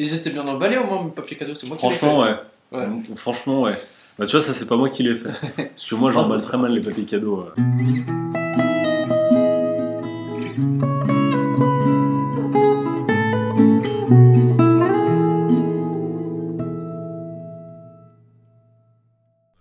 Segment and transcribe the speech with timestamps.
[0.00, 2.36] Ils étaient bien emballés au moins, mes papiers cadeaux, c'est moi Franchement, qui ouais.
[2.72, 3.10] les ai fait.
[3.10, 3.16] Ouais.
[3.16, 3.76] Franchement, ouais.
[4.16, 5.30] Bah, tu vois, ça, c'est pas moi qui l'ai fait.
[5.56, 7.42] Parce que moi, j'emballe très mal les papiers cadeaux.
[7.56, 7.62] ouais.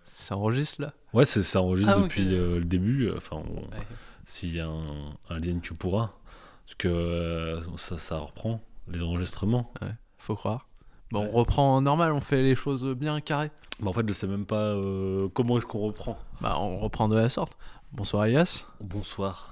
[0.04, 0.94] Ça enregistre là?
[1.14, 3.08] Ouais, c'est- ça enregistre Ah, depuis euh, le début.
[3.08, 3.68] euh, Enfin, on-
[4.26, 4.84] s'il y a un,
[5.30, 6.14] un lien que pourra.
[6.66, 9.72] Parce que euh, ça, ça reprend les enregistrements.
[10.28, 10.68] Faut croire.
[11.12, 11.30] Bon, Ouais.
[11.34, 13.50] on reprend normal, on fait les choses bien carrées.
[13.86, 16.20] En fait, je sais même pas euh, comment est-ce qu'on reprend.
[16.42, 17.56] Bah, on reprend de la sorte.
[17.94, 18.66] Bonsoir Elias.
[18.82, 19.50] Bonsoir.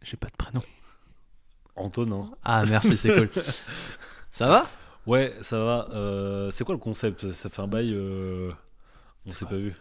[0.00, 0.62] J'ai pas de prénom.
[1.76, 2.30] Antonin.
[2.42, 3.28] Ah, merci, c'est cool.
[4.30, 4.66] Ça va?
[5.06, 5.88] Ouais, ça va.
[5.92, 7.30] Euh, c'est quoi le concept?
[7.32, 7.92] Ça, fait un bail.
[7.94, 8.50] euh,
[9.26, 9.74] on s'est pas vu.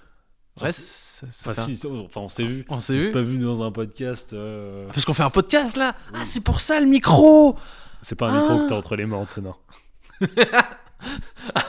[0.61, 2.65] Ouais, c'est- ça- ça Enfin, un- si, enfin, on s'est vu.
[2.69, 4.33] On s'est vu pas vu dans un podcast.
[4.33, 5.95] euh, Parce qu'on fait un podcast là?
[6.11, 6.19] Oui.
[6.21, 7.55] Ah, c'est pour ça le micro
[8.01, 8.63] C'est pas un micro Ah.
[8.65, 9.55] que t'as entre les mains, Antonin.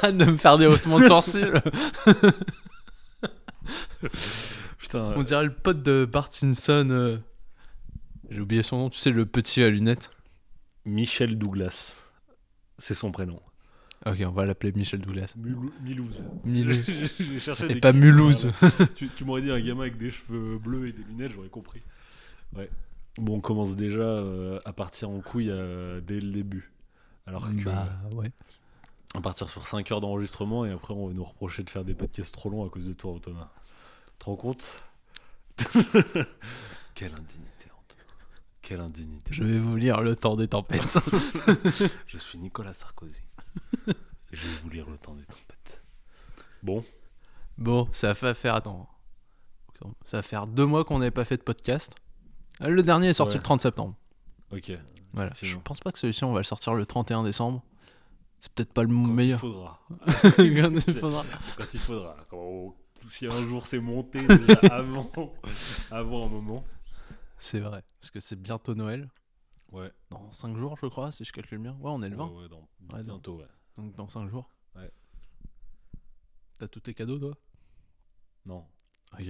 [0.03, 1.45] Ah, de me faire des haussements de sourcils.
[4.79, 5.15] Putain.
[5.17, 6.87] On dirait le pote de Bart Simpson.
[6.91, 7.19] euh,
[8.31, 10.11] J'ai oublié son nom, tu sais, le petit à lunettes.
[10.85, 12.01] Michel Douglas.
[12.79, 13.41] C'est son prénom.
[14.05, 15.35] Ok, on va l'appeler Michel Douglas.
[15.37, 16.25] Mulou- Milouz.
[16.45, 16.75] Milou.
[17.19, 18.51] J'ai cherché Et des pas kiffs, Mulhouse.
[18.95, 21.83] tu tu m'aurais dit un gamin avec des cheveux bleus et des lunettes, j'aurais compris.
[22.55, 22.71] Ouais.
[23.19, 26.71] Bon, on commence déjà euh, à partir en couille euh, dès le début.
[27.27, 28.31] Alors que Bah ouais.
[29.15, 31.85] on va partir sur 5 heures d'enregistrement et après on va nous reprocher de faire
[31.85, 33.49] des podcasts trop longs à cause de toi, Antonin.
[34.07, 34.83] Tu te rends compte?
[36.95, 38.05] Quelle indignité, Antonin.
[38.63, 39.33] Quelle indignité.
[39.35, 40.99] Je vais vous lire Le temps des tempêtes.
[42.07, 43.21] Je suis Nicolas Sarkozy.
[44.33, 45.83] Je vais vous lire le temps des tempêtes.
[46.63, 46.85] Bon,
[47.59, 48.55] bon, ça va faire.
[48.55, 48.89] Attends.
[50.05, 51.95] Ça va faire deux mois qu'on n'avait pas fait de podcast.
[52.61, 53.39] Le dernier est sorti Ouais.
[53.39, 53.95] le 30 septembre.
[54.53, 54.73] Ok.
[55.13, 55.31] Voilà.
[55.41, 57.63] Je pense pas que celui-ci, on va le sortir le 31 décembre.
[58.41, 59.39] C'est peut-être pas le Quand meilleur.
[59.41, 59.81] il faudra.
[59.99, 61.25] Quand il faudra.
[61.57, 62.17] Quand il faudra.
[62.29, 62.77] Quand-
[63.09, 65.11] si un jour c'est monté déjà avant,
[65.93, 66.65] avant un moment.
[67.39, 67.85] C'est vrai.
[68.01, 69.09] Parce que c'est bientôt Noël.
[69.73, 69.91] Ouais.
[70.11, 71.73] Dans 5 jours, je crois, si je calcule bien.
[71.81, 72.27] Ouais, on est le 20.
[72.27, 73.47] Ouais, ouais, dans- Ouais, bientôt, ouais.
[73.77, 74.49] Donc dans 5 jours.
[74.75, 74.91] Ouais.
[76.59, 77.35] T'as tous tes cadeaux, toi?
[78.45, 78.65] Non.
[79.19, 79.27] Ok.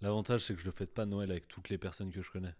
[0.00, 2.54] L'avantage, c'est que je ne fête pas Noël avec toutes les personnes que je connais.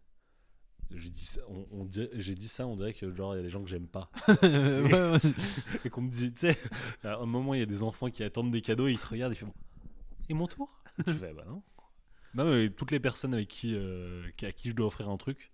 [0.96, 3.40] J'ai dit, ça, on, on dirait- j'ai dit ça, on dirait que genre il y
[3.40, 4.10] a des gens que j'aime pas.
[5.84, 6.58] Et qu'on me dit, tu sais,
[7.04, 9.06] à un moment il y a des enfants qui attendent des cadeaux et ils te
[9.06, 9.54] regardent et ils font
[10.28, 10.68] Et mon tour?
[11.06, 11.62] Je fais Bah non.
[12.34, 15.50] Non, mais toutes les personnes avec qui, euh, à qui je dois offrir un truc,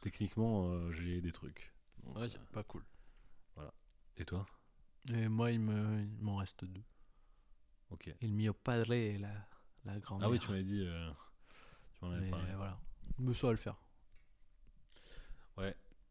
[0.00, 1.72] techniquement euh, j'ai des trucs.
[2.04, 2.82] Donc, Ouais, pas cool.
[4.16, 4.44] et toi?
[5.12, 6.82] Et moi, il me- il m'en reste deux.
[7.90, 8.14] Ok.
[8.20, 9.30] Il mio padre et la,
[9.86, 10.28] la grand-mère.
[10.28, 10.84] Ah oui, tu m'avais dit.
[10.86, 11.10] euh,
[11.98, 12.52] tu m'en avais parlé.
[12.54, 12.78] voilà.
[13.18, 13.76] Mais ça va le faire.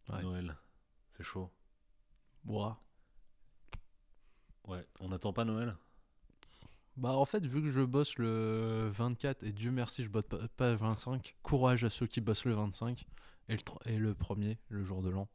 [0.09, 0.21] Ouais.
[0.21, 0.55] Noël.
[1.13, 1.49] C'est chaud.
[2.43, 2.79] Bois.
[4.67, 4.81] Ouais.
[4.99, 5.75] On n'attend pas Noël?
[6.97, 10.37] Bah en fait, vu que je bosse le 24, et Dieu merci, je bosse pas,
[10.57, 13.05] pas le 25, courage à ceux qui bossent le 25
[13.47, 15.29] et le, et le premier, le jour de l'an.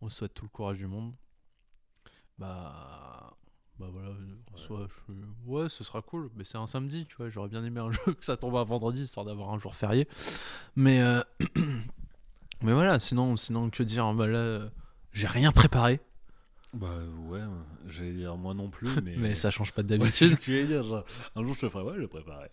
[0.00, 1.14] On souhaite tout le courage du monde.
[2.38, 3.36] Bah...
[3.78, 4.10] Bah voilà,
[4.52, 7.48] en soi, je suis- ouais, ce sera cool, mais c'est un samedi, tu vois, j'aurais
[7.48, 10.06] bien aimé un jeu que ça tombe un vendredi, histoire d'avoir un jour férié.
[10.76, 11.00] Mais...
[11.00, 11.20] euh,
[12.62, 14.68] mais voilà, sinon, sinon que dire, bah là, euh,
[15.12, 16.00] j'ai rien préparé,
[16.74, 16.88] Bah
[17.28, 17.40] ouais,
[17.86, 19.14] j'allais dire moi non plus, mais.
[19.16, 20.28] mais ça change pas Ouais, c'est d'habitude.
[20.30, 20.84] ce que j'allais dire.
[20.84, 21.04] genre,
[21.36, 22.50] un jour je te ferai, ouais, je le préparais.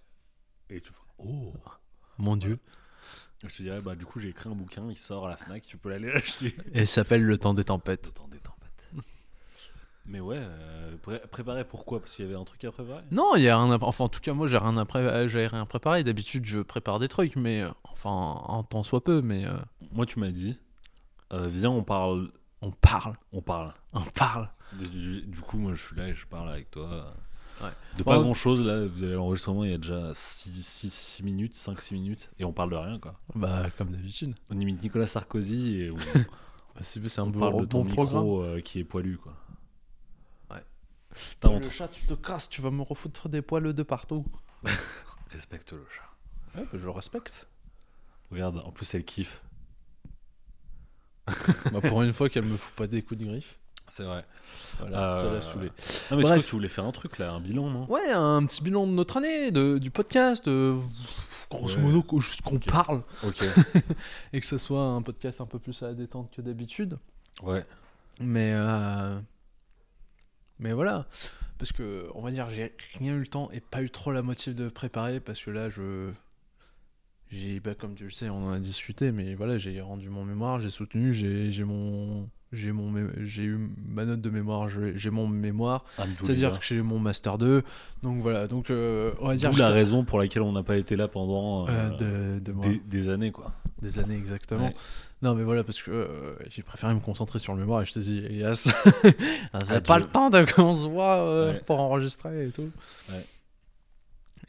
[0.69, 1.53] Et tu feras, oh
[2.17, 2.57] Mon dieu.
[3.47, 5.65] Je te dirais, bah du coup j'ai écrit un bouquin, il sort à la Fnac,
[5.65, 6.53] tu peux l'aller l'acheter.
[6.73, 8.07] Et il s'appelle Le temps des tempêtes.
[8.07, 8.58] Le temps des tempêtes.
[10.09, 11.99] Mais ouais, euh, pré- préparer pourquoi?
[11.99, 13.03] Parce qu'il y avait un truc à préparer?
[13.11, 13.77] Non, il y a rien à...
[13.81, 16.03] Enfin, en tout cas, moi, j'ai rien à pré- euh, rien préparé.
[16.03, 17.61] D'habitude, je prépare des trucs, mais...
[17.61, 19.45] euh, Enfin, en temps soit peu, mais...
[19.45, 19.57] euh,
[19.91, 20.57] Moi tu m'as dit,
[21.33, 22.31] euh, viens on parle,
[22.61, 23.17] on parle.
[23.33, 23.73] on parle.
[23.93, 24.49] On parle.
[24.77, 27.13] Du, du- du coup moi je suis là et je parle avec toi.
[27.61, 27.69] Ouais.
[27.97, 31.93] De pas grand chose là, vous avez l'enregistrement il y a déjà 6 minutes, 5-6
[31.93, 33.15] minutes, et on parle de rien quoi.
[33.35, 34.33] Bah, comme d'habitude.
[34.49, 35.97] On imite Nicolas Sarkozy et on,
[36.75, 39.33] Bah, c'est un on parle de ton micro qui est poilu quoi.
[41.11, 41.17] Ouais.
[41.39, 41.71] T'as Le honte.
[41.71, 44.25] chat, tu te casses, tu vas me refoutre des poils de partout.
[45.31, 46.59] Respecte le chat.
[46.59, 47.47] Ouais, bah, je le respecte.
[48.31, 49.43] Regarde, en plus elle kiffe.
[51.71, 53.57] bah, pour une fois qu'elle me fout pas des coups de griffe.
[53.87, 54.23] C'est vrai.
[54.79, 55.67] Voilà, ça Euh, l'a saoulé.
[55.67, 56.23] Non mais je Bref.
[56.25, 57.85] crois que tu voulais faire un truc là, un bilan non?
[57.89, 60.75] Ouais, un petit bilan de notre année, de, du podcast, de...
[61.49, 61.81] grosso Ouais.
[61.81, 63.01] modo, juste qu'on parle.
[63.23, 63.43] Ok.
[64.33, 66.97] Et que ce soit un podcast un peu plus à la détente que d'habitude.
[67.43, 67.65] ouais.
[68.21, 69.17] Mais euh,
[70.59, 71.05] mais voilà,
[71.57, 74.21] parce que on va dire j'ai rien eu le temps et pas eu trop la
[74.21, 76.09] motive de préparer parce que là je
[77.29, 80.25] j'ai bah, comme tu le sais on en a discuté mais voilà j'ai rendu mon
[80.25, 82.91] mémoire j'ai soutenu j'ai j'ai mon j'ai mon
[83.23, 86.25] j'ai eu ma note de mémoire, j'ai mon mémoire, Alhamdoulilah.
[86.25, 87.61] c'est-à-dire que j'ai mon master 2.
[88.01, 90.95] Donc voilà, donc euh, on va dire la raison pour laquelle on n'a pas été
[90.95, 92.65] là pendant euh, euh, de, de moi.
[92.65, 93.53] des, des années, quoi.
[93.81, 94.65] Des années exactement.
[94.65, 94.75] Ouais.
[95.21, 97.93] Non mais voilà parce que euh, j'ai préféré me concentrer sur le mémoire et je
[97.93, 98.71] t'ai dit Elias,
[99.53, 101.61] on Ah, pas le temps de qu'on se voit euh, Ouais.
[101.65, 102.71] pour enregistrer et tout.
[103.09, 103.25] Ouais.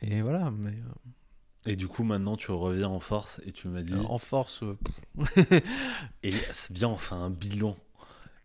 [0.03, 3.83] Et voilà, mais euh, Et du coup, maintenant, tu reviens en force et tu m'as
[3.83, 4.63] dit, en force,
[6.23, 7.77] Elias, viens, on fait un bilan.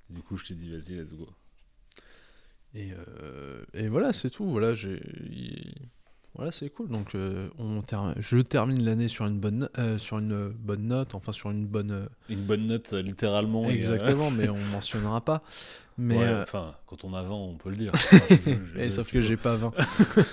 [0.10, 1.28] Du coup, je t'ai dit, vas-y, let's go.
[2.74, 4.46] et, euh, et voilà c'est tout.
[4.50, 5.00] Voilà j'ai
[6.36, 6.90] voilà c'est cool.
[6.90, 7.82] Donc euh, on
[8.18, 11.92] je termine l'année sur une bonne euh, sur une bonne note, enfin sur une bonne
[11.92, 13.70] euh, Une bonne note, littéralement.
[13.70, 15.42] exactement, mais on mentionnera pas.
[15.98, 17.94] Mais ouais, Enfin, quand on a 20, on peut le dire.
[18.78, 19.72] Et sauf que j'ai pas 20.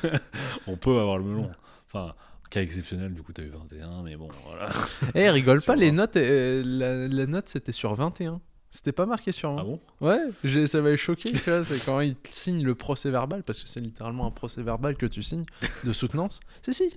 [0.67, 1.51] On peut avoir le melon.
[1.87, 2.15] Enfin,
[2.51, 4.71] cas exceptionnel, du coup, t'as eu 21, mais bon, voilà.
[5.15, 8.41] Eh, rigole pas, les notes, la, la note c'était sur 21.
[8.75, 9.61] C'était pas marqué sur 20.
[9.61, 13.43] Ah bon Ouais, ça m'avait choqué, tu vois, c'est quand ils signent le procès verbal,
[13.43, 15.45] parce que c'est littéralement un procès verbal que tu signes
[15.85, 16.41] de soutenance.
[16.63, 16.97] si, si,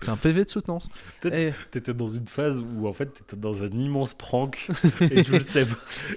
[0.00, 0.88] c'est un PV de soutenance.
[1.20, 4.66] Peut-être T'étais dans une phase où en fait t'étais dans un immense prank
[5.12, 5.76] et tu le sais pas.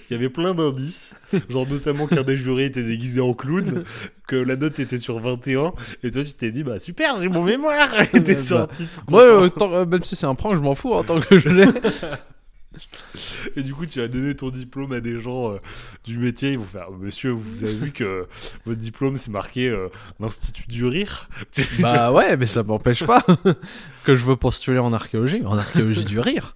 [0.09, 1.15] Il y avait plein d'indices,
[1.49, 3.83] genre notamment qu'un des jurés était déguisé en clown,
[4.27, 7.43] que la note était sur 21 et toi tu t'es dit bah super j'ai mon
[7.43, 8.87] mémoire et t'es Bah, sorti.
[9.07, 11.49] moi, tant- euh, même si c'est un prank, je m'en fous, en tant que je
[11.49, 11.65] l'ai.
[13.55, 15.57] Et du coup tu as donné ton diplôme à des gens euh,
[16.03, 18.27] du métier, ils vont faire monsieur vous avez vu que
[18.65, 19.89] votre diplôme c'est marqué euh,
[20.19, 21.29] l'Institut du Rire?
[21.79, 23.25] bah ouais, mais ça m'empêche pas
[24.03, 26.55] que je veux postuler en archéologie, en archéologie du rire.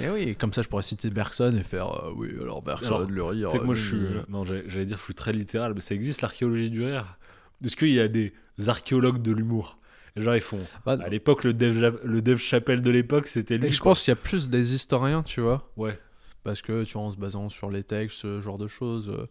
[0.00, 3.10] Et oui, comme ça je pourrais citer Bergson et faire euh, oui, alors Bergson, Alors,
[3.10, 3.48] le rire.
[3.48, 3.98] Tu sais que moi euh, je suis.
[4.28, 7.18] Non, j'allais j'allais dire je suis très littéral, mais ça existe l'archéologie du rire?
[7.64, 8.32] Est-ce qu'il y a des
[8.66, 9.78] archéologues de l'humour?
[10.16, 10.60] Genre ils font.
[10.84, 13.68] bah, À l'époque, le Dev, le Dev Chapelle de l'époque, c'était lui.
[13.68, 13.92] et je quoi.
[13.92, 15.70] pense qu'il y a plus des historiens, tu vois.
[15.76, 15.98] Ouais.
[16.44, 19.26] parce que tu vois en se basant sur les textes ce genre de choses euh,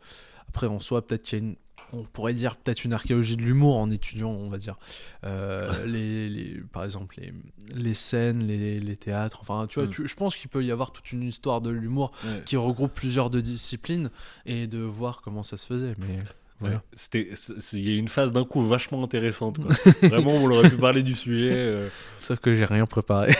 [0.47, 1.55] après en soi peut-être qu'il y a une
[1.93, 4.77] on pourrait dire peut-être une archéologie de l'humour en étudiant on va dire
[5.25, 7.33] euh, les, les- par exemple les,
[7.75, 9.91] les scènes les, les théâtres enfin tu vois Mm.
[9.91, 12.41] tu- je pense qu'il peut y avoir toute une histoire de l'humour Ouais.
[12.45, 14.09] qui regroupe plusieurs de disciplines
[14.45, 16.17] et de voir comment ça se faisait mais
[16.61, 16.83] voilà.
[16.93, 17.29] C'était,
[17.73, 19.57] il y a une phase d'un coup vachement intéressante.
[19.59, 19.75] quoi.
[20.09, 21.53] Vraiment, on aurait pu parler du sujet.
[21.55, 23.35] euh, sauf que j'ai rien préparé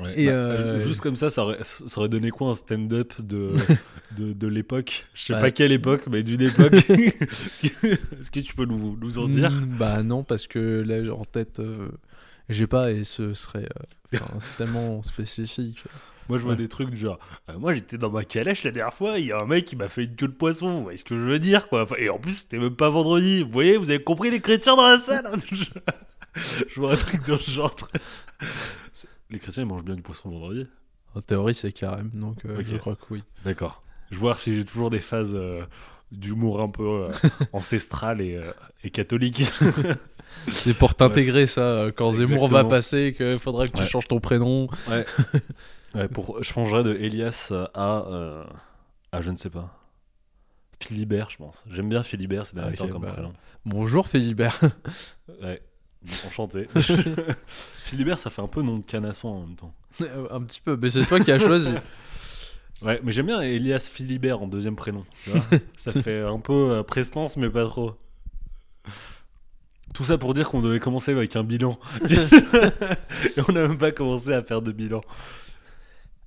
[0.00, 0.12] ouais.
[0.16, 3.54] Et, Bah, euh, Juste comme ça, ça aurait, ça aurait donné quoi un stand-up de,
[4.16, 5.06] de, de l'époque?
[5.14, 6.74] Je sais Bah, pas quelle époque, mais d'une époque.
[6.90, 9.50] Est-ce que, tu peux nous, nous en dire?
[9.50, 11.88] Mm, bah non parce que là en tête euh,
[12.48, 13.68] j'ai pas et ce serait
[14.12, 15.84] euh, c'est tellement spécifique
[16.30, 16.58] Moi, je vois Ouais.
[16.58, 17.18] des trucs du genre.
[17.50, 19.76] euh, moi, j'étais dans ma calèche la dernière fois, il y a un mec qui
[19.76, 20.70] m'a fait une queue de poisson.
[20.72, 22.88] Vous voyez ce que je veux dire, quoi Enfin, Et en plus, c'était même pas
[22.90, 23.42] vendredi.
[23.42, 25.64] Vous voyez, vous avez compris les chrétiens dans la salle je...
[26.68, 27.74] je vois un truc dans ce genre.
[29.30, 30.66] Les chrétiens, ils mangent bien du poisson vendredi
[31.14, 33.22] En théorie, c'est carême, donc euh, je crois que oui.
[33.44, 33.82] D'accord.
[34.10, 35.62] Je vois si j'ai toujours des phases euh,
[36.10, 37.10] d'humour un peu euh,
[37.52, 38.40] ancestrales et,
[38.84, 39.44] et catholiques.
[40.52, 43.88] C'est pour t'intégrer ça, quand Zemmour va passer, qu'il faudra que tu Ouais.
[43.88, 44.68] changes ton prénom.
[44.88, 45.04] ouais.
[45.94, 46.42] ouais pour...
[46.42, 48.06] Je changerais de Elias euh, à.
[48.06, 48.44] euh,
[49.12, 49.76] à je ne sais pas.
[50.82, 51.64] Philibert, je pense.
[51.70, 53.32] J'aime bien Philibert, c'est derniers Ok, temps comme bah, prénom.
[53.64, 54.60] Bonjour Philibert.
[55.42, 55.62] Ouais.
[56.26, 56.66] Enchanté.
[57.84, 59.74] Philibert, ça fait un peu nom de canasson en même temps.
[60.30, 61.72] Un petit peu, mais c'est toi qui as choisi.
[62.82, 65.04] Ouais, mais j'aime bien Elias Philibert en deuxième prénom.
[65.22, 65.40] tu vois.
[65.76, 67.94] ça fait un peu euh, prestance, mais pas trop.
[69.92, 71.78] Tout ça pour dire qu'on devait commencer avec un bilan.
[72.08, 75.02] Et on n'a même pas commencé à faire de bilan.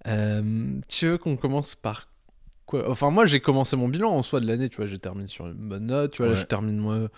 [0.07, 2.09] Euh, tu veux qu'on commence par
[2.65, 2.89] quoi?
[2.89, 5.47] Enfin, moi, j'ai commencé mon bilan en soi de l'année, tu vois, j'ai terminé sur
[5.47, 7.09] une bonne note, tu vois, là, je termine moi.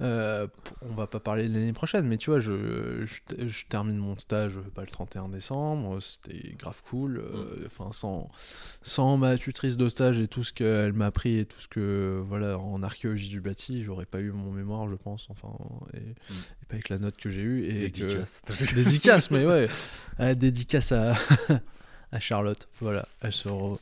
[0.00, 0.48] euh,
[0.82, 4.16] on va pas parler de l'année prochaine, mais tu vois, je, je, je termine mon
[4.18, 7.18] stage bah, le 31 décembre, c'était grave cool.
[7.18, 8.28] euh, Enfin, sans,
[8.82, 12.22] sans ma tutrice de stage et tout ce qu'elle m'a appris et tout ce que,
[12.26, 15.52] voilà, en archéologie du bâti, j'aurais pas eu mon mémoire, je pense, enfin,
[15.94, 17.64] et, et pas avec la note que j'ai eue.
[17.68, 18.42] Et que- Dédicace.
[18.74, 19.68] dédicace, mais ouais.
[20.34, 21.14] Dédicace à,
[22.14, 22.68] à Charlotte.
[22.80, 23.78] Voilà, elle se re-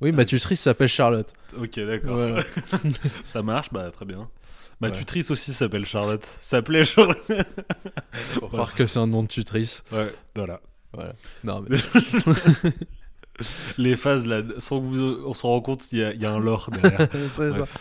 [0.00, 1.32] Oui, ma tutrice s'appelle Charlotte.
[1.56, 2.16] ok, d'accord.
[2.16, 2.42] Voilà.
[3.24, 4.28] Ça marche, bah très bien.
[4.80, 4.96] Ma Ouais.
[4.98, 6.22] tutrice aussi s'appelle Charlotte.
[6.24, 7.18] Ça s'appelait Charlotte.
[8.12, 9.82] Faut croire que c'est un nom de tutrice.
[9.90, 10.60] Ouais, voilà.
[10.92, 11.14] Voilà.
[11.44, 11.78] Non, mais...
[13.78, 16.24] Les phases là, sans que vous on se rend compte, il y, a- il y
[16.26, 17.08] a un lore derrière.
[17.28, 17.58] c'est ça.
[17.58, 17.76] Bref.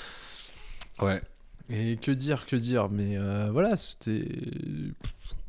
[1.02, 1.22] Ouais.
[1.70, 2.90] Et que dire, que dire.
[2.90, 4.28] Mais euh, voilà, c'était.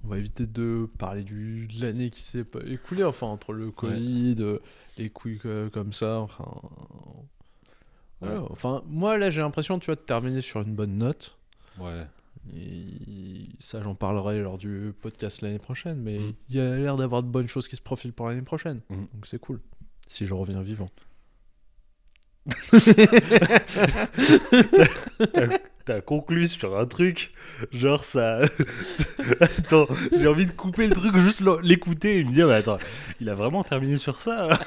[0.06, 4.36] On va éviter de parler du, de l'année qui s'est écoulée, enfin, entre le Covid,
[4.38, 4.60] euh,
[4.98, 6.46] les couilles euh, comme ça, enfin.
[8.20, 8.40] Voilà.
[8.40, 8.46] Ouais.
[8.50, 11.36] Enfin, moi, là, j'ai l'impression, tu vois, de terminer sur une bonne note.
[11.80, 12.06] Ouais.
[12.56, 16.34] Et ça, j'en parlerai lors du podcast l'année prochaine, mais Mm.
[16.50, 18.82] il y a l'air d'avoir de bonnes choses qui se profilent pour l'année prochaine.
[18.88, 18.94] Mm.
[19.12, 19.60] Donc c'est cool.
[20.06, 20.86] Si je reviens vivant.
[25.86, 27.32] T'as conclu sur un truc,
[27.70, 28.40] genre ça.
[29.40, 32.78] attends, j'ai envie de couper le truc, juste l'écouter et me dire, mais attends,
[33.20, 34.48] il a vraiment terminé sur ça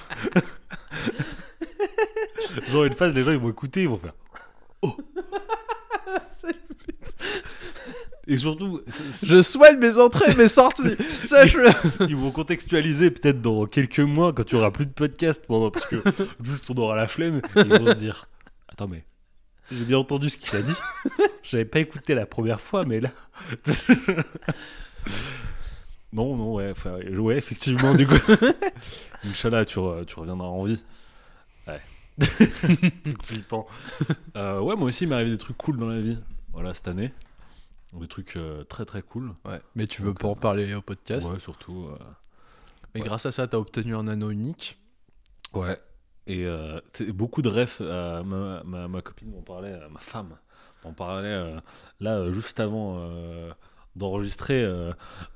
[2.72, 4.14] Genre une phase, les gens ils vont écouter, ils vont faire.
[4.82, 4.96] Oh
[8.28, 8.80] Et surtout,
[9.22, 10.96] Je soigne mes entrées, mes sorties.
[11.22, 11.72] Sache-le.
[12.08, 15.70] ils vont contextualiser peut-être dans quelques mois quand il y aura plus de podcast pendant
[15.70, 16.02] parce que
[16.42, 18.30] juste on aura la flemme et ils vont se dire
[18.70, 19.04] attends mais
[19.72, 20.76] j'ai bien entendu ce qu'il a dit.
[21.44, 23.12] J'avais pas écouté la première fois mais là.
[26.12, 28.16] Non non ouais enfin, ouais effectivement du coup.
[29.26, 30.82] Inch'Allah tu, re- tu reviendras en vie.
[31.68, 31.80] Ouais.
[33.04, 33.68] Truc flippant.
[34.36, 36.18] Euh, ouais moi aussi il m'est arrivé des trucs cool dans la vie.
[36.52, 37.14] Voilà cette année.
[37.94, 39.34] Des trucs euh, très très cool.
[39.46, 41.28] Ouais, mais tu veux Donc, pas en euh, parler au podcast?
[41.30, 41.98] ouais surtout euh,
[42.96, 43.08] Mais ouais.
[43.08, 44.80] grâce à ça, t'as obtenu un anneau unique?
[45.54, 45.78] Ouais.
[46.30, 47.80] Et euh, beaucoup de refs.
[47.82, 50.38] euh, ma, ma, ma copine m'en parlait, euh, ma femme
[50.86, 51.56] m'en parlait
[52.00, 53.06] là juste avant
[53.96, 54.66] d'enregistrer.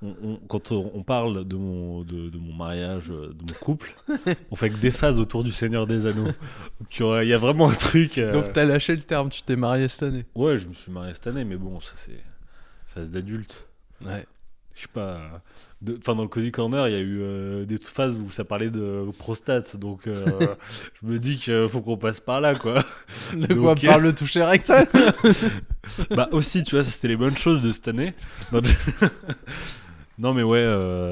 [0.01, 3.95] on- on- quand on, parle de mon, de, de mon mariage, de mon couple,
[4.51, 6.31] on fait que des phases autour du Seigneur des Anneaux.
[7.00, 8.19] Il y a vraiment un truc.
[8.19, 10.25] Donc t'as lâché le terme, tu t'es marié cette année.
[10.35, 12.23] Ouais, je me suis marié cette année, mais bon, ça c'est
[12.88, 13.67] phase d'adulte.
[14.05, 14.25] Ouais.
[14.75, 15.41] Je sais pas.
[16.00, 18.70] Enfin, dans le Cozy Corner, il y a eu euh, des phases où ça parlait
[18.70, 19.75] de prostate.
[19.75, 20.56] Donc, euh,
[21.02, 22.84] je me dis qu'il faut qu'on passe par là, quoi.
[23.34, 24.88] De Donc, quoi euh, parle le toucher rectal
[26.12, 28.13] bah, aussi, tu vois, ça c'était les bonnes choses de cette année.
[28.52, 28.74] Non, je-
[30.18, 30.66] non, mais ouais,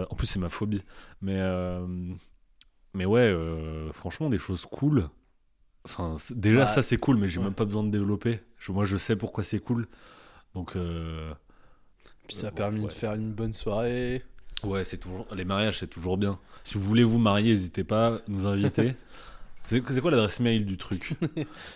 [0.10, 0.84] en plus, c'est ma phobie.
[1.22, 1.40] Mais,
[2.94, 3.34] mais ouais,
[3.94, 5.10] franchement, des choses cool.
[5.86, 7.46] Enfin, déjà, ça c'est cool, mais j'ai ouais.
[7.46, 8.42] même pas besoin de développer.
[8.58, 9.88] Je- moi, je sais pourquoi c'est cool.
[10.56, 11.34] Donc, euh,
[12.28, 14.24] Puis ça a permis ouais, de faire une bonne soirée.
[14.64, 16.40] Ouais, c'est toujours les mariages, c'est toujours bien.
[16.64, 18.96] Si vous voulez vous marier, n'hésitez pas à nous inviter.
[19.64, 21.14] c'est c'est quoi l'adresse mail du truc?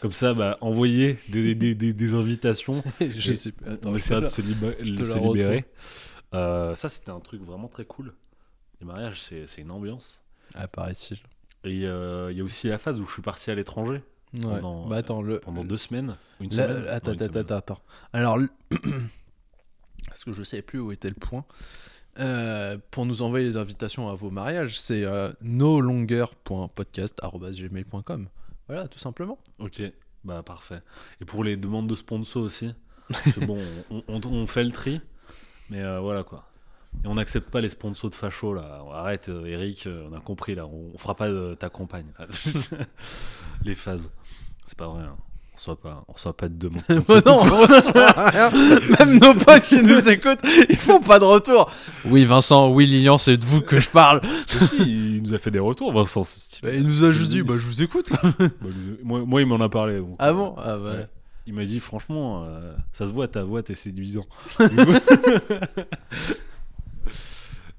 [0.01, 2.83] Comme ça, bah, envoyez des, des, des, des invitations.
[3.01, 3.71] je sais pas.
[3.71, 5.65] Attends, on je essaiera de la- se, liba- te se la libérer.
[6.33, 8.13] Euh, ça, c'était un truc vraiment très cool.
[8.81, 10.21] Les mariages, c'est c'est une ambiance.
[10.53, 11.21] Ah, si.
[11.63, 14.41] Et euh, il y a aussi la phase où je suis parti à l'étranger Ouais.
[14.41, 15.39] Pendant- bah attends, le.
[15.39, 16.17] pendant deux semaines.
[16.41, 17.43] Une la- semaine attends, une attends, semaine.
[17.45, 17.81] attends, attends.
[18.11, 18.49] Alors, le-
[20.07, 21.45] parce que je savais plus où était le point.
[22.19, 28.27] Euh, pour nous envoyer les invitations à vos mariages, c'est euh, nolonger.podcast.gmail.com.
[28.67, 29.37] Voilà, tout simplement.
[29.59, 29.81] Ok,
[30.23, 30.81] bah parfait.
[31.21, 32.73] Et pour les demandes de sponsors aussi,
[33.41, 35.01] bon, on, on- on fait le tri,
[35.69, 36.47] mais euh, voilà quoi.
[37.03, 38.81] Et on n'accepte pas les sponsors de facho là.
[38.93, 40.65] Arrête, euh, Eric, on a compris là.
[40.65, 42.07] On, on fera pas de ta compagne.
[43.63, 44.13] les phases,
[44.65, 45.03] c'est pas vrai.
[45.03, 45.17] hein.
[45.55, 46.81] On reçoit pas, on reçoit pas de demande.
[47.07, 48.51] Bah non, on reçoit rien.
[48.99, 51.71] Même nos potes qui nous écoutent, ils font pas de retour.
[52.03, 54.19] Oui, Vincent, oui, Lilian, c'est de vous que je parle.
[54.47, 54.75] Si,
[55.15, 56.25] il nous a fait des retours, Vincent.
[56.25, 56.61] c'est stylé.
[56.71, 58.11] Bah, il nous a juste dit, bah, je vous écoute.
[58.37, 58.47] Bah,
[59.01, 59.99] moi, moi, il m'en a parlé.
[59.99, 60.55] donc, Ah euh, bon?
[60.57, 60.91] Ah bah.
[60.91, 61.05] ouais.
[61.47, 64.25] Il m'a dit franchement, euh, ça se voit ta voix, t'es séduisant.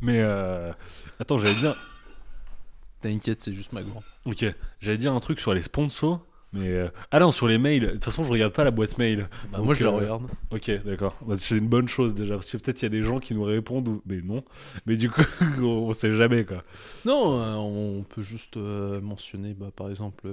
[0.00, 0.72] Mais euh,
[1.20, 1.74] attends, j'allais dire,
[3.02, 4.02] T'inquiète, c'est juste ma grande.
[4.24, 4.46] ok,
[4.80, 6.24] j'allais dire un truc sur les sponsors,
[6.56, 7.82] mais euh, ah non, sur les mails.
[7.86, 9.28] De toute façon, je regarde pas la boîte mail.
[9.52, 10.22] Bah, Donc, moi, je la euh, regarde.
[10.50, 11.16] Ok, d'accord.
[11.26, 13.34] Bah, c'est une bonne chose déjà, parce que peut-être il y a des gens qui
[13.34, 14.02] nous répondent, ou...
[14.06, 14.42] mais non.
[14.86, 15.22] Mais du coup,
[15.60, 16.62] on sait jamais quoi.
[17.04, 20.28] Non, euh, on peut juste mentionner, bah, par exemple,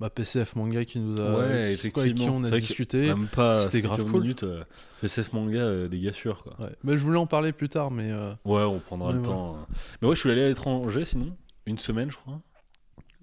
[0.00, 1.38] bah, PCF Manga qui nous a.
[1.38, 2.14] Ouais, qui- avec effectivement.
[2.24, 3.12] qui on a discuté.
[3.52, 4.20] C'était grave 15 cool.
[4.22, 4.42] minutes.
[4.42, 4.64] euh,
[5.02, 6.54] SF manga, euh, des gars sûrs quoi.
[6.60, 6.72] Ouais.
[6.84, 8.10] Mais je voulais en parler plus tard, mais.
[8.10, 9.24] euh, Ouais, on prendra le ouais.
[9.24, 9.56] temps.
[10.00, 11.36] Mais ouais, je suis allé à l'étranger sinon.
[11.66, 12.40] Une semaine, je crois.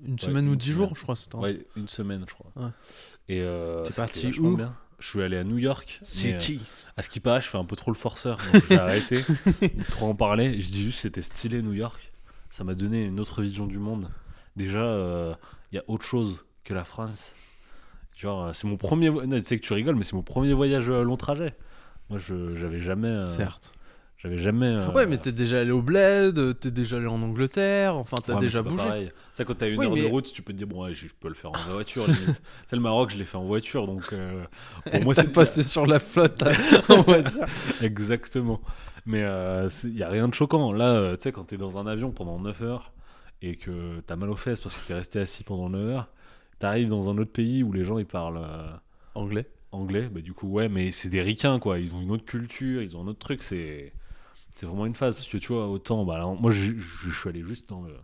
[0.06, 1.16] Une semaine une ou dix jours, je crois.
[1.34, 2.52] Ouais, une semaine, je crois.
[2.56, 2.70] Ouais.
[3.28, 4.76] Et euh, T'es parti où bien.
[5.00, 6.00] Je suis allé à New York.
[6.02, 6.62] mais, euh, City.
[6.98, 8.38] à ce qui paraît, je fais un peu trop le forceur.
[8.52, 9.24] Donc j'ai arrêté
[9.92, 10.60] trop en parler.
[10.60, 12.12] Je dis juste c'était stylé New York.
[12.50, 14.10] Ça m'a donné une autre vision du monde.
[14.56, 15.34] Déjà, euh,
[15.72, 17.34] il y a autre chose que la France.
[18.18, 19.10] Genre, euh, c'est mon premier.
[19.10, 21.56] Non, tu sais que tu rigoles, mais c'est mon premier voyage long trajet.
[22.10, 23.26] Moi, je j'avais jamais.
[23.26, 23.74] Certes.
[24.22, 24.66] J'avais jamais.
[24.68, 28.18] euh, Ouais, mais t'es déjà allé au bled, euh, t'es déjà allé en Angleterre, enfin
[28.18, 28.84] t'as Ouais, déjà bougé.
[28.84, 29.12] pareil.
[29.34, 31.08] Ça, quand t'as une Oui, heure de route, tu peux te dire, bon, ouais, je
[31.18, 32.06] peux le faire en voiture.
[32.68, 33.88] c'est le Maroc, je l'ai fait en voiture.
[33.88, 34.44] Donc, euh,
[34.92, 36.44] pour moi, c'est passé sur la flotte
[36.90, 37.46] en voiture.
[37.82, 38.60] Exactement.
[39.06, 40.74] Mais il n'y a rien de choquant.
[40.74, 42.92] Là, euh, tu sais, quand t'es dans un avion pendant 9 heures
[43.42, 46.10] et que t'as mal aux fesses parce que t'es resté assis pendant 9 heures,
[46.60, 48.68] t'arrives dans un autre pays où les gens ils parlent euh,
[49.16, 49.48] Anglais.
[49.72, 51.80] anglais, bah du coup, ouais, mais c'est des ricains quoi.
[51.80, 53.42] Ils ont une autre culture, ils ont un autre truc.
[53.44, 53.94] C'est
[54.60, 57.30] c'est vraiment une phase parce que tu vois, autant, bah, là, moi je je suis
[57.30, 57.96] allé juste dans le,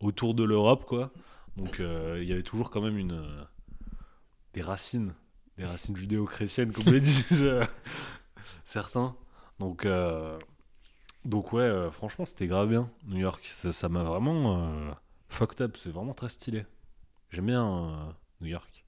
[0.00, 1.10] autour de l'Europe quoi.
[1.56, 3.20] Donc euh, il y avait toujours quand même une
[4.52, 5.12] des racines,
[5.58, 7.64] des racines judéo-chrétiennes comme le disent euh,
[8.64, 9.16] certains.
[9.58, 10.38] Donc euh,
[11.24, 13.44] donc ouais, franchement c'était grave bien New York.
[13.50, 14.94] Ça m'a vraiment
[15.28, 15.76] fucked up.
[15.76, 16.64] C'est vraiment très stylé.
[17.30, 18.84] J'aime bien New York.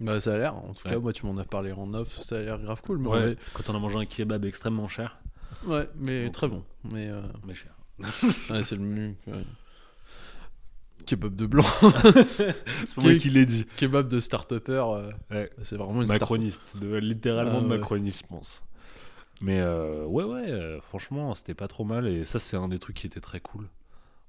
[0.00, 0.54] Bah, ça a l'air.
[0.56, 0.94] En tout Ouais.
[0.94, 2.20] cas, moi, tu m'en as parlé en off.
[2.22, 2.98] Ça a l'air grave cool.
[2.98, 5.20] Mais Ouais, quand on a mangé un kebab extrêmement cher.
[5.66, 5.88] Ouais.
[5.96, 6.64] mais Donc, très bon.
[6.92, 7.74] Mais euh, Mais cher.
[8.50, 9.14] ouais, c'est le mieux.
[9.26, 9.44] ouais.
[11.06, 11.64] Kebab de blanc.
[11.82, 13.66] C'est pas moi qui l'ai dit.
[13.76, 14.72] Kebab de start-upper.
[14.94, 15.50] euh, Ouais.
[15.62, 17.76] c'est vraiment une Macroniste, de, littéralement Ah, de ouais.
[17.78, 18.62] macroniste, je pense.
[19.42, 22.06] Mais euh, ouais, ouais, franchement, c'était pas trop mal.
[22.06, 23.68] Et ça, c'est un des trucs qui était très cool.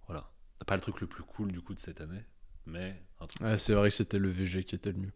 [0.08, 0.30] Voilà.
[0.68, 2.24] Pas le truc le plus cool du coup de cette année,
[2.66, 3.42] mais un truc.
[3.42, 5.12] Ouais, c'est vrai que c'était le VG qui était le mieux.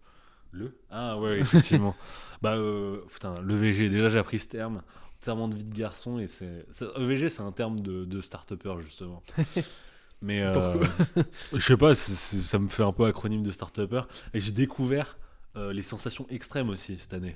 [0.52, 0.80] Le?
[0.90, 1.96] Ah ouais, effectivement.
[2.42, 4.82] bah, euh, putain, le VG, déjà j'ai appris ce terme.
[5.22, 6.66] Terme de vie de garçon, et c'est.
[6.98, 9.22] EVG, c'est un terme de, de start-upper, justement.
[10.22, 10.76] Mais euh,
[11.54, 14.02] je sais pas, ça me fait un peu acronyme de start-upper.
[14.34, 15.18] Et j'ai découvert
[15.56, 17.36] euh, les sensations extrêmes aussi cette année.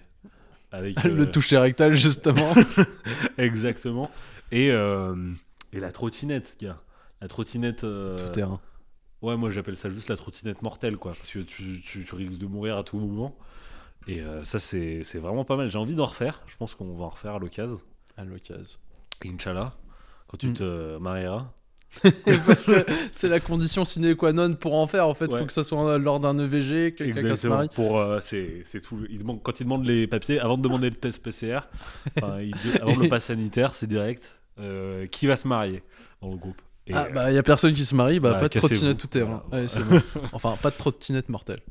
[0.72, 2.54] Avec, euh, le toucher rectal, justement.
[3.38, 4.10] Exactement.
[4.52, 5.16] Et, euh,
[5.72, 6.82] et la trottinette, gars.
[7.22, 7.84] La trottinette.
[7.84, 8.56] euh, Tout terrain.
[9.22, 11.12] Ouais, moi j'appelle ça juste la trottinette mortelle, quoi.
[11.14, 13.36] Parce que tu, tu, tu risques de mourir à tout moment.
[14.08, 15.70] Et euh, ça, c'est vraiment pas mal.
[15.70, 16.42] J'ai envie d'en refaire.
[16.48, 17.80] Je pense qu'on va en refaire à l'occasion.
[18.18, 18.80] À l'occasion.
[19.26, 19.74] Inch'Allah.
[20.28, 20.54] Quand tu Mm.
[20.54, 21.52] te marieras.
[22.48, 25.08] Parce que c'est la condition sine qua non pour en faire.
[25.08, 25.40] En fait, il Ouais.
[25.40, 27.70] faut que ça soit lors d'un EVG, que quelqu'un se marie.
[27.76, 29.06] Pour, euh, c'est tout.
[29.10, 31.60] Il demande, quand il demande les papiers, avant de demander le test PCR,
[32.42, 34.40] il avant le pass sanitaire, c'est direct.
[34.60, 35.82] euh, qui va se marier
[36.22, 38.34] dans le groupe Et, Ah euh, bah, il y a personne qui se marie, bah,
[38.34, 39.44] bah, pas de trottinette tout terrain.
[39.50, 39.66] Voilà.
[39.66, 40.02] Ouais, bon.
[40.32, 41.62] Enfin, pas de trottinette mortelle.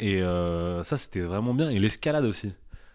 [0.00, 1.70] Et euh, ça, c'était vraiment bien.
[1.70, 2.52] Et l'escalade aussi.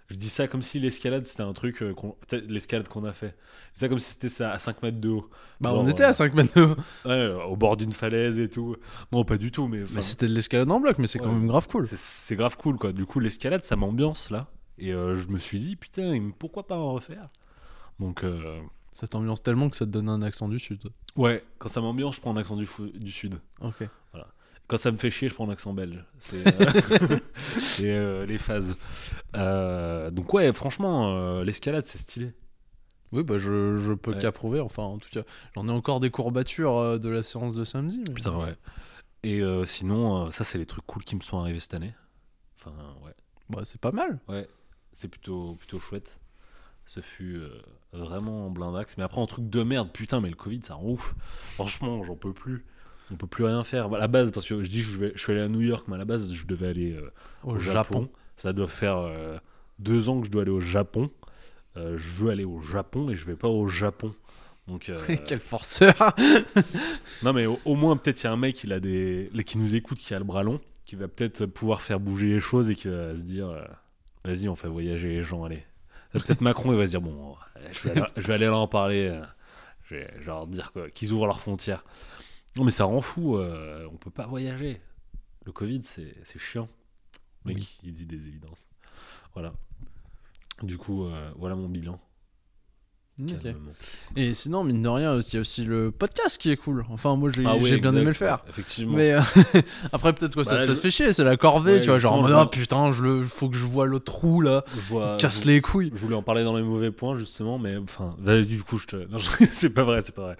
[0.10, 1.81] Je dis ça comme si l'escalade, c'était un truc.
[1.81, 2.15] euh, qu'on-
[2.48, 3.36] l'escalade qu'on a fait.
[3.74, 5.29] C'est ça comme si c'était ça à 5 mètres de haut.
[5.62, 6.75] Bah, Genre, on était euh, à 5 mètres de haut.
[7.05, 8.75] Ouais, euh, au bord d'une falaise et tout.
[9.13, 9.84] Non, pas du tout, mais.
[9.91, 11.31] Mais c'était de l'escalade en bloc, mais c'est quand Ouais.
[11.34, 11.88] même grave cool.
[11.88, 12.91] c'est- c'est grave cool, quoi.
[12.91, 14.48] Du coup, l'escalade, ça m'ambiance là.
[14.77, 17.24] Et euh, je me suis dit, putain, pourquoi pas en refaire?
[18.00, 18.60] Donc, euh,
[18.93, 20.81] Ça t'ambiance tellement que ça te donne un accent du sud.
[21.15, 23.39] ouais, quand ça m'ambiance, je prends un accent du, fou- du sud.
[23.62, 23.88] Ok.
[24.71, 26.01] Quand ça me fait chier, je prends un accent belge.
[26.19, 27.19] C'est euh,
[27.81, 28.73] euh, les phases.
[29.35, 32.31] Euh, donc ouais, franchement, l'escalade, c'est stylé.
[33.11, 34.17] Oui, bah je, je peux Ouais.
[34.19, 34.61] qu'approuver.
[34.61, 35.24] Enfin, en tout cas,
[35.55, 38.01] j'en ai encore des courbatures de la séance de samedi.
[38.07, 38.55] mais- Putain, ouais.
[39.24, 41.93] Et euh, sinon, euh, ça, c'est les trucs cool qui me sont arrivés cette année.
[42.57, 43.11] Enfin, ouais.
[43.50, 44.19] Bah, c'est pas mal.
[44.29, 44.48] Ouais,
[44.93, 46.17] c'est plutôt, plutôt chouette.
[46.85, 48.96] Ce fut euh, vraiment blindax.
[48.98, 51.13] Mais après, un truc de merde, putain, mais le Covid, ça rend ouf.
[51.55, 52.65] Franchement, j'en peux plus.
[53.11, 53.93] On peut plus rien faire.
[53.93, 55.85] À la base, parce que je dis, je, vais, je suis allé à New York,
[55.87, 57.11] mais à la base, je devais aller euh,
[57.43, 58.09] Au, au Japon.
[58.37, 59.37] Ça doit faire euh,
[59.79, 61.09] deux ans que je dois aller au Japon.
[61.77, 64.13] Euh, je veux aller au Japon et je vais pas au Japon.
[64.67, 64.91] Donc,
[65.25, 65.93] Quel forceur
[67.24, 69.57] non, mais au, au moins, peut-être il y a un mec il a des, qui
[69.57, 72.69] nous écoute, qui a le bras long, qui va peut-être pouvoir faire bouger les choses
[72.69, 73.53] et qui va se dire
[74.24, 75.63] vas-y, on fait voyager les gens, allez.
[76.13, 77.35] Peut-être Macron, il va se dire bon,
[77.71, 79.19] je vais aller, je vais aller leur en parler.
[79.83, 81.83] je vais, leur dire qu'ils ouvrent leurs frontières.
[82.57, 84.81] Non, mais ça rend fou, euh, on peut pas voyager.
[85.46, 86.68] Le Covid, c'est chiant.
[87.46, 87.79] Le mec, Oui.
[87.83, 88.68] il dit des évidences.
[89.33, 89.53] Voilà.
[90.61, 91.98] Du coup, euh, voilà mon bilan.
[94.16, 96.85] Et sinon, mine de rien, il y a aussi le podcast qui est cool.
[96.90, 98.44] Enfin, moi, j'ai Ah oui, bien aimé le faire.
[98.50, 98.98] effectivement.
[98.98, 99.22] Mais euh,
[99.94, 101.87] après, peut-être que ça, Bah, ça je- te fait chier, c'est la corvée, Ouais, tu
[101.90, 101.98] vois.
[102.00, 105.44] Genre, ah putain, je le, faut que je vois l'autre trou là, Je vois, casse
[105.44, 105.92] je- les couilles.
[105.94, 109.07] Je voulais en parler dans les mauvais points justement, mais enfin, du coup, je te.
[109.53, 110.37] C'est pas vrai, c'est pas vrai.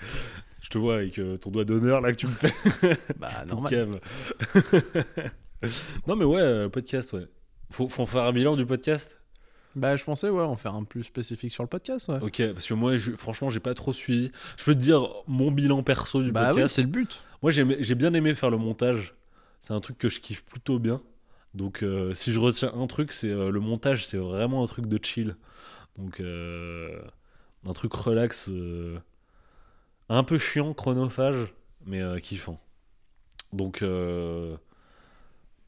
[0.72, 2.54] Je te vois avec euh, ton doigt d'honneur là que tu me fais.
[3.20, 4.00] Bah, normal.
[6.08, 7.28] non, mais ouais, euh, podcast, ouais.
[7.72, 9.18] Faut, faut faire un bilan du podcast?
[9.76, 12.20] Bah, je pensais, ouais, en faire un plus spécifique sur le podcast, ouais.
[12.22, 14.32] Ok, parce que moi, je- franchement, j'ai pas trop suivi.
[14.58, 16.76] Je peux te dire mon bilan perso du Bah, oui, podcast.
[16.76, 17.22] c'est le but.
[17.42, 19.14] moi, j'ai bien aimé faire le montage.
[19.60, 21.02] C'est un truc que je kiffe plutôt bien.
[21.54, 24.86] Donc, euh, si je retiens un truc, c'est euh, le montage, c'est vraiment un truc
[24.88, 25.36] de chill.
[25.98, 26.98] Donc, euh,
[27.68, 28.50] un truc relax,
[30.18, 31.54] un peu chiant, chronophage,
[31.86, 32.60] mais euh, kiffant.
[33.54, 34.56] Donc, euh,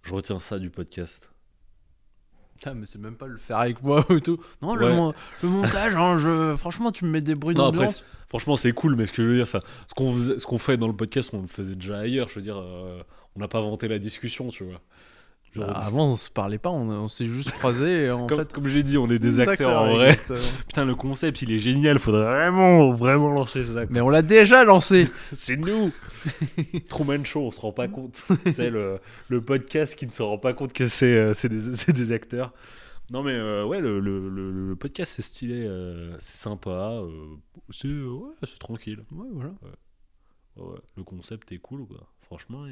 [0.03, 1.29] je retiens ça du podcast.
[2.56, 4.39] Putain, mais c'est même pas le faire avec moi ou tout.
[4.62, 4.95] Non, le, Ouais.
[4.95, 6.56] mon- le montage, hein, je...
[6.56, 7.97] franchement, tu me mets des bruits Non, après, d'ambiance.
[7.97, 10.45] c'est- franchement, c'est cool, mais ce que je veux dire, enfin, ce qu'on faisait- ce
[10.45, 12.29] qu'on fait dans le podcast, on le faisait déjà ailleurs.
[12.29, 13.01] Je veux dire, euh,
[13.36, 14.82] on n'a pas inventé la discussion, tu vois.
[15.55, 18.51] Genre, dis- avant, on se parlait pas, on, on s'est juste croisés en comme, fait.
[18.53, 20.19] comme j'ai dit, on est des acteurs en vrai.
[20.67, 21.99] Putain, le concept, il est génial.
[21.99, 23.85] Faudrait vraiment, vraiment lancer ça.
[23.85, 23.87] quoi.
[23.89, 25.07] Mais on l'a déjà lancé.
[25.33, 25.91] C'est nous.
[26.89, 28.25] Truman Show, on se rend pas compte.
[28.51, 31.33] C'est le, le podcast qui ne se rend pas compte que c'est euh,
[31.93, 32.51] des, acteurs.
[33.11, 35.65] Non, mais euh, ouais, le, le, le- le podcast, c'est stylé.
[35.67, 36.99] euh, c'est sympa.
[37.69, 39.03] c'est ouais, tranquille.
[39.11, 39.53] Ouais, voilà.
[40.55, 40.79] Ouais.
[40.97, 42.07] Le concept est cool, quoi.
[42.21, 42.65] Franchement.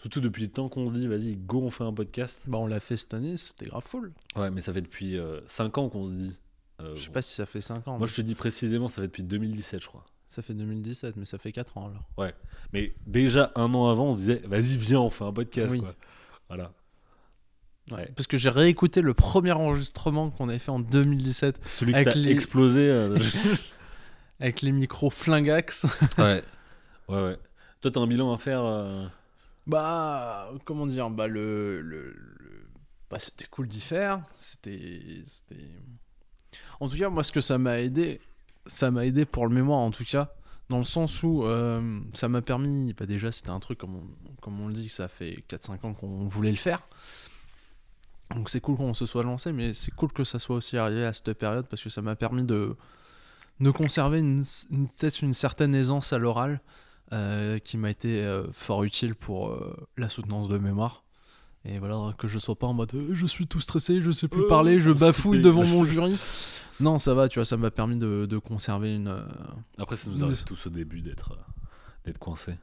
[0.00, 2.40] Surtout depuis le temps qu'on se dit, vas-y, go, on fait un podcast.
[2.46, 4.12] Bah, on l'a fait cette année, c'était grave full.
[4.36, 6.38] Ouais, mais ça fait depuis 5 ans qu'on se dit.
[6.80, 7.98] euh, Je sais pas si ça fait 5 ans.
[7.98, 10.04] Moi, je te dis précisément, ça fait depuis 2017, je crois.
[10.28, 12.32] Ça fait 2017, mais ça fait 4 ans alors.
[12.72, 15.80] Mais déjà un an avant, on se disait, vas-y, viens, on fait un podcast, Oui.
[15.80, 15.94] quoi.
[16.48, 16.72] Voilà.
[17.90, 18.12] Ouais.
[18.14, 22.30] Parce que j'ai réécouté le premier enregistrement qu'on avait fait en 2017 Celui Avec les-
[22.30, 22.80] explosé.
[22.88, 23.18] euh,
[24.40, 25.86] avec les micros flingax.
[26.18, 26.44] ouais.
[27.08, 27.38] Ouais, ouais.
[27.80, 28.62] Toi, t'as un bilan à faire.
[28.64, 29.06] euh,
[29.68, 31.82] Bah, comment dire Bah, le.
[31.82, 32.16] le,
[33.10, 34.22] bah, c'était cool d'y faire.
[34.32, 35.22] C'était.
[36.80, 38.20] En tout cas, moi, ce que ça m'a aidé,
[38.66, 40.32] ça m'a aidé pour le mémoire, en tout cas,
[40.70, 42.94] dans le sens où euh, ça m'a permis.
[42.94, 46.50] Bah, déjà, c'était un truc, comme on, le dit, ça fait 4-5 ans qu'on voulait
[46.50, 46.82] le faire.
[48.34, 51.04] Donc, c'est cool qu'on se soit lancé, mais c'est cool que ça soit aussi arrivé
[51.04, 52.76] à cette période parce que ça m'a permis de,
[53.60, 56.60] de conserver peut-être une certaine aisance à l'oral
[57.12, 61.04] euh, qui m'a été euh, fort utile pour euh, la soutenance de mémoire.
[61.64, 64.46] Et voilà, que je sois pas en mode je suis tout stressé, je sais plus
[64.46, 66.18] parler, je bafouille devant mon jury.
[66.80, 69.24] Non, ça va, tu vois, ça m'a permis de, de conserver une.
[69.76, 71.36] Après, ça nous arrive tous au début d'être
[72.04, 72.54] d'être coincé.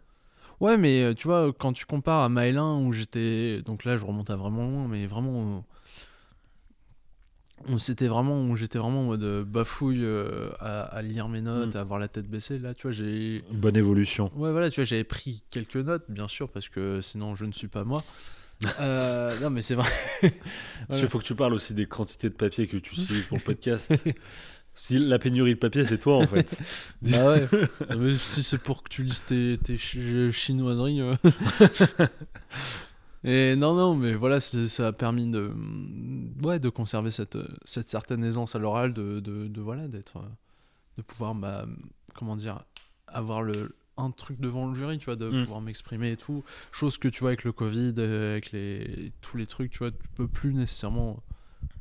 [0.61, 3.61] Ouais, mais tu vois, quand tu compares à Maëlin où j'étais.
[3.63, 5.65] Donc là, je remonte à vraiment loin, mais vraiment.
[7.69, 8.55] Où c'était vraiment.
[8.55, 11.77] J'étais vraiment en mode euh, bafouille euh, à, à lire mes notes, Mm.
[11.77, 12.59] à avoir la tête baissée.
[12.59, 13.43] Là, tu vois, j'ai.
[13.51, 14.31] Bonne évolution.
[14.35, 17.51] Ouais, voilà, tu vois, j'avais pris quelques notes, bien sûr, parce que sinon je ne
[17.51, 18.03] suis pas moi.
[18.79, 19.89] Euh, non, mais c'est vrai.
[20.87, 21.01] Voilà.
[21.03, 23.43] Il faut que tu parles aussi des quantités de papier que tu utilises pour le
[23.43, 23.93] podcast.
[24.75, 26.57] si la pénurie de papier, c'est toi en fait.
[27.01, 27.47] Bah ouais.
[27.97, 31.01] Mais si c'est pour que tu lises tes, tes chi- chinoiseries.
[31.01, 31.15] euh.
[33.25, 35.51] Et non, non, mais voilà, ça a permis de,
[36.43, 40.21] ouais, de conserver cette, cette certaine aisance à l'oral, de, de, de, voilà, d'être,
[40.97, 41.65] de pouvoir, bah,
[42.13, 42.63] comment dire,
[43.07, 45.43] avoir le, un truc devant le jury, tu vois, de Mm.
[45.43, 46.43] pouvoir m'exprimer et tout.
[46.71, 49.91] Chose que tu vois avec le Covid, euh, avec les, tous les trucs, tu vois,
[49.91, 51.23] tu peux plus nécessairement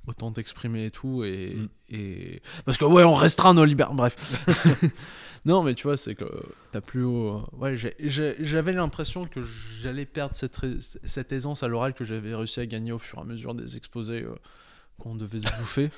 [0.07, 1.25] autant t'exprimer et tout.
[1.25, 1.69] Et, Mm.
[1.91, 2.43] et...
[2.65, 3.95] Parce que, ouais, on restreint nos libertés.
[3.95, 4.45] Bref.
[5.45, 6.25] non, mais tu vois, c'est que
[6.73, 7.43] t'as plus haut.
[7.53, 9.41] Ouais, j'avais l'impression que
[9.83, 10.59] j'allais perdre cette,
[11.05, 13.77] cette aisance à l'oral que j'avais réussi à gagner au fur et à mesure des
[13.77, 14.35] exposés euh,
[14.99, 15.91] qu'on devait se bouffer.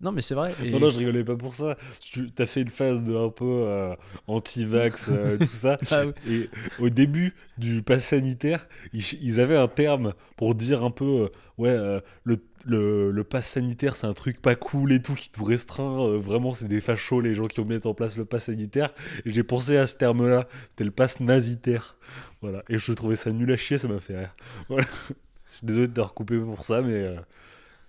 [0.00, 0.52] Non, mais c'est vrai.
[0.62, 1.78] et- Non, non, je rigolais pas pour ça.
[2.00, 3.94] Tu as fait une phase de un peu euh,
[4.26, 5.78] anti-vax, euh, tout ça.
[5.90, 6.12] Ah oui.
[6.30, 6.50] Et
[6.82, 11.28] au début du pass sanitaire, ils, ils avaient un terme pour dire un peu euh,
[11.58, 15.30] ouais, euh, le, le, le pass sanitaire, c'est un truc pas cool et tout, qui
[15.38, 16.18] nous restreint.
[16.18, 18.92] vraiment, c'est des fachos, les gens qui ont mis en place le pass sanitaire.
[19.24, 20.48] Et j'ai pensé à ce terme-là.
[20.70, 21.96] C'était le pass nasitaire.
[22.42, 22.62] Voilà.
[22.68, 24.34] Et je trouvais ça nul à chier, ça m'a fait rire.
[24.68, 24.86] Voilà.
[25.46, 27.14] Je suis désolé de te recouper pour ça, mais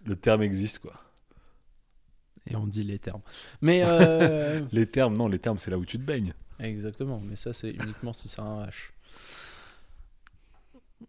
[0.06, 0.94] le terme existe, quoi.
[2.48, 3.22] Et on dit les termes.
[3.62, 3.84] Mais.
[3.88, 6.34] euh, Les termes, non, les termes, c'est là où tu te baignes.
[6.60, 8.92] Exactement, mais ça, c'est uniquement si c'est un H.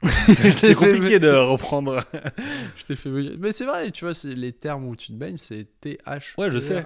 [0.52, 2.02] c'est compliqué de reprendre.
[2.76, 3.08] Je t'ai fait.
[3.38, 6.34] Mais c'est vrai, tu vois, c'est les termes où tu te baignes, c'est TH.
[6.38, 6.82] Ouais, je sais.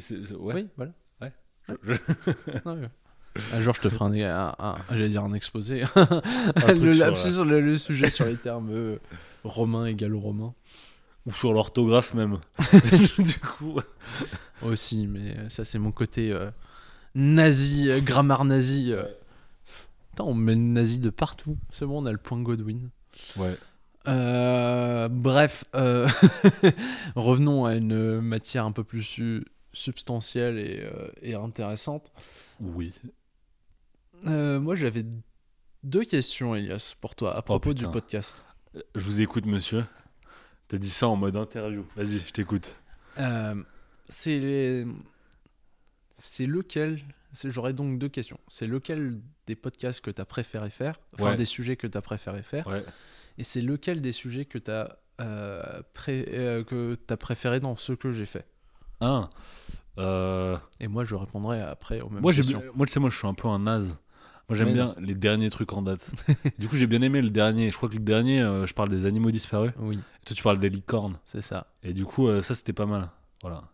[0.00, 0.54] C'est- ouais.
[0.54, 0.92] Oui, voilà.
[1.68, 2.88] Je- je- Non, mais-
[3.52, 5.82] Un jour, je te ferai un, un- un- j'allais dire un exposé.
[5.84, 8.98] truc le, lapsus sur le, le sujet sur les termes euh,
[9.42, 10.54] romains égale romain.
[11.26, 12.38] Ou sur l'orthographe même.
[13.18, 13.80] du coup.
[14.62, 16.50] Aussi, mais ça, c'est mon côté euh,
[17.14, 18.92] nazi, euh, grammaire nazi.
[18.92, 19.02] euh.
[19.02, 19.18] Ouais.
[20.12, 21.58] Putain, on met nazi de partout.
[21.70, 22.90] C'est bon, on a le point Godwin.
[23.36, 23.56] Ouais.
[24.08, 26.08] Euh, bref, euh,
[27.16, 32.12] revenons à une matière un peu plus su- substantielle et, euh, et intéressante.
[32.60, 32.92] Oui.
[34.26, 35.04] Euh, moi, j'avais
[35.82, 38.44] deux questions, Elias, pour toi, à propos du podcast.
[38.94, 39.82] Je vous écoute, monsieur.
[40.68, 41.84] T'as dit ça en mode interview.
[41.96, 42.76] Vas-y, je t'écoute.
[43.18, 43.62] Euh,
[44.08, 44.86] c'est les-
[46.12, 47.00] c'est lequel
[47.44, 48.38] J'aurais donc deux questions.
[48.48, 51.36] C'est lequel des podcasts que tu as préféré faire, enfin Ouais.
[51.36, 52.82] des sujets que tu as préféré faire, Ouais.
[53.36, 58.24] et c'est lequel des sujets que tu as, que t'as préféré dans ceux que j'ai
[58.26, 58.46] fait?
[59.02, 59.28] Un.
[59.98, 62.62] Euh, Et moi, je répondrai après aux mêmes moi, questions.
[62.74, 63.98] moi, tu sais, moi, je suis un peu un naze.
[64.48, 66.12] Moi, j'aime bien les derniers trucs en date.
[66.58, 67.70] du coup, j'ai bien aimé le dernier.
[67.70, 69.72] Je crois que le dernier, euh, je parle des animaux disparus.
[69.78, 71.18] Oui, Et toi, tu parles des licornes.
[71.24, 71.66] c'est ça.
[71.82, 73.10] Et du coup, euh, ça, c'était pas mal.
[73.42, 73.64] Voilà.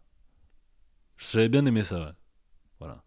[1.19, 2.13] J'avais bien aimé ça, ouais.
[2.79, 3.03] Voilà.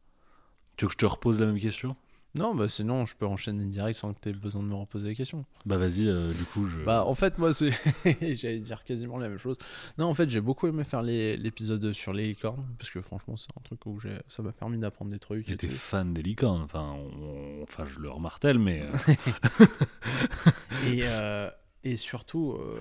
[0.78, 1.96] Tu veux que je te repose la même question?
[2.38, 5.08] Non, bah sinon, je peux enchaîner direct sans que tu aies besoin de me reposer
[5.10, 5.46] les questions.
[5.66, 6.80] Bah, vas-y, euh, du coup, je.
[6.84, 7.72] Bah, en fait, moi, c'est.
[8.22, 9.58] J'allais dire quasiment la même chose.
[9.98, 13.38] Non, en fait, j'ai beaucoup aimé faire les- l'épisode sur les licornes, parce que franchement,
[13.38, 15.48] c'est un truc où j'ai- ça m'a permis d'apprendre des trucs.
[15.48, 16.62] J'étais fan des licornes.
[16.64, 18.82] Enfin, on- enfin je le remartèle, mais.
[18.84, 19.14] euh,
[20.88, 21.50] Et, euh,
[21.84, 22.80] et surtout, euh,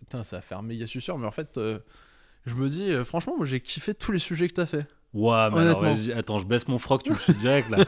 [0.00, 1.58] putain, ça va faire méga suceur, mais en fait,
[2.46, 4.86] je me dis, franchement, moi, j'ai kiffé tous les sujets que t'as fait.
[5.14, 7.78] Ouah, mais alors vas-y, attends, je baisse mon froc, tu me suis direct là.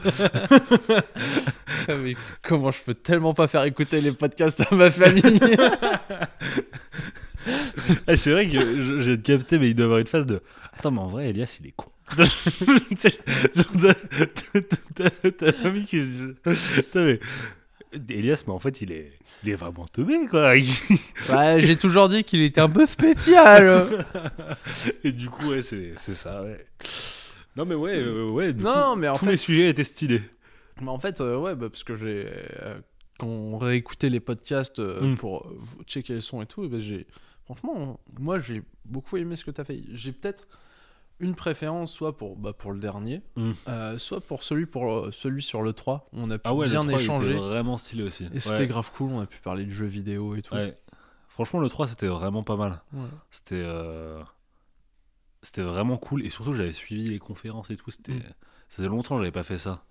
[1.87, 5.23] Ah, mais comment je peux tellement pas faire écouter les podcasts à ma famille
[8.07, 10.41] Eh, c'est vrai que j'ai capté, mais il doit y avoir une phase de.
[10.73, 11.89] Attends, mais en vrai, Elias, il est con.
[12.15, 12.25] Ta
[15.53, 17.19] famille qui se dit.
[18.09, 20.55] Elias, mais en fait, il est, il est vraiment teubé, quoi.
[20.57, 20.69] Il-
[21.29, 23.85] Ouais, j'ai toujours dit qu'il était un peu spécial.
[25.03, 26.65] Et du coup, ouais, c'est ça, ouais.
[27.55, 29.83] Non, mais ouais, euh, ouais, du non, coup, mais en tous fait, les sujets étaient
[29.83, 30.21] stylés.
[30.81, 32.25] mais en fait, euh, ouais, bah, parce que j'ai
[32.61, 32.79] euh,
[33.19, 35.15] quand on réécoutait les podcasts euh, Mm.
[35.17, 35.51] pour
[35.85, 37.05] checker les sons et tout, bah, j'ai
[37.45, 39.81] franchement, moi, j'ai beaucoup aimé ce que t'as fait.
[39.91, 40.47] J'ai peut-être
[41.19, 43.51] une préférence, soit pour bah, pour le dernier, Mm.
[43.67, 46.07] euh, soit pour celui pour euh, celui sur le 3.
[46.13, 47.33] On a pu Ah ouais, bien le 3, il était échanger.
[47.33, 48.27] vraiment stylé aussi.
[48.33, 50.53] Et c'était grave cool, on a pu parler de jeux vidéo et tout.
[50.55, 50.77] Ouais.
[51.27, 52.81] Franchement, le 3, c'était vraiment pas mal.
[53.31, 54.21] C'était euh,
[55.41, 56.25] c'était vraiment cool.
[56.25, 57.91] Et surtout, j'avais suivi les conférences et tout.
[57.91, 58.23] C'était Mm.
[58.69, 59.83] Ça faisait longtemps que j'avais pas fait ça.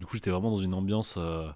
[0.00, 1.48] Du coup, j'étais vraiment dans une ambiance euh,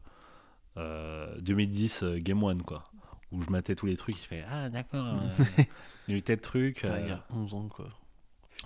[0.77, 2.85] euh, 2010 euh, Game One, quoi.
[3.33, 4.17] Où je matais tous les trucs.
[4.17, 5.05] Je fais Ah, d'accord.
[5.05, 5.65] euh,
[6.07, 6.83] il y a eu tel truc.
[6.85, 7.89] Euh, il y a 11 ans, quoi.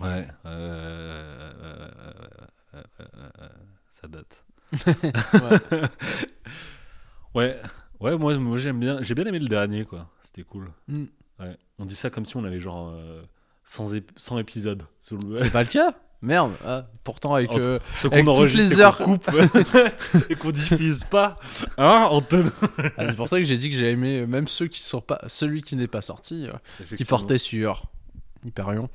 [0.00, 0.26] Ouais.
[0.46, 1.52] euh,
[2.74, 3.48] euh, euh,
[3.90, 4.44] ça date.
[7.34, 7.34] Ouais.
[7.34, 7.60] Ouais.
[8.00, 8.98] Ouais, moi, moi j'aime bien.
[9.02, 10.08] J'ai bien aimé le dernier, quoi.
[10.22, 10.70] C'était cool.
[10.88, 11.04] Mm.
[11.40, 11.56] Ouais.
[11.78, 13.22] On dit ça comme si on avait genre euh,
[13.64, 14.82] 100, ép- 100 épisodes.
[14.98, 15.36] Sous le...
[15.38, 16.52] C'est pas le cas Merde.
[16.64, 17.50] Ah, pourtant, avec.
[17.52, 18.96] Euh, Ce Avec toutes les et heures.
[18.98, 19.30] qu'on coupe
[20.30, 21.36] et qu'on diffuse pas.
[21.78, 22.44] Hein, Anton
[22.96, 25.20] ah, c'est pour ça que j'ai dit que j'ai aimé même ceux qui sont pas.
[25.26, 27.86] Celui qui n'est pas sorti, euh, qui portait sur
[28.44, 28.88] Hyperion.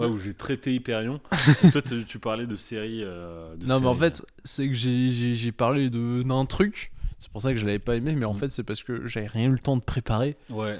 [0.00, 1.20] Ouais, où j'ai traité Hyperion.
[1.64, 3.02] Et toi, tu, parlais de séries.
[3.04, 6.92] euh, de Non, mais en fait, c'est que j'ai- parlé d'un truc.
[7.18, 8.38] C'est pour ça que je l'avais pas aimé, mais en Mm.
[8.38, 10.36] fait, c'est parce que j'avais rien eu le temps de préparer.
[10.48, 10.78] Ouais,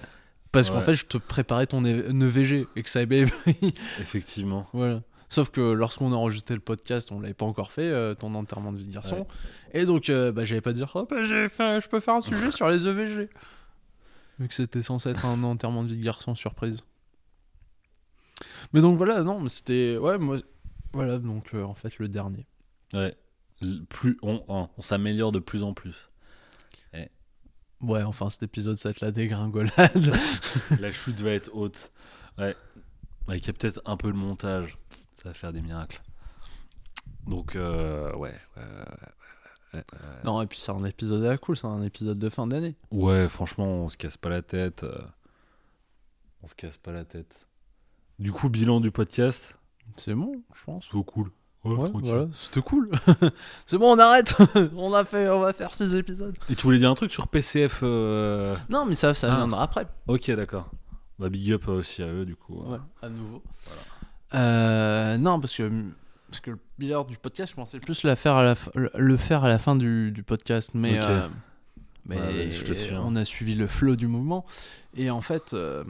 [0.53, 0.81] Parce qu'en Ouais.
[0.81, 3.25] fait, je te préparais ton EVG et que ça avait.
[4.01, 4.67] effectivement.
[4.73, 5.03] voilà.
[5.29, 8.73] Sauf que lorsqu'on a enregistré le podcast, on l'avait pas encore fait, euh, ton enterrement
[8.73, 9.29] de vie de garçon.
[9.73, 12.51] Et donc, euh, bah, j'allais pas dire, oh, bah, fait, je peux faire un sujet
[12.51, 13.29] sur les EVG.
[14.41, 16.79] Vu que c'était censé être un enterrement de vie de garçon surprise.
[18.73, 19.97] Mais donc voilà, non, mais c'était.
[19.99, 20.37] Ouais, moi.
[20.93, 22.47] Voilà, donc euh, en fait, le dernier.
[22.95, 23.17] Ouais.
[23.89, 26.09] Plus on, on, on s'améliore de plus en plus.
[27.83, 30.13] Ouais, enfin, cet épisode, ça va être la dégringolade.
[30.81, 31.91] La chute va être haute.
[32.37, 32.55] Ouais.
[33.27, 34.77] Avec peut-être un peu le montage.
[35.15, 36.03] Ça va faire des miracles.
[37.27, 38.35] Donc, euh, ouais.
[38.57, 38.85] ouais, ouais,
[39.73, 40.09] ouais, ouais.
[40.25, 42.77] non, et puis c'est un épisode à la cool, c'est un épisode de fin d'année.
[42.91, 44.85] Ouais, franchement, on se casse pas la tête.
[44.85, 44.99] euh,
[46.43, 47.35] On se casse pas la tête.
[48.21, 49.57] Du coup, bilan du podcast.
[49.97, 50.87] C'est bon, je pense.
[50.93, 51.31] C'est cool.
[51.65, 52.09] Ouais, Ouais, tranquille.
[52.11, 52.89] voilà, c'était cool.
[53.67, 54.35] c'est bon, on arrête.
[54.77, 56.35] on a fait, on va faire six épisodes.
[56.49, 59.37] Et tu voulais dire un truc sur PCF euh, Non, mais ça, ça Ah.
[59.37, 59.87] viendra après.
[60.07, 60.71] Ok, d'accord.
[61.19, 62.63] Bah, big up aussi à eux, du coup.
[62.63, 63.43] Ouais, à nouveau.
[64.35, 65.71] Euh, non, parce que,
[66.31, 68.55] parce que le bilan du podcast, je pensais plus la faire à la
[68.95, 70.71] le- faire à la fin du, du podcast.
[70.75, 71.29] Mais, euh,
[72.07, 73.03] mais Ouais, vas-y, je te suis, hein.
[73.05, 74.47] on a suivi le flow du mouvement.
[74.97, 75.85] Et en fait, euh,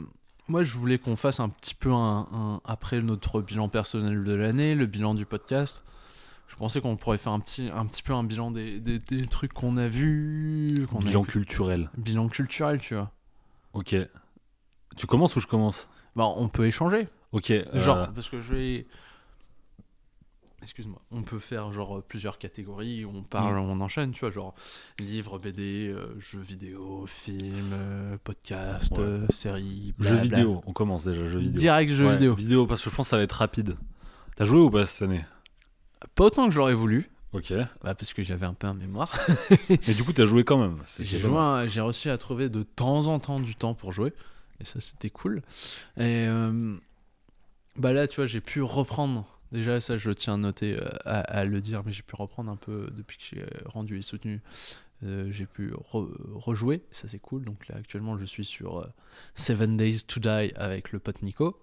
[0.51, 4.33] moi, je voulais qu'on fasse un petit peu un, un- après notre bilan personnel de
[4.33, 5.83] l'année, le bilan du podcast.
[6.47, 9.25] Je pensais qu'on pourrait faire un petit, un petit peu un bilan des, des, des
[9.25, 10.67] trucs qu'on a vus.
[10.93, 11.89] a Bilan culturel.
[11.97, 13.09] bilan culturel, tu vois.
[13.73, 13.95] Ok.
[14.97, 15.87] Tu commences ou je commence?
[16.17, 17.07] Bah, on peut échanger.
[17.31, 17.51] Ok.
[17.51, 18.87] euh, Genre, parce que je vais.
[20.61, 21.01] Excuse-moi.
[21.11, 23.03] On peut faire genre plusieurs catégories.
[23.05, 23.69] On parle, Mm.
[23.69, 24.53] on enchaîne, tu vois, genre
[24.99, 28.99] livres, BD, euh, jeux vidéo, films, euh, podcasts, Ouais.
[29.03, 29.93] euh, séries.
[29.99, 30.61] Jeux vidéo.
[30.67, 31.59] On commence déjà, jeux vidéo.
[31.59, 32.35] Direct jeux Ouais, vidéo.
[32.35, 33.75] Vidéo, parce que je pense que ça va être rapide.
[34.35, 35.25] T'as joué ou pas cette année?
[36.15, 37.51] Pas autant que j'aurais voulu, Ok.
[37.83, 39.11] bah, parce que j'avais un peu un mémoire.
[39.87, 40.77] Et du coup, t'as joué quand même.
[40.99, 44.13] J'ai joué, j'ai réussi à trouver de temps en temps du temps pour jouer.
[44.59, 45.41] Et ça, c'était cool.
[45.97, 46.77] Et euh,
[47.77, 49.25] bah là, tu vois, j'ai pu reprendre.
[49.51, 52.49] Déjà, ça, je tiens à noter, euh, à, à le dire, mais j'ai pu reprendre
[52.51, 54.41] un peu depuis que j'ai rendu et soutenu.
[55.03, 57.43] Euh, j'ai pu re- rejouer, ça c'est cool.
[57.43, 58.87] Donc là, actuellement, je suis sur euh,
[59.35, 61.59] Seven Days to Die avec le pote Nico.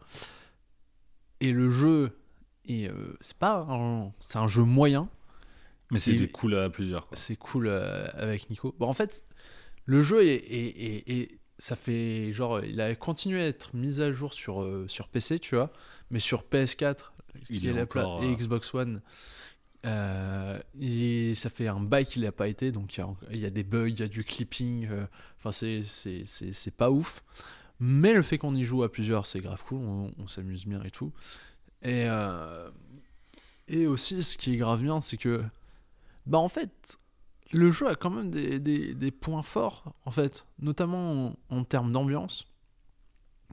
[1.40, 2.18] Et le jeu,
[2.66, 5.09] est, euh, c'est pas un, c'est un jeu moyen,
[5.90, 7.07] Mais c'est cool à plusieurs.
[7.14, 8.74] C'est cool euh, avec Nico.
[8.79, 9.24] Bon, en fait,
[9.87, 14.01] le jeu est, est- est- est- ça fait genre, il a continué à être mis
[14.01, 15.72] à jour sur, euh, sur PC, tu vois,
[16.11, 17.12] mais sur PS4,
[17.51, 19.01] Il qui est la pla- et euh, Xbox One,
[19.87, 23.38] euh, il- ça fait un bail qu'il n'a pas été, donc il y a, il
[23.38, 25.07] y a des bugs, il y a du clipping, euh,
[25.38, 27.22] enfin c'est c'est- c'est- c'est pas ouf.
[27.81, 30.83] Mais le fait qu'on y joue à plusieurs, c'est grave cool, on, on s'amuse bien
[30.83, 31.12] et tout.
[31.83, 32.68] Et, euh,
[33.68, 35.44] et aussi, ce qui est grave bien, c'est que,
[36.27, 36.98] bah en fait,
[37.53, 41.64] le jeu a quand même des, des- des points forts, en fait, notamment en, en
[41.64, 42.48] termes d'ambiance.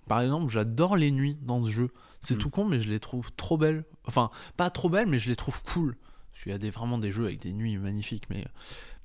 [0.08, 1.90] Par exemple, j'adore les nuits dans ce jeu.
[2.22, 2.40] C'est Mm.
[2.40, 3.84] tout con, mais je les trouve trop belles.
[4.06, 5.96] Enfin, pas trop belles, mais je les trouve cool.
[6.32, 8.30] Parce qu'il y a des, vraiment des jeux avec des nuits magnifiques.
[8.30, 8.46] Mais,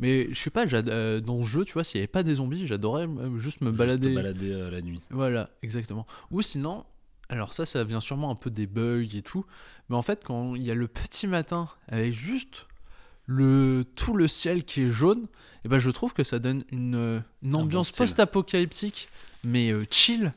[0.01, 2.35] mais je sais pas, euh, dans ce jeu, tu vois, s'il n'y avait pas des
[2.35, 4.15] zombies, j'adorais euh, juste me Juste balader.
[4.15, 5.01] balader euh, la nuit.
[5.11, 6.07] Voilà, exactement.
[6.33, 6.85] Ou sinon,
[7.29, 9.47] alors ça, ça vient sûrement un peu des bugs et tout,
[9.89, 12.67] mais en fait, quand il y a le petit matin avec juste
[13.27, 15.29] le tout le ciel qui est jaune,
[15.65, 17.23] et ben je trouve que ça donne une,
[17.55, 19.09] ambiance post-apocalyptique,
[19.45, 20.33] mais euh, chill.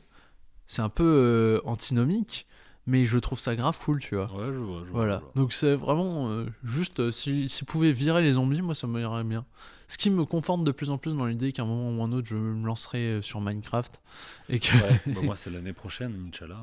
[0.66, 2.46] C'est un peu euh, antinomique,
[2.86, 4.30] mais je trouve ça grave cool, tu vois.
[4.34, 4.80] Ouais, je vois.
[4.84, 5.32] Je vois, Voilà, je vois.
[5.36, 9.24] donc c'est vraiment euh, juste euh, si s'ils pouvaient virer les zombies, moi ça m'irait
[9.24, 9.44] bien.
[9.88, 12.12] Ce qui me conforte de plus en plus dans l'idée qu'à un moment ou un
[12.12, 14.00] autre je me lancerai sur Minecraft
[14.48, 16.60] et que Ouais, bah, moi, c'est l'année prochaine, Inch'Allah.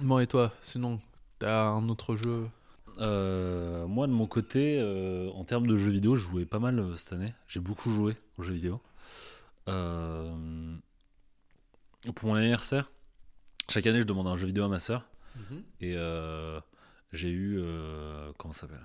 [0.00, 1.00] bon et toi, sinon
[1.38, 2.46] t'as un autre jeu?
[2.98, 6.78] Euh, moi, de mon côté, euh, en termes de jeux vidéo, je jouais pas mal
[6.78, 7.32] euh, cette année.
[7.48, 8.82] J'ai beaucoup joué aux jeux vidéo.
[12.14, 12.90] Pour mon anniversaire,
[13.70, 15.06] chaque année, je demande un jeu vidéo à ma soeur.
[15.80, 16.60] Et euh,
[17.12, 17.58] j'ai eu.
[17.58, 18.84] euh, comment ça s'appelle?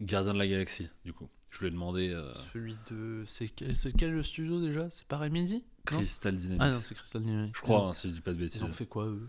[0.00, 1.28] Gardien de la Galaxie, du coup.
[1.50, 4.90] Je lui ai demandé euh, Celui de c'est quel, quel le studio déjà?
[4.90, 5.64] C'est pas Remedy?
[5.86, 6.62] Crystal Dynamics.
[6.62, 7.56] Ah non, c'est Crystal Dynamics.
[7.56, 8.60] je crois, hein, si je dis pas de bêtises.
[8.60, 9.28] Ils ont fait quoi eux?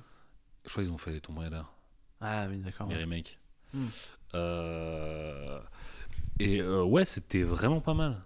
[0.65, 1.61] Je crois qu'ils ont fait les Tomb Raider.
[2.19, 2.87] Ah oui, d'accord.
[2.89, 3.39] les remakes.
[3.73, 3.87] Hmm.
[6.39, 8.19] Et ouais, c'était vraiment pas mal.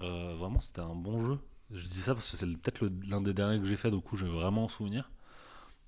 [0.00, 1.38] Vraiment, c'était un bon jeu.
[1.70, 4.16] Je dis ça parce que c'est peut-être l'un des derniers que j'ai fait, du coup,
[4.16, 5.10] j'ai vraiment en souvenir.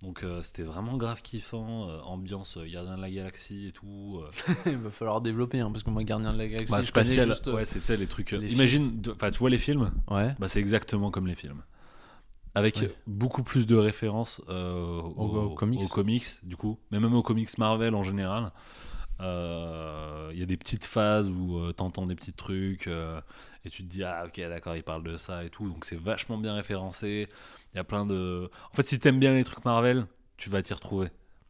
[0.03, 1.89] Donc, euh, c'était vraiment grave kiffant.
[1.89, 4.21] euh, ambiance euh, Gardien de la Galaxie et tout.
[4.67, 7.29] Il va falloir développer hein, parce que moi Gardien de la Galaxie bah, spatial.
[7.29, 8.33] juste, Ouais, c'est les trucs.
[8.33, 9.91] les imagine, enfin, tu vois les films?
[10.11, 10.35] Ouais.
[10.39, 11.63] bah, C'est exactement comme les films.
[12.55, 12.95] Avec Ouais.
[13.07, 15.81] beaucoup plus de références aux, aux comics.
[15.83, 18.51] aux comics, du coup, mais même aux comics Marvel en général.
[19.21, 22.89] Il y a des petites phases où t'entends des petits trucs
[23.67, 25.69] et tu te dis ah ok d'accord il parle de ça et tout.
[25.69, 27.29] Donc c'est vachement bien référencé.
[27.75, 30.63] Il y a plein de en fait si t'aimes bien les trucs Marvel tu vas
[30.63, 31.09] t'y retrouver.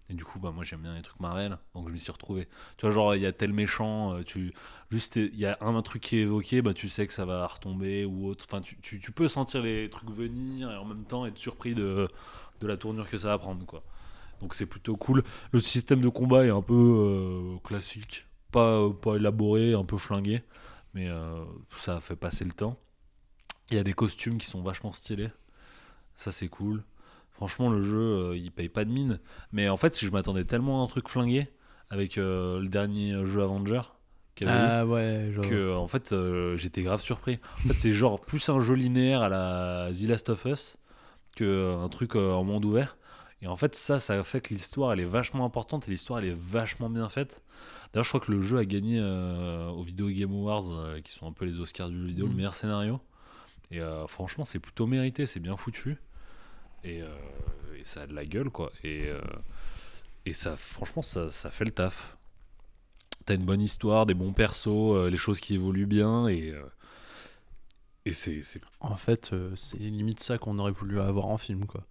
[0.09, 2.48] Et du coup bah moi j'aime bien les trucs Marvel donc je m'y suis retrouvé.
[2.79, 4.55] Tu vois genre il y a tel méchant euh, tu
[4.90, 7.26] juste il y a un, un truc qui est évoqué bah tu sais que ça
[7.26, 8.46] va retomber ou autre.
[8.48, 12.09] Enfin tu, tu, peux sentir les trucs venir et en même temps être surpris de
[12.61, 13.83] de la tournure que ça va prendre quoi.
[14.40, 15.22] Donc c'est plutôt cool.
[15.52, 18.26] Le système de combat est un peu euh, classique.
[18.52, 20.42] Pas pas élaboré un peu flingué
[20.96, 21.44] mais euh,
[21.76, 22.76] ça fait passer le temps
[23.70, 25.30] il y a des costumes qui sont vachement stylés
[26.16, 26.82] ça c'est cool
[27.30, 29.20] franchement le jeu euh, il paye pas de mine
[29.52, 31.48] mais en fait je m'attendais tellement à un truc flingué
[31.90, 33.82] avec euh, le dernier jeu Avenger
[34.44, 37.38] eu, Ah ouais, je que en fait euh, j'étais grave surpris.
[37.64, 40.76] En fait c'est genre plus un jeu linéaire à la The Last of Us
[41.37, 42.98] que un truc euh, en monde ouvert.
[43.42, 46.26] Et en fait ça ça fait que l'histoire elle est vachement importante et l'histoire elle
[46.26, 47.42] est vachement bien faite.
[47.92, 51.12] D'ailleurs je crois que le jeu a gagné euh, aux Video Game Awards euh, qui
[51.12, 53.01] sont un peu les Oscars du jeu vidéo le meilleur scénario.
[53.70, 55.96] Et euh, franchement c'est plutôt mérité, c'est bien foutu.
[56.85, 58.70] Et, et ça a de la gueule quoi.
[58.85, 59.09] Et,
[60.25, 62.16] et ça franchement ça, ça fait le taf.
[63.25, 66.55] T'as une bonne histoire, des bons persos, les choses qui évoluent bien et
[68.07, 71.66] et c'est c'est En fait, euh, c'est limite ça qu'on aurait voulu avoir en film
[71.66, 71.85] quoi.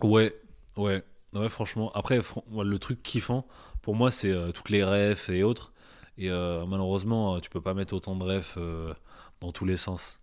[0.00, 0.40] ouais
[0.76, 1.02] ouais
[1.34, 1.90] ouais franchement.
[1.92, 3.46] Après le truc kiffant
[3.82, 5.72] pour moi c'est euh, toutes les refs et autres.
[6.20, 8.92] Et euh, malheureusement euh, tu peux pas mettre autant de refs euh,
[9.40, 10.20] dans tous les sens.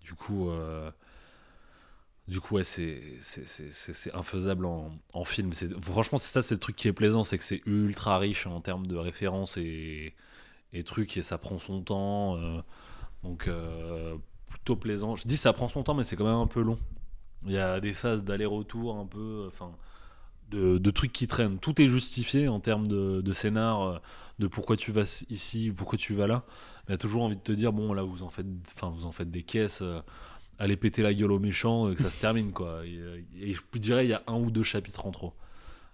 [0.00, 0.50] Du coup
[2.28, 3.18] du coup ouais c'est
[4.14, 5.52] infaisable en, film.
[5.80, 8.60] Franchement c'est ça c'est le truc qui est plaisant c'est que c'est ultra riche en
[8.60, 10.14] termes de références et
[10.72, 12.38] et trucs et ça prend son temps
[13.24, 13.48] donc
[14.48, 15.16] plutôt plaisant.
[15.16, 16.78] Je dis ça prend son temps mais c'est quand même un peu long.
[17.46, 19.72] Il y a des phases d'aller-retour un peu enfin
[20.52, 21.58] de, trucs qui traînent.
[21.58, 23.98] Tout est justifié en termes de, scénar euh,
[24.38, 26.44] de pourquoi tu vas ici pourquoi tu vas là.
[26.88, 29.12] Mais a toujours envie de te dire bon là vous en faites enfin vous en
[29.12, 30.00] faites des caisses euh,
[30.58, 32.84] allez péter la gueule aux méchants que ça se termine quoi.
[32.84, 35.34] Et, euh, et je dirais il y a un ou deux chapitres en trop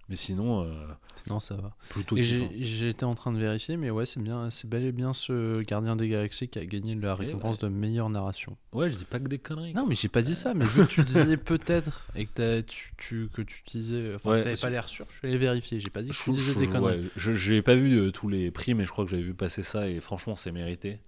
[0.09, 0.73] mais sinon euh,
[1.15, 1.75] Sinon ça va.
[1.89, 5.61] plutôt j'étais en train de vérifier, mais ouais, c'est bien, c'est bel et bien ce
[5.63, 7.69] Gardien des Galaxies qui a gagné la Eh récompense ouais.
[7.69, 8.57] de meilleure narration.
[8.73, 10.83] ouais je dis pas que des conneries Non, mais j'ai pas dit ça, mais vu
[10.85, 14.69] que tu disais peut-être et que tu, tu- que tu disais, enfin, Ouais, t'avais pas
[14.69, 15.79] l'air sûr, je suis allé vérifier.
[15.79, 17.09] J'ai pas dit que tu Je- disais je- des conneries.
[17.15, 19.87] j'ai pas vu euh, tous les prix, mais je crois que j'avais vu passer ça
[19.89, 20.99] et franchement, c'est mérité.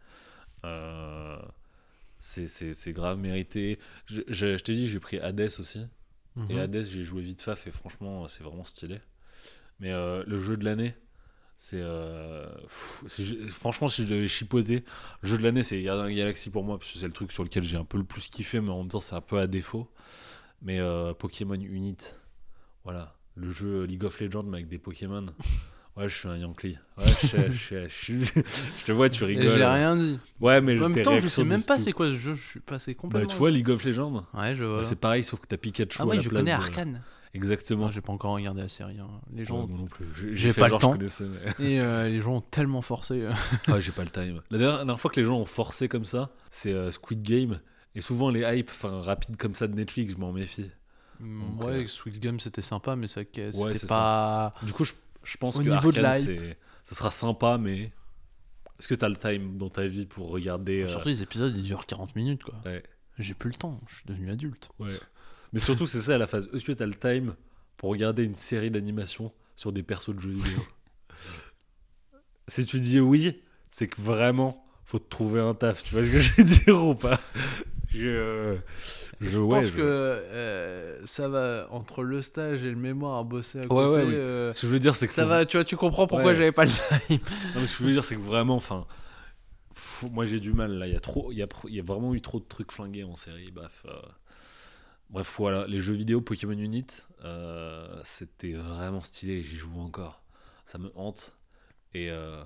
[0.65, 1.37] Euh,
[2.19, 3.79] c'est- grave mérité.
[4.05, 5.79] Je, je- je t'ai dit, j'ai pris Hades aussi.
[6.35, 6.51] Mhm.
[6.51, 8.99] Et Hades, j'ai joué vite faf et franchement, c'est vraiment stylé.
[9.79, 10.95] Mais euh, le jeu de l'année,
[11.57, 11.81] c'est.
[11.81, 12.47] euh,
[13.49, 14.83] franchement, si je devais chipoter,
[15.21, 17.43] le jeu de l'année, c'est Gardien Galaxie pour moi, parce que c'est le truc sur
[17.43, 19.47] lequel j'ai un peu le plus kiffé, mais en même temps, c'est un peu à
[19.47, 19.89] défaut.
[20.61, 21.97] Mais euh, Pokémon Unit,
[22.83, 23.15] voilà.
[23.35, 25.27] Le jeu League of Legends, mais avec des Pokémon.
[25.97, 26.77] Ouais, je suis un Yankee.
[26.97, 27.03] Ouais,
[27.51, 28.13] je, je,
[28.79, 29.49] je te vois, tu rigoles.
[29.49, 30.17] J'ai rien dit.
[30.39, 32.59] Ouais, mais En même temps, je sais même pas c'est quoi ce jeu, je suis
[32.61, 33.27] passé complètement.
[33.27, 34.77] Bah, tu vois, League of Legends, Ouais, je vois.
[34.77, 37.01] bah, c'est pareil, sauf que t'as Pikachu Ah à la je place connais de- Arkane.
[37.33, 37.81] Exactement.
[37.83, 38.99] Moi, j'ai pas encore regardé la série.
[38.99, 39.07] hein.
[39.33, 40.05] Les gens, Ouais, moi non plus.
[40.33, 40.97] J'ai- pas le temps.
[40.97, 43.21] mais- et euh, les gens ont tellement forcé.
[43.21, 43.31] euh.
[43.69, 44.41] Ouais, j'ai pas le time.
[44.49, 47.21] La dernière, la dernière fois que les gens ont forcé comme ça, c'est euh, Squid
[47.23, 47.59] Game.
[47.95, 50.71] Et souvent, les hypes enfin, rapides comme ça de Netflix, je m'en méfie.
[51.19, 54.53] Donc, ouais, euh, Sweet Game c'était sympa, mais ça, c'était pas.
[54.63, 54.93] Du coup, je,
[55.23, 55.69] je pense Au que
[56.13, 57.91] c'est- ça sera sympa, mais
[58.79, 60.83] Est-ce que t'as le time dans ta vie pour regarder.
[60.83, 62.59] euh, Surtout les épisodes, ils durent 40 minutes, quoi.
[62.65, 62.81] ouais.
[63.19, 64.69] J'ai plus le temps, je suis devenu adulte.
[64.79, 64.89] Ouais.
[65.53, 66.49] Mais surtout, c'est ça la phase.
[66.53, 67.35] Est-ce que t'as le time
[67.77, 70.59] pour regarder une série d'animation sur des persos de jeux vidéo?
[72.47, 75.83] Si tu dis oui, c'est que vraiment, faut te trouver un taf.
[75.83, 77.19] Tu vois ce que je veux dire ou pas?
[77.93, 78.57] Je.
[79.19, 83.17] Je, Je ouais, pense je- que euh, ça va entre le stage et le mémoire
[83.19, 83.97] à bosser à Ouais, côté.
[83.97, 84.13] ouais, oui.
[84.15, 86.33] euh, Ce que je veux dire, c'est que ça va, tu vois, tu comprends pourquoi
[86.33, 87.19] j'avais pas le time.
[87.53, 88.87] Non, mais ce que je veux dire, c'est que vraiment, enfin,
[90.11, 90.87] moi j'ai du mal là.
[90.87, 92.71] Il y a trop, il y a, il y a vraiment eu trop de trucs
[92.71, 93.51] flingués en série.
[93.51, 93.91] Bref, euh,
[95.09, 96.85] bref, voilà, les jeux vidéo Pokémon Unit,
[97.25, 99.43] euh, c'était vraiment stylé.
[99.43, 100.21] J'y joue encore.
[100.65, 101.35] Ça me hante.
[101.93, 102.41] Et, euh,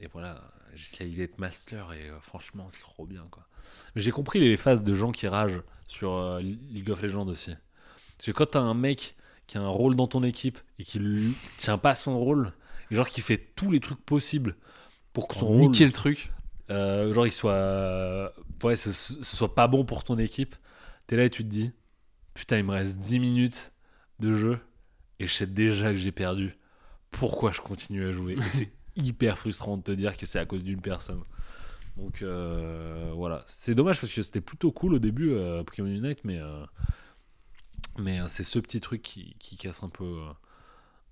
[0.00, 0.40] et voilà,
[0.74, 3.46] j'ai l'idée de master et euh, franchement, c'est trop bien quoi.
[3.94, 7.52] Mais j'ai compris les phases de gens qui ragent sur euh, League of Legends aussi.
[8.18, 9.16] Parce que quand t'as un mec
[9.46, 12.52] qui a un rôle dans ton équipe et qui lui tient pas son rôle,
[12.90, 14.56] et genre qui fait tous les trucs possibles
[15.12, 16.32] pour que son rôle, Niquer le truc.
[16.70, 18.32] euh, genre il soit,
[18.62, 20.56] ouais, ce, ce soit pas bon pour ton équipe,
[21.06, 21.72] t'es là et tu te dis,
[22.34, 23.72] putain, il me reste 10 minutes
[24.18, 24.58] de jeu
[25.20, 26.56] et je sais déjà que j'ai perdu.
[27.10, 28.34] Pourquoi je continue à jouer?
[28.34, 31.22] Et c'est hyper frustrant de te dire que c'est à cause d'une personne.
[31.96, 36.38] Donc euh, voilà, c'est dommage parce que c'était plutôt cool au début euh, Unite, mais
[36.38, 36.64] euh,
[37.98, 40.20] mais euh, c'est ce petit truc qui, casse un peu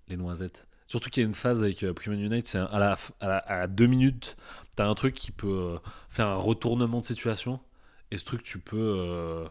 [0.08, 0.66] les noisettes.
[0.86, 4.36] Surtout qu'il y a une phase avec Pokémon Unite, c'est à la, à deux minutes,
[4.74, 5.78] t'as un truc qui peut
[6.10, 7.60] faire un retournement de situation,
[8.10, 9.48] et ce truc tu peux,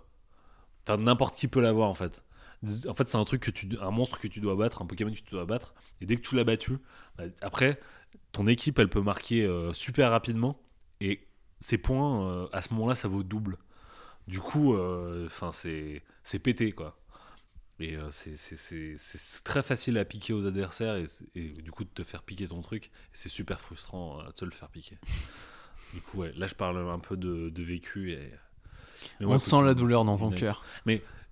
[0.86, 2.24] enfin n'importe qui peut l'avoir en fait.
[2.88, 5.12] En fait, c'est un truc que tu, un monstre que tu dois battre, un Pokémon
[5.12, 6.78] que tu dois battre, et dès que tu l'as battu,
[7.18, 7.80] bah, après
[8.32, 10.62] ton équipe elle peut marquer euh, super rapidement,
[11.00, 11.28] et
[11.60, 13.58] ces points euh, à ce moment-là ça vaut double.
[14.28, 16.04] Du coup, euh, enfin c'est
[16.40, 16.98] pété quoi.
[17.80, 22.22] Et c'est- très facile à piquer aux adversaires et, et du coup de te faire
[22.22, 22.92] piquer ton truc.
[23.12, 25.00] C'est super frustrant de te le faire piquer.
[25.94, 28.12] du coup, ouais, là je parle un peu de, de vécu.
[28.12, 28.30] Et,
[29.20, 30.64] mais On ouais, sent la douleur dans ton cœur.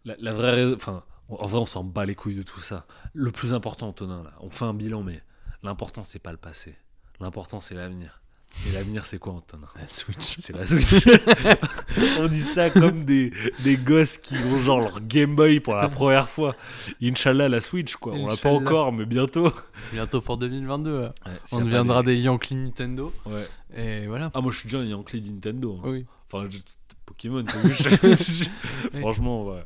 [0.05, 2.87] La, la vraie raison, enfin, en vrai, on s'en bat les couilles de tout ça.
[3.13, 5.21] Le plus important, Antonin, là, on fait un bilan, mais
[5.63, 6.75] l'important c'est pas le passé.
[7.19, 8.21] L'important c'est l'avenir.
[8.67, 10.37] Et l'avenir c'est quoi, Antonin La Switch.
[10.39, 10.95] c'est la Switch.
[12.19, 13.31] On dit ça comme des,
[13.63, 16.55] des gosses qui ont genre leur Game Boy pour la première fois.
[17.01, 18.13] Inch'Allah, la Switch, quoi.
[18.13, 18.55] On l'a pas Inch'Allah.
[18.55, 19.51] encore, mais bientôt.
[19.93, 20.99] Bientôt pour 2022.
[21.01, 21.13] là.
[21.45, 23.13] Si y On deviendra des Yankee Nintendo.
[23.27, 23.45] Ouais.
[23.75, 24.31] Et voilà.
[24.33, 25.79] Ah, moi, je suis déjà un Yankee Nintendo.
[25.83, 25.87] hein.
[25.89, 26.05] Oui.
[26.31, 26.57] Enfin, je-
[27.05, 28.45] Pokémon, t'as vu, je-
[28.99, 29.63] Franchement, ouais.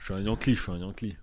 [0.00, 1.16] Je suis un Yankee, je suis un Yankee.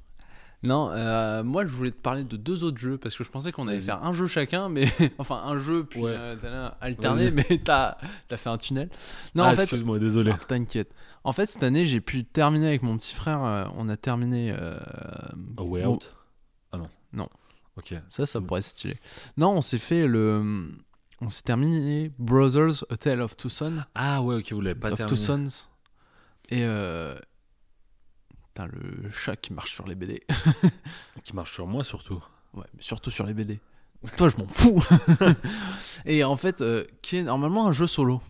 [0.63, 3.51] Non, euh, moi je voulais te parler de deux autres jeux parce que je pensais
[3.51, 3.85] qu'on allait Vas-y.
[3.87, 4.85] faire un jeu chacun, mais
[5.17, 6.13] enfin un jeu puis Ouais.
[6.15, 7.45] euh, t'as alterné, Vas-y.
[7.49, 7.97] mais t'as
[8.29, 8.89] as fait un tunnel.
[9.33, 10.31] Non, ah, en fait, excuse-moi, désolé.
[10.35, 10.93] Ah, T'inquiète.
[11.23, 13.43] En fait, cette année, j'ai pu terminer avec mon petit frère.
[13.43, 14.51] euh, on a terminé.
[14.51, 16.15] A Way bon, Out
[16.71, 16.87] Ah non.
[17.13, 17.27] Non.
[17.77, 17.95] Ok.
[18.07, 18.97] Ça, ça pourrait être stylé.
[19.37, 20.69] Non, on s'est fait le.
[21.21, 23.83] On s'est terminé Brothers, A Tale of Two Sons.
[23.95, 25.49] Ah ouais, ok, vous l'avez pas of Two terminé.
[25.49, 25.65] Sons.
[26.49, 26.63] Et.
[26.65, 27.15] Euh...
[28.67, 30.23] Putain, le chat qui marche sur les BD.
[31.23, 32.23] Qui marche sur moi, surtout.
[32.53, 33.59] Ouais, mais surtout sur les BD.
[34.17, 34.83] Toi, je m'en fous.
[36.05, 38.21] Et en fait, euh, qui est normalement un jeu solo.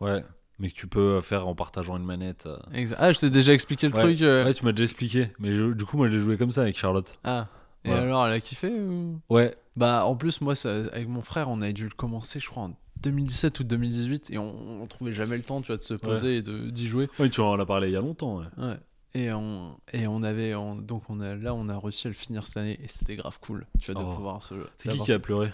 [0.00, 0.24] Ouais.
[0.58, 2.46] Mais que tu peux faire en partageant une manette.
[2.46, 2.56] euh.
[2.72, 4.00] Exa- Ah, je t'ai déjà expliqué le Ouais.
[4.02, 4.22] truc.
[4.22, 4.44] euh.
[4.44, 5.28] Ouais, tu m'as déjà expliqué.
[5.38, 7.18] Mais je- du coup, moi, j'ai joué comme ça avec Charlotte.
[7.24, 7.48] Ah.
[7.84, 7.96] Et Ouais.
[7.96, 9.20] alors, elle a kiffé ou...
[9.28, 9.54] Ouais.
[9.76, 12.62] Bah, en plus, moi, ça- avec mon frère, on avait dû le commencer, je crois,
[12.64, 15.92] en 2017 ou 2018, et on, on trouvait jamais le temps, tu vois, de se
[15.94, 17.10] poser et de- d'y jouer.
[17.18, 18.38] Oui, tu en as parlé il y a longtemps.
[18.38, 18.46] ouais.
[18.56, 18.76] Ouais.
[19.14, 22.14] Et on, et on avait, on- donc on a, là, on a réussi à le
[22.14, 24.14] finir cette année, et c'était grave cool, tu vois, de Oh.
[24.14, 24.54] pouvoir se.
[24.76, 25.52] C'est qui qui a ce- pleuré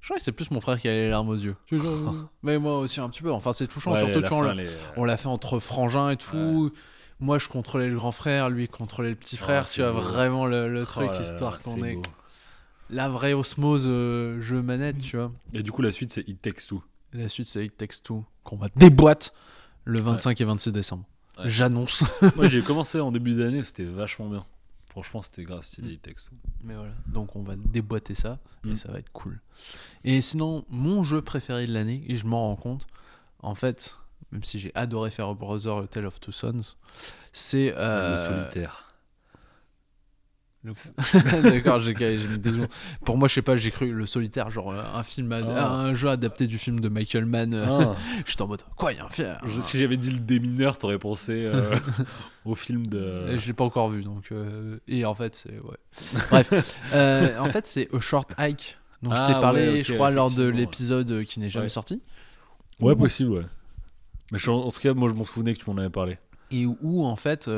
[0.00, 1.56] Je crois que c'est plus mon frère qui a les larmes aux yeux.
[2.42, 3.32] Mais moi aussi un petit peu.
[3.32, 5.28] Enfin, c'est touchant, Ouais, surtout la tu vois, on fin, l'a- les- on l'a fait
[5.28, 6.72] entre frangins et tout.
[7.20, 9.62] Moi, je contrôlais le grand frère, lui contrôlait le petit frère.
[9.64, 12.02] Oh, c'est tu vois vraiment le, le Oh truc, là histoire qu'on beau.
[12.90, 15.30] la vraie osmose euh, jeu manette, tu vois.
[15.54, 16.82] Et du coup, la suite, c'est It Takes Two.
[17.12, 19.32] La suite, c'est It Takes Two, qu'on va déboîte
[19.84, 21.04] le 25 et 26 décembre.
[21.38, 21.48] Ouais.
[21.48, 22.04] J'annonce.
[22.36, 24.44] Moi, j'ai commencé en début d'année, c'était vachement bien.
[24.90, 26.34] Franchement, c'était grave stylé, Takes Two.
[26.64, 26.92] Mais voilà.
[27.06, 28.76] Donc, on va déboîter ça et Mm.
[28.76, 29.40] ça va être cool.
[30.04, 32.86] Et sinon, mon jeu préféré de l'année, et je m'en rends compte,
[33.40, 33.96] en fait,
[34.30, 36.76] même si j'ai adoré faire Brother Tale of Two Sons,
[37.32, 37.72] c'est.
[37.76, 38.88] euh, Le solitaire.
[41.42, 41.92] D'accord, j'ai.
[43.04, 45.72] Pour moi, je sais pas, j'ai cru le solitaire, genre euh, un film, ad- Ah.
[45.72, 47.52] un jeu adapté du film de Michael Mann.
[47.52, 47.96] euh, Ah,
[48.26, 50.78] J'étais en mode, quoi, il y a un film je- si j'avais dit le démineur,
[50.78, 51.74] t'aurais pensé euh,
[52.44, 53.36] au film de.
[53.36, 54.30] Je l'ai pas encore vu, donc.
[54.30, 55.58] euh, Et en fait, c'est.
[55.58, 55.76] Ouais.
[56.30, 56.78] Bref.
[56.94, 60.10] Euh, en fait, c'est A Short Hike, dont je Ah, t'ai parlé, ouais, je crois,
[60.12, 61.68] lors de l'épisode qui n'est jamais Ouais.
[61.70, 62.00] sorti.
[62.78, 63.46] Ouais, possible, ouais.
[64.30, 66.18] Mais je- en tout cas, moi, je m'en souvenais que tu m'en avais parlé.
[66.52, 67.50] Et où, en fait,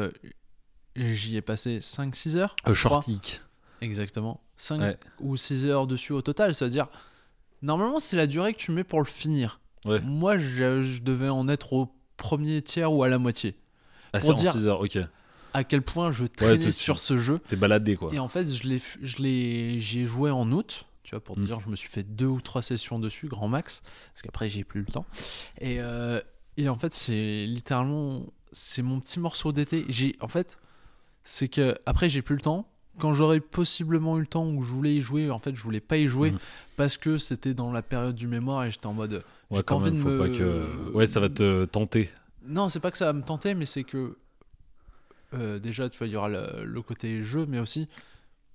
[0.96, 2.56] j'y ai passé 5-6 heures.
[2.64, 3.00] A je crois.
[3.02, 3.40] Short Hick.
[3.80, 4.40] Exactement.
[4.56, 4.96] 5 Ouais.
[5.20, 6.86] ou 6 heures dessus au total, c'est-à-dire
[7.62, 9.58] Normalement, c'est la durée que tu mets pour le finir.
[9.86, 9.98] Ouais.
[10.02, 13.56] Moi, je, je devais en être au premier tiers ou à la moitié.
[14.12, 14.98] Ah, Pour c'est en dire- 6 heures, ok.
[15.54, 17.38] À quel point je traînais sur ce jeu.
[17.38, 18.12] T'es baladé, quoi.
[18.12, 20.84] Et en fait, je l'ai, je l'ai, j'y ai joué en août.
[21.04, 21.44] Tu vois, pour te Mm.
[21.46, 23.82] dire, je me suis fait deux ou trois sessions dessus, grand max,
[24.12, 25.06] parce qu'après j'ai plus le temps.
[25.60, 26.20] Et, euh,
[26.56, 29.84] et en fait, c'est littéralement, c'est mon petit morceau d'été.
[29.88, 30.58] J'ai, en fait,
[31.24, 32.68] c'est que après j'ai plus le temps.
[33.00, 35.80] Quand j'aurais possiblement eu le temps où je voulais y jouer, en fait, je voulais
[35.80, 36.38] pas y jouer Mhm.
[36.76, 39.24] parce que c'était dans la période du mémoire et j'étais en mode.
[39.50, 40.92] Ouais, quand même, faut me- pas que.
[40.92, 42.08] Ouais, ça va te tenter.
[42.46, 44.16] Non, c'est pas que ça va me tenter, mais c'est que
[45.34, 47.88] euh, déjà, tu vois, il y aura le, le côté jeu, mais aussi,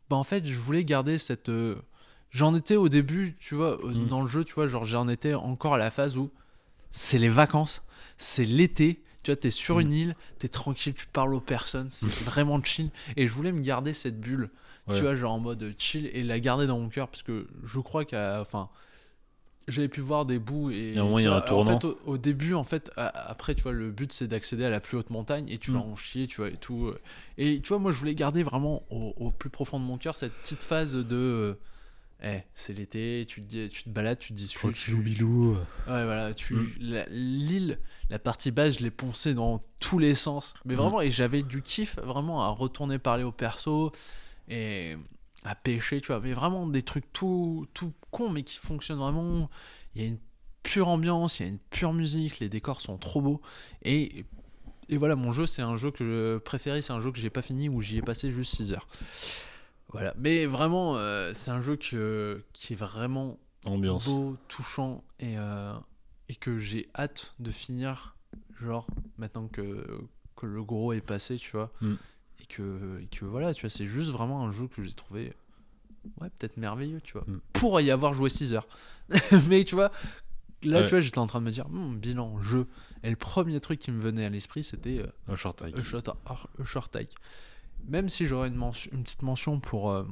[0.10, 1.50] bah en fait, je voulais garder cette.
[1.50, 1.76] euh,
[2.32, 4.08] J'en étais au début, tu vois, Mm.
[4.08, 6.30] dans le jeu, tu vois, genre j'en étais encore à la phase où
[6.92, 7.82] c'est les vacances,
[8.18, 9.00] c'est l'été.
[9.24, 9.82] Tu vois, t'es sur Mm.
[9.82, 12.90] une île, t'es tranquille, tu parles aux personnes, c'est vraiment chill.
[13.18, 14.50] Et je voulais me garder cette bulle,
[14.88, 14.96] Ouais.
[14.96, 17.80] tu vois, genre en mode chill et la garder dans mon cœur parce que je
[17.80, 18.40] crois qu'à.
[18.42, 18.70] Enfin,
[19.68, 20.90] j'avais pu voir des bouts et.
[20.90, 21.72] Il y a un moment, tu il y a vois, un tournant.
[21.74, 24.70] En fait, au, au début, en fait, après, tu vois, le but c'est d'accéder à
[24.70, 25.92] la plus haute montagne et tu vas Mm.
[25.92, 26.88] en chier, tu vois, et tout.
[26.88, 27.00] euh.
[27.38, 30.16] Et tu vois, moi je voulais garder vraiment au, au plus profond de mon cœur
[30.16, 31.58] cette petite phase de.
[32.24, 34.74] Euh, Eh, c'est l'été, tu te, dis- tu te balades, tu te discutes.
[34.76, 35.54] tu- bilou.
[35.54, 36.70] Ouais, voilà, tu Mm.
[36.80, 40.54] la- l'île, la partie basse, je l'ai poncée dans tous les sens.
[40.66, 40.78] Mais Mm.
[40.78, 43.92] vraiment, et j'avais du kiff vraiment à retourner parler au perso
[44.50, 44.96] et
[45.44, 46.20] à pêcher, tu vois.
[46.20, 49.50] Mais vraiment des trucs tout, tout cons, mais qui fonctionnent vraiment.
[49.96, 50.20] Il y a une
[50.64, 53.42] pure ambiance, il y a une pure musique, les décors sont trop beaux.
[53.84, 54.26] Et,
[54.90, 57.30] et voilà, mon jeu, c'est un jeu que je préférais, c'est un jeu que j'ai
[57.30, 58.88] pas fini où j'y ai passé juste 6 heures.
[59.92, 64.06] Voilà, mais vraiment, euh, c'est un jeu que, qui est vraiment Ambiance.
[64.06, 65.74] beau, touchant et, euh,
[66.30, 68.16] et que j'ai hâte de finir,
[68.62, 68.86] genre
[69.18, 69.86] maintenant que,
[70.36, 71.72] que le gros est passé, tu vois.
[71.82, 71.94] Mm.
[72.42, 75.34] Et, que, et que voilà, tu vois, c'est juste vraiment un jeu que j'ai trouvé,
[76.22, 77.24] ouais, peut-être merveilleux, tu vois.
[77.28, 77.40] Mm.
[77.54, 78.68] Pour y avoir joué 6 heures.
[79.50, 79.92] Mais tu vois,
[80.62, 80.86] là, Ouais.
[80.86, 82.68] tu vois, j'étais en train de me dire, Hmm, bilan, jeu.
[83.02, 85.78] Et le premier truc qui me venait à l'esprit, c'était euh, short hike.
[85.80, 87.16] A Short, A Short Hike.
[87.88, 90.04] Même si j'aurais une, petite mention pour, euh,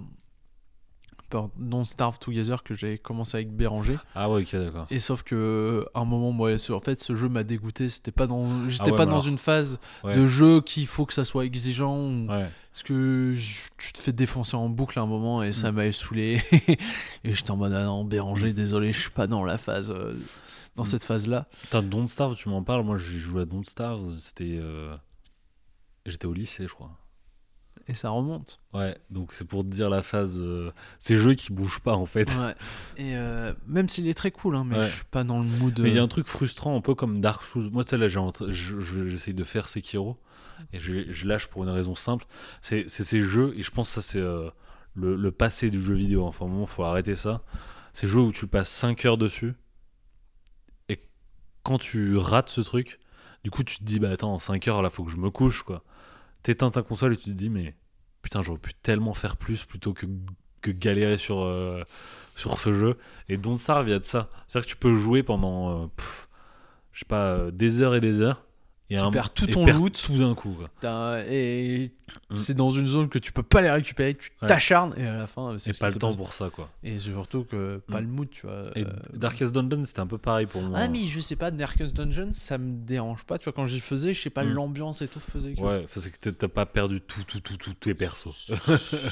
[1.30, 3.97] pour Don't Starve Together que j'ai commencé avec Béranger.
[4.15, 4.88] Ah ouais, ok, d'accord.
[4.89, 7.89] Et sauf que à un moment, moi, ce- en fait, ce jeu m'a dégoûté.
[7.89, 10.15] C'était pas dans, j'étais Ah ouais, pas dans alors- une phase Ouais.
[10.15, 11.97] de jeu qu'il faut que ça soit exigeant.
[11.97, 12.49] ou- Ouais.
[12.72, 15.53] Parce que je- tu te fais défoncer en boucle à un moment et Mm.
[15.53, 16.41] ça m'a saoulé.
[17.24, 20.15] et j'étais en mode ah non, Béranger, désolé, je suis pas dans la phase, euh,
[20.76, 20.86] dans Mm.
[20.86, 21.45] cette phase-là.
[21.61, 22.84] Putain, Don't Starve, tu m'en parles.
[22.86, 24.01] Moi, j'ai joué à Don't Starve.
[24.18, 24.57] C'était.
[24.61, 24.95] euh,
[26.05, 26.91] J'étais au lycée, je crois.
[27.88, 28.59] Et ça remonte.
[28.73, 30.38] Ouais, donc c'est pour dire la phase.
[30.41, 32.30] euh, Ces jeux qui bougent pas, en fait.
[32.38, 32.55] Ouais.
[32.97, 34.88] Et euh, même s'il est très cool, hein, mais Ouais.
[34.88, 35.80] je suis pas dans le mood.
[35.80, 37.69] Mais il y a euh, un truc frustrant, un peu comme Dark Souls.
[37.71, 40.17] Moi, tu sais, là, j'ai entre- je- je- j'essaye de faire Sekiro.
[40.73, 42.25] Et je, je lâche pour une raison simple.
[42.61, 44.49] C'est ces jeux, et je pense que ça, c'est euh,
[44.95, 46.25] le, le passé du jeu vidéo.
[46.25, 47.43] Enfin, au moment, faut arrêter ça.
[47.93, 49.53] Ces jeux où tu passes 5 heures dessus.
[50.89, 50.99] Et
[51.63, 52.99] quand tu rates ce truc,
[53.43, 55.30] du coup, tu te dis, bah attends, en 5 heures, là, faut que je me
[55.30, 55.84] couche, quoi.
[56.43, 57.75] T'éteins ta console et tu te dis, mais
[58.21, 60.05] putain, j'aurais pu tellement faire plus plutôt que,
[60.61, 61.83] que galérer sur, euh,
[62.35, 62.97] ce jeu.
[63.29, 64.29] Et Don't Starve, il de ça.
[64.47, 65.88] C'est-à-dire que tu peux jouer pendant, euh,
[66.93, 68.47] je sais pas, euh, des heures et des heures.
[68.89, 70.01] Et Tu un- perds tout ton loot.
[70.05, 70.55] tout d'un coup.
[70.81, 71.19] quoi.
[71.27, 71.91] Et
[72.29, 72.35] Mm.
[72.35, 74.47] c'est dans une zone que tu peux pas les récupérer, tu Ouais.
[74.47, 76.69] t'acharnes et à la fin, c'est pas le temps pour ça, quoi.
[76.83, 78.03] Et surtout que pas Mm.
[78.05, 78.63] le mood, tu vois.
[78.77, 80.79] Et euh, Darkest Dungeon, c'était un peu pareil pour moi.
[80.81, 83.53] Ah, mais je sais pas, Darkest Dungeon, ça me dérange pas, tu vois.
[83.53, 84.51] Quand j'y faisais, je sais pas, Mm.
[84.53, 87.57] l'ambiance et tout faisait quelque Ouais, c'est que t'as- t'as pas perdu tout, tout, tout,
[87.57, 88.47] tout tes persos.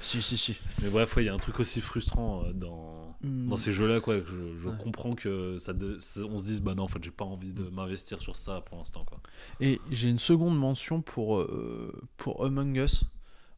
[0.00, 0.56] si, si, si.
[0.82, 3.48] mais bref, ouais, il y a un truc aussi frustrant euh, dans, Mm.
[3.48, 4.16] dans ces jeux-là, quoi.
[4.18, 4.22] je
[4.62, 4.74] je Ouais.
[4.82, 7.52] comprends que ça, de- ça- on se dise, bah non, en fait, j'ai pas envie
[7.52, 9.20] de m'investir sur ça pour l'instant, quoi.
[9.60, 13.04] Et j'ai une seconde mention pour, euh, pour Among Us,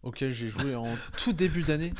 [0.02, 0.86] auquel j'ai joué en
[1.24, 1.92] tout début d'année.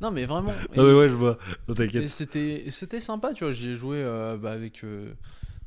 [0.00, 0.52] Non, mais vraiment.
[0.76, 1.38] Ah, mais ouais, je vois.
[1.68, 2.08] Non, t'inquiète.
[2.08, 3.52] c'était c'était sympa, tu vois.
[3.52, 5.12] J'y ai joué euh, bah, avec euh,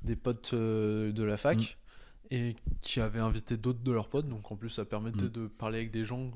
[0.03, 1.84] des potes de la fac Mm.
[2.31, 4.27] Et qui avaient invité d'autres de leurs potes.
[4.27, 5.29] Donc en plus, ça permettait Mm.
[5.31, 6.31] de parler avec des gens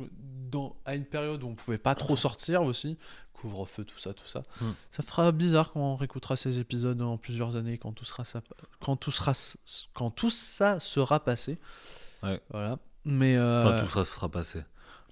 [0.51, 2.97] dans, à une période où on pouvait pas trop sortir aussi.
[3.33, 4.43] Couvre-feu, tout ça, tout ça.
[4.61, 4.65] Mm.
[4.91, 8.41] Ça fera bizarre quand on réécoutera ces épisodes dans plusieurs années, quand tout sera ça,
[8.81, 9.33] quand tout sera,
[9.93, 11.57] quand tout ça sera passé.
[12.23, 12.41] Ouais.
[12.51, 12.77] Voilà.
[13.05, 14.59] Mais euh, Enfin, tout ça sera passé.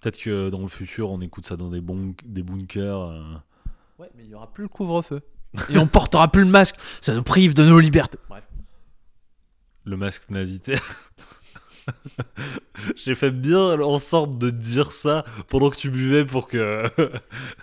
[0.01, 3.01] Peut-être que dans le futur, on écoute ça dans des, bons, des bunkers.
[3.01, 3.23] euh,
[3.97, 5.21] ouais, mais il y aura plus le couvre-feu
[5.69, 6.75] et on portera plus le masque.
[7.01, 8.19] Ça nous prive de nos libertés.
[8.29, 8.43] Bref.
[9.87, 10.83] Le masque nazitaire.
[12.95, 16.83] J'ai fait bien en sorte de dire ça pendant que tu buvais pour que.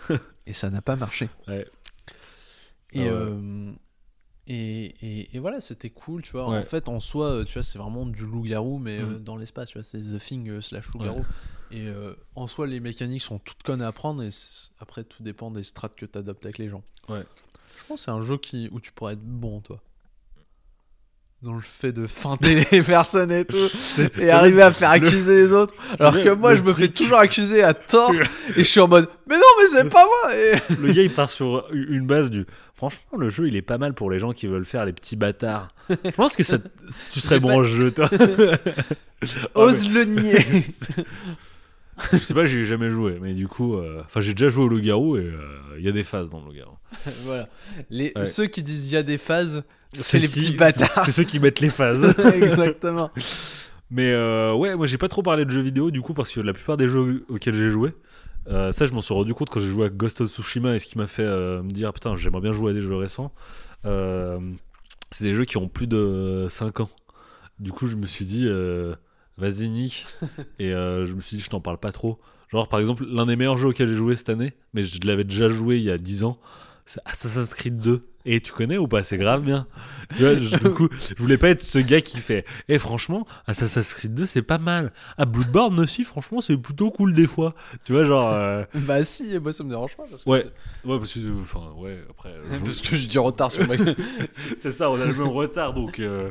[0.46, 1.28] Et ça n'a pas marché.
[1.48, 1.66] Ouais.
[2.92, 3.72] Et, Ah euh,
[4.46, 6.46] et, et, et voilà, c'était cool, tu vois.
[6.46, 9.24] En fait, en soi, euh, tu vois, c'est vraiment du loup-garou, mais euh, Mhm.
[9.24, 11.24] dans l'espace, tu vois, c'est The Thing euh, slash loup-garou.
[11.70, 14.28] Et euh, en soi, les mécaniques sont toutes connes à apprendre, et
[14.80, 16.82] après, tout dépend des strats que tu adoptes avec les gens.
[17.08, 17.24] Ouais.
[17.80, 19.80] Je pense que c'est un jeu qui, où tu pourrais être bon, toi.
[21.44, 23.68] Dans le fait de feinter les personnes et tout,
[24.18, 25.74] et arriver à faire accuser les autres.
[26.00, 28.14] Alors que moi, je me fais toujours accuser à tort,
[28.56, 30.54] et je suis en mode, mais non, mais c'est pas moi et...
[30.80, 32.46] Le gars, il part sur une base du.
[32.72, 35.16] Franchement, le jeu, il est pas mal pour les gens qui veulent faire les petits
[35.16, 35.68] bâtards.
[35.90, 36.56] Je pense que ça,
[37.12, 38.08] tu serais bon pas- jeu, toi.
[39.54, 40.46] Ose le nier
[42.12, 44.68] je sais pas, j'ai jamais joué, mais du coup, euh, enfin, j'ai déjà joué au
[44.68, 45.38] loup-garou et euh,
[45.78, 46.76] il y a des phases dans le loup-garou.
[47.24, 47.48] Voilà.
[47.90, 48.24] Les, Ouais.
[48.24, 51.04] Ceux qui disent il y a des phases, c'est les qui- petits bâtards.
[51.04, 52.14] C'est ceux qui mettent les phases.
[52.34, 53.10] Exactement.
[53.90, 56.40] Mais euh, ouais, moi j'ai pas trop parlé de jeux vidéo du coup parce que
[56.40, 57.92] la plupart des jeux auxquels j'ai joué,
[58.48, 60.78] euh, ça je m'en suis rendu compte quand j'ai joué à Ghost of Tsushima et
[60.78, 63.32] ce qui m'a fait euh, me dire putain j'aimerais bien jouer à des jeux récents.
[63.84, 64.40] Euh,
[65.10, 66.90] c'est des jeux qui ont plus de 5 ans.
[67.60, 68.94] Du coup je me suis dit euh,
[69.38, 70.04] vas-y
[70.58, 72.18] et euh, je me suis dit je t'en parle pas trop.
[72.50, 75.24] Genre par exemple l'un des meilleurs jeux auxquels j'ai joué cette année, mais je l'avais
[75.24, 76.38] déjà joué il y a 10 ans,
[76.86, 78.06] c'est Assassin's Creed 2.
[78.26, 79.02] Et tu connais ou pas?
[79.02, 79.66] C'est grave bien.
[80.16, 83.26] Tu vois, je- du coup, je voulais pas être ce gars qui fait Eh franchement,
[83.46, 84.92] Assassin's Creed 2 c'est pas mal.
[85.18, 87.54] Ah Bloodborne aussi, franchement, c'est plutôt cool des fois.
[87.84, 88.32] Tu vois, genre.
[88.32, 90.04] euh, bah si, moi ça me dérange pas.
[90.10, 90.44] Parce que, Ouais.
[90.86, 91.40] Ouais, parce que.
[91.42, 92.34] Enfin, ouais, après.
[92.50, 93.74] je- parce que j'ai du retard sur ma
[94.58, 95.98] c'est ça, on a le même retard donc.
[95.98, 96.30] euh,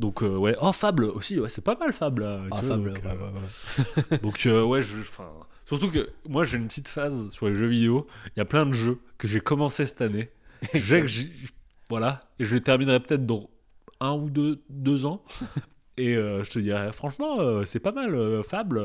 [0.00, 0.56] Donc, euh, ouais.
[0.60, 2.40] Oh, Fable aussi, ouais, c'est pas mal Fable là.
[2.50, 3.18] Ah, tu vois, Fable, donc, ouais,
[4.12, 4.98] euh, donc, euh, je.
[5.00, 5.28] Enfin.
[5.64, 8.06] Surtout que moi j'ai une petite phase sur les jeux vidéo.
[8.36, 10.30] Il y a plein de jeux que j'ai commencé cette année.
[10.74, 11.06] J'ai
[11.88, 12.22] Voilà.
[12.40, 13.50] Et je terminerai peut-être dans
[14.00, 15.22] un ou deux, deux ans.
[15.96, 18.82] Et euh, je te dirais, franchement, euh, c'est pas mal, euh, Fable.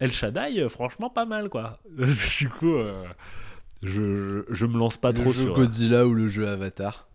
[0.00, 1.78] El Shaddai, franchement, pas mal, quoi.
[1.98, 2.74] du coup,
[3.84, 5.54] je, je, je me lance pas le trop jeu sur.
[5.54, 7.06] Godzilla ou le jeu Avatar.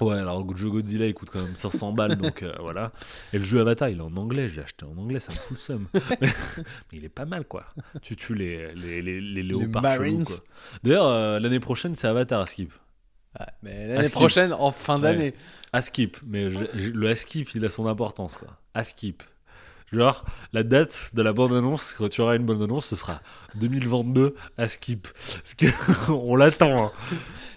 [0.00, 2.92] Ouais, alors le jeu Godzilla il coûte quand même 500 balles, donc euh, voilà.
[3.32, 5.50] Et le jeu Avatar il est en anglais, j'ai acheté en anglais, ça me fout
[5.52, 5.88] le seum.
[6.20, 6.28] Mais
[6.92, 7.64] il est pas mal quoi.
[8.02, 10.36] Tu tues les, les, les, les léopards chelous, quoi.
[10.82, 12.72] D'ailleurs, euh, l'année prochaine c'est Avatar à skip.
[13.38, 15.34] Ouais, mais À l'année prochaine, en fin d'année.
[15.72, 18.48] À skip, mais le à skip il a son importance quoi.
[18.74, 19.22] À skip.
[19.92, 23.20] Genre, la date de la bande-annonce, quand tu auras une bande-annonce, ce sera
[23.54, 25.06] 2022 à skip.
[25.12, 25.66] Parce que
[26.12, 26.86] on l'attend.
[26.86, 26.92] Hein.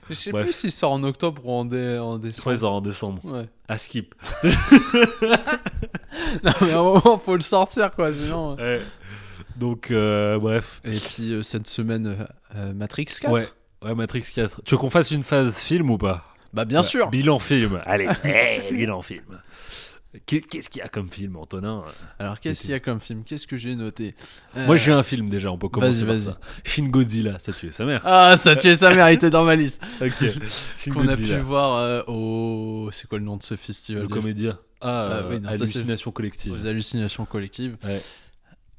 [0.09, 0.43] Je sais Bref.
[0.45, 2.55] plus s'il sort en octobre ou en, dé- en Je crois décembre.
[2.55, 3.25] qu'ils auront en décembre.
[3.25, 3.45] Ouais.
[3.67, 4.15] À skip.
[6.43, 8.13] Non, mais à un moment, faut le sortir, quoi.
[8.13, 8.55] Sinon...
[8.57, 8.81] Ouais.
[9.55, 10.81] Donc, euh, bref.
[10.85, 12.25] Et puis, euh, cette semaine, euh,
[12.55, 13.31] euh, Matrix 4.
[13.31, 13.47] Ouais.
[13.83, 14.61] Ouais, Matrix 4.
[14.63, 16.25] Tu veux qu'on fasse une phase film ou pas?
[16.53, 16.83] Bah, bien Ouais.
[16.83, 17.09] sûr.
[17.09, 17.81] Bilan film.
[17.85, 19.39] Allez, hey, bilan film.
[20.25, 21.83] Qu'est- Qu'est-ce qu'il y a comme film, Antonin?
[22.17, 23.23] Alors, qu'est-ce qu'il y a comme film?
[23.23, 24.15] Qu'est-ce que j'ai noté?
[24.55, 26.25] Moi, Euh, j'ai un film déjà, on peut commencer vas-y, par vas-y.
[26.25, 26.39] ça.
[26.63, 28.01] Shin Godzilla, ça tue sa mère.
[28.05, 29.79] Ah, ça tuait sa mère, il était dans ma liste.
[30.01, 30.13] Ok.
[30.77, 32.89] Shin Qu'on a pu voir euh, au.
[32.91, 34.57] C'est quoi le nom de ce festival Le comédien.
[34.81, 36.53] Ah, Ah, euh, oui, non, ça, hallucination collective.
[36.53, 37.77] Aux hallucinations collectives.
[37.83, 38.01] Ouais.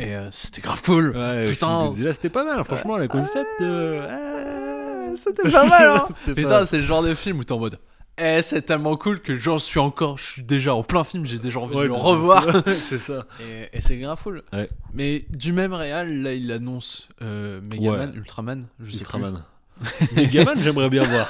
[0.00, 1.10] Et euh, c'était grave cool.
[1.16, 1.66] Ouais, Putain.
[1.68, 3.46] Shin Godzilla, c'était pas mal, franchement, le concept.
[3.60, 7.58] euh, ah, C'était pas mal, hein Putain, c'est le genre de film où t'es en
[7.58, 7.78] mode.
[8.22, 10.18] Eh, c'est tellement cool que j'en suis encore.
[10.18, 12.62] Je suis déjà en plein film, j'ai déjà envie Ouais, de le revoir.
[12.72, 13.26] c'est- ça.
[13.40, 14.42] Et, et c'est grave cool.
[14.52, 14.68] Ouais.
[14.92, 18.16] Mais du même réal, là, il annonce euh, Megaman, Ouais.
[18.16, 19.42] Ultraman, je sais Ultraman.
[20.16, 21.28] Megaman, j'aimerais bien voir.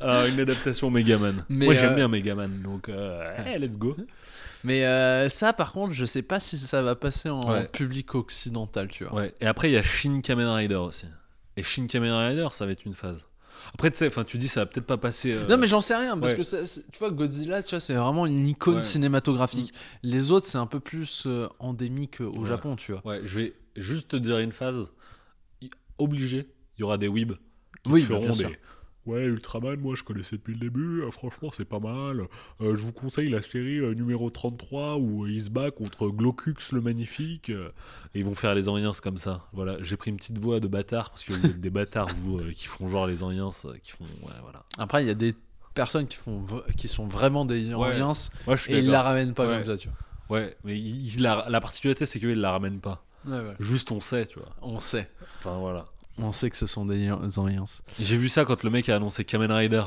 [0.00, 1.44] Ah, une adaptation Megaman.
[1.50, 3.92] Mais, Moi, j'aime euh, bien Megaman, donc euh, hey, let's go.
[3.92, 4.06] plus.
[4.64, 7.68] Mais euh, ça, par contre, je sais pas si ça va passer en Ouais.
[7.68, 9.14] public occidental, tu vois.
[9.14, 9.34] Ouais.
[9.40, 11.06] Et après, il y a Shin Kamen Rider aussi.
[11.56, 13.26] Et Shin Kamen Rider, ça va être une phase.
[13.74, 15.32] Après, tu sais, enfin, tu dis, ça va peut-être pas passer.
[15.32, 16.38] euh, Non mais j'en sais rien parce ouais.
[16.38, 18.78] que ça- tu vois Godzilla tu vois c'est vraiment une icône Ouais.
[18.80, 18.82] Mm.
[18.82, 19.72] cinématographique.
[20.02, 22.48] Les autres c'est un peu plus euh, endémique euh, au Ouais.
[22.48, 23.06] Japon tu vois.
[23.06, 24.90] Ouais, je vais juste te dire une phase.
[26.00, 26.46] Obligé,
[26.76, 27.36] il y aura des weebs
[27.82, 28.36] qui Oui, bah, feront bien des.
[28.36, 28.50] sûr.
[29.08, 32.20] Ouais, Ultraman, moi je connaissais depuis le début, euh, franchement c'est pas mal.
[32.60, 36.54] Euh, je vous conseille la série euh, numéro 33 où il se bat contre Glocux
[36.72, 37.48] le Magnifique.
[37.48, 39.46] et ils vont faire les Anciens comme ça.
[39.52, 42.40] Voilà, j'ai pris une petite voix de bâtard parce que vous êtes des bâtards, vous,
[42.54, 43.22] qui font genre les
[43.64, 44.04] euh, qui font.
[44.04, 44.62] Ouais, voilà.
[44.76, 45.32] Après il y a des
[45.74, 46.44] personnes qui font
[46.76, 48.12] qui sont vraiment des Ouais, Oriens
[48.62, 49.54] suis et ils la ramènent pas Ouais.
[49.56, 50.38] comme ça tu vois.
[50.38, 53.04] Ouais, mais il- la, la particularité c'est qu'ils la ramènent pas.
[53.26, 53.54] Ouais, ouais.
[53.60, 54.50] Juste on sait, tu vois.
[54.62, 55.10] On sait.
[55.38, 55.86] Enfin voilà.
[56.20, 57.64] On sait que ce sont des Oriens.
[58.00, 59.84] J'ai vu ça quand le mec a annoncé Kamen Rider.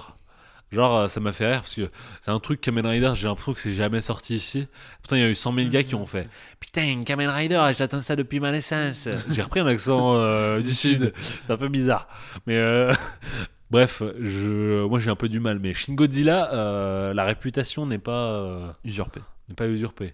[0.71, 1.89] Genre, euh, ça m'a fait rire parce que
[2.21, 4.67] c'est un truc Kamen Rider, j'ai l'impression que c'est jamais sorti ici.
[5.01, 6.29] Pourtant, il y a eu 100 000 gars qui ont fait
[6.61, 9.09] Putain, Kamen Rider, j'attends ça depuis ma naissance.
[9.29, 11.11] J'ai repris un accent euh, du sud,
[11.41, 12.07] c'est un peu bizarre.
[12.47, 12.93] Mais euh,
[13.69, 15.59] bref, je, moi j'ai un peu du mal.
[15.59, 19.19] Mais Shin Godzilla, euh, la réputation n'est pas, Usurpés.
[19.49, 20.13] n'est pas usurpée.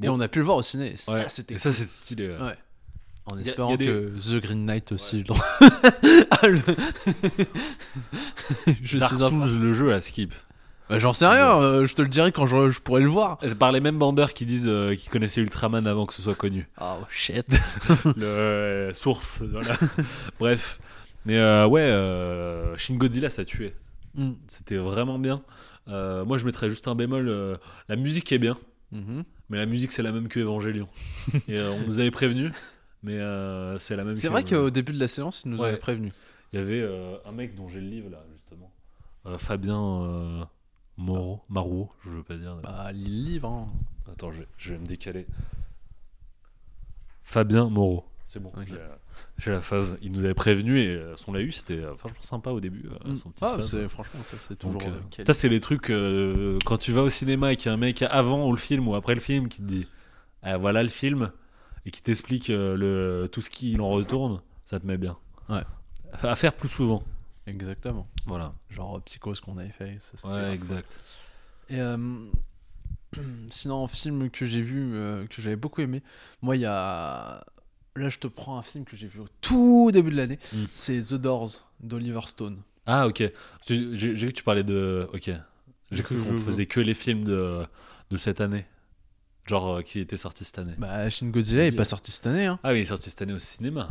[0.00, 0.16] Et Bon.
[0.16, 0.90] on a pu le voir au ciné.
[0.90, 0.96] Ouais.
[0.96, 1.54] Ça c'était.
[1.54, 2.28] Et ça, c'est stylé.
[2.28, 2.40] ouais.
[2.40, 2.56] Ouais.
[3.32, 5.24] En espérant des- que The Green Knight aussi.
[6.30, 6.60] Ah, le-
[8.82, 9.20] je Dark suis.
[9.20, 10.34] Souls, le jeu, à skip.
[10.88, 11.60] Bah, J'en sais rien.
[11.60, 13.38] euh, je te le dirai quand je, je pourrai le voir.
[13.58, 16.68] Par les mêmes bandeurs qui disent euh, qu'ils connaissaient Ultraman avant que ce soit connu.
[16.80, 17.46] Oh shit.
[18.16, 19.76] le euh, source voilà
[20.38, 20.80] bref
[21.26, 21.90] mais ouais
[22.76, 23.74] Shin Godzilla ça a tué
[24.14, 24.32] Mm.
[24.48, 25.42] C'était vraiment bien.
[25.86, 27.58] Moi, je mettrais juste un bémol.
[27.88, 28.56] la musique est bien,
[28.90, 29.22] Mhm.
[29.50, 30.88] mais la musique, c'est la même que Evangelion.
[31.46, 32.50] Et on nous avait prévenu,
[33.02, 35.68] mais euh, c'est la même C'est vrai qu'au début de la séance, il nous Ouais.
[35.70, 36.12] avait prévenu.
[36.52, 38.72] Il y avait euh, un mec dont j'ai le livre là, justement.
[39.26, 40.48] Euh, Fabien
[40.96, 42.56] Moreau, Marou, je veux pas dire.
[42.62, 43.48] Bah, le livre.
[43.48, 43.68] hein.
[44.10, 45.26] Attends, je vais, je vais me décaler.
[47.24, 48.04] Fabien Moreau.
[48.24, 48.66] C'est bon, Ok.
[49.38, 49.96] j'ai la phase.
[50.02, 52.86] Il nous avait prévenu et son l'a eu, c'était franchement sympa au début.
[53.06, 53.14] Mm.
[53.14, 54.88] son petit Ah, c'est franchement, ça, c'est Donc, toujours.
[54.92, 55.26] euh, quali.
[55.26, 55.90] ça, c'est les trucs
[56.64, 58.86] quand tu vas au cinéma et qu'il y a un mec avant ou le film
[58.86, 59.86] ou après le film qui te dit
[60.42, 61.32] Ah, voilà le film
[61.88, 65.16] et qui t'explique euh, le, tout ce qu'il en retourne, ça te met bien.
[65.48, 65.62] Ouais.
[66.22, 67.02] À faire plus souvent.
[67.46, 68.06] Exactement.
[68.26, 68.52] Voilà.
[68.68, 69.96] Genre euh, Psychose qu'on avait fait.
[70.00, 71.00] Ça, Ouais, exact.
[71.70, 71.96] Et euh,
[73.50, 76.02] sinon, un film que j'ai vu, euh, que j'avais beaucoup aimé,
[76.42, 77.42] moi, il y a.
[77.96, 80.38] Là, je te prends un film que j'ai vu au tout début de l'année.
[80.52, 80.64] Mm.
[80.70, 82.58] C'est The Doors d'Oliver Stone.
[82.84, 83.32] Ah, ok.
[83.66, 85.08] J'ai vu que tu parlais de.
[85.14, 85.30] Ok.
[85.90, 87.64] J'ai cru qu'on faisait que les films de,
[88.10, 88.66] de cette année.
[89.48, 90.74] Genre euh, qui étaient sortis cette année.
[90.78, 91.76] Bah, Shin Godzilla est Vas-y.
[91.76, 92.46] pas sorti cette année.
[92.46, 92.58] Hein.
[92.62, 93.88] Ah oui, il est sorti cette année au cinéma.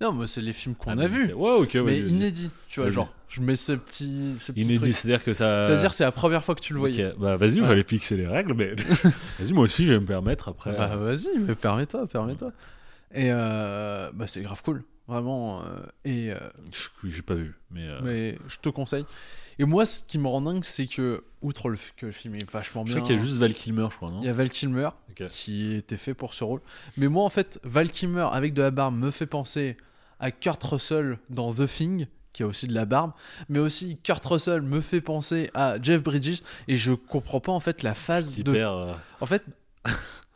[0.00, 1.32] Non, mais c'est les films qu'on Ah, a mais vus.
[1.34, 2.50] Ouais, ok, Mais inédits.
[2.68, 5.60] Tu vois, genre, je mets ce petit, ce petit Inédit, c'est-à-dire que ça.
[5.60, 7.12] C'est-à-dire, c'est la première fois que tu le voyais.
[7.16, 7.68] Bah vas-y, il Ouais.
[7.68, 8.74] fallait fixer les règles, mais
[9.38, 10.76] vas-y, moi aussi, je vais me permettre après.
[10.76, 12.52] Bah, vas-y, mais permets-toi, permets-toi.
[13.14, 15.62] Et euh, bah, c'est grave cool, vraiment.
[15.62, 15.64] euh,
[16.04, 16.38] et euh,
[16.72, 17.86] Je- J'ai pas vu, mais.
[17.86, 19.06] euh, mais je te conseille.
[19.58, 22.50] Et moi, ce qui me rend dingue, c'est que, outre le que le film est
[22.50, 24.28] vachement Je bien, sais qu'il y a juste Val Kilmer, je crois, non il y
[24.28, 24.90] a Val Kilmer
[25.28, 26.60] qui était fait pour ce rôle.
[26.96, 29.76] Mais moi, en fait, Val Kilmer avec de la barbe me fait penser
[30.20, 33.12] à Kurt Russell dans The Thing, qui a aussi de la barbe.
[33.48, 36.40] Mais aussi, Kurt Russell me fait penser à Jeff Bridges.
[36.68, 39.44] Et je comprends pas, en fait, la phase de euh, En fait,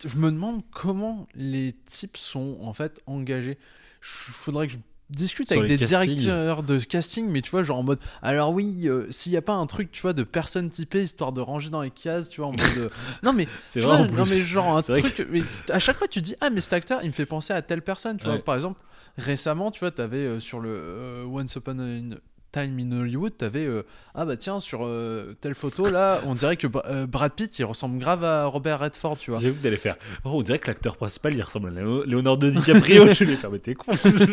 [0.04, 3.58] je me demande comment les types sont en fait engagés.
[4.00, 4.78] Il faudrait que je
[5.10, 6.16] discute Sur avec des castings.
[6.16, 7.98] directeurs de casting, mais tu vois, genre en mode.
[8.22, 11.32] Alors oui, euh, s'il n'y a pas un truc, tu vois, de personnes typées histoire
[11.32, 12.60] de ranger dans les cases, tu vois, en mode.
[12.78, 12.88] euh,
[13.22, 13.48] Non mais.
[13.64, 15.26] C'est vrai non mais genre un truc.
[15.30, 17.62] mais à chaque fois, tu dis ah mais cet acteur, il me fait penser à
[17.62, 18.38] telle personne, tu vois.
[18.38, 18.80] Par exemple,
[19.16, 22.16] récemment, tu vois, t'avais euh, sur le Once Upon a
[22.50, 23.82] Time in Hollywood, t'avais euh,
[24.14, 27.64] ah bah tiens sur euh, telle photo là, on dirait que euh, Brad Pitt il
[27.66, 29.38] ressemble grave à Robert Redford, tu vois.
[29.40, 29.96] J'ai vu que t'allais faire.
[30.24, 33.04] Oh, on dirait que l'acteur principal il ressemble à Léo- Leonardo DiCaprio.
[33.12, 33.92] je vais faire, mais t'es con.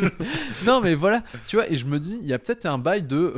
[0.66, 3.04] non mais voilà, tu vois, et je me dis, il y a peut-être un bail
[3.04, 3.34] de,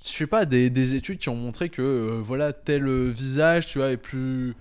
[0.00, 3.90] je sais pas, des, des études qui ont montré que voilà tel visage, tu vois,
[3.90, 4.54] est plus,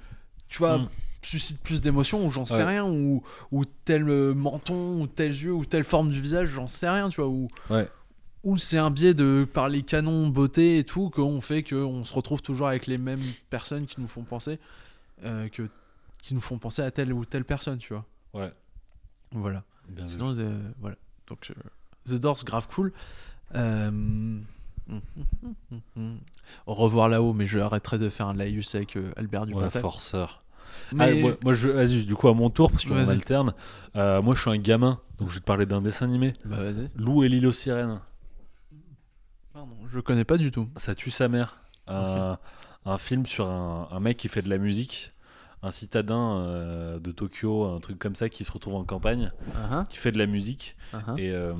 [0.49, 0.87] tu vois, Mm.
[1.21, 2.63] suscite plus d'émotions ou j'en sais Ouais.
[2.63, 6.89] rien ou ou tel menton ou tel yeux ou telle forme du visage, j'en sais
[6.89, 7.87] rien, tu vois, ou Ouais.
[8.43, 12.13] Ou c'est un biais de par les canons beauté et tout qu'on fait qu'on se
[12.13, 14.59] retrouve toujours avec les mêmes personnes qui nous font penser
[15.23, 15.69] euh, que
[16.21, 18.05] qui nous font penser à telle ou telle personne, tu vois.
[18.33, 18.51] Ouais.
[19.33, 19.63] Voilà.
[19.89, 20.05] Bien.
[20.05, 20.95] Sinon, euh, voilà.
[21.27, 21.53] Donc, euh,
[22.05, 22.93] The Doors, grave cool.
[23.55, 24.39] Euh.
[26.65, 29.81] Au revoir là-haut, mais je arrêterai de faire un laïus avec Albert Ouais, Dupontel.
[29.81, 30.39] forceur.
[30.93, 33.53] mais Ah, moi, moi, je, vas-y, du coup, à mon tour, parce qu'on alterne.
[33.95, 36.33] Moi, je suis un gamin, donc je vais te parler d'un dessin animé.
[36.45, 36.89] bah vas-y.
[36.95, 37.99] Lou et l'île aux sirènes.
[39.63, 40.67] Pardon, je connais pas du tout.
[40.75, 41.61] Ça tue sa mère.
[41.87, 42.37] Un,
[42.85, 45.11] un film sur un, un mec qui fait de la musique,
[45.61, 49.85] un citadin euh, de Tokyo, un truc comme ça, qui se retrouve en campagne, Ah,
[49.89, 50.75] qui fait de la musique.
[50.91, 51.15] ah.
[51.17, 51.53] Et euh,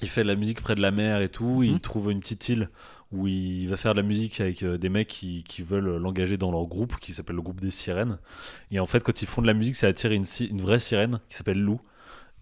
[0.00, 1.62] il fait de la musique près de la mer et tout.
[1.62, 1.80] Il Mhm.
[1.80, 2.70] trouve une petite île
[3.12, 6.38] où il va faire de la musique avec euh, des mecs qui, qui veulent l'engager
[6.38, 8.18] dans leur groupe, qui s'appelle le groupe des sirènes.
[8.70, 10.24] Et en fait, quand ils font de la musique, ça attire une,
[10.62, 11.78] vraie sirène qui s'appelle Lou.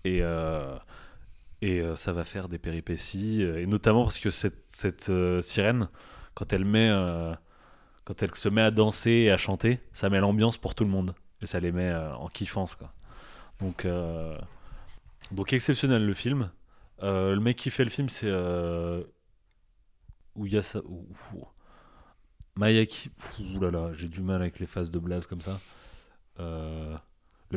[0.04, 0.76] Et, euh,
[1.62, 3.42] et euh, ça va faire des péripéties.
[3.42, 5.88] euh, Et notamment parce que cette, cette euh, sirène,
[6.34, 6.90] quand elle met.
[8.04, 10.90] quand elle se met à danser et à chanter, ça met l'ambiance pour tout le
[10.90, 11.14] monde.
[11.42, 12.92] Et ça les met en kiffance, quoi.
[13.58, 13.86] Donc,
[15.32, 16.50] donc exceptionnel le film.
[17.00, 18.30] Le mec qui fait le film, c'est
[20.36, 20.82] Uyasa.
[22.54, 23.10] Mayaki.
[23.40, 25.58] Ouh là là, j'ai du mal avec les phases de blaze comme ça.
[26.38, 26.98] Le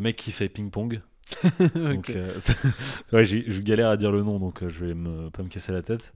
[0.01, 1.01] mec qui fait ping pong.
[1.75, 2.39] Donc, euh,
[3.13, 5.71] ouais, je galère à dire le nom, donc euh, je vais me, pas me casser
[5.71, 6.13] la tête.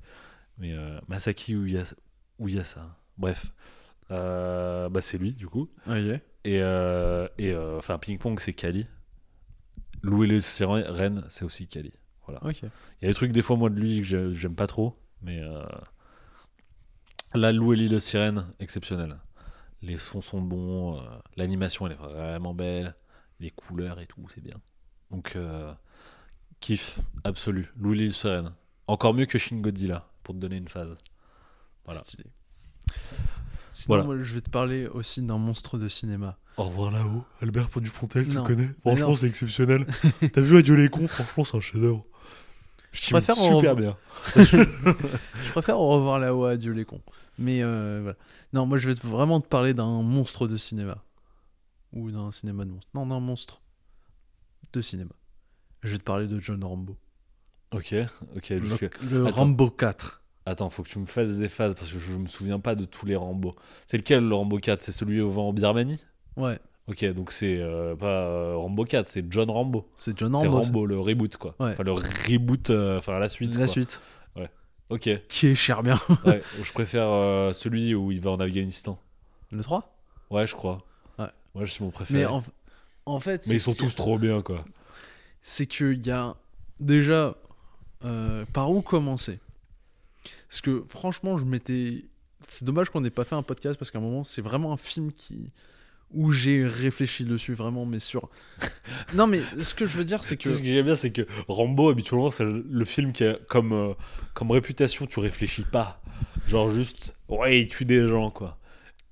[0.58, 1.96] Mais euh, Masaki Uyasa.
[2.40, 2.98] Uyasa.
[3.18, 3.48] Bref.
[4.10, 5.70] Bah, c'est lui, du coup.
[5.88, 6.20] Ah, yeah.
[6.46, 6.58] Et,
[7.44, 8.88] et enfin, ping pong, c'est Kali.
[10.02, 11.94] Louer les sirènes, c'est aussi Kali.
[12.42, 12.62] Ok.
[12.64, 12.70] Il
[13.02, 14.98] y a des trucs, des fois, moi, de lui, que j'ai- j'aime pas trop.
[15.22, 15.64] Mais euh,
[17.34, 19.18] là, Lou et l'île sirène, exceptionnel.
[19.82, 20.98] Les sons sont bons.
[20.98, 21.02] euh,
[21.36, 22.96] L'animation, elle est vraiment belle.
[23.40, 24.60] Les couleurs et tout, c'est bien.
[25.14, 25.72] Donc, euh,
[26.60, 27.72] kiff absolu.
[27.78, 28.52] Lou et l'île sirène.
[28.88, 30.94] Encore mieux que Shin Godzilla, pour te donner une phase.
[31.86, 32.04] Voilà.
[32.04, 32.26] Stylé.
[33.70, 34.04] Sinon, Voilà.
[34.04, 36.38] moi, je vais te parler aussi d'un monstre de cinéma.
[36.58, 39.88] Au revoir là-haut, Albert Dupontel, tu connais Franchement, c'est exceptionnel.
[40.34, 42.06] T'as vu Adieu les cons, franchement, c'est un chef-d'œuvre.
[42.92, 43.98] Je préfère en super revo- bien.
[44.36, 47.02] Je préfère au revoir là-haut, adieu les cons.
[47.40, 48.18] Mais euh, voilà.
[48.54, 51.04] Non, moi je vais vraiment te parler d'un monstre de cinéma.
[51.94, 52.90] Ou d'un cinéma de monstre.
[52.94, 53.62] Non, d'un monstre
[54.72, 55.12] de cinéma.
[55.82, 56.96] Je vais te parler de John Rambo.
[57.72, 57.96] Ok,
[58.36, 58.50] ok.
[58.50, 59.36] Le, le Attends.
[59.38, 60.22] Rambo 4.
[60.46, 62.86] Attends, faut que tu me fasses des phases parce que je me souviens pas de
[62.86, 63.56] tous les Rambo.
[63.86, 66.04] C'est lequel le Rambo 4 C'est celui au vent en Birmanie?
[66.38, 69.90] Ouais, Ok, donc c'est euh, pas euh, Rambo 4, c'est John Rambo.
[69.96, 70.62] c'est John C'est Rambo.
[70.62, 71.56] Rambo, le reboot quoi.
[71.60, 71.72] Ouais.
[71.72, 73.52] Enfin, le reboot, euh, enfin la suite.
[73.54, 73.68] La quoi.
[73.68, 74.02] suite.
[74.90, 75.96] Ok, Qui est cher bien.
[76.26, 77.08] ouais, je préfère
[77.56, 79.00] celui où il va en Afghanistan.
[79.52, 79.96] Le 3
[80.30, 80.80] Ouais, je crois.
[81.18, 81.30] Ouais.
[81.56, 82.20] Ouais, c'est mon préféré.
[82.20, 82.44] Mais, en,
[83.06, 83.44] en fait.
[83.44, 84.64] c'est ils sont tous trop bien quoi.
[85.42, 86.36] c'est qu'il y a
[86.80, 87.36] déjà
[88.06, 89.40] euh, par où commencer?
[90.50, 92.06] Parce que franchement, je m'étais.
[92.48, 94.78] C'est dommage qu'on n'ait pas fait un podcast parce qu'à un moment, c'est vraiment un
[94.78, 95.48] film qui
[96.12, 98.30] où j'ai réfléchi dessus vraiment, mais sur.
[99.16, 101.26] non, mais ce que je veux dire, c'est que Ce que j'aime bien, c'est que
[101.48, 103.94] Rambo, habituellement, c'est le le film qui a comme, euh,
[104.34, 106.02] comme réputation, tu réfléchis pas.
[106.48, 108.60] Genre juste, ouais, il tue des gens, quoi.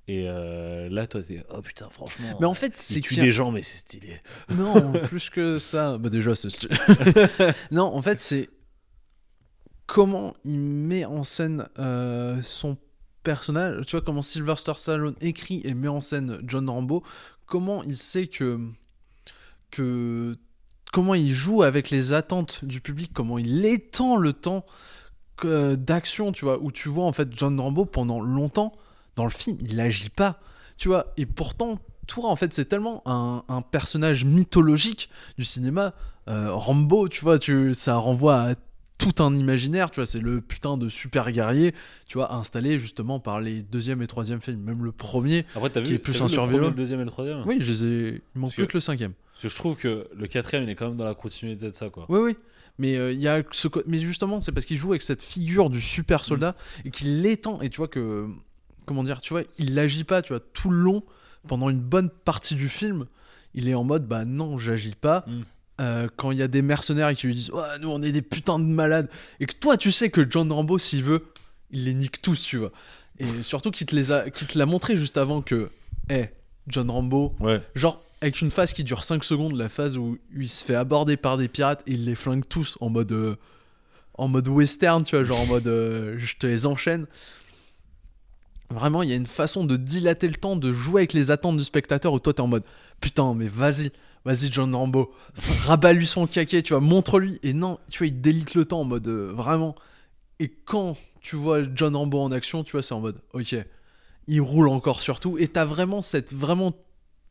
[0.08, 2.36] Et euh, là, toi, t'es, oh putain, franchement.
[2.40, 4.20] Mais en fait, c'est tue des gens, mais c'est stylé.
[4.50, 5.96] Non, plus que ça.
[5.98, 6.48] Bah déjà, c'est.
[7.70, 8.50] non, en fait, c'est
[9.86, 12.76] comment il met en scène euh, son
[13.22, 13.86] personnage.
[13.86, 17.04] Tu vois comment Sylvester Stallone écrit et met en scène John Rambo.
[17.46, 18.58] Comment il sait que
[19.70, 20.34] que
[20.92, 23.12] comment il joue avec les attentes du public.
[23.14, 24.66] Comment il étend le temps
[25.36, 26.32] que- d'action.
[26.32, 28.72] Tu vois où tu vois en fait John Rambo pendant longtemps
[29.16, 30.40] dans le film, il agit pas.
[30.76, 35.08] Tu vois et pourtant toi, en fait, c'est tellement un, un personnage mythologique
[35.38, 35.94] du cinéma.
[36.28, 38.54] Euh, Rambo, tu vois, tu, ça renvoie à
[38.98, 41.74] tout un imaginaire, tu vois, c'est le putain de super guerrier,
[42.06, 45.44] tu vois, installé justement par les deuxième et troisième films, même le premier.
[45.56, 47.42] Après, Qui vu, est plus t'as un vu le deuxième et le troisième?
[47.46, 48.22] Oui, je les ai.
[48.34, 49.12] Il manque plus que- que le cinquième.
[49.32, 51.72] Parce que je trouve que le quatrième, il est quand même dans la continuité de
[51.74, 52.06] ça, quoi.
[52.08, 52.36] Oui, oui.
[52.78, 55.80] Mais euh, y a ce mais justement, c'est parce qu'il joue avec cette figure du
[55.80, 56.54] super soldat
[56.84, 57.60] et qu'il l'étend.
[57.60, 58.28] Et tu vois que
[58.86, 61.02] comment dire, tu vois, il agit pas, tu vois, tout le long
[61.48, 63.06] pendant une bonne partie du film,
[63.54, 65.24] il est en mode bah non, j'agis pas.
[65.26, 65.40] Mm.
[65.80, 68.20] Euh, quand il y a des mercenaires qui lui disent ouais, nous on est des
[68.22, 69.08] putains de malades
[69.40, 71.24] et que toi tu sais que John Rambo s'il veut
[71.70, 72.72] il les nique tous tu vois
[73.18, 75.70] et surtout qu'il te les a qu'il te l'a montré juste avant que
[76.10, 76.28] hé
[76.68, 77.60] John Rambo Ouais.
[77.74, 81.16] Genre, avec une phase qui dure 5 secondes, la phase où il se fait aborder
[81.16, 83.10] par des pirates et il les flingue tous en mode.
[83.12, 83.36] euh,
[84.14, 85.66] en mode western, tu vois, genre en mode.
[85.66, 87.06] euh, je te les enchaîne.
[88.72, 91.56] Vraiment, il y a une façon de dilater le temps, de jouer avec les attentes
[91.56, 92.64] du spectateur où toi t'es en mode.
[93.00, 93.90] Putain, mais vas-y,
[94.24, 95.12] vas-y, John Rambo,
[95.66, 97.38] rabat-lui son caquet, tu vois, montre-lui.
[97.42, 99.06] Et non, tu vois, il délite le temps en mode.
[99.08, 99.74] euh, vraiment.
[100.38, 103.20] Et quand tu vois John Rambo en action, tu vois, c'est en mode.
[103.32, 103.54] Ok,
[104.26, 105.38] il roule encore sur tout.
[105.38, 106.72] Et t'as vraiment cette vraiment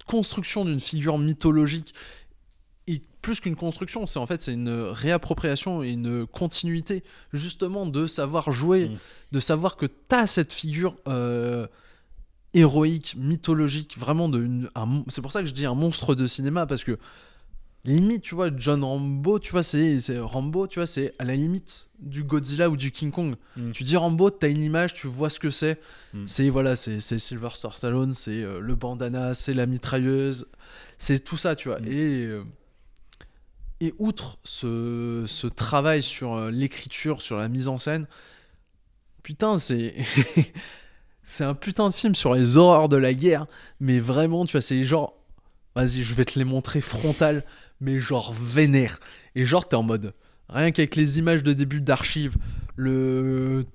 [0.07, 1.93] construction d'une figure mythologique
[3.21, 8.51] plus qu'une construction c'est en fait c'est une réappropriation et une continuité justement de savoir
[8.51, 8.97] jouer Mm.
[9.33, 11.67] de savoir que t'as cette figure euh,
[12.53, 16.27] héroïque mythologique vraiment de une- un c'est pour ça que je dis un monstre de
[16.27, 16.97] cinéma parce que
[17.85, 21.35] limite tu vois John Rambo tu vois c'est c'est- Rambo tu vois c'est à la
[21.35, 23.71] limite du Godzilla ou du King Kong Mm.
[23.71, 25.79] tu dis Rambo t'as une image tu vois ce que c'est
[26.13, 26.23] Mm.
[26.25, 30.45] c'est voilà c'est c'est Sylvester Stallone c'est euh, le bandana c'est la mitrailleuse
[30.97, 32.43] c'est tout ça tu vois et euh,
[33.81, 38.07] et outre ce, travail sur euh, l'écriture sur la mise en scène
[39.23, 39.95] putain c'est
[41.23, 43.47] c'est un putain de film sur les horreurs de la guerre.
[43.79, 45.17] Mais vraiment tu vois c'est genre
[45.75, 47.43] vas-y je vais te les montrer frontal
[47.81, 48.99] mais genre vénère.
[49.35, 50.13] Et genre t'es en mode
[50.47, 52.35] rien qu'avec les images de début d'archives
[52.75, 53.65] le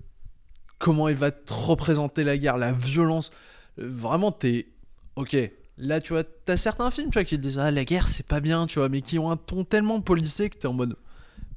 [0.79, 3.33] comment il va te représenter la guerre la violence
[3.79, 4.69] Euh, vraiment t'es
[5.17, 5.37] ok
[5.79, 8.27] là tu vois t'as certains films tu vois qui te disent ah la guerre c'est
[8.27, 10.97] pas bien tu vois mais qui ont un ton tellement policé que t'es en mode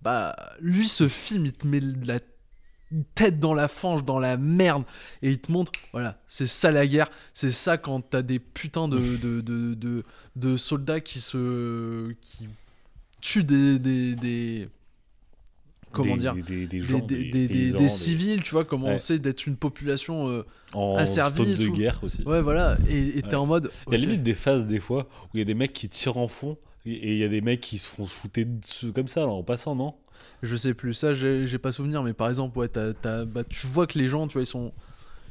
[0.01, 2.19] bah lui ce film il te met de la
[3.15, 4.83] tête dans la fange dans la merde
[5.21, 8.87] et il te montre voilà c'est ça la guerre c'est ça quand t'as des putains
[8.87, 10.03] de de, de, de,
[10.35, 12.47] de soldats qui se qui
[13.21, 14.69] tuent des des, des-
[15.91, 18.93] comment Des- dire des, gens, paysans, civils, tu vois, comment Ouais.
[18.93, 20.27] on sait d'être une population.
[20.29, 22.21] euh, en et de guerre aussi.
[22.23, 23.35] Ouais, voilà, et t'es Ouais.
[23.35, 23.71] en mode.
[23.87, 25.89] Il y a limite des phases des fois où il y a des mecs qui
[25.89, 28.47] tirent en fond et il y a des mecs qui se font shooter
[28.93, 29.95] comme ça en passant, non?
[30.43, 32.69] Je sais plus, ça j'ai pas souvenir, mais par exemple, ouais,
[33.27, 34.73] bah, tu vois que les gens, tu vois, ils sont,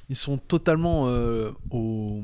[0.09, 2.23] ils sont totalement euh, au.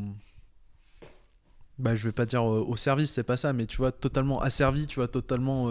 [1.78, 4.40] Bah, je vais pas dire euh, au service, c'est pas ça, mais tu vois, totalement
[4.40, 5.70] asservis, tu vois, totalement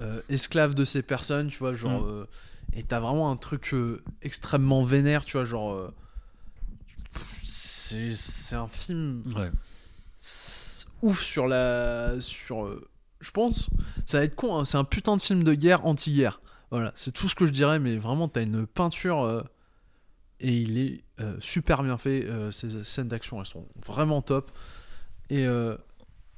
[0.00, 2.02] euh, esclaves de ces personnes, tu vois, genre.
[2.02, 2.08] Mm.
[2.10, 2.24] euh,
[2.72, 5.92] et t'as vraiment un truc euh, extrêmement vénère, tu vois, genre.
[7.42, 9.50] c'est un film Ouais.
[11.02, 12.80] ouf sur la sur
[13.20, 13.70] je pense
[14.06, 16.40] ça va être con hein, c'est un putain de film de guerre anti-guerre
[16.70, 19.44] Voilà, c'est tout ce que je dirais, mais vraiment, t'as une peinture
[20.40, 22.24] et il est euh, super bien fait.
[22.24, 24.50] euh, ces scènes d'action, elles sont vraiment top.
[25.30, 25.76] Et euh,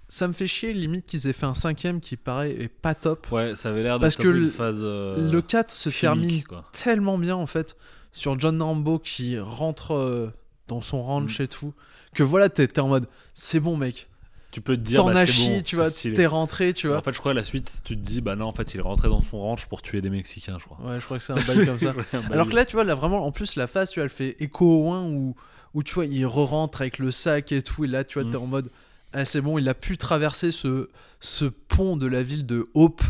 [0.08, 3.30] ça me fait chier, limite, qu'ils aient fait un cinquième qui paraît est pas top.
[3.32, 4.80] Ouais, ça avait l'air Parce d'être que une le- phase.
[4.82, 6.64] euh, Le 4 se chimique, termine quoi.
[6.72, 7.76] tellement bien, en fait,
[8.12, 10.30] sur John Rambo qui rentre euh,
[10.68, 11.42] dans son ranch Mm.
[11.42, 11.74] et tout,
[12.14, 14.08] que voilà, t'es t'es en mode, c'est bon, mec.
[14.52, 15.00] Tu peux te dire.
[15.00, 16.14] T'en bah, as chié, bon, tu vois, stylé.
[16.14, 16.96] t'es rentré, tu vois.
[16.98, 18.78] En fait, je crois que la suite, tu te dis, bah non, en fait, il
[18.78, 20.78] est rentré dans son ranch pour tuer des Mexicains, je crois.
[20.82, 21.92] Ouais, je crois que c'est un bail comme ça.
[22.30, 24.36] Alors que là, tu vois, là vraiment, en plus, la phase, tu vois, elle fait
[24.40, 25.34] écho au 1 où,
[25.74, 28.30] où tu vois, il re-rentre avec le sac et tout, et là, tu vois, Mm.
[28.30, 28.70] t'es en mode,
[29.16, 30.88] ah, c'est bon, il a pu traverser ce,
[31.20, 33.02] ce pont de la ville de Hope.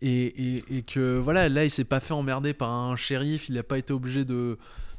[0.00, 3.56] Et, et, et que voilà, là, il s'est pas fait emmerder par un shérif, il
[3.56, 4.56] n'a pas été obligé de,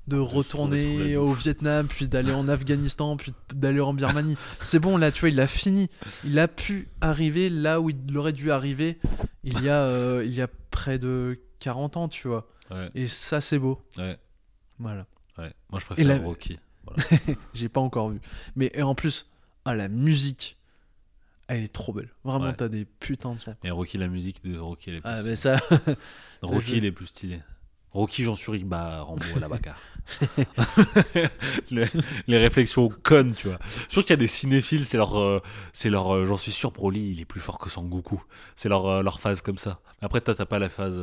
[0.07, 1.31] de retourner au.
[1.33, 4.35] Vietnam, puis d'aller en Afghanistan, puis d'aller en Birmanie.
[4.59, 5.89] C'est bon, là, tu vois, il a fini.
[6.25, 8.97] Il a pu arriver là où il aurait dû arriver
[9.45, 12.49] il y a, euh, il y a près de 40 ans, tu vois.
[12.69, 13.81] Ouais, Et ça, c'est beau.
[13.97, 14.17] ouais,
[14.79, 15.05] Voilà.
[15.37, 15.53] ouais.
[15.71, 16.59] Moi, je préfère la- Rocky.
[17.53, 18.19] J'ai pas encore vu.
[18.57, 19.29] Mais en plus,
[19.69, 20.57] ah, la musique,
[21.47, 22.09] elle est trop belle.
[22.23, 22.55] Vraiment, Ouais.
[22.55, 23.55] t'as des putains de sons.
[23.63, 25.29] Et Rocky, la musique de Rocky, elle est plus Ah, stylée.
[25.31, 25.59] mais ça.
[26.41, 27.41] Rocky, il est plus stylé.
[27.91, 29.47] Rocky, j'en suis bah Rambo, la.
[31.71, 31.85] Le-
[32.27, 33.59] les réflexions connes, tu vois.
[33.87, 35.41] Sûr qu'il y a des cinéphiles, c'est leur, euh,
[35.73, 38.21] c'est leur, euh, j'en suis sûr, Broly, il est plus fort que Sangoku.
[38.55, 39.79] C'est leur, euh, leur phase comme ça.
[40.01, 40.99] Mais après, toi, t'as pas la phase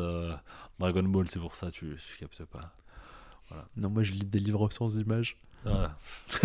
[0.78, 2.72] Dragon Ball, c'est pour ça, tu, tu captes pas.
[3.76, 5.36] non, moi, je lis des livres sans images.
[5.66, 5.96] Ah.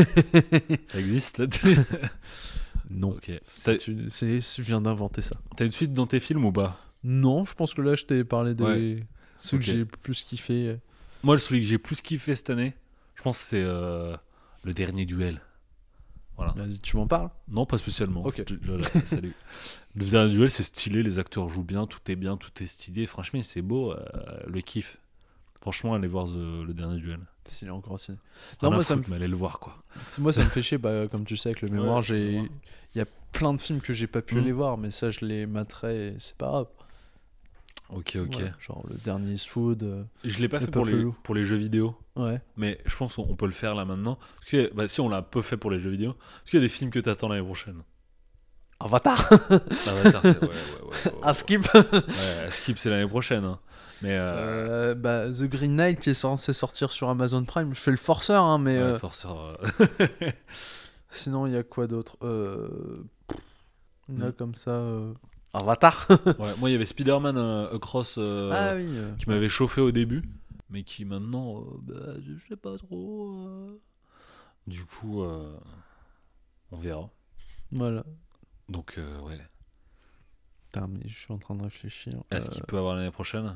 [0.87, 1.45] ça existe là
[2.89, 3.11] Non.
[3.11, 3.27] Ok.
[3.29, 3.39] T'as
[3.77, 5.37] C'est une- c'est- Je viens d'inventer ça.
[5.55, 6.77] t'as une suite dans tes films ou pas?
[7.03, 8.63] Non, je pense que là, je t'ai parlé des.
[8.63, 9.03] Ouais.
[9.37, 9.63] Ceux Ok.
[9.63, 10.77] que j'ai plus kiffé.
[11.23, 12.73] Moi, celui que j'ai plus kiffé cette année,
[13.15, 14.15] je pense que c'est euh,
[14.63, 15.41] le dernier duel.
[16.37, 16.53] Voilà.
[16.55, 17.29] Vas-y, tu m'en parles?
[17.47, 18.23] Non, pas spécialement.
[18.25, 18.41] Ok.
[18.47, 19.33] Je- je- salut.
[19.95, 23.05] Le dernier duel, c'est stylé, les acteurs jouent bien, tout est bien, tout est stylé.
[23.05, 23.97] Franchement, c'est beau, euh,
[24.47, 24.97] le kiff.
[25.61, 27.19] Franchement, allez voir The- le dernier duel.
[27.45, 28.11] S'il est encore aussi.
[28.63, 29.77] Non, moi, ça me, mais allez le voir, quoi.
[30.19, 30.77] moi, ça me fait chier.
[30.77, 32.33] Bah, comme tu sais, avec le mémoire, Ouais, j'ai.
[32.93, 34.41] Il y a plein de films que j'ai pas pu Mhm.
[34.41, 36.67] aller voir, mais ça, je les materai et c'est pas grave.
[37.89, 38.35] Ok, ok.
[38.37, 39.83] Ouais, genre le dernier Eastwood.
[39.83, 42.39] euh, Je l'ai pas Le fait pour les, pour les jeux vidéo, Ouais.
[42.55, 44.17] mais je pense qu'on on peut le faire là maintenant.
[44.37, 46.59] Parce que, bah, si on l'a un peu fait pour les jeux vidéo, est-ce qu'il
[46.59, 47.83] y a des films que t'attends l'année prochaine
[48.79, 49.29] Avatar
[49.87, 50.41] Avatar, c'est.
[50.41, 50.51] Ouais, ouais, ouais.
[51.05, 53.43] ouais, ouais, À skip Ouais, Skip, c'est l'année prochaine.
[53.45, 53.59] hein.
[54.01, 54.15] Mais.
[54.17, 57.73] Euh, Euh, bah, The Green Knight qui est censé sortir sur Amazon Prime.
[57.75, 60.27] Je fais le forceur, hein, mais ouais, euh, Forceur, euh,
[61.09, 63.03] sinon, il y a quoi d'autre euh...
[64.09, 64.31] A Mm.
[64.33, 64.71] comme ça.
[64.71, 65.13] euh,
[65.53, 66.07] Avatar
[66.39, 68.15] ouais, moi, il y avait Spider-Man euh, Across.
[68.17, 68.87] euh, Ah oui.
[68.97, 70.23] euh, qui m'avait chauffé au début,
[70.69, 73.35] mais qui maintenant, euh, bah, je sais pas trop.
[73.47, 73.79] euh.
[74.67, 75.55] Du coup, euh,
[76.71, 77.09] on verra.
[77.71, 78.03] Voilà.
[78.69, 79.39] Donc, euh, ouais.
[80.71, 82.21] Putain, mais je suis en train de réfléchir.
[82.31, 83.55] Est-ce Euh, qu'il peut avoir l'année prochaine?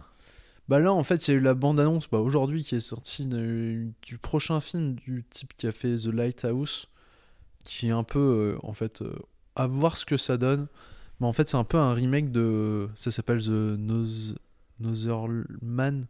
[0.68, 3.26] Bah là, en fait, il y a eu la bande-annonce bah, aujourd'hui qui est sortie
[3.28, 6.88] du prochain film du type qui a fait The Lighthouse,
[7.64, 9.14] qui est un peu, euh, en fait, euh,
[9.56, 10.68] à voir ce que ça donne.
[11.20, 12.90] Mais en fait, c'est un peu un remake de...
[12.96, 14.36] Ça s'appelle The Noz-
[14.80, 16.08] Notherman.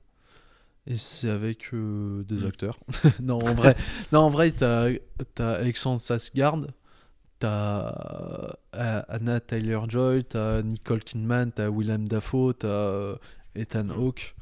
[0.88, 2.47] Et c'est avec euh, des Mm.
[2.47, 2.80] acteurs.
[3.22, 3.76] non, en vrai,
[4.12, 4.89] non, en vrai t'as
[5.39, 6.60] as Alexandre Sasgard,
[7.39, 13.16] t'as euh, Anna Taylor-Joy, t'as Nicole Kidman, t'as Willem Dafoe, t'as
[13.56, 14.36] Ethan Hawke.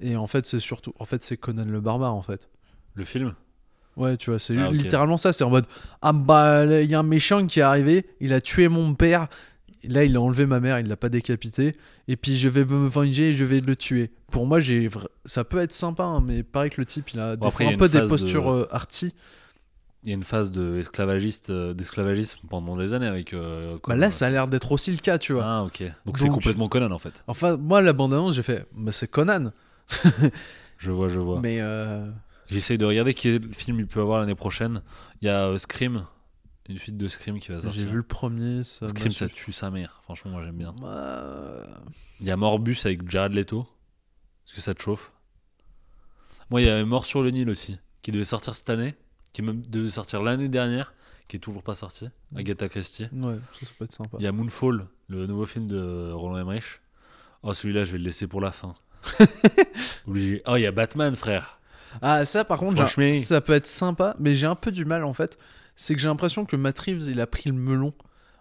[0.00, 0.92] Et en fait, c'est surtout...
[0.98, 2.48] En fait, c'est Conan le Barbare, en fait.
[2.94, 3.34] Le film
[3.96, 5.32] Ouais, tu vois, c'est Ah, littéralement ça.
[5.32, 5.66] C'est en mode
[6.02, 9.28] Ah bah, il y a un méchant qui est arrivé, il a tué mon père.
[9.84, 11.76] Là, il a enlevé ma mère, il l'a pas décapité.
[12.08, 14.10] Et puis, je vais me venger et je vais le tuer.
[14.32, 14.88] Pour moi, j'ai
[15.26, 17.66] ça peut être sympa, hein, mais pareil que le type, il a des Bon, fois
[17.66, 19.14] un peu des postures de- euh, arty.
[20.04, 23.32] Il y a une phase de esclavagiste, euh, d'esclavagisme pendant des années avec.
[23.32, 25.44] euh, Bah Conan, là, ça a l'air d'être aussi le cas, tu vois.
[25.46, 25.82] Ah, ok.
[26.04, 27.22] Donc, c'est complètement Conan en fait.
[27.26, 29.52] Enfin, moi, la bande-annonce, j'ai fait Bah, c'est Conan.
[30.78, 31.40] Je vois, je vois.
[31.40, 32.10] Mais euh,
[32.48, 34.82] J'essaye de regarder quel film il peut avoir l'année prochaine.
[35.22, 36.04] Il y a euh, Scream,
[36.68, 37.80] une suite de Scream qui va sortir.
[37.80, 38.64] j'ai vu le premier.
[38.64, 40.00] Ça Scream, ça tue sa mère.
[40.02, 40.74] Franchement, moi j'aime bien.
[42.20, 43.66] Il y a Morbus avec Jared Leto.
[44.46, 45.12] Est-ce que ça te chauffe
[46.50, 48.94] Moi, il y a Mort sur le Nil aussi, qui devait sortir cette année,
[49.34, 50.94] qui même devait sortir l'année dernière,
[51.28, 52.08] qui est toujours pas sorti.
[52.34, 53.08] Agatha Christie.
[53.12, 54.16] Ouais, ça, ça peut être sympa.
[54.18, 56.80] Il y a Moonfall, le nouveau film de Roland Emmerich.
[57.42, 58.74] Oh, celui-là, je vais le laisser pour la fin.
[60.06, 60.42] Obligé.
[60.46, 61.58] Oh, il y a Batman, frère.
[62.00, 65.12] Ah, ça par contre, ça peut être sympa, mais j'ai un peu du mal en
[65.12, 65.38] fait.
[65.76, 67.92] C'est que j'ai l'impression que Matt Reeves, il a pris le melon.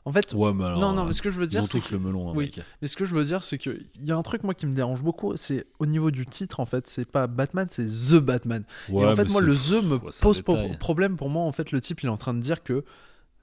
[0.06, 0.80] En fait, Ouais, mais alors.
[0.80, 2.46] non, non, euh, mais ce que je veux dire, c'est que, le melon, hein, Oui.
[2.56, 2.60] mec.
[2.82, 4.66] mais ce que je veux dire, c'est que il y a un truc moi qui
[4.68, 8.16] me dérange beaucoup, c'est au niveau du titre en fait, c'est pas Batman, c'est The
[8.18, 8.66] Batman.
[8.90, 11.44] Ouais, Et en fait, moi, le The me ouais, pose pro- problème pour moi.
[11.44, 12.84] En fait, le type, il est en train de dire que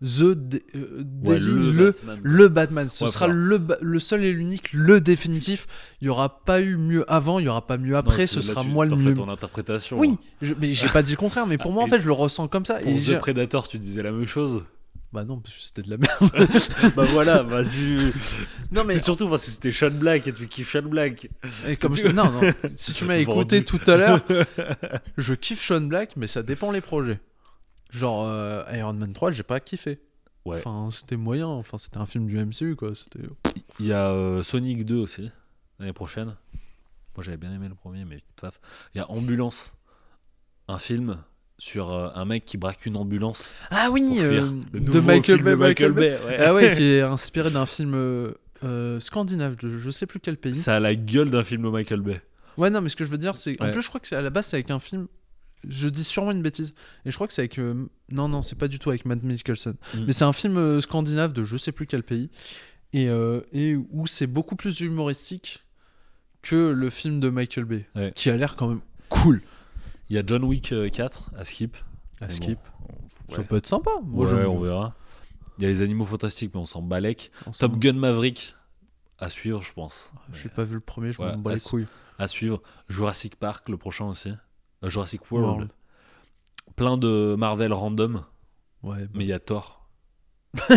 [0.02, 2.20] The dé- euh, désigne le, Batman.
[2.22, 2.88] le Batman.
[2.88, 5.66] Ce sera le, ba- le seul et l'unique, le définitif.
[6.00, 8.26] Il y aura pas eu mieux avant, il y aura pas mieux après.
[8.26, 9.14] ce sera moi le mieux.
[9.14, 9.98] ton interprétation.
[9.98, 10.24] Oui, hein.
[10.42, 11.46] je, mais j'ai pas dit le contraire.
[11.46, 12.74] Mais pour moi, en fait, je le ressens comme ça.
[12.80, 14.62] Pour et The Predator, tu disais la même chose.
[15.12, 16.92] Bah non, parce que c'était de la merde.
[16.96, 17.98] bah voilà, bah tu.
[18.70, 21.28] Non mais C'est surtout parce que c'était Sean Black et tu kiffes Sean Black.
[21.66, 22.40] Et comme je- non, non.
[22.76, 24.20] Si tu m'as écouté tout à l'heure,
[25.16, 27.18] je kiffe Sean Black, mais ça dépend les projets.
[27.90, 30.00] Genre euh, Iron Man 3, j'ai pas kiffé.
[30.44, 30.58] Ouais.
[30.58, 31.48] Enfin, c'était moyen.
[31.48, 32.94] Enfin, c'était un film du MCU, quoi.
[32.94, 33.26] C'était.
[33.80, 35.28] Il y a euh, Sonic 2 aussi,
[35.80, 36.36] l'année prochaine.
[37.16, 38.60] Moi j'avais bien aimé le premier, mais paf.
[38.94, 39.74] Il y a Ambulance,
[40.68, 41.18] un film
[41.60, 43.52] sur euh, un mec qui braque une ambulance.
[43.70, 45.50] Ah oui, euh, Le de Michael film Bay.
[45.50, 46.18] de Michael Bay.
[46.26, 46.36] ouais.
[46.40, 50.54] Ah ouais, qui est inspiré d'un film euh, scandinave, de je sais plus quel pays.
[50.54, 52.20] Ça a la gueule d'un film de Michael Bay.
[52.56, 53.60] Ouais, non, mais ce que je veux dire, c'est.
[53.60, 53.72] En Ouais.
[53.72, 55.06] plus, je crois que c'est à la base, c'est avec un film.
[55.68, 56.74] Je dis sûrement une bêtise.
[57.04, 57.58] Et je crois que c'est avec.
[57.58, 57.74] euh,
[58.10, 59.74] Non, non, c'est pas du tout avec Matt Mikkelsen.
[59.94, 59.98] Mm.
[60.06, 62.30] Mais c'est un film scandinave de je sais plus quel pays.
[62.94, 63.04] Et,
[63.52, 65.62] et où c'est beaucoup plus humoristique
[66.42, 67.86] que le film de Michael Bay.
[67.94, 68.12] Ouais.
[68.16, 68.80] Qui a l'air quand même
[69.10, 69.42] cool.
[70.10, 71.76] Il y a John Wick euh, 4 à Skip.
[72.20, 72.58] À Mais skip.
[72.80, 72.88] bon,
[73.28, 73.44] Ça ouais.
[73.44, 73.90] peut être sympa.
[74.02, 74.94] Moi, Ouais, on verra.
[75.58, 77.30] Il y a les animaux fantastiques, mais on s'en balèque.
[77.58, 78.54] Top Gun Maverick
[79.18, 80.10] à suivre, je pense.
[80.32, 81.86] J'ai pas vu le premier, je Ouais, m'en bats les couilles.
[82.18, 82.60] À suivre.
[82.88, 84.32] Jurassic Park, le prochain aussi.
[84.82, 85.46] Euh, Jurassic World.
[85.48, 85.70] World.
[86.76, 88.24] Plein de Marvel random,
[88.82, 89.86] Ouais, mais il y a Thor.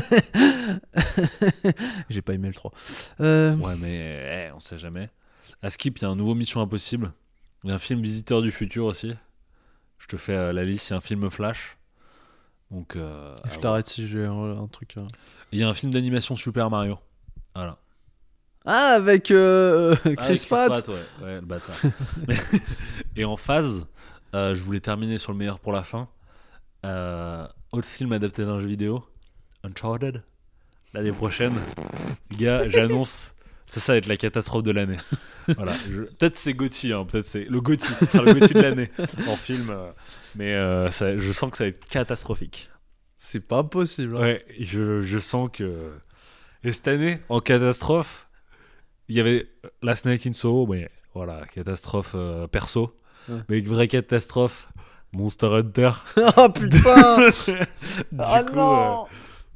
[2.10, 2.72] j'ai pas aimé le 3.
[3.22, 5.10] Euh, Ouais, mais eh, on sait jamais.
[5.62, 7.14] À Skip, il y a un nouveau Mission Impossible.
[7.64, 9.14] Il y a un film Visiteur du futur aussi.
[9.97, 10.89] Je te fais euh, la liste.
[10.89, 11.78] Il y a un film Flash.
[12.72, 14.95] Donc, euh, je t'arrête si j'ai un, un truc.
[14.97, 15.05] euh.
[15.51, 16.97] Il y a un film d'animation Super Mario.
[17.55, 17.78] Voilà.
[18.66, 20.88] Ah, avec euh, Chris, Ah, avec Pratt.
[20.88, 20.95] ouais.
[21.22, 21.76] ouais, le bâtard.
[23.16, 23.86] Et en phase,
[24.34, 26.07] euh, je voulais terminer sur le meilleur pour la fin.
[27.72, 29.03] Autre film adapté d'un jeu vidéo,
[29.64, 30.22] Uncharted,
[30.93, 31.53] l'année prochaine.
[32.32, 33.34] Les gars, j'annonce,
[33.74, 34.97] ça, ça va être la catastrophe de l'année.
[35.57, 38.61] Voilà, je- peut-être c'est Gotti, hein, peut-être c'est le Gotti, ce sera le Gotti de
[38.61, 38.89] l'année
[39.28, 39.91] en film, euh,
[40.36, 42.69] mais euh, ça- je sens que ça va être catastrophique.
[43.19, 44.15] C'est pas possible.
[44.15, 44.21] hein.
[44.21, 45.91] Ouais, je, je sens que.
[46.63, 48.28] Et cette année, en catastrophe,
[49.09, 49.49] il y avait
[49.82, 52.97] Last Night in Soho, mais voilà, catastrophe euh, perso.
[53.28, 53.39] Ouais.
[53.49, 54.69] Mais une vraie catastrophe,
[55.11, 55.91] Monster Hunter.
[56.38, 59.07] oh putain Du coup, non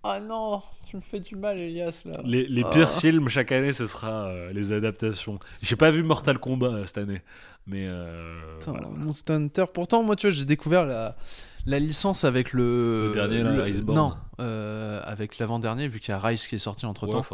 [0.03, 2.21] Ah non Tu me fais du mal, Elias, là.
[2.23, 2.69] les les Ah.
[2.69, 5.39] pires films chaque année, ce sera euh, les adaptations.
[5.61, 7.21] J'ai pas vu Mortal Kombat euh, cette année,
[7.65, 7.85] mais.
[7.87, 8.87] euh, Putain, voilà.
[8.87, 9.65] Monster Hunter.
[9.73, 11.17] Pourtant, moi, tu vois, j'ai découvert la,
[11.65, 13.07] la licence avec le.
[13.07, 13.97] Le dernier, là, le- Iceborne.
[13.97, 17.25] Non, euh, avec l'avant-dernier, vu qu'il y a Rise qui est sorti entre temps.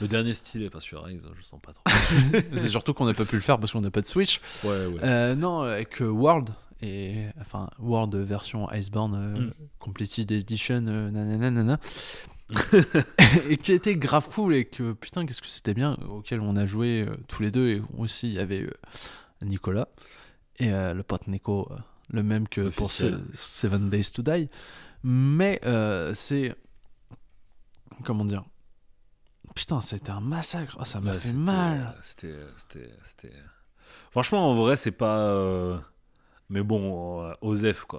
[0.00, 1.82] le dernier stylé, pas sur Rise, je sens pas trop.
[2.56, 4.40] C'est surtout qu'on n'a pas pu le faire parce qu'on n'a pas de Switch.
[4.64, 5.00] Ouais, ouais.
[5.02, 6.50] Euh, non, avec euh, World.
[6.80, 9.50] Et, enfin, World version Iceborne euh, Mm.
[9.78, 11.80] Completed Edition, euh, nanana, nanana.
[13.50, 16.64] et qui était grave cool et que putain, qu'est-ce que c'était bien, auquel on a
[16.64, 17.68] joué euh, tous les deux.
[17.68, 18.70] Et aussi, il y avait euh,
[19.42, 19.88] Nicolas
[20.58, 21.70] et euh, le pote Nico,
[22.10, 23.20] le même que pour Officiel.
[23.34, 24.48] Seven Days to Die.
[25.02, 25.60] Mais
[26.14, 26.54] c'est.
[28.04, 28.44] Comment dire
[29.54, 30.76] Putain, c'était un massacre.
[30.80, 31.94] Ah, ça m'a Ouais, fait mal.
[32.02, 33.32] C'était, c'était, c'était.
[34.10, 35.82] Franchement, en vrai, c'est pas.
[36.50, 37.98] Mais bon, euh, quoi.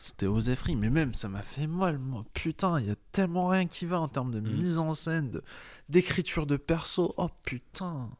[0.00, 2.24] C'était Osefri, mais même ça m'a fait mal, moi.
[2.34, 5.40] Putain, il y a tellement rien qui va en termes de mise en scène,
[5.88, 7.14] d'écriture de, perso.
[7.16, 8.10] Oh putain.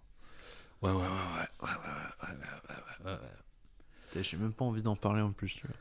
[0.80, 1.68] Ouais, ouais, ouais, ouais.
[1.68, 5.56] ouais, ouais, ouais, ouais, ouais J'ai même pas envie d'en parler en plus.
[5.56, 5.76] Tu vois.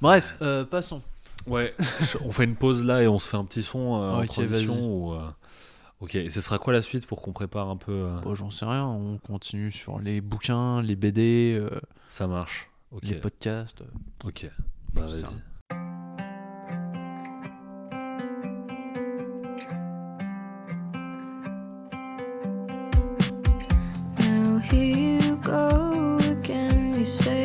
[0.00, 1.02] Bref, euh, passons.
[1.46, 1.74] Ouais,
[2.20, 4.76] on fait une pause là et on se fait un petit son en transition.
[4.76, 5.16] Ou.
[6.00, 8.66] Ok, et ce sera quoi la suite pour qu'on prépare un peu bon, J'en sais
[8.66, 11.60] rien, on continue sur les bouquins, les BD.
[12.08, 12.69] Ça marche.
[12.92, 13.82] Ok, les podcasts.
[14.24, 14.46] ok.
[14.92, 15.34] Bah J'en sais vas-y.
[15.34, 15.42] rien.
[24.18, 26.94] Now here you go again.
[26.98, 27.39] You say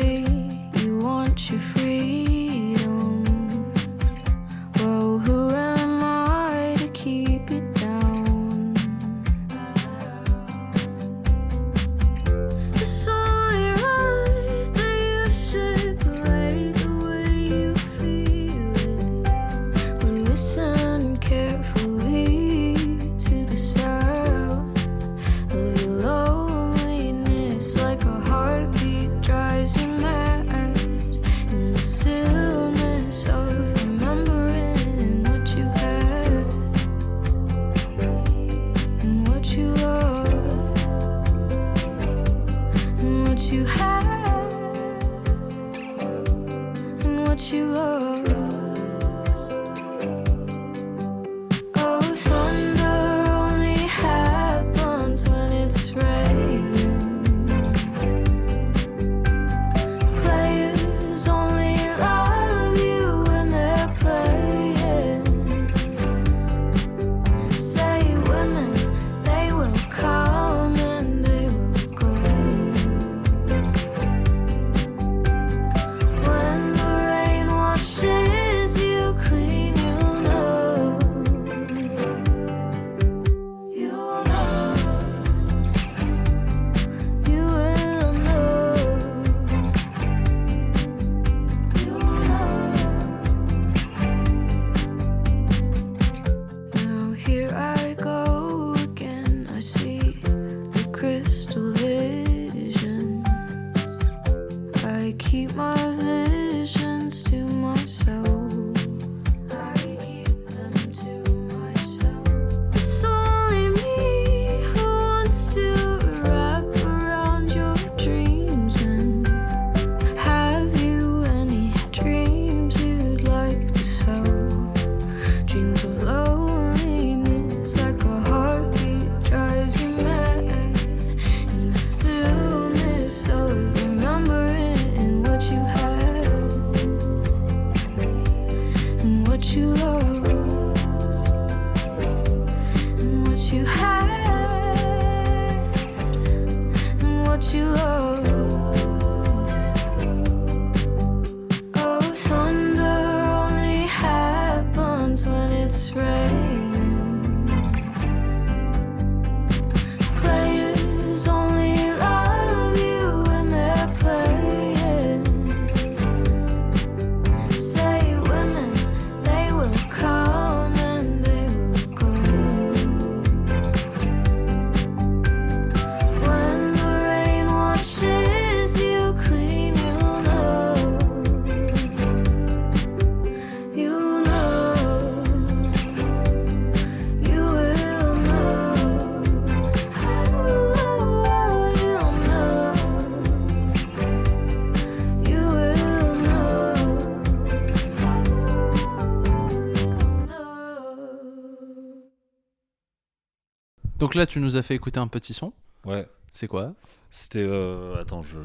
[204.16, 205.52] là, tu nous as fait écouter un petit son.
[205.84, 206.06] Ouais.
[206.32, 206.74] C'est quoi?
[207.10, 207.44] C'était.
[207.44, 208.38] euh, attends, je.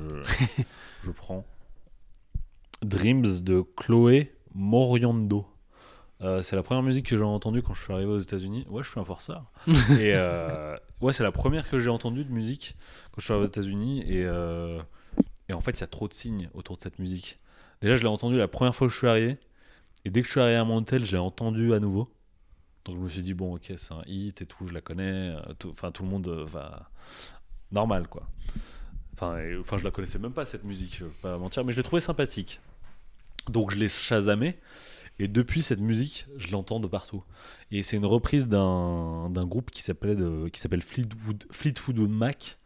[1.03, 1.45] je prends.
[2.81, 5.45] Dreams de Chloé Moriando.
[6.21, 8.65] Euh, c'est la première musique que j'ai entendue quand je suis arrivé aux États-Unis.
[8.69, 9.45] Ouais, je suis un forceur.
[9.67, 12.75] et euh, ouais, c'est la première que j'ai entendue de musique
[13.11, 14.01] quand je suis arrivé aux États-Unis.
[14.07, 14.79] Et, euh,
[15.49, 17.39] et en fait, il y a trop de signes autour de cette musique.
[17.81, 19.37] Déjà, je l'ai entendue la première fois que je suis arrivé.
[20.05, 22.09] Et dès que je suis arrivé à mon hôtel, je l'ai entendue à nouveau.
[22.85, 25.35] Donc je me suis dit, bon, ok, c'est un hit et tout, je la connais.
[25.35, 26.89] euh, tout- Enfin, tout le monde euh, va.
[27.71, 28.27] Normal, quoi.
[29.13, 31.77] Enfin, enfin, je la connaissais même pas cette musique, je vais pas mentir, mais je
[31.77, 32.59] l'ai trouvée sympathique.
[33.49, 34.57] Donc je l'ai chasamé.
[35.19, 37.23] Et depuis cette musique, je l'entends de partout.
[37.71, 40.17] Et c'est une reprise d'un d'un groupe qui s'appelle
[40.81, 42.57] Fleetwood, Fleetwood Mac.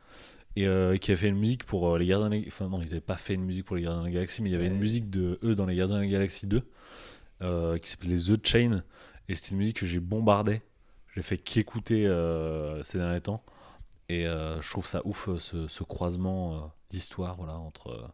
[0.58, 2.80] Et euh, qui a fait une musique pour euh, les Gardiens de la Enfin, non,
[2.82, 4.56] ils n'avaient pas fait une musique pour les Gardiens de la Galaxie, mais il y
[4.56, 6.62] avait une musique de eux dans les Gardiens de la Galaxie 2
[7.42, 8.84] euh, qui s'appelait The Chain.
[9.30, 10.62] Et c'était une musique que j'ai bombardée.
[11.16, 13.44] J'ai fait qu'écouter euh, ces derniers temps.
[14.10, 18.12] Et euh, je trouve ça ouf, euh, ce, ce croisement euh, d'histoire voilà, entre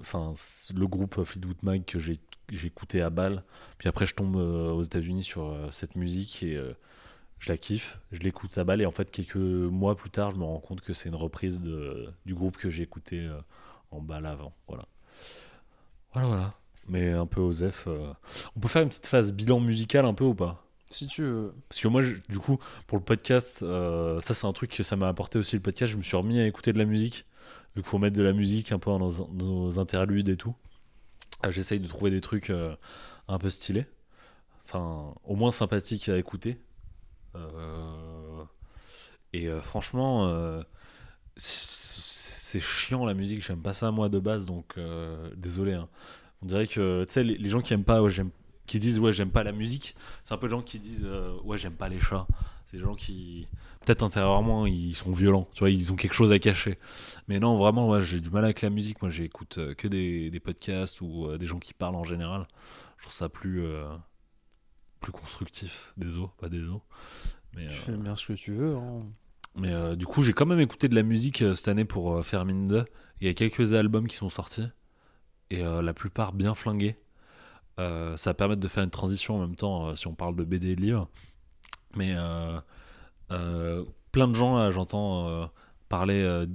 [0.00, 0.34] enfin,
[0.74, 2.18] le groupe Fleetwood Mac que j'ai
[2.64, 3.44] écouté à Bâle.
[3.78, 6.60] Puis après, je tombe aux États-Unis sur cette musique et
[7.38, 7.98] je la kiffe.
[8.10, 8.82] Je l'écoute à Bâle.
[8.82, 11.62] Et en fait, quelques mois plus tard, je me rends compte que c'est une reprise
[11.62, 13.30] de, du groupe que j'ai écouté
[13.90, 14.52] en Bâle avant.
[14.68, 14.86] Voilà.
[16.12, 16.54] Voilà, voilà.
[16.88, 17.84] Mais un peu osef.
[17.86, 18.12] euh.
[18.56, 20.66] On peut faire une petite phase bilan musical un peu ou pas?
[20.90, 21.54] Si tu veux.
[21.68, 24.82] parce que moi, je- du coup, pour le podcast, euh, ça c'est un truc que
[24.82, 25.90] ça m'a apporté aussi le podcast.
[25.92, 27.24] Je me suis remis à écouter de la musique,
[27.74, 30.36] vu qu'il faut mettre de la musique un peu dans nos, dans nos interludes et
[30.36, 30.54] tout.
[31.46, 32.76] Euh, J'essaye de trouver des trucs euh,
[33.28, 33.86] un peu stylés,
[34.64, 36.58] enfin, au moins sympathiques à écouter.
[37.36, 38.44] Euh,
[39.32, 40.30] et franchement,
[41.36, 43.42] c'est chiant la musique.
[43.42, 44.78] J'aime pas ça moi de base, donc
[45.36, 45.72] désolé.
[45.72, 45.88] hein.
[46.42, 48.30] On dirait que, tu sais, les, les gens qui aiment pas, ouais, j'aime
[48.64, 51.36] qui disent ouais j'aime pas la musique c'est un peu les gens qui disent euh,
[51.42, 52.28] ouais j'aime pas les chats
[52.64, 53.48] c'est des gens qui
[53.84, 56.78] peut-être intérieurement ils sont violents tu vois ils ont quelque chose à cacher
[57.26, 60.30] mais non vraiment ouais, j'ai du mal avec la musique moi j'écoute euh, que des,
[60.30, 62.46] des podcasts ou euh, des gens qui parlent en général
[62.98, 63.64] je trouve ça plus
[65.00, 66.78] plus constructif désolé pas désolé
[67.54, 68.76] mais Tu fais bien ce que tu veux.
[68.76, 69.02] hein.
[69.56, 72.68] mais du coup, j'ai quand même écouté de la musique cette année pour faire mine
[72.68, 72.86] de.
[73.20, 74.68] Il y a quelques albums qui sont sortis
[75.52, 76.96] et euh, la plupart bien flingués.
[77.78, 80.36] Euh, ça va permettre de faire une transition en même temps euh, si on parle
[80.36, 81.08] de BD et de livres.
[81.94, 82.14] Mais
[84.12, 85.50] plein de gens, là, j'entends
[85.90, 86.46] parler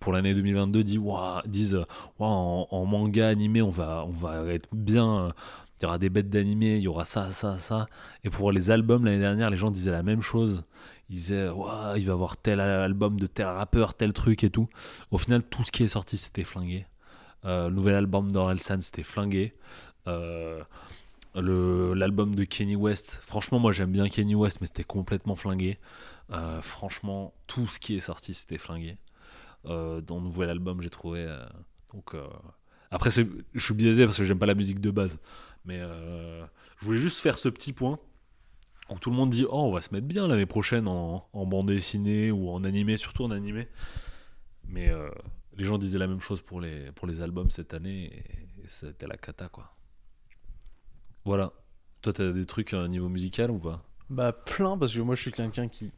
[0.00, 1.00] pour l'année 2022, disent,
[1.46, 1.86] disent
[2.18, 5.32] en, en manga animé, on va, on va être bien.
[5.78, 7.86] Il y aura des bêtes d'animé, il y aura ça, ça, ça.
[8.24, 10.64] Et pour les albums l'année dernière, les gens disaient la même chose.
[11.08, 14.68] Ils disaient, il va y avoir tel album de tel rappeur, tel truc et tout.
[15.12, 16.86] Au final, tout ce qui est sorti, c'était flingué.
[17.44, 19.54] Euh, nouvel album d'Orelsan, c'était flingué.
[20.06, 20.62] Euh,
[21.34, 25.78] L'album de Kenny West, franchement, moi j'aime bien Kenny West, mais c'était complètement flingué.
[26.32, 28.98] Euh, franchement, tout ce qui est sorti, c'était flingué.
[29.66, 31.20] Euh, dans le nouvel album, j'ai trouvé.
[31.20, 31.44] euh,
[31.92, 32.14] donc,
[32.90, 35.20] après, je suis biaisé parce que j'aime pas la musique de base.
[35.64, 37.98] Mais je voulais juste faire ce petit point
[38.90, 41.46] où tout le monde dit Oh, on va se mettre bien l'année prochaine en, en
[41.46, 43.68] bande dessinée ou en animé, surtout en animé.
[44.68, 44.92] Mais
[45.56, 48.68] les gens disaient la même chose pour les, pour les albums cette année et, et
[48.68, 49.74] c'était la cata quoi.
[51.24, 51.52] Voilà.
[52.02, 53.82] Toi, t'as des trucs à niveau musical ou pas?
[54.08, 55.92] Bah, plein, parce que moi, je suis quelqu'un qui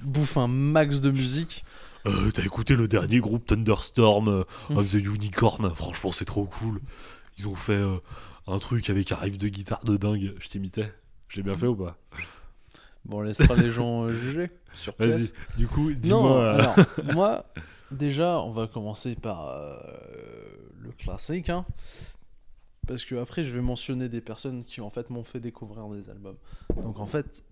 [0.00, 1.64] bouffe un max de musique.
[2.06, 5.74] Euh, T'as écouté le dernier groupe Thunderstorm euh, of the Unicorn?
[5.74, 6.80] Franchement, c'est trop cool.
[7.38, 7.96] Ils ont fait euh,
[8.46, 10.34] un truc avec un riff de guitare de dingue.
[10.38, 10.92] Je t'imitais
[11.28, 11.98] Je l'ai bien fait ou pas?
[13.04, 14.50] Bon, on laissera les gens euh, juger.
[14.98, 15.32] Vas-y.
[15.56, 16.38] Du coup, dis-moi.
[16.38, 16.76] euh, alors,
[17.12, 17.44] moi,
[17.90, 19.76] déjà, on va commencer par euh,
[20.80, 21.50] le classique.
[21.50, 21.64] Hein,
[22.86, 26.10] parce que après, je vais mentionner des personnes qui, en fait, m'ont fait découvrir des
[26.10, 26.36] albums.
[26.82, 27.44] Donc, en fait,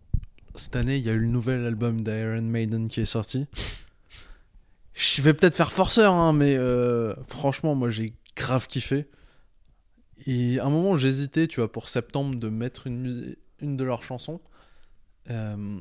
[0.54, 3.46] cette année, il y a eu le nouvel album d'Iron Maiden qui est sorti.
[4.94, 8.06] Je vais peut-être faire forceur, hein, mais euh, franchement, moi, j'ai
[8.36, 9.08] grave kiffé.
[10.26, 14.40] Et à un moment, j'hésitais, tu vois, pour septembre, de mettre une, de leurs chansons.
[15.30, 15.80] Euh,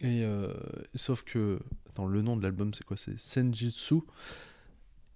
[0.00, 0.52] et euh,
[0.94, 1.58] sauf que,
[1.88, 2.96] attends, le nom de l'album, c'est quoi?
[2.96, 3.96] C'est Senjutsu.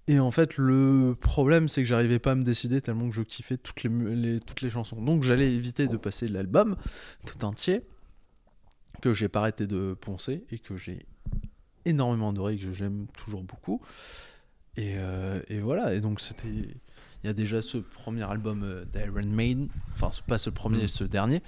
[0.09, 3.23] Et en fait, le problème, c'est que j'arrivais pas à me décider tellement que je
[3.23, 5.01] kiffais toutes les, toutes les chansons.
[5.01, 6.77] Donc, j'allais éviter de passer l'album
[7.25, 7.83] tout entier,
[9.01, 11.07] que j'ai pas arrêté de poncer et que j'ai
[11.85, 13.81] énormément adoré et que j'aime toujours beaucoup.
[14.77, 16.49] Et, euh, et voilà, et donc c'était.
[16.49, 20.89] Il y a déjà ce premier album euh, d'Iron Maiden, enfin, pas ce premier, Mm.
[20.89, 21.43] ce dernier,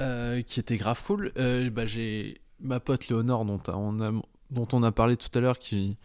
[0.00, 1.32] euh, qui était grave cool.
[1.36, 4.12] Euh, bah, j'ai ma pote Léonore, dont on a,
[4.50, 5.96] dont on a parlé tout à l'heure, qui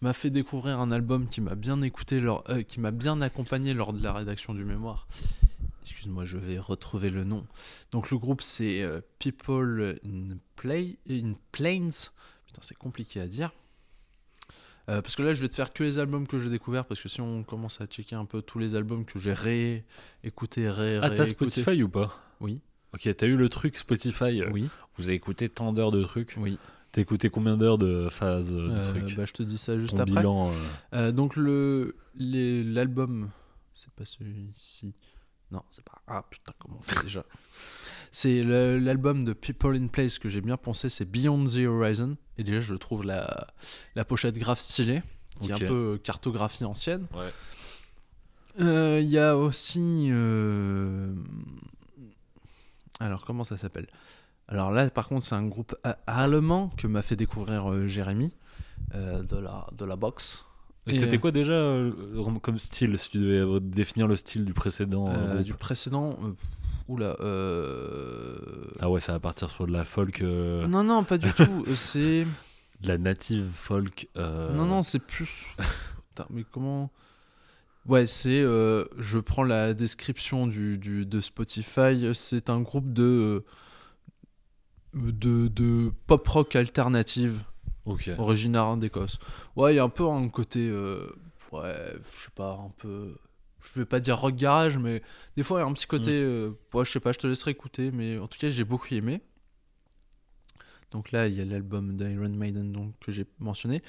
[0.00, 3.74] m'a fait découvrir un album qui m'a bien écouté, lors, euh, qui m'a bien accompagné
[3.74, 5.08] lors de la rédaction du mémoire.
[5.82, 7.46] Excuse-moi, je vais retrouver le nom.
[7.92, 12.10] Donc le groupe c'est euh, People in, Play, in Plains.
[12.46, 13.52] Putain, c'est compliqué à dire.
[14.88, 17.00] Euh, parce que là, je vais te faire que les albums que j'ai découverts, parce
[17.00, 21.00] que si on commence à checker un peu tous les albums que j'ai réécoutés, ré,
[21.02, 22.12] Ah, t'as Spotify ou pas?
[22.40, 22.60] Oui,
[22.96, 24.42] Ok, t'as eu le truc Spotify.
[24.42, 26.58] euh, oui, Vous avez écouté tant d'heures de trucs oui.
[26.92, 29.78] T'as écouté combien d'heures de phase euh, de Euh, trucs bah, je te dis ça
[29.78, 30.16] juste Ton après.
[30.16, 30.50] bilan.
[30.94, 33.30] euh, donc le l'album,
[33.74, 34.94] c'est pas celui-ci.
[35.52, 36.00] Non, c'est pas.
[36.08, 37.24] Ah putain, comment on fait déjà?
[38.10, 42.16] C'est l'album de People in Place que j'ai bien pensé, c'est Beyond the Horizon.
[42.38, 43.46] Et déjà, je trouve la,
[43.94, 45.02] la pochette grave stylée,
[45.38, 47.06] qui est un peu cartographie ancienne.
[47.14, 47.30] Ouais.
[48.60, 50.08] Euh, Il y a aussi.
[50.10, 51.14] euh,
[53.00, 53.86] Alors, comment ça s'appelle?
[54.48, 58.32] Alors là, par contre, c'est un groupe allemand que m'a fait découvrir euh, Jérémy
[58.94, 60.44] euh, de, la, de la boxe.
[60.86, 61.90] Et Et- c'était quoi déjà euh,
[62.40, 66.16] comme style Si tu devais définir le style du précédent euh, du précédent.
[66.22, 66.32] euh,
[66.88, 67.16] oula.
[68.80, 71.64] Ah ouais, ça va partir sur de la folk, Non, non, pas du tout.
[71.74, 72.24] C'est.
[72.82, 74.08] de la native folk.
[74.16, 75.46] Non, non, c'est plus.
[76.08, 76.90] Putain, mais comment.
[77.88, 78.40] Ouais, c'est.
[78.40, 82.10] euh, je prends la description du, du- de Spotify.
[82.14, 83.02] C'est un groupe de.
[83.02, 83.44] euh,
[84.94, 87.42] De, de pop rock alternative
[87.84, 88.10] Ok.
[88.18, 89.18] originaire d'Écosse.
[89.54, 90.68] Ouais, il y a un peu un côté.
[90.68, 91.06] euh,
[91.52, 93.14] ouais, je sais pas, un peu.
[93.60, 95.02] Je vais pas dire rock garage, mais
[95.36, 96.10] des fois il y a un petit côté.
[96.12, 98.92] euh, ouais, je sais pas, je te laisserai écouter, mais en tout cas, j'ai beaucoup
[98.94, 99.20] aimé.
[100.92, 103.82] Donc là, il y a l'album d'Iron Maiden donc, que j'ai mentionné.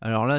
[0.00, 0.38] Alors là,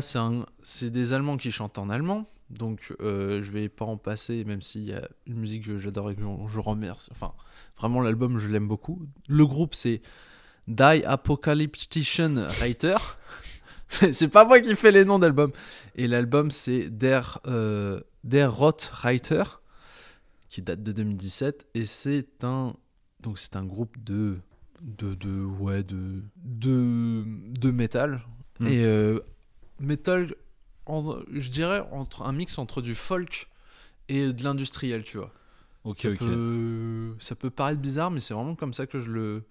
[0.64, 2.26] c'est des Allemands qui chantent en allemand.
[2.50, 6.12] Donc euh, je vais pas en passer, même s'il y a une musique que j'adore
[6.12, 7.10] et que je remercie.
[7.12, 7.34] Enfin,
[7.78, 9.02] vraiment, l'album, je l'aime beaucoup.
[9.28, 10.02] Le groupe, c'est
[10.68, 12.96] Die Apocalyptician Writer.
[13.90, 15.54] C'est pas moi qui fais les noms d'albums.
[15.96, 19.44] Et l'album, c'est Der, euh, Der Rottreiter,
[20.50, 21.68] qui date de 2017.
[21.74, 22.76] Et c'est un,
[23.22, 24.40] donc c'est un groupe de,
[24.82, 28.24] de, de, ouais, de, de, de métal.
[28.60, 28.68] Hmm.
[28.68, 29.20] Et euh,
[29.80, 30.36] métal,
[30.90, 33.48] en- je dirais, entre un mix entre du folk
[34.10, 35.32] et de l'industriel, tu vois.
[35.84, 36.18] Ok, ça, ok.
[36.20, 39.44] peut, ça peut paraître bizarre, mais c'est vraiment comme ça que je le,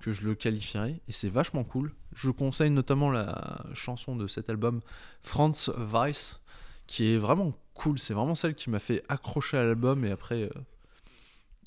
[0.00, 1.00] que je le qualifierais.
[1.08, 1.92] Et c'est vachement cool.
[2.14, 4.80] Je conseille notamment la chanson de cet album,
[5.20, 6.40] Franz Weiss,
[6.86, 7.98] qui est vraiment cool.
[7.98, 10.04] C'est vraiment celle qui m'a fait accrocher à l'album.
[10.04, 10.50] Et après, euh,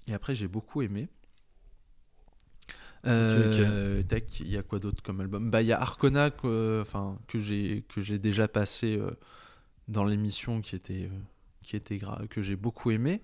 [0.08, 1.08] et après j'ai beaucoup aimé.
[3.06, 5.50] Euh, tac, il y a quoi d'autre comme album?
[5.50, 9.12] Bah, il y a Arcona, que, enfin, que j'ai que j'ai déjà passé euh,
[9.88, 11.10] dans l'émission, qui était
[11.64, 12.00] qui était
[12.30, 13.22] que j'ai beaucoup aimé.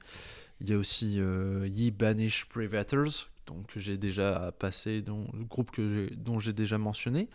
[0.61, 5.45] Il y a aussi euh, Ye Banish Privators, donc que j'ai déjà passé, dont, le
[5.45, 7.29] groupe que dont j'ai déjà mentionné.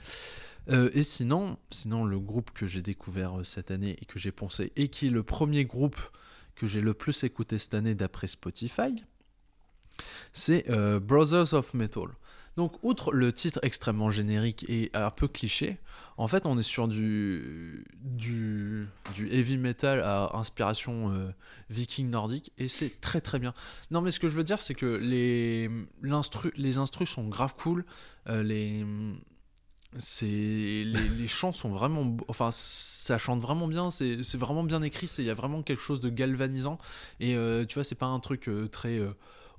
[0.70, 4.32] Euh, et sinon, sinon, le groupe que j'ai découvert euh, cette année et que j'ai
[4.32, 6.00] pensé, et qui est le premier groupe
[6.54, 9.04] que j'ai le plus écouté cette année d'après Spotify,
[10.32, 10.66] c'est
[11.00, 12.08] Brothers of Metal.
[12.56, 15.78] Donc, outre le titre extrêmement générique et un peu cliché,
[16.16, 21.30] en fait, on est sur du, du, du heavy metal à inspiration euh,
[21.70, 23.54] viking nordique et c'est très très bien.
[23.90, 25.68] Non, mais ce que je veux dire, c'est que les,
[26.02, 27.84] l'instru, les instrus sont grave cool.
[28.28, 28.86] euh, les,
[29.98, 30.84] c'est les,
[31.18, 35.26] les chants sont vraiment enfin ça chante vraiment bien c'est vraiment bien écrit c'est il
[35.26, 36.78] y a vraiment quelque chose de galvanisant
[37.20, 38.98] et euh, tu vois c'est pas un truc euh, très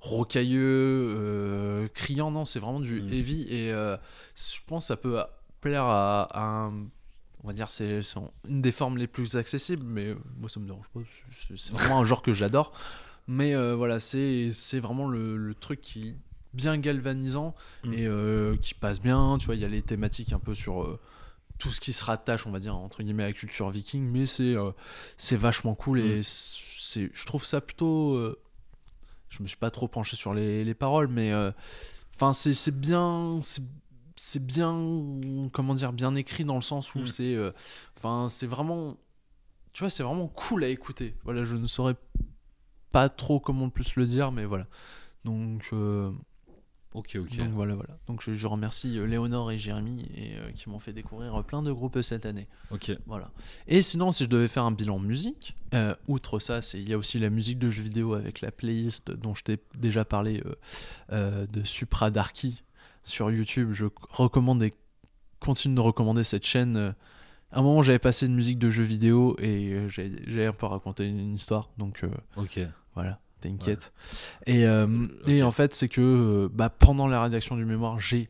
[0.06, 3.12] rocailleux euh, criant non c'est vraiment du Mm.
[3.12, 3.96] heavy et euh,
[4.34, 5.18] je pense que ça peut
[5.60, 6.72] plaire à, à un
[7.44, 8.00] on va dire c'est
[8.48, 11.00] une des formes les plus accessibles mais moi ça me dérange pas
[11.56, 12.72] c'est vraiment un genre que j'adore
[13.28, 16.14] mais euh, voilà c'est vraiment le, le truc qui
[16.54, 17.54] bien galvanisant
[17.84, 17.92] Mm.
[17.92, 20.82] et euh, qui passe bien tu vois il y a les thématiques un peu sur
[20.82, 20.98] euh,
[21.58, 24.26] tout ce qui se rattache on va dire entre guillemets à la culture viking mais
[24.26, 24.54] c'est
[25.16, 27.08] c'est vachement cool et Mm.
[27.12, 28.16] je trouve ça plutôt
[29.28, 31.50] je me suis pas trop penché sur les, les paroles mais euh,
[32.14, 33.62] enfin c'est c'est bien c'est
[34.16, 34.74] c'est bien
[35.52, 37.06] comment dire bien écrit dans le sens où Mm.
[37.06, 37.52] c'est euh,
[37.96, 38.96] enfin c'est vraiment
[39.72, 41.96] tu vois c'est vraiment cool à écouter voilà je ne saurais
[42.92, 44.66] pas trop comment plus le dire mais voilà
[45.24, 46.10] donc euh,
[46.96, 47.36] Ok, ok.
[47.36, 47.98] donc voilà, voilà.
[48.06, 51.42] Donc je, je remercie euh, Léonore et Jérémy et, euh, qui m'ont fait découvrir euh,
[51.42, 52.48] plein de groupes cette année.
[52.70, 52.90] Ok.
[53.04, 53.30] Voilà.
[53.68, 56.94] Et sinon, si je devais faire un bilan musique, euh, outre ça, c'est il y
[56.94, 60.42] a aussi la musique de jeux vidéo avec la playlist dont je t'ai déjà parlé
[61.12, 62.62] euh, de Supra Darky
[63.02, 63.72] sur YouTube.
[63.72, 64.72] Je recommande et
[65.38, 66.94] continue de recommander cette chaîne.
[67.52, 70.64] À un moment, j'avais passé une musique de jeux vidéo et j'avais j'avais un peu
[70.64, 71.68] raconté une histoire.
[71.76, 72.02] Donc
[72.36, 72.58] Ok.
[72.94, 73.92] voilà, t'inquiète.
[74.46, 75.28] Et, euh, ok.
[75.28, 78.28] et en fait, c'est que euh, bah, pendant la rédaction du mémoire, j'ai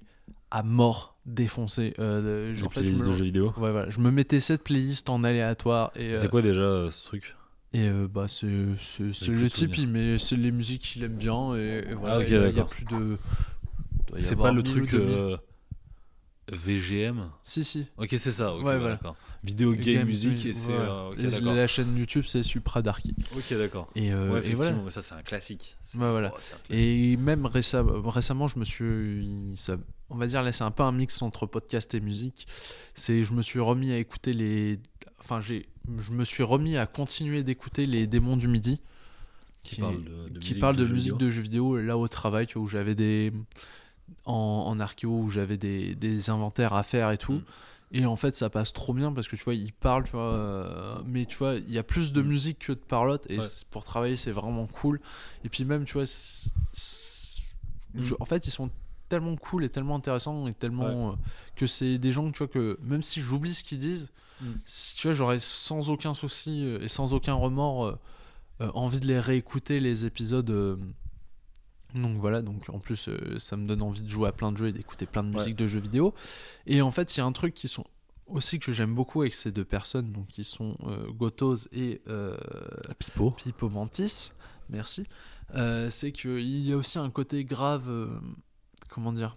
[0.51, 1.95] à mort défoncé.
[1.99, 3.47] Euh, Les en fait, je me, de jeux vidéo.
[3.57, 5.91] ouais, voilà, je me mettais cette playlist en aléatoire.
[5.97, 7.35] Et, euh, C'est quoi déjà euh, ce truc?
[7.73, 8.47] Et euh, bah, c'est
[8.79, 9.03] c'est-
[9.33, 9.89] le type, souvenirs.
[9.93, 11.55] mais c'est les musiques qu'il aime bien.
[11.57, 13.19] Et, et voilà, Ah, ok, il y a- il plus de.
[14.19, 15.09] C'est pas le 1000 ou truc 2000.
[15.15, 15.37] euh,
[16.53, 17.87] VGM Si, si.
[17.99, 18.55] Ok, c'est ça.
[18.55, 18.95] Ok, Ouais, ouais, voilà.
[18.95, 19.17] d'accord.
[19.43, 20.71] Vidéo game, Game, musique, et c'est.
[20.73, 21.55] euh, Et d'accord.
[21.55, 23.15] la chaîne YouTube, c'est Supra Darky.
[23.37, 23.89] Ok, d'accord.
[23.97, 24.83] Et, euh, ouais, et effectivement, voilà.
[24.85, 25.77] mais ça, c'est un classique.
[25.81, 26.31] C'est- Ouais, voilà.
[26.33, 26.87] oh, c'est un classique.
[26.87, 29.55] Et même récem- récemment, je me suis.
[29.57, 29.77] ça-
[30.09, 32.47] on va dire là, c'est un peu un mix entre podcast et musique.
[32.95, 34.79] C'est, je me suis remis à écouter les.
[35.19, 35.69] Enfin, j'ai,
[35.99, 38.81] je me suis remis à continuer d'écouter les démons du midi.
[39.65, 41.27] Qui parle de, de qui musique parle de, jeux musique vidéo.
[41.27, 43.33] de jeux vidéo là au travail, tu vois, où j'avais des.
[44.25, 47.35] En, en archéo, où j'avais des, des inventaires à faire et tout.
[47.35, 47.43] Mm.
[47.93, 50.33] Et en fait, ça passe trop bien parce que tu vois, il parle, tu vois,
[50.35, 52.27] euh, mais tu vois, il y a plus de Mm.
[52.27, 53.47] musique que de parlotte et Ouais.
[53.71, 55.01] pour travailler, c'est vraiment cool.
[55.45, 56.05] Et puis même, tu vois,
[57.95, 58.17] je- Mm.
[58.21, 58.71] en fait, ils sont
[59.09, 61.15] tellement cool et tellement intéressants et tellement euh,
[61.55, 64.09] que c'est des gens, tu vois, que même si j'oublie ce qu'ils disent,
[64.41, 64.47] Mm.
[64.97, 69.21] tu vois, j'aurais sans aucun souci euh, et sans aucun remords euh, envie de les
[69.21, 70.79] réécouter les épisodes.
[71.97, 74.57] Donc voilà, donc en plus euh, ça me donne envie de jouer à plein de
[74.57, 75.37] jeux et d'écouter plein de Ouais.
[75.37, 76.15] musique de jeux vidéo.
[76.67, 77.85] Et en fait, il y a un truc qui sont
[78.27, 82.37] aussi que j'aime beaucoup avec ces deux personnes, donc qui sont euh, Gotos et euh,
[82.99, 83.31] Pipo.
[83.31, 84.33] Pipo Mantis,
[84.69, 85.07] merci.
[85.55, 88.09] Euh, c'est qu'il y a aussi un côté grave, euh,
[88.89, 89.37] comment dire,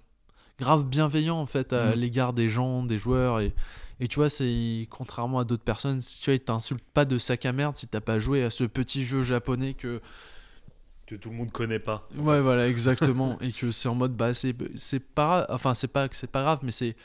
[0.57, 1.99] grave bienveillant en fait à Mhm.
[2.02, 3.53] l'égard des gens, des joueurs et
[4.02, 7.18] et tu vois, c'est contrairement à d'autres personnes, si tu vois, ils t'insultent pas de
[7.18, 9.99] sac à merde si t'as pas joué à ce petit jeu japonais que
[11.10, 12.07] Que tout le monde connaît pas.
[12.15, 13.40] Ouais, voilà, exactement.
[13.41, 16.44] et que c'est en mode, bah, c'est c'est pas, enfin, c'est pas que c'est pas
[16.44, 16.95] grave, mais c'est,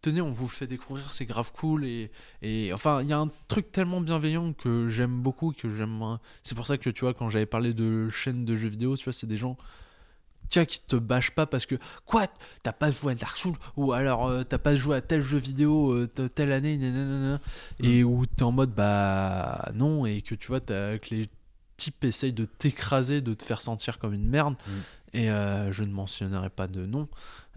[0.00, 1.84] tenez, on vous le fait découvrir, c'est grave cool.
[1.84, 6.18] Et, et enfin, il y a un truc tellement bienveillant que j'aime beaucoup, que j'aime.
[6.44, 9.02] C'est pour ça que, tu vois, quand j'avais parlé de chaîne de jeux vidéo, tu
[9.02, 9.56] vois, c'est des gens.
[10.48, 11.74] Tiens, qui te bâchent pas parce que
[12.06, 12.26] quoi,
[12.62, 15.36] t'as pas joué à Dark Souls ou alors euh, t'as pas joué à tel jeu
[15.36, 17.38] vidéo euh, telle année, nanana,
[17.82, 21.28] et où t'es en mode bah non, et que tu vois, t'as- que les
[21.78, 24.54] types essayent de t'écraser, de te faire sentir comme une merde.
[24.66, 24.72] Mm.
[25.14, 27.08] Et euh, je ne mentionnerai pas de nom.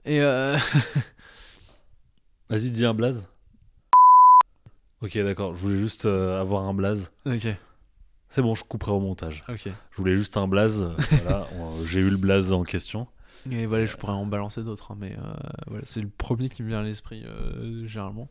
[0.05, 0.57] Et euh,
[2.49, 3.27] Vas-y, dis un blaze.
[5.01, 5.53] Ok, d'accord.
[5.55, 7.11] Je voulais juste euh, avoir un blaze.
[7.25, 7.47] ok,
[8.29, 9.43] C'est bon, je couperai au montage.
[9.49, 9.67] ok.
[9.91, 10.83] Je voulais juste un blaze.
[11.23, 11.47] voilà,
[11.85, 13.07] j'ai eu le blaze en question.
[13.49, 15.17] Et voilà, je pourrais en balancer d'autres, hein, mais
[15.65, 17.25] voilà, c'est le premier qui me vient à l'esprit
[17.85, 18.29] généralement.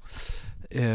[0.71, 0.87] Et,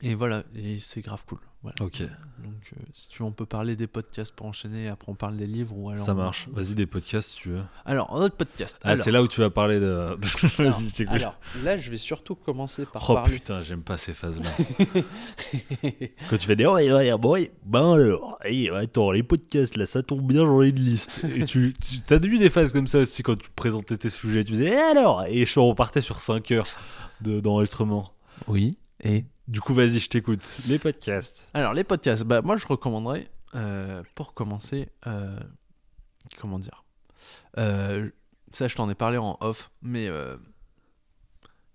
[0.00, 1.38] et voilà, et c'est grave cool.
[1.66, 1.76] Voilà.
[1.80, 2.00] Ok.
[2.38, 4.86] Donc, euh, si tu veux, on peut parler des podcasts pour enchaîner.
[4.88, 6.04] Après, on parle des livres ou alors.
[6.04, 6.46] Ça marche.
[6.52, 7.62] Vas-y, des podcasts si tu veux.
[7.84, 8.78] Alors, un autre podcast.
[8.84, 9.86] Ah, alors, c'est là où tu vas parler de.
[10.60, 13.32] alors, Vas-y, alors, là, je vais surtout commencer par Oh parler.
[13.34, 14.48] putain, j'aime pas ces phases-là.
[16.30, 20.02] Quand tu fais des ouais, ouais, ouais, ben alors, hey, attends, les podcasts là, ça
[20.02, 21.24] tombe bien, j'en ai une liste.
[21.34, 21.74] Et tu,
[22.06, 24.66] tu as vu des phases comme ça aussi quand tu présentais tes sujets, tu faisais,
[24.66, 25.24] et alors?
[25.26, 26.68] Et je repartais sur 5 heures
[27.22, 28.12] de- d'enregistrement.
[28.46, 30.44] Oui, et du coup, vas-y, je t'écoute.
[30.66, 31.48] Les podcasts.
[31.54, 35.38] Alors, les podcasts, bah, moi je recommanderais, euh, pour commencer, euh,
[36.38, 36.84] comment dire
[37.58, 38.10] Euh,
[38.52, 40.36] Ça, je t'en ai parlé en off, mais euh,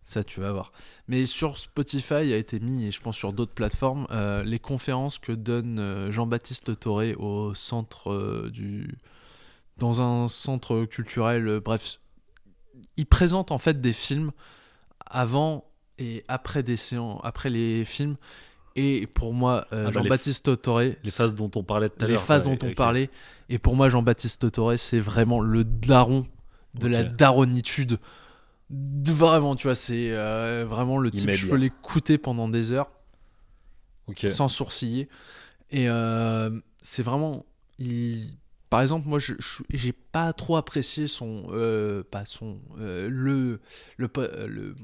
[0.03, 0.71] ça, tu vas voir.
[1.07, 5.19] Mais sur Spotify a été mis, et je pense sur d'autres plateformes, euh, les conférences
[5.19, 8.97] que donne Jean-Baptiste Toré au centre euh, du.
[9.77, 11.99] dans un centre culturel, euh, bref.
[12.97, 14.31] Il présente en fait des films
[15.05, 15.65] avant
[16.01, 18.15] et après des séances, après les films.
[18.75, 22.03] Et pour moi, euh, Ah bah, les Jean-Baptiste Toré, Les phases dont on parlait tout
[22.03, 22.23] à les l'heure.
[22.23, 22.55] phases quoi.
[22.55, 23.09] dont on parlait.
[23.49, 26.25] Et pour moi, Jean-Baptiste Toré, c'est vraiment le daron
[26.75, 27.99] de la daronitude.
[28.69, 31.29] De- Vraiment, tu vois, c'est euh, vraiment le type.
[31.31, 32.89] Je peux l'écouter pendant des heures
[34.29, 35.09] sans sourciller.
[35.69, 36.49] Et euh,
[36.81, 37.45] c'est vraiment.
[37.79, 38.37] il-
[38.69, 39.33] Par exemple, moi, je
[39.69, 41.47] j'ai pas trop apprécié son.
[42.09, 42.59] pas son.
[42.77, 43.59] le,
[43.97, 44.09] le.
[44.47, 44.75] le-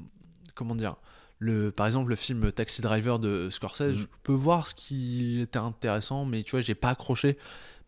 [0.54, 0.96] Comment dire
[1.38, 3.94] le, par exemple, le film Taxi Driver de Scorsese, Mhm.
[3.94, 7.38] je peux voir ce qui était intéressant, mais tu vois, j'ai pas accroché.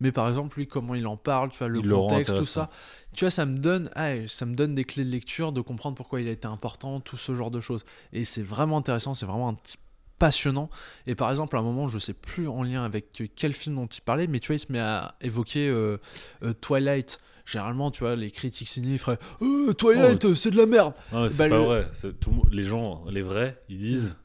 [0.03, 2.37] Mais par exemple, lui, comment il en parle, tu vois, le Il le rend contexte,
[2.37, 2.71] tout ça,
[3.13, 5.95] tu vois, ça me donne, ah, ça me donne des clés de lecture, de comprendre
[5.97, 7.85] pourquoi il a été important, tout ce genre de choses.
[8.13, 9.81] Et c'est vraiment intéressant, c'est vraiment un type
[10.19, 10.71] passionnant.
[11.07, 13.87] Et par exemple, à un moment, je sais plus en lien avec quel film dont
[13.87, 15.99] il parlait, mais tu vois, il se met à évoquer euh,
[16.45, 17.21] euh, Twilight.
[17.51, 20.95] Généralement, tu vois, les critiques ciné, ils feraient Euh, Twilight, euh, c'est de la merde.
[21.13, 21.87] Non, mais c'est Bah, pas le- vrai.
[22.21, 24.17] Tout Les gens, les vrais, ils disent.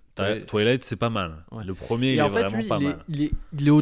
[0.47, 1.43] Twilight, c'est pas mal.
[1.51, 1.63] Ouais.
[1.65, 2.99] Le premier, il est fait, vraiment lui, pas il est, mal.
[3.09, 3.81] il est, il est au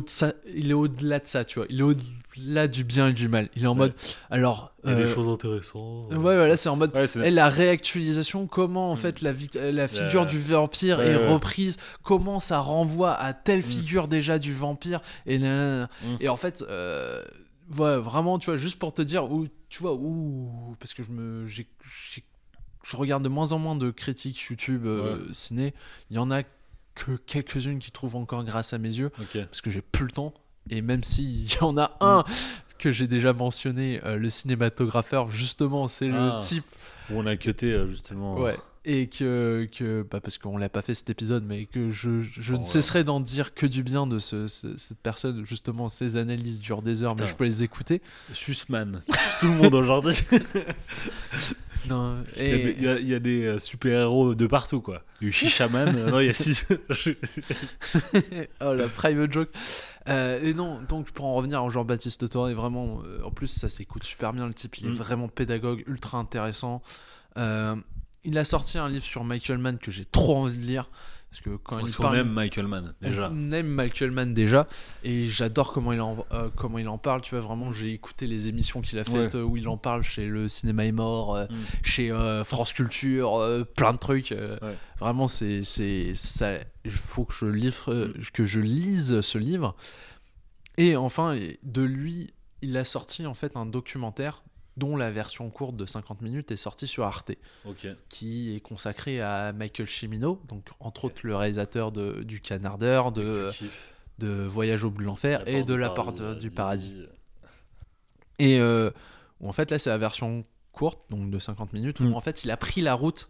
[0.56, 1.68] il est au-delà de ça, tu vois.
[1.70, 3.50] Il est au-delà du bien et du mal.
[3.56, 3.78] Il est en Ouais.
[3.78, 3.94] mode,
[4.32, 6.12] alors, Il y a des euh, choses intéressantes.
[6.12, 8.98] ouais, voilà, c'est en mode, Ouais, c'est- Et la réactualisation, comment en Mm.
[8.98, 11.28] fait la, vi- euh, la figure du vampire ouais, est ouais.
[11.28, 13.64] reprise, comment ça renvoie à telle Mm.
[13.64, 15.88] figure déjà du vampire, et, nanana.
[16.04, 16.16] Mm.
[16.22, 17.22] et en fait, euh,
[17.78, 21.12] ouais, vraiment, tu vois, juste pour te dire, où, tu vois, où, parce que je
[21.12, 21.68] me, j'ai-
[22.84, 25.74] je regarde de moins en moins de critiques YouTube euh, ciné,
[26.10, 26.44] il y en a
[26.96, 29.10] que quelques-unes qui trouvent encore grâce à mes yeux,
[29.46, 30.34] parce que j'ai plus le temps.
[30.70, 32.24] Et même s'il y en a un
[32.80, 36.36] que j'ai déjà mentionné, euh, le cinématographeur, justement, c'est Ah.
[36.36, 36.66] le type
[37.10, 38.40] Où on a cuté euh, justement.
[38.40, 38.58] Ouais.
[38.86, 42.54] Et que, que bah parce qu'on l'a pas fait cet épisode, mais que je, je
[42.54, 45.46] Bon, ne cesserai d'en dire que du bien de ce, ce- cette personne.
[45.46, 48.02] Justement, ses analyses durent des heures, mais je peux les écouter.
[48.34, 49.00] Sussman.
[49.40, 50.18] Tout le monde aujourd'hui.
[51.90, 54.48] Non, Il y a des- il y a, il y a des euh, super-héros de
[54.48, 55.04] partout, quoi.
[55.20, 55.94] Eu Shishaman.
[55.94, 56.66] euh, non, il y a six.
[58.62, 59.50] oh la private joke.
[60.08, 63.68] Euh, et non, donc pour en revenir à Jean-Baptiste Toré, vraiment, euh, en plus ça
[63.68, 64.48] s'écoute super bien.
[64.48, 64.96] Le type, il est Mm.
[64.96, 66.82] vraiment pédagogue, ultra intéressant.
[68.26, 70.90] Il a sorti un livre sur Michael Mann que j'ai trop envie de lire.
[71.30, 73.32] Parce que quand Parce il qu'on parle, aime Michael Mann, déjà.
[73.34, 74.68] On aime Michael Mann déjà
[75.04, 77.22] et j'adore comment il en euh, comment il en parle.
[77.22, 79.40] Tu vois vraiment, j'ai écouté les émissions qu'il a faites Ouais.
[79.40, 81.56] euh, où il en parle chez le Cinéma est mort, euh, Mm.
[81.84, 84.30] chez euh, France Culture, plein de trucs.
[84.30, 84.76] Ouais.
[85.00, 86.52] Vraiment, c'est c'est ça.
[86.86, 88.22] Il faut que je livre, Mm.
[88.32, 89.76] que je lise ce livre.
[90.78, 92.32] Et enfin, de lui,
[92.62, 94.44] il a sorti en fait un documentaire
[94.78, 97.32] dont la version courte de 50 minutes est sortie sur Arte
[98.10, 103.52] qui est consacré à Michael Cimino, donc entre autres le réalisateur de, du Canardeur, de,
[104.20, 106.22] Voyage au bout de l'enfer et de La paradis.
[106.22, 106.96] Porte du Paradis.
[108.40, 108.90] Et euh,
[109.40, 112.16] où en fait là c'est la version courte, donc de 50 minutes, où Mm.
[112.16, 113.30] en fait il a pris la route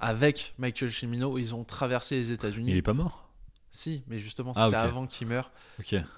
[0.00, 2.70] avec Michael Cimino, ils ont traversé les États-Unis.
[2.70, 3.28] Il est pas mort?
[3.70, 5.50] Si, mais justement Ah, c'était avant qu'il meure.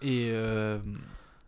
[0.03, 0.79] Et, euh,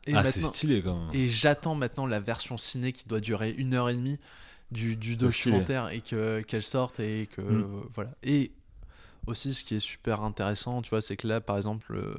[0.06, 1.10] et ah, c'est stylé quand même.
[1.14, 4.18] et j'attends maintenant la version ciné qui doit durer une heure et demie
[4.70, 7.62] du, du documentaire et que qu'elle sorte et que Mm.
[7.62, 8.10] euh, voilà.
[8.22, 8.52] Et
[9.26, 12.14] aussi, ce qui est super intéressant, tu vois, c'est que là, par exemple, euh,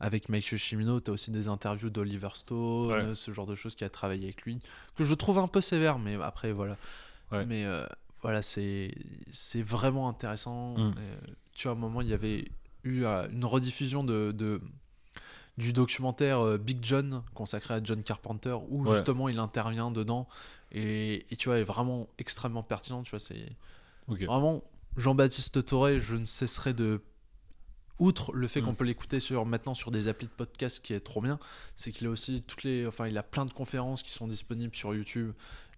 [0.00, 3.14] avec Michael Cimino, tu as aussi des interviews d'Oliver Stone, Ouais.
[3.14, 4.58] ce genre de choses qui a travaillé avec lui,
[4.96, 6.76] que je trouve un peu sévère, mais après, voilà.
[7.30, 7.46] Ouais.
[7.46, 7.86] Mais euh,
[8.22, 8.92] voilà, c'est
[9.30, 10.74] c'est vraiment intéressant.
[10.76, 10.92] Mm.
[11.54, 12.50] Tu vois, à un moment, il y avait
[12.82, 14.60] eu euh, une rediffusion de, de-
[15.58, 18.94] du documentaire euh, Big John consacré à John Carpenter où Ouais.
[18.96, 20.26] justement il intervient dedans
[20.72, 23.46] et, et tu vois est vraiment extrêmement pertinent tu vois c'est
[24.26, 24.62] vraiment
[24.96, 27.00] Jean-Baptiste Toré je ne cesserai de
[27.98, 28.64] outre le fait Mm.
[28.64, 31.38] qu'on peut l'écouter sur maintenant sur des applis de podcast qui est trop bien
[31.76, 34.74] c'est qu'il a aussi toutes les enfin il a plein de conférences qui sont disponibles
[34.74, 35.32] sur YouTube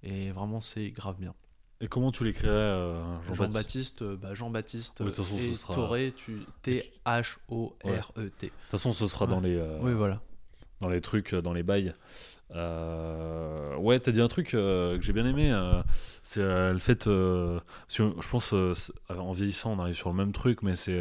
[0.05, 1.35] et vraiment c'est grave bien
[1.83, 5.43] Et comment tu l'écrirais, euh, Jean-Baptiste Jean-Baptiste euh, bah, Jean-Baptiste Ouais, de toute façon, ce
[5.45, 9.31] et sera- Toré tu T H O R E De toute façon, ce sera Ouais.
[9.33, 9.57] dans les.
[9.57, 10.21] euh, oui voilà
[10.81, 11.95] dans les trucs, dans les bails.
[12.55, 15.53] Euh, ouais, t'as dit un truc que j'ai bien aimé,
[16.25, 18.53] c'est le fait, je pense,
[19.09, 21.01] en vieillissant, on arrive sur le même truc, mais c'est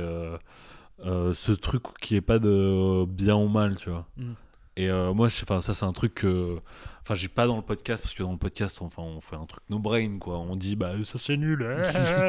[1.04, 4.06] ce truc qui est pas de bien ou mal, tu vois.
[4.18, 4.32] Mm.
[4.78, 6.60] Et euh, moi, je- ça c'est un truc que,
[7.02, 9.46] enfin, j'ai pas dans le podcast parce que dans le podcast, enfin, on fait un
[9.46, 10.38] truc no brain, quoi.
[10.38, 11.62] On dit, bah ça c'est nul,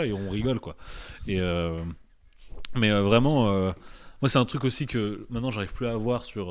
[0.05, 0.77] et on rigole, quoi.
[1.27, 1.77] Et euh,
[2.75, 3.73] mais euh, vraiment, euh,
[4.21, 6.47] moi c'est un truc aussi que maintenant j'arrive plus à avoir sur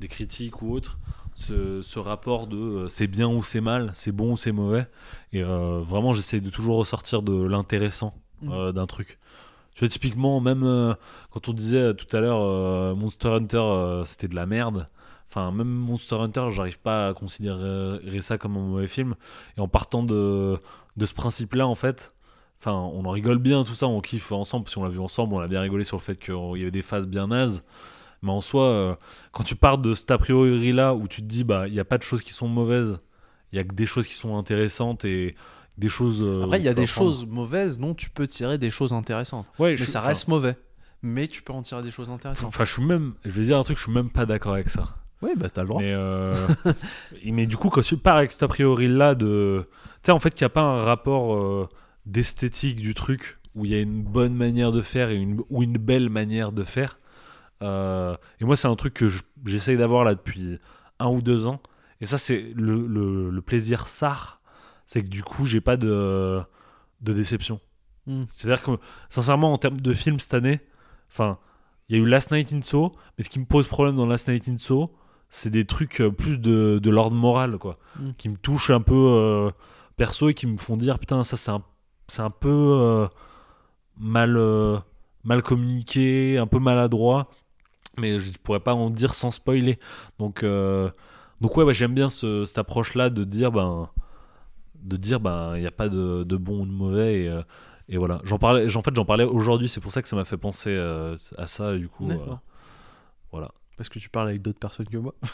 [0.00, 0.98] des critiques ou autres.
[1.36, 4.86] Ce, ce rapport de c'est bien ou c'est mal, c'est bon ou c'est mauvais.
[5.32, 8.14] Et vraiment, j'essaie de toujours ressortir de l'intéressant
[8.48, 9.18] euh, d'un truc.
[9.74, 10.94] Tu vois, typiquement, même
[11.30, 14.86] quand on disait tout à l'heure Monster Hunter, c'était de la merde.
[15.30, 19.14] Enfin, même Monster Hunter, j'arrive pas à considérer ça comme un mauvais film.
[19.56, 20.58] Et en partant de,
[20.96, 22.10] de ce principe-là, en fait,
[22.60, 25.34] enfin, on en rigole bien, tout ça, on kiffe ensemble, parce qu'on l'a vu ensemble,
[25.34, 27.64] on a bien rigolé sur le fait qu'il y avait des phases bien nazes.
[28.22, 28.94] Mais en soi, euh,
[29.32, 31.80] quand tu pars de cet a priori là où tu te dis, bah, il n'y
[31.80, 32.98] a pas de choses qui sont mauvaises,
[33.52, 35.34] il y a que des choses qui sont intéressantes et
[35.76, 36.22] des choses.
[36.22, 39.46] euh, Après, il y a des choses mauvaises dont tu peux tirer des choses intéressantes.
[39.58, 40.56] Ouais, Mais je- ça reste mauvais.
[41.02, 42.46] Mais tu peux en tirer des choses intéressantes.
[42.48, 43.12] Enfin, je suis même.
[43.24, 44.96] Je vais dire un truc, je suis même pas d'accord avec ça.
[45.24, 45.80] Oui, bah t'as le droit.
[45.80, 46.34] Mais, euh,
[47.24, 49.66] mais du coup, quand tu pars avec cet a priori là de.
[50.02, 51.68] Tu sais, en fait, qu'il n'y a pas un rapport euh,
[52.06, 55.62] d'esthétique du truc où il y a une bonne manière de faire et une, ou
[55.62, 56.98] une belle manière de faire.
[57.62, 60.58] Euh, et moi, c'est un truc que je- j'essaye d'avoir là depuis
[60.98, 61.60] un ou deux ans.
[62.00, 64.40] Et ça, c'est le, le, le plaisir sar.
[64.86, 66.40] C'est que du coup, j'ai pas de,
[67.00, 67.60] de déception.
[68.06, 68.24] Mm.
[68.28, 68.72] C'est-à-dire que,
[69.08, 70.60] sincèrement, en termes de film cette année,
[71.10, 71.38] enfin,
[71.88, 74.06] il y a eu Last Night in Soho, mais ce qui me pose problème dans
[74.06, 74.94] Last Night in Soho,
[75.36, 78.10] c'est des trucs euh, plus de, de l'ordre moral, quoi, Mm.
[78.18, 79.50] qui me touchent un peu euh,
[79.96, 81.62] perso et qui me font dire putain, ça c'est un,
[82.08, 83.06] c'est un peu euh,
[83.98, 84.78] mal, euh,
[85.24, 87.28] mal communiqué, un peu maladroit,
[87.98, 89.78] mais je pourrais pas en dire sans spoiler.
[90.18, 90.44] Donc,
[91.40, 93.88] donc ouais, j'aime bien ce- cette approche-là de dire ben,
[94.82, 97.40] de dire ben, il n'y a pas de, de bon ou de mauvais et,
[97.88, 98.20] et voilà.
[98.24, 100.76] J'en parlais, en fait, j'en parlais aujourd'hui, c'est pour ça que ça m'a fait penser
[101.38, 102.06] à ça du coup.
[103.32, 103.50] voilà.
[103.76, 105.14] Parce que tu parles avec d'autres personnes que moi.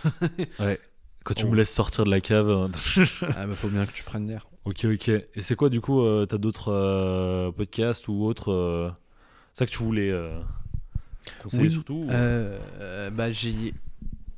[1.25, 1.49] Quand tu Oh.
[1.51, 2.49] me laisses sortir de la cave.
[2.49, 2.69] euh,
[3.37, 4.47] ah bah faut bien que tu prennes l'air.
[4.65, 5.09] ok, ok.
[5.09, 8.91] Et c'est quoi du coup euh, T'as d'autres euh, podcasts ou autres euh,
[9.53, 10.41] Ça que tu voulais euh,
[11.43, 13.75] conseiller Oui, surtout ou- Euh, euh, bah j'ai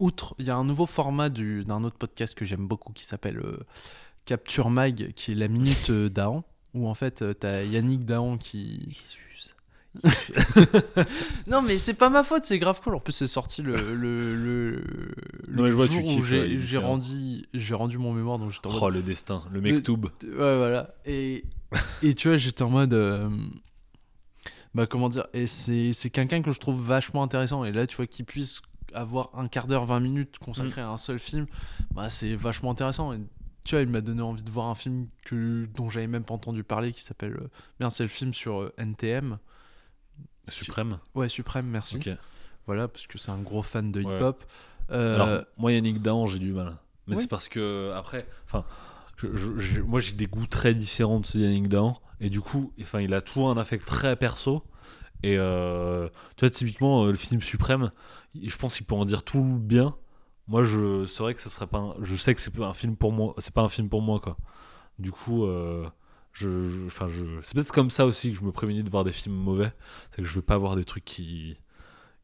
[0.01, 3.05] outre, il y a un nouveau format du- d'un autre podcast que j'aime beaucoup qui
[3.05, 3.61] s'appelle euh,
[4.25, 6.43] Capture Mag, qui est la minute euh, d'Ahan,
[6.75, 9.01] où en fait euh, t'as Yannick Dahan qui.
[11.47, 12.95] non mais c'est pas ma faute, c'est grave cool.
[12.95, 14.85] En plus c'est sorti le le, le,
[15.51, 16.09] Non, mais je vois, tu jour où
[16.41, 16.87] ouais, j'ai bien.
[16.87, 20.07] rendu rendu mon mémoire donc mode Oh le destin, le mektoub.
[20.25, 20.95] Ouais, voilà.
[21.05, 21.45] Et,
[22.03, 22.95] et tu vois, j'étais en mode.
[22.95, 23.29] euh,
[24.75, 27.65] bah, comment dire Et c'est quelqu'un que je trouve vachement intéressant.
[27.65, 28.63] Et là, tu vois, qu'il puisse
[28.95, 31.47] avoir un quart d'heure, 20 minutes consacré à un seul film,
[31.95, 33.13] bah, c'est vachement intéressant.
[33.13, 33.19] Et
[33.65, 36.35] tu vois, il m'a donné envie de voir un film que, dont j'avais même pas
[36.35, 37.35] entendu parler qui s'appelle.
[37.35, 37.49] euh,
[37.79, 39.39] bien, c'est le film sur euh, NTM.
[40.49, 40.99] Suprême.
[41.15, 41.99] Ouais, Suprême, merci.
[42.67, 44.17] Voilà, parce que c'est un gros fan de Ouais.
[44.19, 44.45] hip-hop.
[44.91, 46.77] Euh, Alors, moi, Yannick Dahan, j'ai du mal.
[47.07, 47.23] Mais Oui.
[47.23, 48.65] c'est parce que, après, enfin,
[49.87, 52.01] moi, j'ai des goûts très différents de de Yannick Dahan.
[52.21, 54.63] Et du coup, enfin, il a toujours un affect très perso.
[55.25, 57.91] Et euh, tu vois, typiquement, euh, le film Suprême,
[58.41, 59.95] je pense qu'il peut en dire tout bien.
[60.49, 61.79] Moi, je c'est vrai que ce serait pas.
[61.79, 63.35] un- je sais que c'est pas un film pour moi.
[63.39, 64.37] C'est pas un film pour moi, quoi.
[64.99, 65.89] Du coup, euh,
[66.33, 69.05] je, je- enfin, je, c'est peut-être comme ça aussi que je me prémunis de voir
[69.05, 69.73] des films mauvais.
[70.11, 71.57] C'est que je veux pas voir des trucs qui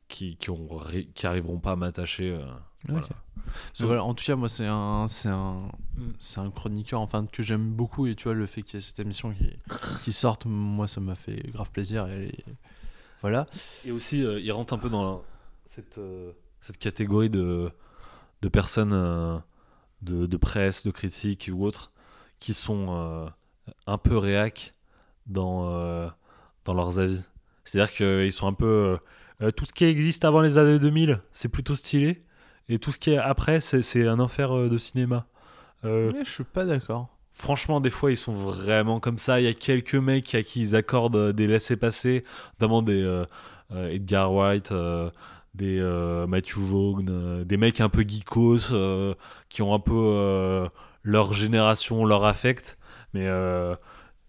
[0.08, 0.68] qui qui, ont,
[1.14, 2.30] qui arriveront pas à m'attacher.
[2.30, 2.44] euh,
[2.88, 3.08] voilà.
[3.80, 5.70] Voilà, en tout cas, moi, c'est un, c'est un,
[6.18, 8.80] c'est un chroniqueur enfin que j'aime beaucoup et tu vois le fait qu'il y ait
[8.86, 9.50] cette émission qui,
[10.04, 12.34] qui sorte, moi, ça m'a fait grave plaisir et
[13.20, 13.46] voilà.
[13.84, 15.20] Et aussi, euh, il rentre un peu dans la-
[15.66, 17.70] cette, euh, cette catégorie de,
[18.42, 18.90] de personnes
[20.02, 21.92] de, de presse, de critiques ou autres
[22.40, 23.28] qui sont
[23.88, 24.74] un peu réac
[25.26, 26.08] dans, euh,
[26.64, 27.22] dans leurs avis.
[27.64, 28.66] C'est-à-dire qu'ils sont un peu.
[28.66, 28.96] euh,
[29.46, 32.24] euh, tout ce qui existe avant les années 2000, c'est plutôt stylé.
[32.68, 35.26] Et tout ce qui est après, c'est un enfer de cinéma.
[35.84, 37.08] Euh, Mais je suis pas d'accord.
[37.32, 39.40] Franchement, des fois, ils sont vraiment comme ça.
[39.40, 42.24] Il y a quelques mecs à qui ils accordent des laissés-passer,
[42.58, 43.24] notamment des
[43.70, 44.72] Edgar White,
[45.54, 49.14] des euh, Matthew Vaughn, euh, des mecs un peu geekos, euh,
[49.48, 50.68] qui ont un peu
[51.02, 52.77] leur génération, leur affect.
[53.14, 53.74] Mais euh,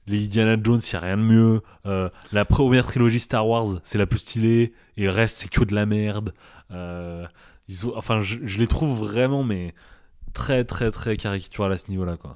[0.09, 1.61] les Indiana Jones, il n'y a rien de mieux.
[1.85, 4.73] Euh, la première trilogie Star Wars, c'est la plus stylée.
[4.97, 6.33] Et le reste, c'est que de la merde.
[6.71, 7.25] Euh,
[7.67, 9.73] ils ont, enfin, je, les trouve vraiment, mais
[10.33, 12.31] très, très, très caricatural à ce niveau-là, quoi.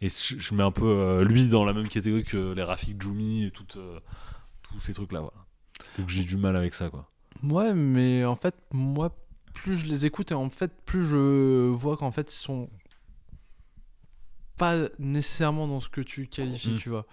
[0.00, 3.46] Et je, mets un peu euh, lui dans la même catégorie que les Rafik Djoumi
[3.46, 5.36] et tout, tous ces trucs-là, voilà.
[5.98, 7.10] Donc j'ai du mal avec ça, quoi.
[7.42, 9.16] Ouais, mais en fait, moi,
[9.52, 12.68] plus je les écoute et en fait, plus je vois qu'en fait, ils sont
[14.56, 16.78] pas nécessairement dans ce que tu qualifies, Mm.
[16.78, 17.06] tu vois.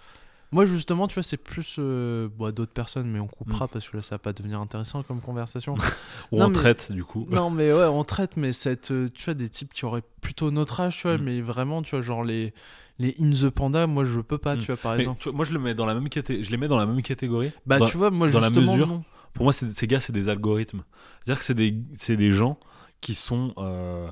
[0.52, 3.96] Moi, justement, tu vois, c'est plus euh, bon, d'autres personnes, mais on coupera parce que
[3.96, 5.74] là, ça va pas devenir intéressant comme conversation.
[6.32, 7.26] Ou Non, on mais- traite, du coup.
[7.30, 10.52] non, mais ouais, on traite, mais cette, euh, tu vois, des types qui auraient plutôt
[10.52, 11.22] notre âge, tu vois, Mm.
[11.22, 12.54] mais vraiment, tu vois, genre les,
[13.00, 14.58] les In the Panda, moi, je peux pas, Mm.
[14.60, 15.20] tu vois, par Mais exemple.
[15.20, 16.86] tu vois, moi, je, le mets dans la même caté- je les mets dans la
[16.86, 17.50] même catégorie.
[17.66, 19.04] Bah, Dans- tu vois, moi, dans la justement, mesure- non.
[19.32, 20.84] Pour moi, ces gars, c'est des algorithmes.
[21.24, 22.60] C'est-à-dire que c'est des, des gens
[23.00, 23.52] qui sont.
[23.58, 24.08] euh,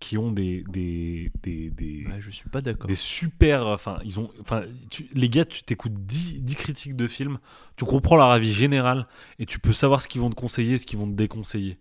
[0.00, 0.64] qui ont des.
[0.68, 2.86] des, des, des- Ouais, je suis pas d'accord.
[2.86, 4.62] des super enfin ils ont enfin
[5.14, 7.38] les gars tu t'écoutes 10, 10 critiques de films
[7.76, 9.06] tu comprends leur avis général
[9.38, 11.78] et tu peux savoir ce qu'ils vont te conseiller ce qu'ils vont te déconseiller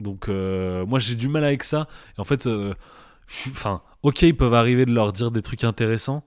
[0.00, 2.74] donc euh, moi j'ai du mal avec ça et en fait euh,
[3.48, 6.24] enfin ok ils peuvent arriver de leur dire des trucs intéressants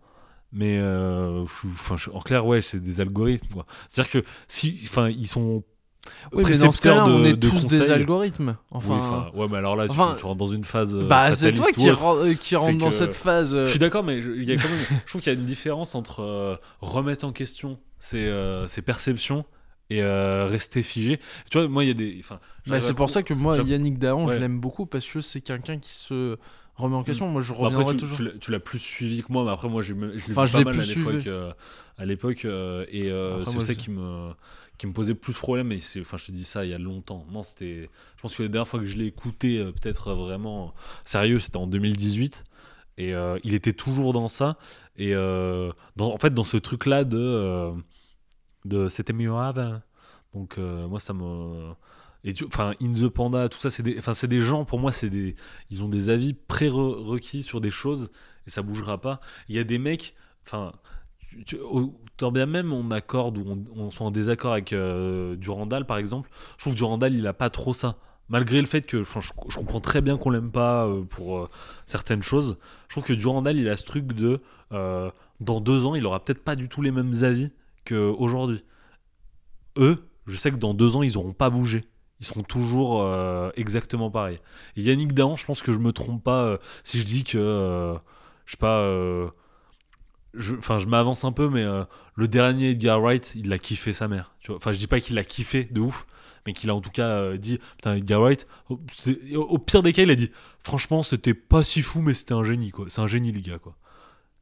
[0.52, 3.48] Mais euh, je- enfin, je- en clair, ouais, c'est des algorithmes.
[3.54, 3.66] quoi.
[3.90, 5.64] C'est-à-dire que si, enfin, ils sont
[6.32, 7.92] Oui, mais dans ce cas-là, précepteurs de, on est de tous des conseils.
[7.94, 8.58] algorithmes.
[8.72, 10.96] Oui, Enfin, ouais, mais alors là, tu- enfin, tu, rentres dans une phase.
[10.96, 13.56] euh, bah c'est toi qui, euh, qui rentre dans que- cette phase.
[13.56, 15.40] euh, Je suis d'accord, mais je, y a quand même, je trouve qu'il y a
[15.40, 19.46] une différence entre euh, remettre en question ses, euh, ses perceptions
[19.90, 21.20] et euh, rester figé.
[21.52, 22.22] Tu vois, moi, il y a des.
[22.68, 25.78] Bah, c'est pour ça que moi, Yannick Dahan, je l'aime beaucoup parce que c'est quelqu'un
[25.80, 26.38] qui se
[26.76, 27.30] remet en question.
[27.30, 28.18] Moi, je après, reviendrai tu, toujours.
[28.18, 30.46] tu l'as- tu l'as plus suivi que moi, mais après, moi, j'ai- je l'ai Enfin,
[30.48, 31.28] pas mal à plus l'époque.
[31.98, 34.32] à l'époque, et Après, c'est ça qui me,
[34.78, 35.72] qui me posait plus problème.
[35.72, 37.26] Et c'est, enfin, je te dis ça il y a longtemps.
[37.32, 37.90] Non, c'était.
[38.18, 40.74] Je pense que la dernière fois que je l'ai écouté, euh, peut-être vraiment
[41.06, 42.44] sérieux, c'était en 2018.
[42.98, 44.58] Et euh, il était toujours dans ça.
[44.98, 47.18] Et euh, en fait, dans ce truc-là de.
[47.18, 47.72] euh,
[48.66, 49.82] de c'était mieux avant.
[50.34, 51.74] Donc, euh, moi, ça me.
[52.48, 55.12] Enfin, In the Panda, tout ça, c'est des, enfin, c'est des gens, pour moi, c'est
[55.12, 55.36] des,
[55.70, 58.10] ils ont des avis pré-requis sur des choses
[58.48, 59.20] et ça bougera pas.
[59.48, 60.16] Il y a des mecs,
[60.46, 60.72] enfin,
[62.18, 66.30] tant bien même on accorde ou on, soit en désaccord avec euh, Durandal, par exemple,
[66.58, 67.98] je trouve que Durandal, il a pas trop ça.
[68.28, 71.50] Malgré le fait que je, je comprends très bien qu'on l'aime pas euh, pour euh,
[71.86, 72.58] certaines choses,
[72.88, 74.42] je trouve que Durandal, il a ce truc de
[75.42, 77.52] dans deux ans, il aura peut-être pas du tout les mêmes avis
[77.86, 78.64] qu'aujourd'hui.
[79.78, 81.84] Eux, je sais que dans deux ans, ils auront pas bougé.
[82.22, 83.06] Ils seront toujours
[83.56, 84.40] exactement pareils.
[84.78, 87.96] Yannick Dahan, je pense que je me trompe pas si je dis que,
[88.46, 88.90] je sais pas,
[90.38, 91.84] je- enfin, je, m'avance un peu, mais euh,
[92.16, 94.34] le dernier Edgar Wright, il a kiffé sa mère.
[94.40, 96.06] Tu vois Enfin, je dis pas qu'il l'a kiffé de ouf,
[96.46, 99.82] mais qu'il a en tout cas euh, dit, putain, Edgar Wright, au, c'est- au- pire
[99.84, 100.32] des cas, il a dit,
[100.64, 102.86] franchement, c'était pas si fou, mais c'était un génie, quoi.
[102.90, 103.76] C'est un génie, les gars, quoi.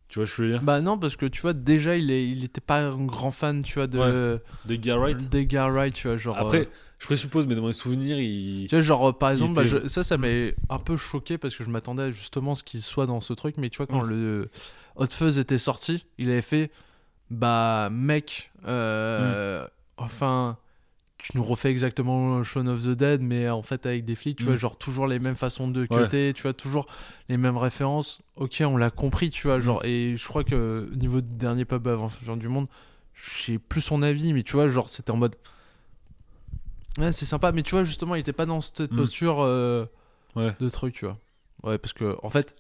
[0.10, 0.61] Tu vois ce que je veux dire?
[0.61, 3.64] Bah non, parce que tu vois, déjà, il, est, il était pas un grand fan,
[3.64, 5.28] tu vois, de D'Edgar Wright?
[5.30, 6.38] d'Edgar Wright, tu vois, genre.
[6.38, 8.68] Après, euh, je présuppose, mais dans mes souvenirs, il.
[8.70, 11.64] Tu vois, genre, par exemple, bah, je- ça, ça m'est un peu choqué parce que
[11.64, 13.56] je m'attendais justement à ce qu'il soit dans ce truc.
[13.57, 14.49] Mais tu vois, quand le
[14.95, 16.72] Hot Fuzz était sorti, il avait fait
[17.30, 19.65] Bah, mec, euh,
[19.98, 20.57] enfin,
[21.18, 24.44] tu nous refais exactement Shaun of the Dead, mais en fait avec des flics, tu
[24.44, 24.48] Mm.
[24.48, 26.03] vois, genre toujours les mêmes façons de Ouais.
[26.03, 26.86] cutter, tu vois, toujours
[27.30, 28.22] les mêmes références.
[28.36, 31.65] Ok, on l'a compris, tu vois, genre, et je crois que au niveau du dernier
[31.65, 32.68] pub avant Genre du Monde,
[33.15, 35.36] j'ai plus son avis, mais tu vois, genre, c'était en mode.
[36.99, 38.95] Ouais, c'est sympa, mais tu vois, justement, il était pas dans cette Mm.
[38.95, 39.86] posture euh,
[40.36, 40.56] Ouais.
[40.60, 41.18] de truc, tu vois.
[41.64, 42.56] Ouais, parce que, en fait,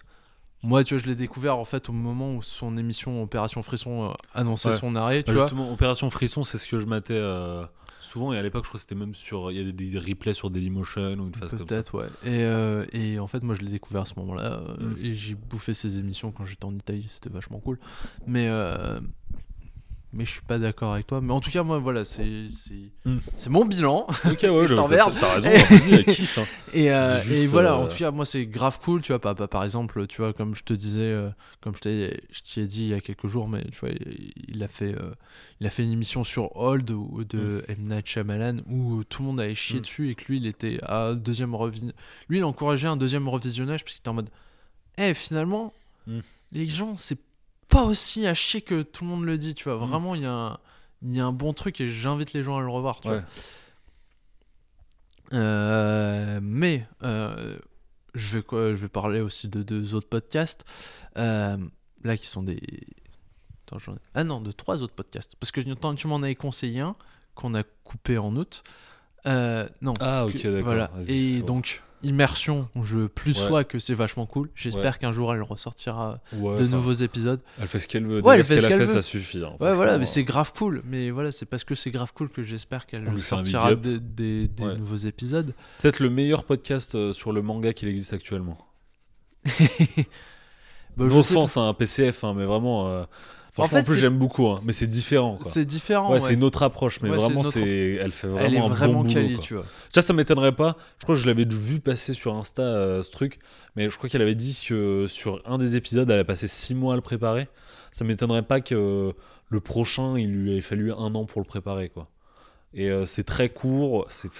[0.63, 4.09] moi, tu vois, je l'ai découvert en fait au moment où son émission Opération Frisson
[4.09, 4.75] euh, annonçait Ouais.
[4.75, 5.43] son arrêt, tu Bah, vois.
[5.43, 7.65] justement, Opération Frisson, c'est ce que je matais euh,
[7.99, 8.33] souvent.
[8.33, 9.51] Et à l'époque, je crois que c'était même sur.
[9.51, 11.65] Il y a des, des replays sur Dailymotion ou une phase comme ça.
[11.65, 12.07] Peut-être, ouais.
[12.23, 14.61] Et, euh, et en fait, moi, je l'ai découvert à ce moment-là.
[14.79, 15.05] Mm.
[15.05, 17.05] Et j'ai bouffé ses émissions quand j'étais en Italie.
[17.09, 17.77] C'était vachement cool.
[18.25, 18.47] Mais,
[20.13, 21.19] mais je suis pas d'accord avec toi.
[21.21, 22.23] Mais en tout cas, moi, voilà, c'est
[23.05, 23.17] Mm.
[23.49, 24.05] mon bilan.
[24.25, 25.13] Ok, ouais, je- t'emmerde.
[25.19, 25.49] t'as raison.
[25.49, 26.37] Vas-y, elle kiffe.
[26.37, 26.45] hein.
[26.73, 29.01] Et, euh, et voilà, euh, en tout cas, moi, c'est grave cool.
[29.01, 31.29] Tu vois, pas, pas- par exemple, tu vois, comme je te disais, euh,
[31.61, 34.63] comme je t'ai ai dit il y a quelques jours, mais tu vois, il, il
[34.63, 35.11] a fait, euh,
[35.59, 37.75] il a fait une émission sur Old ou- de M.
[37.89, 39.81] Night Shyamalan où tout le monde avait chié Mm.
[39.83, 41.95] dessus et que lui, il était à deuxième revisionnage.
[42.29, 44.29] Lui, il encourageait un deuxième revisionnage parce qu'il était en mode,
[44.97, 45.73] eh, finalement,
[46.07, 46.19] Mm.
[46.53, 47.17] les gens, c'est
[47.69, 49.75] pas aussi à chier que tout le monde le dit, tu vois.
[49.77, 49.89] Mm.
[49.89, 50.57] Vraiment, il y a un.
[51.05, 53.01] Il y a un bon truc et j'invite les gens à le revoir.
[53.01, 53.23] Tu vois.
[55.33, 57.57] Euh, mais euh,
[58.13, 60.63] je, vais, quoi, je vais parler aussi de deux autres podcasts.
[61.17, 61.57] euh,
[62.03, 62.59] là, qui sont des.
[63.65, 65.35] Attends, j'en ai- Ah non, de trois autres podcasts.
[65.39, 66.95] Parce que tu m'en avais conseillé un
[67.35, 68.63] qu'on a coupé en août.
[69.25, 69.93] Euh, non.
[69.99, 70.63] Ah, ok, d'accord.
[70.63, 70.91] Voilà.
[71.07, 73.47] Et donc, Immersion, je plus Ouais.
[73.47, 74.49] sois que c'est vachement cool.
[74.55, 74.99] J'espère Ouais.
[74.99, 77.39] qu'un jour elle ressortira Ouais, de nouveaux épisodes.
[77.61, 78.21] Elle fait ce qu'elle veut.
[78.21, 79.43] Ouais, elle fait qu'elle ce fait, ça suffit.
[79.43, 80.81] hein, Ouais, voilà, mais c'est grave cool.
[80.85, 84.63] Mais voilà, c'est parce que c'est grave cool que j'espère qu'elle sortira des, des- des
[84.63, 84.77] Ouais.
[84.77, 85.53] nouveaux épisodes.
[85.81, 88.57] Peut-être le meilleur podcast euh, sur le manga qu'il existe actuellement.
[90.95, 92.87] Bah, je sais offense, hein, un PCF, hein, mais vraiment.
[92.87, 93.03] euh,
[93.53, 95.37] Franchement, fait, en plus, c'est- j'aime beaucoup, hein, mais c'est différent.
[95.43, 96.07] C'est différent.
[96.07, 96.19] Ouais, ouais.
[96.19, 98.67] c'est une autre approche, mais Ouais, vraiment, autre- c'est, elle fait vraiment Elle est un
[98.67, 99.13] vraiment bon boulot.
[99.13, 99.65] quali, tu vois.
[99.93, 100.75] Ça, ça m'étonnerait pas.
[100.97, 103.37] Je crois que je l'avais vu passer sur Insta euh, ce truc,
[103.75, 106.73] mais je crois qu'elle avait dit que sur un des épisodes, elle a passé six
[106.73, 107.47] mois à le préparer.
[107.91, 109.13] Ça m'étonnerait pas que
[109.49, 112.09] le prochain, il lui ait fallu un an pour le préparer, quoi.
[112.73, 114.07] Et euh, c'est très court.
[114.09, 114.31] C'est,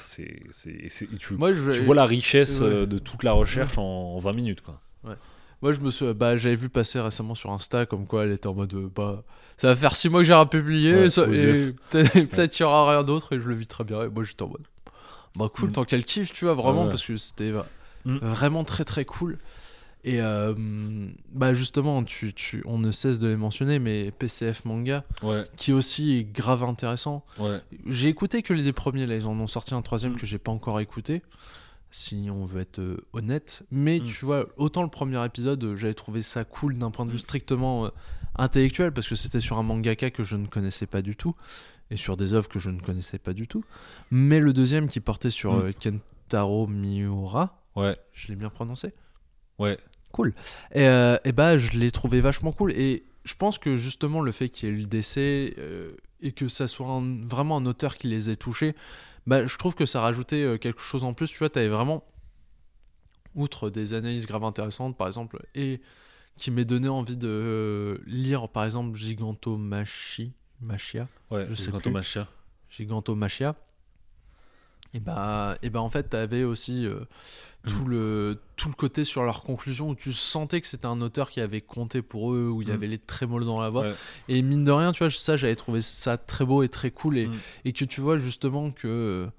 [1.19, 2.65] tu, Moi, je, tu vois la richesse Ouais.
[2.65, 4.81] euh, de toute la recherche en, en 20 minutes, quoi.
[5.64, 8.48] Moi, je me suis, bah, j'avais vu passer récemment sur Insta comme quoi elle était
[8.48, 9.23] en mode, bah,
[9.57, 12.68] ça va faire 6 mois que j'ai rien publié, Ouais, ça- et peut-être qu'il y
[12.68, 14.03] aura rien d'autre et je le vis très bien.
[14.03, 14.64] Et moi, j'étais en mode,
[15.38, 15.72] bah, cool, Mm.
[15.72, 16.90] tant qu'elle kiffe, tu vois, vraiment, Ouais, ouais.
[16.90, 17.53] parce que c'était
[18.06, 18.18] Mm.
[18.18, 19.38] vraiment très très cool.
[20.06, 20.53] Et euh,
[21.31, 25.72] bah justement, tu, tu, on ne cesse de les mentionner, mais PCF Manga, Ouais, qui
[25.72, 27.23] aussi est grave intéressant.
[27.40, 27.61] ouais.
[27.88, 30.18] J'ai écouté que les premiers, là, ils en ont sorti un troisième Mm.
[30.18, 31.22] que j'ai pas encore écouté.
[31.95, 33.61] Si on veut être euh, honnête.
[33.70, 34.03] Mais Mm.
[34.03, 37.20] tu vois, autant le premier épisode, euh, j'avais trouvé ça cool d'un point de vue
[37.20, 37.90] strictement euh,
[38.36, 41.36] intellectuel, parce que c'était sur un mangaka que je ne connaissais pas du tout,
[41.91, 43.64] et sur des œuvres que je ne connaissais pas du tout.
[44.10, 45.72] Mais le deuxième qui portait sur Mm.
[46.30, 48.94] Kentaro Miura, Ouais, je l'ai bien prononcé
[49.60, 49.78] ouais.
[50.11, 50.34] Cool.
[50.74, 52.72] Et, euh, et bah, je l'ai trouvé vachement cool.
[52.74, 55.91] Et je pense que justement, le fait qu'il y ait eu le décès euh,
[56.22, 58.76] et que ça soit un- vraiment un auteur qui les ait touchés,
[59.27, 61.29] bah, je trouve que ça rajoutait euh, quelque chose en plus.
[61.29, 62.03] Tu vois, tu avais vraiment,
[63.35, 65.81] outre des analyses graves intéressantes, par exemple, et
[66.37, 70.27] qui m'ait donné envie de euh, lire, par exemple, Gigantomachia.
[70.61, 71.07] Machia.
[71.29, 72.17] Ouais, Je sais quand plus.
[72.69, 73.55] Gigantomachia.
[74.94, 76.99] Et bah, et bah en fait, tu avais aussi euh,
[77.68, 81.30] tout, le, tout le côté sur leur conclusion où tu sentais que c'était un auteur
[81.32, 82.76] qui avait compté pour eux, où il y Mm.
[82.76, 83.84] avait les trémolos dans la voix.
[83.84, 83.94] Ouais.
[84.30, 87.18] Et mine de rien, tu vois, ça, j'avais trouvé ça très beau et très cool.
[87.18, 87.34] Et, Mm.
[87.65, 89.30] et que tu vois justement que,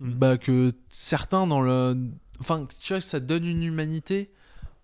[0.00, 0.10] Mm.
[0.12, 1.96] bah, que certains dans le.
[2.40, 4.30] Enfin, tu vois, que ça donne une humanité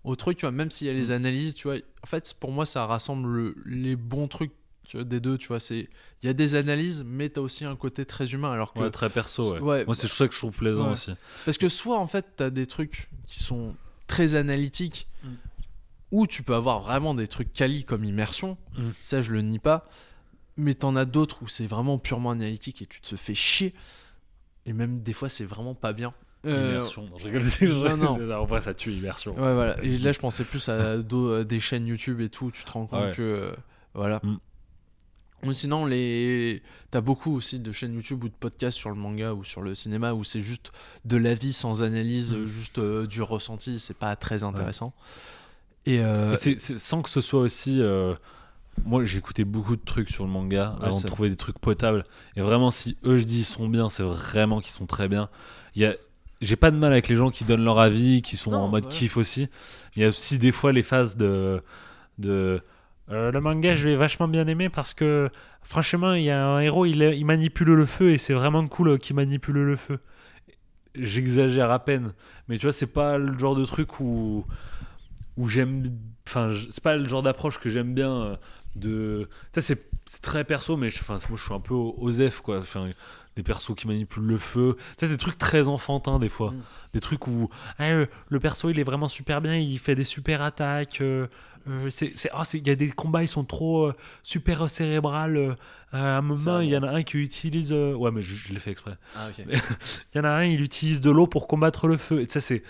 [0.02, 1.12] au truc, tu vois, même s'il y a les Mm.
[1.12, 1.76] analyses, tu vois.
[2.02, 4.52] En fait, pour moi, ça rassemble le- les bons trucs
[4.94, 5.60] des deux, tu vois.
[5.60, 5.88] c'est
[6.22, 8.52] Il y a des analyses, mais tu as aussi un côté très humain.
[8.52, 9.60] Alors que Ouais, très perso, ouais.
[9.60, 10.92] Ouais, Moi, c'est ça que je trouve plaisant Ouais.
[10.92, 11.12] aussi.
[11.44, 13.74] Parce que soit en fait t'as des trucs qui sont
[14.06, 15.28] très analytiques, Mm.
[16.12, 18.82] ou tu peux avoir vraiment des trucs quali comme immersion, Mm.
[19.00, 19.84] ça je le nie pas,
[20.56, 23.74] mais t'en as d'autres où c'est vraiment purement analytique et tu te fais chier,
[24.66, 26.12] et même des fois c'est vraiment pas bien.
[26.46, 27.06] Euh, Immersion.
[27.06, 27.42] Non, je rigole.
[27.98, 28.32] non, non.
[28.34, 29.32] En vrai, ça tue immersion.
[29.32, 29.82] Ouais, voilà.
[29.82, 32.50] Et là, je pensais plus à des chaînes YouTube et tout.
[32.50, 33.12] Tu te rends compte Ouais.
[33.12, 33.22] que.
[33.22, 33.52] euh,
[33.94, 34.20] voilà.
[34.22, 34.36] Mm.
[35.52, 36.62] Sinon, les...
[36.90, 39.74] t'as beaucoup aussi de chaînes YouTube ou de podcasts sur le manga ou sur le
[39.74, 40.72] cinéma où c'est juste
[41.04, 42.44] de l'avis sans analyse, Mm.
[42.46, 43.78] juste euh, du ressenti.
[43.78, 44.92] C'est pas très intéressant.
[45.86, 46.00] Et.
[46.00, 47.80] euh, sans que ce soit aussi.
[47.80, 48.14] euh,
[48.84, 51.58] Moi, j'ai écouté beaucoup de trucs sur le manga Ouais, avant de trouver des trucs
[51.58, 52.04] potables.
[52.36, 55.28] Et vraiment, si eux, je dis, ils sont bien, c'est vraiment qu'ils sont très bien.
[55.76, 55.94] Il y a.
[56.40, 58.68] J'ai pas de mal avec les gens qui donnent leur avis, qui sont Non, en
[58.68, 59.48] mode kiff aussi.
[59.96, 61.62] Il y a aussi des fois les phases de.
[62.18, 62.60] de
[63.10, 65.30] euh, le manga, je l'ai vachement bien aimé parce que
[65.62, 68.88] franchement, il y a un héros, il, il manipule le feu et c'est vraiment cool
[68.88, 69.98] euh, qu'il manipule le feu.
[70.94, 72.12] J'exagère à peine,
[72.48, 74.44] mais tu vois, c'est pas le genre de truc où
[75.36, 75.82] où j'aime
[76.28, 78.36] enfin c'est pas le genre d'approche que j'aime bien euh,
[78.76, 82.40] de ça c'est c'est très perso mais je, enfin moi je suis un peu osef
[82.40, 82.90] quoi enfin
[83.34, 86.62] des persos qui manipulent le feu ça c'est des trucs très enfantins des fois Mm.
[86.92, 87.90] des trucs où ah,
[88.28, 91.26] le perso il est vraiment super bien il fait des super attaques euh,
[91.68, 95.36] euh, c'est c'est- oh, il y a des combats ils sont trop euh, super cérébrales
[95.36, 95.54] euh,
[95.92, 98.58] à un moment il y en a un qui utilise ouais mais je, je l'ai
[98.58, 99.56] fait exprès Ah, il
[100.16, 102.20] y en a un, il utilise de l'eau pour combattre le feu.
[102.20, 102.62] Et ça, c'est.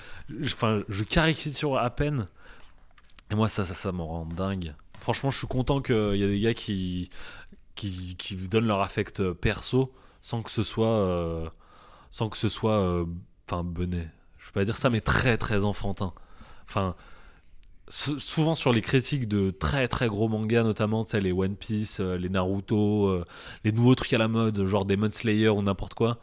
[0.45, 2.29] Enfin, je caricature à peine.
[3.31, 4.75] Et moi, ça, ça, ça me rend dingue.
[5.01, 7.09] Franchement, je suis content qu'il y a des gars qui,
[7.75, 11.53] qui, qui donnent leur affect perso sans que ce soit.
[12.11, 13.05] sans que ce soit.
[13.49, 14.09] Enfin, benet.
[14.39, 16.13] Je vais pas dire ça, mais très, très enfantin.
[16.69, 16.95] Enfin.
[17.89, 22.17] Sou- Souvent sur les critiques de très très gros mangas, notamment les One Piece, euh,
[22.17, 23.25] les Naruto, euh,
[23.65, 26.19] les nouveaux trucs à la mode, genre Demon Slayer ou n'importe quoi,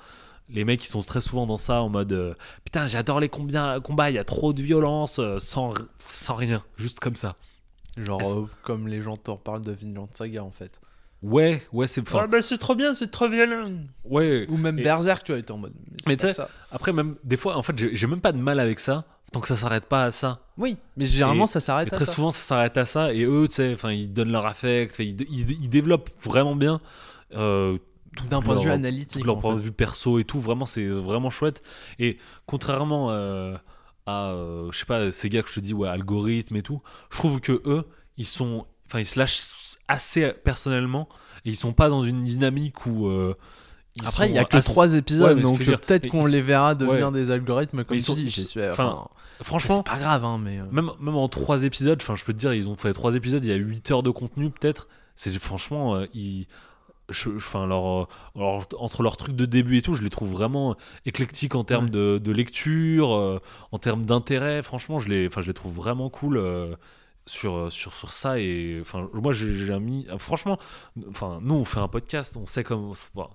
[0.49, 2.33] les mecs ils sont très souvent dans ça en mode euh,
[2.65, 6.99] putain j'adore les combien, combats il y a trop de violence sans, sans rien juste
[6.99, 7.35] comme ça
[7.97, 10.79] Genre, comme les gens te reparlent de Vinland Saga en fait.
[11.21, 13.71] Ouais ouais c'est enfin, bah c'est trop bien, c'est trop violent.
[14.05, 15.73] ouais Ou même Et- Berserk, tu vois, il était en mode.
[15.75, 16.41] Mais Mais tu sais-
[16.71, 19.47] après même des fois en fait j'ai même pas de mal avec ça tant que
[19.47, 22.13] ça s'arrête pas à ça Oui, mais généralement Et- ça s'arrête à très ça.
[22.13, 25.21] souvent ça s'arrête à ça et eux tu sais enfin ils donnent leur affect ils,
[25.29, 26.81] ils, ils développent vraiment bien
[27.35, 27.77] euh,
[28.29, 29.21] D'un point de vue analytique.
[29.21, 31.61] tout leur point de vue perso et tout vraiment c'est vraiment chouette
[31.99, 33.55] et contrairement euh,
[34.05, 36.81] à euh, je sais pas ces gars que je te dis ouais algorithme et tout
[37.11, 37.85] je trouve que eux
[38.17, 39.39] ils sont enfin ils se lâchent
[39.91, 41.07] assez personnellement
[41.45, 43.33] et ils sont pas dans une dynamique où euh,
[44.01, 46.75] ils Après, il y a que assez- trois épisodes, Ouais, donc peut-être qu'on les verra
[46.75, 47.13] devenir ouais.
[47.13, 48.53] des algorithmes comme ils sont- dis.
[48.69, 49.07] enfin,
[49.41, 50.59] franchement c'est pas grave, hein, mais.
[50.59, 53.15] euh, même, même en trois épisodes, enfin je peux te dire, ils ont fait trois
[53.15, 54.87] épisodes, il y a 8 heures de contenu peut-être.
[55.17, 56.47] C'est franchement, euh, ils,
[57.09, 60.31] je- je- enfin leur, leur- entre leurs trucs de début et tout, je les trouve
[60.31, 61.91] vraiment éclectiques en termes Ouais.
[61.91, 63.39] de, de lecture, euh,
[63.73, 64.63] en termes d'intérêt.
[64.63, 66.37] Franchement, je les, enfin je les trouve vraiment cool.
[66.37, 66.75] euh,
[67.25, 70.57] sur, sur, sur ça et enfin moi j'ai mis franchement
[71.09, 73.29] enfin nous on fait un podcast on sait comme enfin,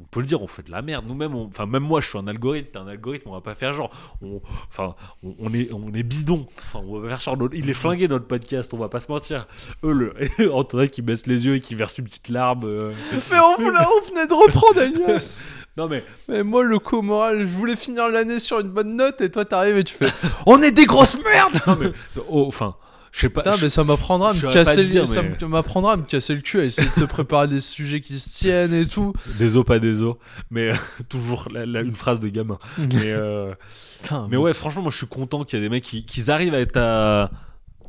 [0.00, 1.04] on peut le dire on fait de la merde.
[1.06, 3.72] Nous-mêmes enfin même moi je suis un algorithme t'es un algorithme on va pas faire
[3.72, 3.90] genre
[4.20, 6.46] on, enfin on, on est on est bidon.
[6.58, 9.46] Enfin on va faire genre il est flingué notre podcast on va pas se mentir.
[9.84, 12.92] Eux le Antonin qui baisse les yeux et qui verse une petite larme euh.
[13.30, 15.46] Mais on, venait de reprendre Elias.
[15.78, 19.22] Non mais Mais moi, le co moral, je voulais finir l'année sur une bonne note
[19.22, 20.04] et toi t'arrives et tu fais
[20.46, 21.58] On est des grosses merdes!
[21.66, 21.92] Non mais
[22.28, 22.76] oh, enfin
[23.12, 23.42] Je sais pas.
[23.42, 26.02] Putain, mais ça m'apprendra à me casser dire, le, ça mais- me- m'apprendra à me
[26.02, 29.12] casser le cul, à essayer de te préparer des sujets qui se tiennent et tout.
[29.38, 30.16] Des os, pas des os.
[30.50, 30.76] Mais euh,
[31.10, 32.58] toujours la- la- une phrase de gamin.
[32.78, 33.54] mais, euh,
[34.02, 36.28] Putain, mais ouais, franchement, moi je suis content qu'il y ait des mecs qui, qui
[36.30, 37.28] arrivent à être euh,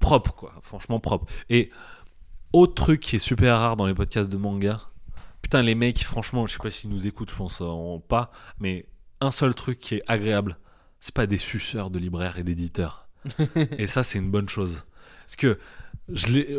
[0.01, 0.53] propres, quoi.
[0.61, 1.25] Franchement, propres.
[1.49, 1.71] Et
[2.51, 4.81] autre truc qui est super rare dans les podcasts de manga.
[5.41, 8.31] Putain, les mecs, franchement, je sais pas s'ils nous écoutent, je pense euh, pas.
[8.59, 8.87] Mais
[9.21, 10.57] un seul truc qui est agréable,
[10.99, 13.07] c'est pas des suceurs de libraires et d'éditeurs.
[13.77, 14.83] et ça, c'est une bonne chose.
[15.25, 15.57] Parce que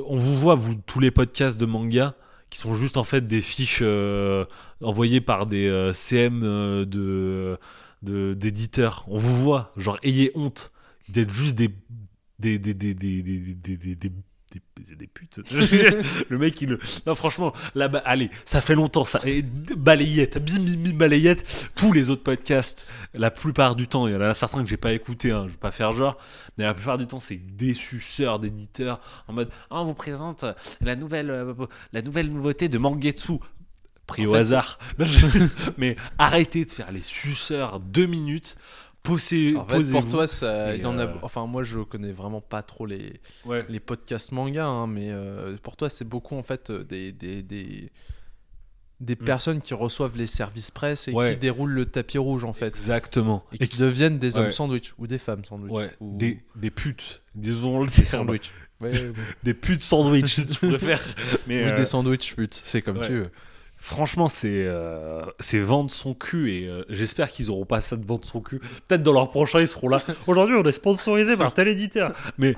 [0.07, 2.15] on vous voit, tous les podcasts de manga
[2.51, 4.45] qui sont juste en fait des fiches euh,
[4.81, 7.57] envoyées par des euh, CM euh,
[8.03, 9.05] d'éditeurs.
[9.09, 10.73] On vous voit, genre ayez honte
[11.09, 11.71] d'être juste des
[14.97, 15.41] des putes.
[16.29, 20.61] le mec il non franchement là bas allez ça fait longtemps ça et balayette bim
[20.61, 21.71] bim bim balayette.
[21.75, 24.77] Tous les autres podcasts la plupart du temps il y en a certains que j'ai
[24.77, 26.19] pas écouté hein, je vais pas faire genre
[26.59, 30.45] mais la plupart du temps c'est des suceurs d'éditeurs en mode Ah, on vous présente
[30.81, 31.55] la nouvelle euh,
[31.93, 33.39] la nouvelle nouveauté de Mangetsu.
[34.07, 34.79] Pris En au fait, hasard.
[35.79, 38.59] mais arrêtez de faire les suceurs deux minutes
[39.05, 41.03] posez En fait, pour toi, ça, il y en a.
[41.07, 45.11] euh, Enfin, moi, je connais vraiment pas trop les, ouais les podcasts manga, hein, mais
[45.13, 47.93] euh, pour toi, c'est beaucoup en fait euh, des des, des,
[49.01, 49.25] des Mm.
[49.25, 51.33] personnes qui reçoivent les services presse et Ouais.
[51.33, 54.51] qui déroulent le tapis rouge en fait, exactement et qui deviennent des hommes Ouais.
[54.51, 58.05] sandwich ou des femmes sandwich, ouais ou des, des putes disons le des
[58.81, 59.13] ouais.
[59.43, 61.03] des putes sandwich si tu préfères
[61.47, 63.31] mais Oui, euh, des sandwichs putes, c'est comme tu veux.
[63.85, 68.07] Franchement, c'est euh, c'est vendre son cul et euh, j'espère qu'ils auront pas ça de
[68.07, 68.59] vendre son cul.
[68.89, 70.01] Peut-être dans leur prochain, ils seront là.
[70.27, 72.15] Aujourd'hui, on est sponsorisé par tel éditeur.
[72.39, 72.57] Mais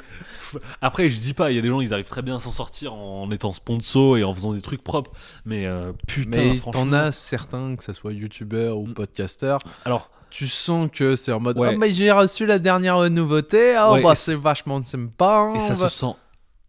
[0.80, 2.52] après, je dis pas, il y a des gens, ils arrivent très bien à s'en
[2.52, 5.10] sortir en étant sponsor et en faisant des trucs propres.
[5.44, 6.84] Mais euh, putain, Mais franchement.
[6.84, 11.40] t'en as certains, que ce soit youtubeur ou podcasteur, Alors, tu sens que c'est en
[11.40, 11.70] mode Ouais.
[11.72, 15.38] Ah, mais j'ai reçu la dernière nouveauté, ah, Ouais, bah, c'est vachement sympa.
[15.38, 16.14] hein, et ça se sent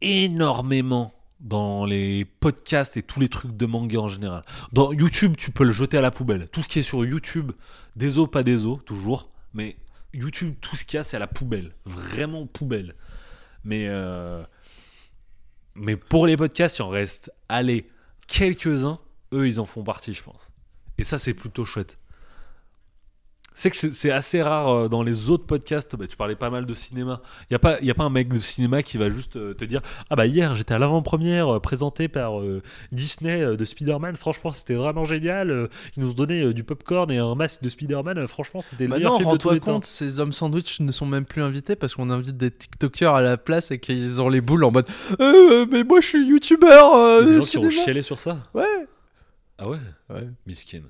[0.02, 4.44] énormément dans les podcasts et tous les trucs de manga en général.
[4.72, 6.50] Dans YouTube, tu peux le jeter à la poubelle.
[6.50, 7.52] Tout ce qui est sur YouTube,
[7.96, 9.30] des os, pas des os, toujours.
[9.54, 9.78] Mais
[10.14, 11.74] YouTube, tout ce qu'il y a, c'est à la poubelle.
[11.86, 12.96] Vraiment poubelle.
[13.64, 14.44] Mais, euh,
[15.76, 17.88] mais pour les podcasts, il en reste, allez,
[18.28, 19.00] quelques-uns.
[19.34, 20.52] Eux, ils en font partie, je pense.
[20.98, 21.98] Et ça, c'est plutôt chouette.
[23.60, 25.96] C'est que c'est- assez rare euh, dans les autres podcasts.
[25.96, 27.22] Bah, tu parlais pas mal de cinéma.
[27.42, 29.56] Il n'y a, pas- y a pas un mec de cinéma qui va juste euh,
[29.56, 29.82] te dire
[30.12, 32.62] Ah bah hier j'étais à l'avant-première euh, présentée par euh,
[32.92, 34.16] Disney euh, de Spider-Man.
[34.16, 35.70] Franchement c'était vraiment génial.
[35.98, 38.28] Ils nous donnaient euh, du popcorn et un masque de Spider-man.
[38.28, 39.74] Franchement c'était le meilleur Maintenant, film de tous les temps.
[39.74, 43.22] compte, ces hommes sandwich ne sont même plus invités parce qu'on invite des TikTokers à
[43.24, 44.86] la place et qu'ils ont les boules en mode
[45.20, 48.20] Euh, Mais moi je suis youtubeur Il y a des gens qui ont chialé sur
[48.20, 48.38] ça.
[48.54, 48.66] Ouais.
[49.58, 49.80] Ah ouais?
[50.12, 50.28] Ouais.
[50.46, 50.82] Miskin.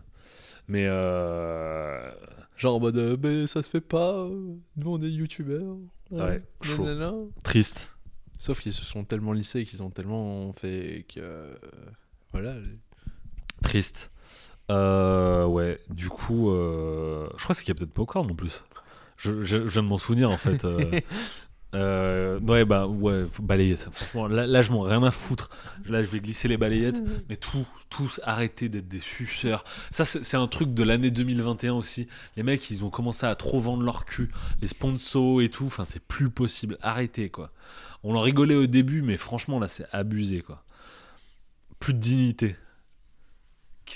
[0.68, 2.12] Mais euh...
[2.58, 5.78] Genre en mode euh, Mais ça se fait pas, nous on est youtubeurs.
[6.12, 7.32] Ouais, chaud.
[7.44, 7.94] triste.
[8.40, 11.20] Sauf qu'ils se sont tellement lissés qu'ils ont tellement fait que.
[11.20, 11.56] euh,
[12.32, 12.56] voilà.
[13.64, 14.12] Triste.
[14.70, 18.64] Euh, ouais, du coup, euh, je crois qu'il y a peut-être Popcorn en plus.
[19.18, 20.66] Je, je, je viens de m'en souvenir en fait.
[21.76, 23.92] euh, ouais, bah ouais, balayer ça.
[23.92, 25.50] Franchement, là, là je m'en rien à foutre.
[25.88, 27.02] Là, je vais glisser les balayettes.
[27.30, 29.64] Mais tous, tous arrêtez d'être des suceurs.
[29.92, 32.08] Ça, c'est un truc de l'année 2021 aussi.
[32.38, 34.32] Les mecs, ils ont commencé à trop vendre leur cul.
[34.62, 35.66] Les sponsors et tout.
[35.66, 36.78] Enfin, c'est plus possible.
[36.82, 37.52] Arrêtez quoi.
[38.04, 40.64] On en rigolait au début, mais franchement, là, c'est abusé quoi.
[41.80, 42.56] Plus de dignité.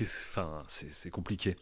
[0.02, 1.56] Enfin, c'est compliqué.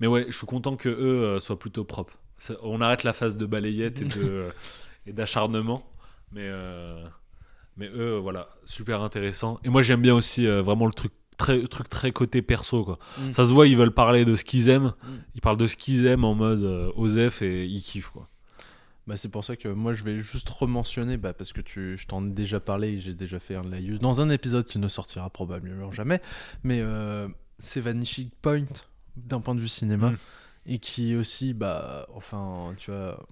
[0.00, 2.18] Mais ouais, je suis content que eux euh, soient plutôt propres.
[2.38, 4.48] Ça- on arrête la phase de balayette et de
[5.06, 5.84] et d'acharnement,
[6.32, 7.04] mais euh,
[7.76, 9.60] mais eux, voilà, super intéressant.
[9.64, 12.98] Et moi, j'aime bien aussi euh, vraiment le truc très truc très côté perso quoi.
[13.18, 13.32] Mm.
[13.32, 14.94] Ça se voit, ils veulent parler de ce qu'ils aiment.
[15.02, 15.08] Mm.
[15.34, 18.28] Ils parlent de ce qu'ils aiment en mode euh, Osef et ils kiffent quoi.
[19.06, 22.06] Bah, c'est pour ça que moi je vais juste rementionner, bah, parce que tu, je
[22.06, 24.64] t'en ai déjà parlé et j'ai déjà fait un de la use dans un épisode
[24.64, 26.20] qui ne sortira probablement jamais,
[26.64, 27.28] mais euh,
[27.60, 28.64] c'est Vanishing Point
[29.16, 30.16] d'un point de vue cinéma Mm.
[30.66, 33.24] et qui aussi, bah, enfin, tu vois,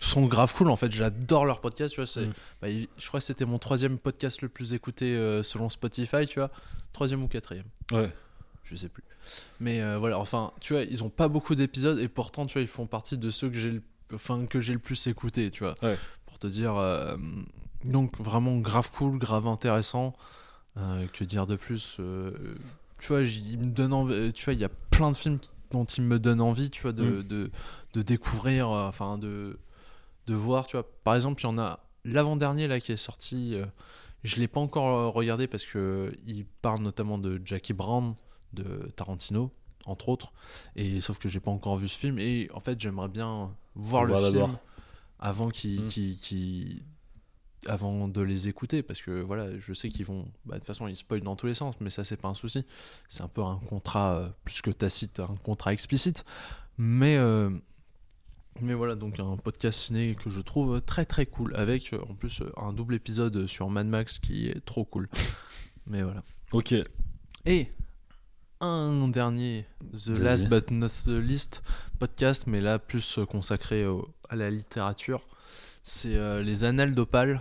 [0.00, 0.90] sont grave cool en fait.
[0.90, 2.06] J'adore leur podcast, tu vois.
[2.06, 2.32] c'est- Mm.
[2.62, 2.68] bah,
[2.98, 6.50] je crois que c'était mon troisième podcast le plus écouté euh, selon Spotify, tu vois,
[6.92, 8.10] troisième ou quatrième Ouais.
[8.64, 9.04] je sais plus.
[9.60, 12.62] Mais euh, voilà, enfin, tu vois, ils ont pas beaucoup d'épisodes et pourtant, tu vois,
[12.62, 13.82] ils font partie de ceux que j'ai le,
[14.14, 15.74] enfin, que j'ai le plus écouté, tu vois.
[15.82, 15.98] Ouais.
[16.26, 17.16] Pour te dire, euh,
[17.84, 20.14] donc vraiment grave cool, grave intéressant.
[21.12, 21.98] Que dire de plus
[22.98, 25.38] Tu vois, il me donne envie, tu vois, il y a plein de films
[25.70, 27.22] dont il me donne envie, tu vois, de, Mm.
[27.28, 27.50] de,
[27.94, 29.58] de découvrir, enfin, de,
[30.30, 30.86] de voir, tu vois.
[31.04, 33.54] Par exemple, il y en a l'avant-dernier là qui est sorti.
[33.54, 33.66] euh,
[34.22, 38.14] je l'ai pas encore euh, regardé parce que il parle notamment de Jackie Brown,
[38.52, 39.50] de Tarantino,
[39.86, 40.32] entre autres.
[40.76, 42.18] Et sauf que j'ai pas encore vu ce film.
[42.18, 44.58] Et en fait, j'aimerais bien voir le film
[45.18, 45.88] avant qu'il Mm.
[45.88, 46.82] qu'il-
[47.66, 50.26] avant de les écouter parce que voilà, je sais qu'ils vont.
[50.46, 52.34] bah, de toute façon, ils spoilent dans tous les sens, mais ça, c'est pas un
[52.34, 52.64] souci.
[53.08, 56.24] C'est un peu un contrat euh, plus que tacite, un contrat explicite.
[56.78, 57.50] Mais, euh,
[58.60, 62.14] mais voilà, donc un podcast ciné que je trouve très très cool avec euh, en
[62.14, 65.08] plus euh, un double épisode sur Mad Max qui est trop cool.
[65.86, 66.22] mais voilà.
[66.52, 66.74] Ok.
[67.46, 67.68] Et
[68.60, 70.08] un dernier, The.
[70.18, 71.62] Last But Not the Least
[71.98, 75.22] podcast, mais là plus euh, consacré au- à la littérature.
[75.82, 77.40] C'est euh, Les Annales d'Opale,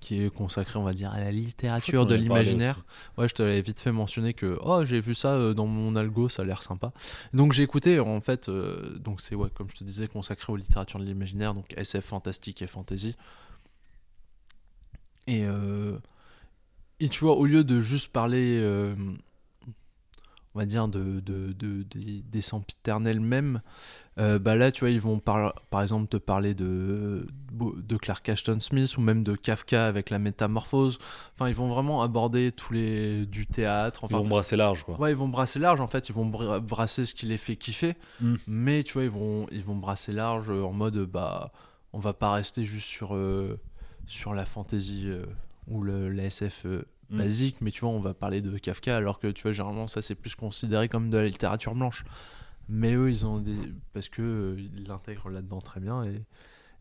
[0.00, 2.76] qui est consacré, on va dire, à la littérature de l'imaginaire.
[3.16, 5.96] Ouais, je te l'avais vite fait mentionner que oh j'ai vu ça euh, dans mon
[5.96, 6.92] algo, ça a l'air sympa.
[7.32, 10.56] Donc j'ai écouté en fait, euh, donc c'est ouais comme je te disais consacré aux
[10.56, 13.16] littératures de l'imaginaire, donc SF fantastique et fantasy.
[15.26, 15.98] Et euh,
[17.00, 18.94] et tu vois au lieu de juste parler, euh,
[20.54, 23.60] on va dire de, de, de- des, des sempiternels même,
[24.18, 28.28] euh, bah là tu vois ils vont par, par exemple te parler de de Clark
[28.28, 30.98] Ashton Smith ou même de Kafka avec la métamorphose.
[31.34, 34.06] Enfin, ils vont vraiment aborder tous les du théâtre.
[34.08, 34.98] Ils vont brasser large, quoi.
[35.00, 35.80] ouais, ils vont brasser large.
[35.80, 37.96] En fait, ils vont bra- brasser ce qui les fait kiffer.
[38.20, 38.34] Mm.
[38.46, 41.50] Mais tu vois, ils vont ils vont brasser large en mode bah
[41.92, 43.58] on va pas rester juste sur euh,
[44.06, 45.24] sur la fantasy euh,
[45.66, 47.16] ou le la SF euh, Mm.
[47.18, 50.02] basique, mais tu vois, on va parler de Kafka alors que tu vois généralement ça
[50.02, 52.04] c'est plus considéré comme de la littérature blanche.
[52.68, 53.56] Mais eux, ils ont des
[53.92, 56.24] parce que euh, ils l'intègrent là-dedans très bien et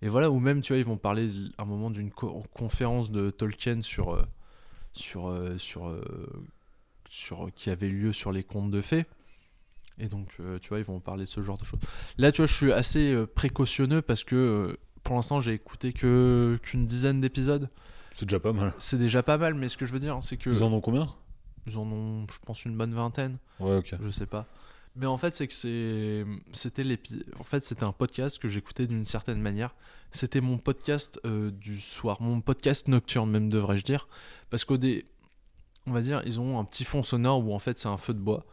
[0.04, 3.12] et voilà, ou même, tu vois, ils vont parler à un moment d'une co- conférence
[3.12, 4.22] de Tolkien sur, euh,
[4.94, 5.92] sur, euh, sur,
[7.10, 9.06] sur, qui avait lieu sur les contes de fées.
[10.00, 11.80] Et donc, tu vois, ils vont parler de ce genre de choses.
[12.20, 16.86] Là, tu vois, je suis assez précautionneux parce que pour l'instant, j'ai écouté que qu'une
[16.86, 17.70] dizaine d'épisodes.
[18.14, 18.74] C'est déjà pas mal.
[18.78, 20.82] C'est déjà pas mal, mais ce que je veux dire, c'est que Ils en ont
[20.82, 21.08] combien?
[21.66, 23.96] Ils en ont, je pense, une bonne vingtaine Ouais, ok.
[24.00, 24.46] je sais pas.
[24.98, 25.54] Mais en fait, c'est que
[26.54, 26.84] c'était
[27.40, 29.76] en fait, c'était un podcast que j'écoutais d'une certaine manière.
[30.12, 34.08] C'était mon podcast euh, du soir, mon podcast nocturne même devrais-je dire
[34.50, 35.06] parce qu'au dé
[35.86, 38.14] on va dire, ils ont un petit fond sonore où en fait, c'est un feu
[38.14, 38.46] de bois.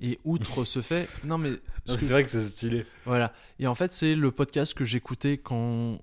[0.00, 1.50] Et outre ce fait, non mais
[1.86, 2.86] que- C'est vrai que c'est stylé.
[3.04, 3.32] voilà.
[3.58, 5.98] Et en fait, c'est le podcast que j'écoutais quand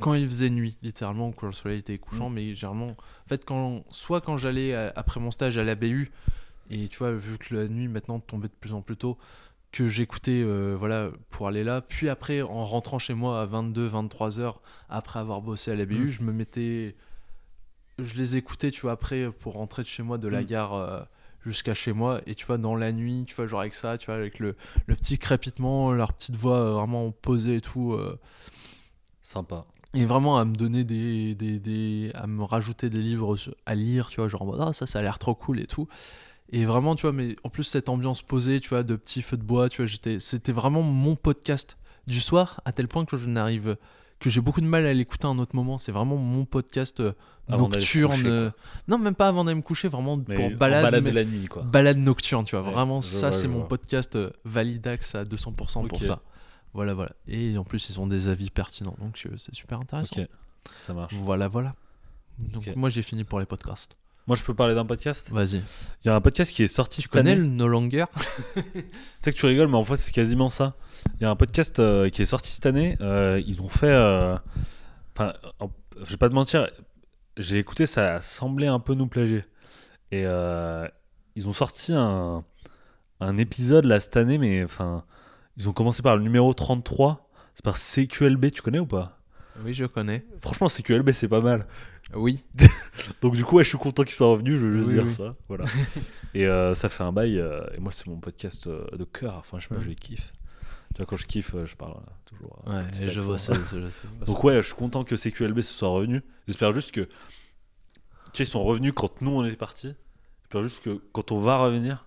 [0.00, 3.44] quand il faisait nuit, littéralement, ou quand le soleil était couchant, mais généralement, en fait,
[3.44, 6.10] quand soit quand j'allais à- après mon stage à la BU,
[6.72, 9.18] et tu vois, vu que la nuit maintenant tombait de plus en plus tôt,
[9.72, 13.86] que j'écoutais, euh, voilà, pour aller là, puis après, en rentrant chez moi à 22,
[13.86, 16.06] 23 heures, après avoir bossé à la BU, Mm.
[16.08, 16.94] je me mettais,
[17.98, 20.46] je les écoutais, tu vois, après, pour rentrer de chez moi, de la Mm.
[20.46, 21.00] gare euh,
[21.44, 24.06] jusqu'à chez moi, et tu vois, dans la nuit, tu vois, genre avec ça, tu
[24.06, 27.92] vois, avec le, le petit crépitement, leur petite voix euh, vraiment posée et tout.
[27.94, 28.18] euh,
[29.22, 29.66] Sympa.
[29.94, 33.36] et vraiment à me donner des, des, des- à me rajouter des livres
[33.66, 35.66] à lire, tu vois, genre en mode, ah, ça, ça a l'air trop cool et
[35.66, 35.86] tout.
[36.52, 39.38] Et vraiment, tu vois, mais en plus, cette ambiance posée, tu vois, de petits feux
[39.38, 43.16] de bois, tu vois, j'étais, c'était vraiment mon podcast du soir, à tel point que
[43.16, 43.78] je n'arrive,
[44.20, 45.78] que j'ai beaucoup de mal à l'écouter à un autre moment.
[45.78, 47.12] C'est vraiment mon podcast euh,
[47.48, 48.16] Avant nocturne.
[48.16, 48.50] coucher, euh,
[48.86, 51.02] non, même pas avant d'aller me coucher, vraiment Mais pour balade.
[51.02, 51.62] de la nuit, quoi.
[51.62, 52.66] balade nocturne, tu vois.
[52.66, 56.20] Ouais, Vraiment, ça, c'est mon podcast euh, Validax à 200% pour ça.
[56.74, 57.12] Voilà, voilà.
[57.28, 60.20] Et en plus, ils ont des avis pertinents, donc c'est super intéressant.
[60.20, 60.28] Ok,
[60.80, 61.14] ça marche.
[61.14, 61.74] Voilà, voilà.
[62.38, 63.96] Donc, moi, j'ai fini pour les podcasts.
[64.28, 65.56] Moi, je peux parler d'un podcast Vas-y.
[65.56, 67.40] Il y a un podcast qui est sorti Tu cette connais année.
[67.40, 68.04] le No Longer
[68.54, 68.62] Tu
[69.24, 70.74] sais que tu rigoles, mais en fait, c'est quasiment ça.
[71.20, 72.96] Il y a un podcast euh, qui est sorti cette année.
[73.00, 73.90] euh, ils ont fait.
[73.90, 74.36] euh,
[75.16, 75.70] Enfin, en-
[76.04, 76.68] je vais pas te mentir,
[77.36, 79.44] j'ai écouté, ça semblait un peu nous plagier.
[80.10, 82.44] Et ils ont sorti un,
[83.20, 85.04] un épisode là cette année, mais enfin,
[85.58, 87.28] ils ont commencé par le numéro 33.
[87.54, 89.18] C'est par CQLB, tu connais ou pas?
[89.64, 90.24] Oui, je connais.
[90.40, 91.66] Franchement, CQLB, c'est pas mal.
[92.14, 92.44] Oui.
[93.20, 95.04] Donc du coup, ouais, je suis content qu'il soit revenu, je veux juste Oui, dire
[95.04, 95.10] oui.
[95.10, 95.34] ça.
[95.48, 95.64] Voilà.
[96.34, 99.44] et euh, ça fait un bail, euh, et moi c'est mon podcast euh, de cœur,
[99.52, 99.60] Ouais.
[99.60, 100.32] je kiffe.
[100.94, 101.96] Tu vois, quand je kiffe, je parle
[102.26, 102.62] toujours.
[102.66, 103.52] Ouais, et je vois ça.
[103.54, 104.02] je sais.
[104.26, 106.22] Donc ouais, je suis content que CQLB se soit revenu.
[106.46, 107.02] J'espère juste que...
[107.02, 107.10] Tu
[108.34, 109.94] sais, ils sont revenus quand nous on est partis.
[110.42, 112.04] J'espère juste que quand on va revenir,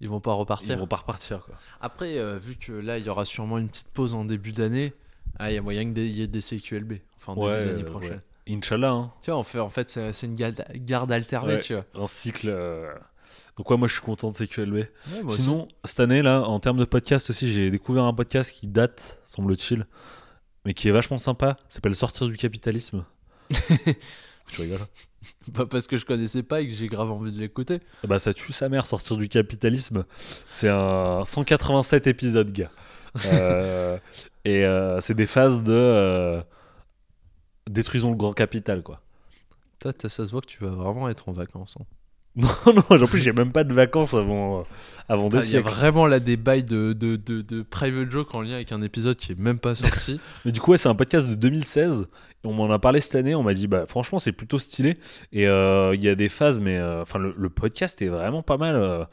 [0.00, 0.76] Ils vont pas ils repartir.
[0.78, 1.44] vont pas repartir.
[1.44, 1.54] Quoi.
[1.80, 4.92] Après, vu que là, il y aura sûrement une petite pause en début d'année,
[5.38, 6.94] ah, il y a moyen qu'il y ait des CQLB.
[7.18, 8.10] Enfin, Ouais, début d'année euh, prochaine.
[8.12, 8.54] ouais.
[8.54, 9.12] Inch'Allah, hein.
[9.22, 11.58] Tu vois, en fait, en fait c'est une garde, garde alternée, Ouais.
[11.60, 11.84] tu vois.
[11.94, 12.48] un cycle...
[12.48, 12.92] euh,
[13.56, 14.84] Donc ouais, moi je suis content de CQLB.
[15.24, 15.42] Aussi.
[15.42, 19.20] Sinon, cette année, là, en termes de podcast aussi, j'ai découvert un podcast qui date,
[19.24, 19.82] semble-t-il,
[20.64, 21.56] mais qui est vachement sympa.
[21.68, 23.04] S'appelle Sortir du capitalisme.
[23.50, 24.78] tu rigoles
[25.54, 27.80] Pas parce que je connaissais pas et que j'ai grave envie de l'écouter.
[28.06, 30.04] Bah, ça tue sa mère, Sortir du capitalisme.
[30.48, 32.70] C'est un 187 épisodes, gars.
[33.26, 33.96] Euh,
[34.44, 35.72] et euh, c'est des phases de.
[35.72, 36.42] euh,
[37.68, 39.00] Détruisons le grand capital, quoi.
[39.80, 41.76] Toi, ça se voit que tu vas vraiment être en vacances.
[41.80, 41.84] hein.
[42.36, 44.64] Non, non, en plus, j'ai même pas de vacances avant,
[45.08, 48.10] avant deux Ah, Il y a vraiment là des bails de, de, de, de private
[48.10, 50.20] joke en lien avec un épisode qui est même pas sorti.
[50.44, 52.06] Mais du coup, ouais, c'est un podcast de 2016.
[52.44, 53.34] Et on m'en a parlé cette année.
[53.34, 54.94] On m'a dit, bah, franchement, c'est plutôt stylé.
[55.32, 58.42] Et euh, il y a des phases, mais euh, enfin, le, le podcast est vraiment
[58.42, 58.76] pas mal.
[58.76, 59.04] euh.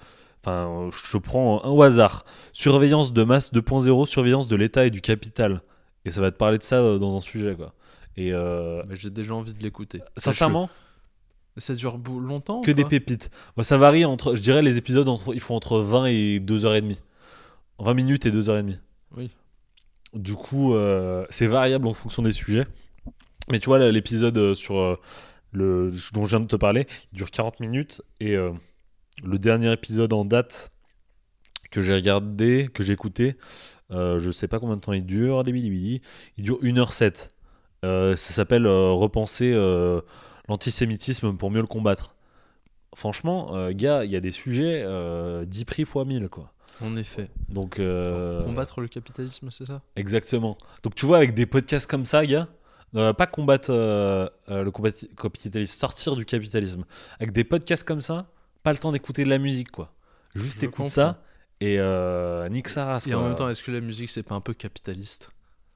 [0.46, 2.26] Enfin, je prends un au hasard.
[2.52, 5.62] Surveillance de masse 2.0, surveillance de l'État et du capital.
[6.06, 7.74] Et ça va te parler de ça euh, dans un sujet, quoi.
[8.18, 10.02] Et euh, Mais J'ai déjà envie de l'écouter.
[10.18, 10.70] sincèrement.
[11.58, 13.30] Ça dure longtemps que des pépites.
[13.56, 16.98] Moi, ça varie entre, je dirais, les épisodes, entre, ils font entre 20 et 2h30.
[17.80, 18.80] 20 minutes et 2h30.
[19.16, 19.30] Oui.
[20.14, 22.66] Du coup, euh, c'est variable en fonction des sujets.
[23.52, 25.00] Mais tu vois, l'épisode sur euh,
[25.52, 28.02] le dont je viens de te parler, il dure 40 minutes.
[28.20, 28.36] Et
[29.24, 30.72] le dernier épisode en date
[31.72, 33.38] que j'ai regardé, que j'ai écouté,
[33.92, 36.02] euh, je sais pas combien de temps il dure, il
[36.38, 37.30] dure 1h07.
[37.84, 40.02] Euh, ça s'appelle euh, Repenser euh,
[40.48, 42.16] l'antisémitisme pour mieux le combattre.
[42.96, 46.54] Franchement, gars, il y a des sujets euh, 10 prix fois 1000, quoi.
[46.80, 47.30] En effet.
[47.50, 49.82] Donc, Combattre le capitalisme, c'est ça?
[49.96, 50.58] Exactement.
[50.84, 52.48] Donc tu vois, avec des podcasts comme ça, gars,
[52.96, 56.86] euh, pas combattre euh, euh, le capitalisme, sortir du capitalisme.
[57.20, 58.28] Avec des podcasts comme ça,
[58.64, 59.94] pas le temps d'écouter de la musique, quoi.
[60.36, 60.88] Juste Je écoute comprends.
[60.88, 61.22] ça
[61.62, 64.36] et euh, nique sa race, Et en même temps, est-ce que la musique, c'est pas
[64.36, 65.30] un peu capitaliste?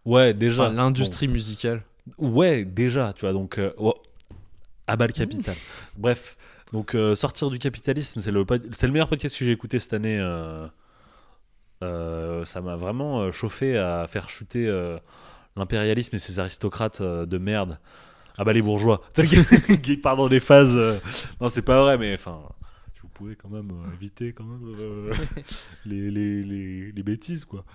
[0.06, 0.64] Ouais, déjà.
[0.66, 1.84] Enfin, L'industrie musicale.
[2.18, 3.34] Ouais, déjà, tu vois.
[3.34, 3.94] Donc, euh, oh,
[4.88, 5.56] abat le capital.
[5.98, 6.38] Bref,
[6.74, 10.18] donc euh, sortir du capitalisme, c'est le, le meilleur podcast que j'ai écouté cette année.
[10.20, 10.68] euh,
[11.84, 14.66] euh, ça m'a vraiment chauffé à faire chuter
[15.56, 17.80] l'impérialisme et ses aristocrates de merde.
[18.38, 19.02] Ah bah les bourgeois,
[19.84, 20.78] qui part dans des phases.
[21.42, 22.40] Non, c'est pas vrai, mais enfin,
[23.18, 25.14] pouvez quand même euh, éviter quand même euh,
[25.86, 27.66] les, les, les, les bêtises quoi.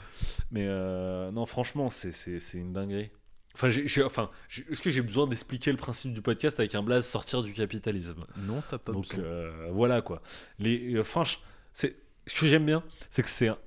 [0.51, 3.10] Mais euh, non, franchement, c'est c'est c'est une dinguerie.
[3.55, 3.69] Enfin,
[4.06, 7.43] enfin, j'ai- est-ce que j'ai besoin d'expliquer le principe du podcast avec un blaze sortir
[7.43, 8.20] du capitalisme?
[8.39, 9.24] Non, t'as pas donc besoin.
[9.24, 10.23] euh, voilà quoi.
[10.59, 11.39] Les, euh, franch-
[11.73, 11.97] c'est
[12.27, 13.48] ce que j'aime bien, c'est que c'est.
[13.48, 13.59] un-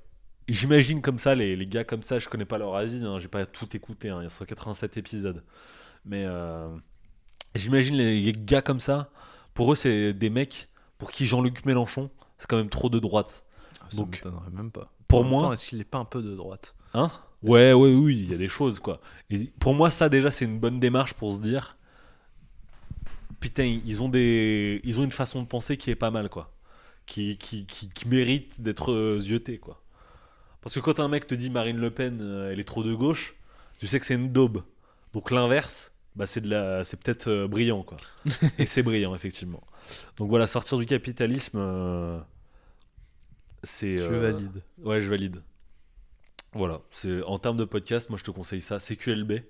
[0.48, 2.18] J'imagine comme ça les, les gars comme ça.
[2.20, 3.02] Je connais pas leur avis.
[3.04, 4.08] Hein, J'ai pas tout écouté.
[4.10, 5.42] hein, il y a 187 épisodes.
[6.04, 6.68] Mais euh,
[7.56, 9.10] j'imagine les gars comme ça.
[9.54, 13.44] Pour eux, c'est des mecs pour qui Jean-Luc Mélenchon, c'est quand même trop de droite.
[13.88, 14.92] Ça donc, même pas.
[15.08, 16.74] Pour En moi, est-ce qu'il est pas un peu de droite?
[16.94, 17.10] Hein?
[17.42, 19.00] Ouais, ouais, oui, il y a des choses, quoi.
[19.30, 21.76] Et pour moi, ça, déjà, c'est une bonne démarche pour se dire
[23.40, 24.80] Putain, ils ont, des...
[24.82, 26.52] ils ont une façon de penser qui est pas mal, quoi.
[27.04, 29.82] Qui, qui, qui, qui mérite d'être euh, zioté, quoi.
[30.62, 32.92] Parce que quand un mec te dit Marine Le Pen, euh, elle est trop de
[32.92, 33.36] gauche,
[33.78, 34.64] tu sais que c'est une daube.
[35.12, 36.82] Donc l'inverse, bah, c'est de la...
[36.82, 37.98] c'est peut-être euh, brillant, quoi.
[38.58, 39.62] Et c'est brillant, effectivement.
[40.16, 42.18] Donc voilà, sortir du capitalisme, euh,
[43.62, 43.90] c'est.
[43.90, 44.62] Tu euh, valides.
[44.78, 45.42] Ouais, je valide.
[46.52, 48.78] Voilà, c'est en termes de podcast, moi je te conseille ça.
[48.78, 49.42] CQLB,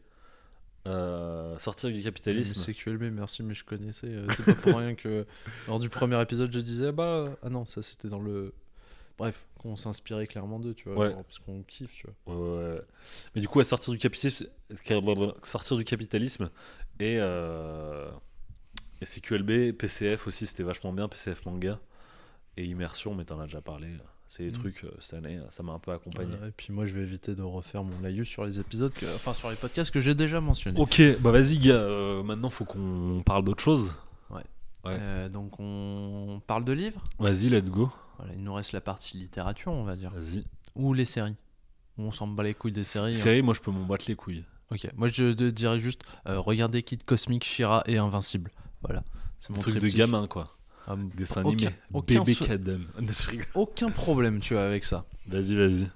[0.87, 2.55] euh, sortir du capitalisme.
[2.57, 4.09] C'est QLB, merci, mais je connaissais.
[4.09, 5.25] euh, C'est pas pour rien que
[5.69, 8.53] lors du premier épisode, je disais, ah bah, ah non, ça c'était dans le.
[9.19, 11.11] Bref, qu'on s'inspirait clairement d'eux, tu vois, Ouais.
[11.13, 12.35] genre, parce qu'on kiffe, tu vois.
[12.37, 12.81] Ouais, ouais, ouais.
[13.35, 14.47] Mais du coup, à sortir du capitalisme,
[15.45, 16.51] sortir du capitalisme
[17.01, 18.11] et, euh,
[19.01, 21.79] et CQLB, PCF aussi, c'était vachement bien, PCF manga
[22.57, 23.89] et immersion, mais t'en as déjà parlé.
[24.29, 24.61] C'est des Mm.
[24.61, 26.31] trucs euh, cette année, ça m'a un peu accompagné.
[26.33, 29.07] Voilà, et puis moi, je vais éviter de refaire mon laïus sur les épisodes, que-
[29.15, 30.81] enfin sur les podcasts que j'ai déjà mentionnés.
[30.81, 33.95] Ok, bah vas-y, gars, euh, maintenant faut qu'on parle d'autre chose.
[34.31, 34.43] ouais.
[34.87, 37.03] Euh, donc on parle de livres?
[37.19, 37.91] Vas-y, let's go.
[38.19, 40.45] Voilà, il nous reste la partie littérature, on va dire, Vas-y.
[40.77, 41.35] ou les séries.
[41.99, 43.11] On s'en bat les couilles des séries.
[43.11, 43.13] hein.
[43.21, 44.45] Série, moi je peux m'en battre les couilles.
[44.71, 48.51] Ok, moi je dirais juste regardez Kid Cosmic, Shira et Invincible.
[48.87, 49.05] Voilà,
[49.41, 49.99] c'est mon truc de triptyque.
[49.99, 50.57] gamin quoi.
[50.87, 51.75] Ah, Dessin aucun- animé.
[51.93, 52.35] aucun Bébé
[53.29, 53.47] rigole.
[53.55, 55.05] Aucun problème, tu vois, avec ça.
[55.27, 55.89] Vas-y, vas-y.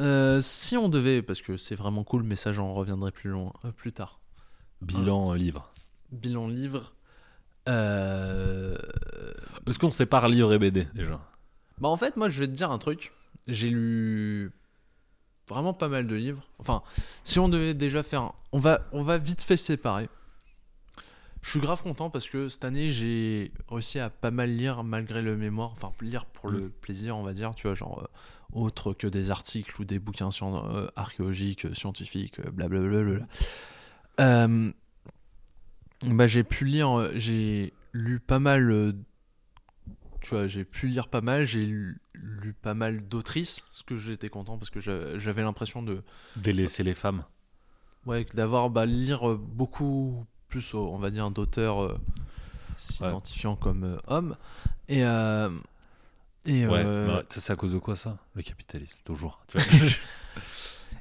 [0.00, 3.52] Euh, si on devait, parce que c'est vraiment cool, mais ça j'en reviendrai plus loin,
[3.64, 4.18] euh, plus tard.
[4.82, 5.70] Bilan euh, livre.
[6.10, 6.92] Bilan livre.
[9.66, 11.20] Est-ce qu'on sépare livre et BD déjà?
[11.80, 13.12] Bah en fait, moi je vais te dire un truc.
[13.46, 14.52] J'ai lu
[15.48, 16.42] vraiment pas mal de livres.
[16.58, 16.82] Enfin,
[17.24, 20.08] si on devait déjà faire, un- on va, on va vite fait séparer.
[21.44, 25.20] Je suis grave content parce que cette année j'ai réussi à pas mal lire malgré
[25.20, 25.72] le mémoire.
[25.72, 27.54] Enfin, lire pour le plaisir, on va dire.
[27.54, 32.40] Tu vois, genre euh, autre que des articles ou des bouquins euh, archéologiques, euh, scientifiques,
[32.40, 33.26] blablabla.
[34.20, 34.72] Euh,
[36.02, 38.94] bah j'ai pu lire, j'ai lu pas mal
[40.22, 43.98] tu vois, j'ai pu lire pas mal, j'ai lu, lu pas mal d'autrices, ce que
[43.98, 46.02] j'étais content parce que j'a- j'avais l'impression de
[46.36, 47.20] Délaisser les femmes.
[48.06, 51.98] ouais, d'avoir bah, lire beaucoup plus, on va dire, d'auteurs euh,
[52.76, 54.36] s'identifiant comme euh, hommes.
[54.88, 55.48] Et, euh,
[56.46, 56.84] et, Ouais,
[57.28, 59.40] c'est à cause de quoi ça Le capitalisme, toujours.
[59.48, 59.66] Tu vois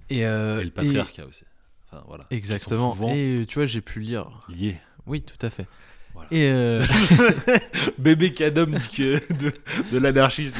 [0.09, 1.43] et, et le et- patriarcat aussi.
[1.91, 2.25] Enfin voilà.
[2.31, 2.95] Exactement.
[3.13, 4.27] Et tu vois, j'ai pu lire.
[4.49, 4.77] liés.
[5.05, 5.67] Oui, tout à fait.
[6.15, 6.29] Voilà.
[6.31, 6.83] Et euh,
[7.99, 9.53] Bébé cadom de,
[9.91, 10.57] de l'anarchisme.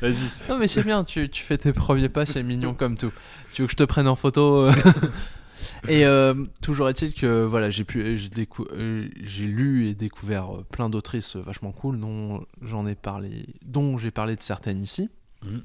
[0.00, 0.14] Vas-y.
[0.48, 3.12] non mais c'est bien, tu, tu fais tes premiers pas, c'est mignon comme tout.
[3.52, 4.72] Tu veux que je te prenne en photo euh?
[5.88, 10.54] Et euh, toujours est-il que voilà, j'ai pu, j'ai décou- euh, j'ai lu et découvert
[10.56, 15.10] euh, plein d'autrices vachement cool, dont j'en ai parlé, dont j'ai parlé de certaines ici,
[15.44, 15.62] Mhm.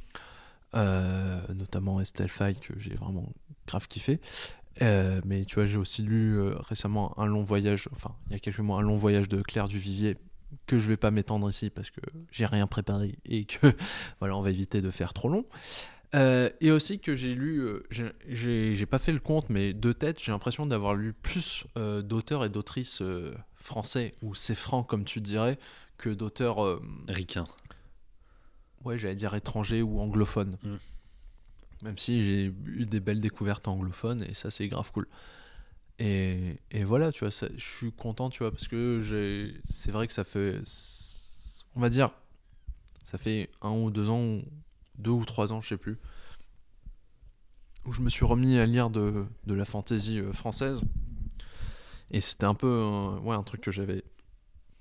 [0.75, 3.31] Euh, notamment Estelle Faye que j'ai vraiment
[3.67, 4.19] grave kiffé.
[4.81, 6.39] Mais tu vois, j'ai aussi lu
[6.69, 9.67] récemment un long voyage, enfin il y a quelques mois, un long voyage de Claire
[9.67, 10.17] Duvivier
[10.65, 13.67] que je vais pas m'étendre ici parce que j'ai rien préparé et que
[14.19, 15.45] voilà, on va éviter de faire trop long.
[16.15, 20.21] Euh, et aussi que j'ai lu, euh, j'ai- pas fait le compte, mais de tête,
[20.23, 25.03] j'ai l'impression d'avoir lu plus euh, d'auteurs et d'autrices euh, français, ou c'est franc comme
[25.03, 25.59] tu dirais,
[25.97, 27.45] que d'auteurs, euh, Ricain.
[28.85, 30.57] ouais, j'allais dire étrangers ou anglophones.
[30.63, 30.75] Mm.
[31.83, 35.07] Même si j'ai eu des belles découvertes anglophones, et ça, c'est grave cool.
[35.99, 39.01] Et, et voilà, tu vois, je suis content, tu vois, parce que
[39.63, 40.61] c'est vrai que ça fait,
[41.75, 42.11] on va dire,
[43.03, 44.41] ça fait un ou deux ans,
[44.97, 45.97] deux ou trois ans, je sais plus,
[47.85, 50.81] où je me suis remis à lire de, de la fantaisie euh, française.
[52.11, 54.03] Et c'était un peu un, ouais, un truc que j'avais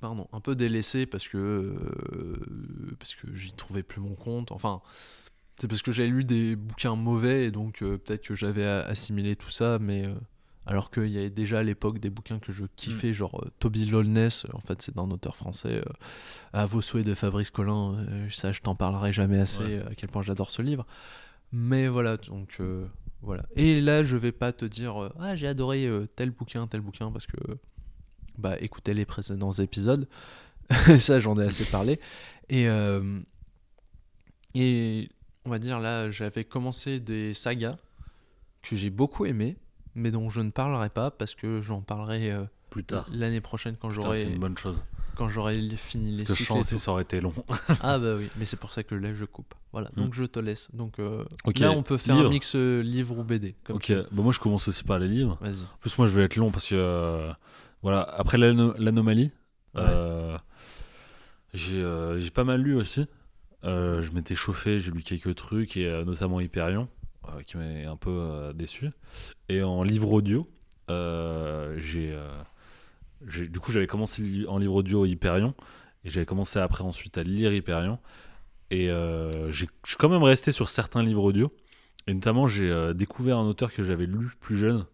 [0.01, 2.37] pardon, un peu délaissé parce que, euh,
[2.99, 4.53] que j'y trouvais plus mon compte.
[4.53, 4.83] Enfin,
[5.59, 9.37] c'est parce que j'avais lu des bouquins mauvais et donc euh, peut-être que j'avais assimilé
[9.37, 10.15] tout ça, mais euh,
[10.67, 13.87] alors qu'il y avait déjà à l'époque des bouquins que je kiffais, genre euh, Toby
[13.87, 15.93] Lolness, euh, en fait c'est un auteur français, euh,
[16.53, 19.83] à vos souhaits de Fabrice Collin, ça je t'en parlerai jamais assez, Ouais.
[19.91, 20.85] à quel point j'adore ce livre.
[21.53, 22.61] Mais voilà, donc
[23.23, 23.45] voilà.
[23.55, 27.27] Et là je vais pas te dire, ah j'ai adoré tel bouquin, tel bouquin, parce
[27.27, 27.37] que
[28.39, 30.09] bah écoutez les précédents épisodes,
[30.99, 32.01] ça j'en ai assez parlé.
[32.49, 33.21] Et, euh,
[34.55, 35.09] et
[35.45, 37.77] on va dire là, j'avais commencé des sagas
[38.63, 39.57] que j'ai beaucoup aimé,
[39.97, 43.07] mais dont je ne parlerai pas parce que j'en parlerai euh, Plus tard.
[43.13, 44.81] l'année prochaine quand j'aurai c'est une bonne chose.
[45.17, 46.59] quand j'aurai fini les Parce que je cycles.
[46.61, 47.33] aussi ça aurait été long.
[47.83, 49.55] Ah bah oui, mais c'est pour ça que là je coupe.
[49.73, 50.01] Voilà, Mm.
[50.03, 50.69] donc je te laisse.
[50.75, 51.25] Donc euh,
[51.59, 52.29] là on peut faire livre.
[52.29, 53.55] un mix euh, livre ou BD.
[53.65, 55.37] Comme ok, bah moi je commence aussi par les livres.
[55.41, 55.65] Vas-y.
[55.81, 56.75] Plus, moi je vais être long parce que.
[56.77, 57.33] euh,
[57.83, 59.31] voilà, après l'ano- l'anomalie,
[59.75, 60.37] Ouais.
[61.55, 63.07] j'ai pas mal lu aussi.
[63.63, 66.89] Je m'étais chauffé, j'ai lu quelques trucs, et notamment Hyperion,
[67.47, 68.91] qui m'a un peu euh, déçu.
[69.49, 70.49] Et en livre audio,
[70.91, 72.13] euh, j'ai.
[72.13, 72.43] euh,
[73.23, 75.55] du coup, j'avais commencé en livre audio Hyperion,
[76.05, 77.99] et j'avais commencé après ensuite à lire Hyperion.
[78.71, 81.53] Et euh, j'ai- je suis quand même resté sur certains livres audio.
[82.09, 84.85] Et notamment, j'ai euh, découvert un auteur que j'avais lu plus jeune,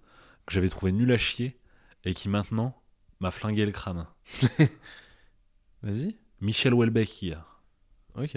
[0.46, 1.59] que j'avais trouvé nul à chier,
[2.04, 2.76] et qui maintenant
[3.20, 4.06] m'a flingué le crâne.
[5.82, 6.16] Vas-y.
[6.40, 7.44] Michel Houellebecq, gars.
[8.16, 8.36] Ok.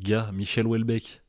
[0.00, 1.22] Gars, Michel Houellebecq.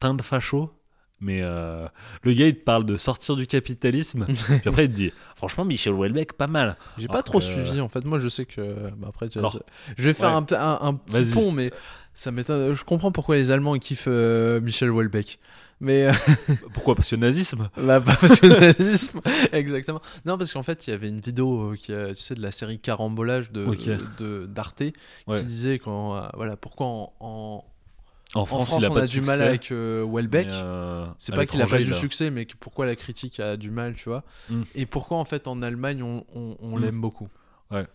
[0.00, 0.72] Teint de facho,
[1.20, 1.86] mais euh,
[2.22, 5.64] le gars, il te parle de sortir du capitalisme, puis après, il te dit, franchement,
[5.64, 6.76] Michel Houellebecq, pas mal.
[6.98, 8.04] J'ai pas trop que- suivi en fait.
[8.04, 8.90] Moi je sais que.
[8.96, 9.58] bah, après, tu- Alors,
[9.96, 10.54] je vais faire ouais.
[10.56, 11.70] un, un, un petit pont, mais
[12.12, 12.72] ça m'étonne.
[12.74, 15.38] Je comprends pourquoi les Allemands ils kiffent euh, Michel Houellebecq.
[15.80, 16.12] Mais euh,
[16.72, 16.94] Pourquoi?
[16.94, 19.20] Parce que nazisme bah, pas parce que nazisme,
[19.52, 20.00] exactement.
[20.24, 22.52] Non, parce qu'en fait, il y avait une vidéo euh, qui tu sais, de la
[22.52, 23.88] série Carambolage de Ok.
[24.18, 24.82] de d'Arte
[25.26, 25.38] Ouais.
[25.40, 27.64] qui disait quand euh, voilà pourquoi en, en,
[28.34, 31.06] En en France, il a on pas a de du mal avec euh, mais, euh,
[31.18, 34.08] C'est pas qu'il a pas du succès, mais pourquoi la critique a du mal, tu
[34.08, 34.24] vois.
[34.50, 34.62] Mm.
[34.74, 36.80] Et pourquoi en fait en Allemagne on, on- on Mm.
[36.82, 37.28] l'aime beaucoup.
[37.70, 37.86] Ouais.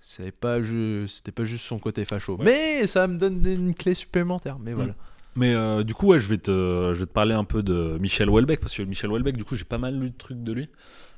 [0.00, 2.36] C'est pas ju- c'était pas juste son côté facho.
[2.36, 2.44] Ouais.
[2.44, 4.58] Mais ça me donne une clé supplémentaire.
[4.58, 4.94] Mais voilà.
[5.36, 6.50] Mais euh, du coup, ouais, je vais, te,
[6.94, 9.54] je vais te parler un peu de Michel Houellebecq, parce que Michel Houellebecq, du coup,
[9.54, 10.68] j'ai pas mal lu de trucs de lui.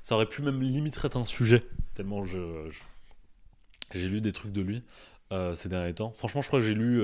[0.02, 1.62] Ça aurait pu même limite être un sujet,
[1.94, 2.38] tellement je,
[3.94, 4.82] j'ai lu des trucs de lui
[5.32, 6.10] euh, ces derniers temps.
[6.12, 7.00] Franchement, je crois que j'ai lu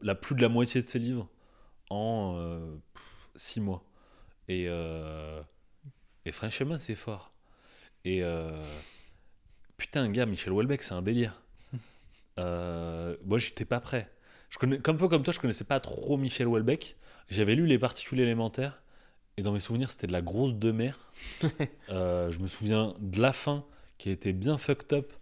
[0.00, 1.28] la plus de la moitié de ses livres
[1.90, 2.38] en
[3.36, 3.84] 6 mois.
[4.48, 5.42] Et, euh,
[6.24, 7.32] et franchement, c'est fort.
[8.04, 8.60] Et euh,
[9.76, 11.40] putain, gars, Michel Houellebecq, c'est un délire.
[12.40, 14.10] Euh, moi, j'étais pas prêt.
[14.50, 16.96] Je connais, un peu comme toi, je connaissais pas trop Michel Houellebecq.
[17.28, 18.82] J'avais lu les particules élémentaires.
[19.36, 21.12] Et dans mes souvenirs, c'était de la grosse de mer.
[21.90, 23.64] Euh, je me souviens de la fin
[23.98, 25.12] qui a été bien fucked up.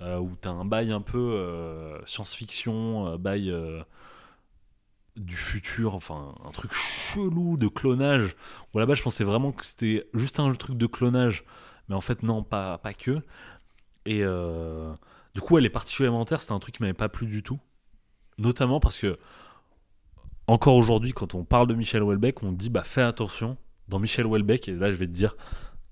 [0.00, 3.80] euh, où t'as un bail un peu euh, science-fiction, euh, bail euh,
[5.16, 8.36] du futur, enfin un truc chelou de clonage.
[8.72, 11.44] Où là-bas, je pensais vraiment que c'était juste un truc de clonage.
[11.88, 13.22] Mais en fait, non, pas, pas que.
[14.04, 14.92] Et euh,
[15.34, 17.60] du coup, ouais, les particules élémentaires, c'était un truc qui m'avait pas plu du tout.
[18.38, 19.18] Notamment parce que,
[20.46, 23.56] encore aujourd'hui, quand on parle de Michel Houellebecq, on dit bah fais attention.
[23.88, 25.36] Dans Michel Houellebecq, et là je vais te dire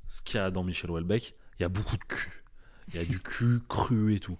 [0.09, 2.45] ce qu'il y a dans Michel Houellebecq, il y a beaucoup de cul.
[2.89, 4.37] Il y a du cul cru et tout.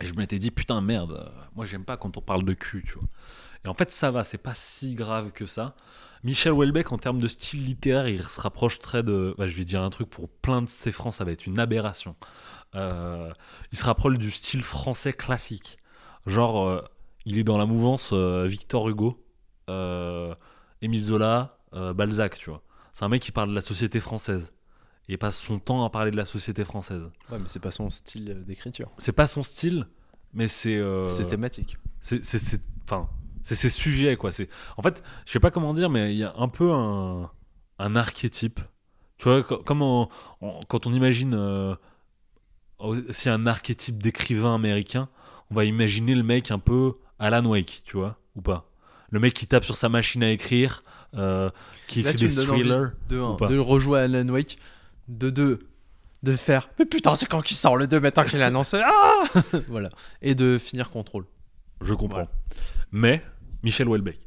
[0.00, 2.94] Et je m'étais dit, putain, merde, moi j'aime pas quand on parle de cul, tu
[2.94, 3.08] vois.
[3.64, 5.74] Et en fait, ça va, c'est pas si grave que ça.
[6.24, 9.34] Michel Houellebecq, en termes de style littéraire, il se rapproche très de.
[9.38, 11.58] bah, je vais dire un truc pour plein de ses francs, ça va être une
[11.58, 12.14] aberration.
[12.74, 13.32] Euh,
[13.72, 15.78] il se rapproche du style français classique.
[16.26, 16.82] Genre, euh,
[17.26, 19.24] il est dans la mouvance euh, Victor Hugo,
[20.82, 22.62] Émile Zola, Balzac, tu vois.
[22.92, 24.52] C'est un mec qui parle de la société française.
[25.08, 27.02] Et il passe son temps à parler de la société française.
[27.30, 28.90] Ouais, mais c'est pas son style d'écriture.
[28.98, 29.86] C'est pas son style,
[30.34, 30.80] mais c'est.
[31.06, 31.76] C'est thématique.
[32.00, 33.08] c'est- enfin
[33.42, 36.24] c'est ses sujets quoi c'est en fait je sais pas comment dire mais il y
[36.24, 37.30] a un peu un
[37.78, 38.60] un archétype
[39.18, 40.08] tu vois co- comme on-
[40.40, 41.74] on- quand on imagine euh,
[42.78, 45.08] aussi un archétype d'écrivain américain
[45.50, 48.66] on va imaginer le mec un peu Alan Wake tu vois ou pas
[49.10, 50.84] le mec qui tape sur sa machine à écrire
[51.14, 51.50] euh,
[51.88, 54.56] qui Là, écrit des thrillers de, un, de rejouer à Alan Wake,
[55.08, 55.58] de deux,
[56.22, 56.68] de faire.
[56.78, 59.22] Mais putain, c'est quand qu'il sort le 2 maintenant qu'il a annoncé Ah
[59.68, 59.88] Voilà.
[60.22, 61.24] Et de finir contrôle.
[61.80, 62.30] je comprends Voilà.
[62.92, 63.22] Mais
[63.62, 64.18] Michel Houellebecq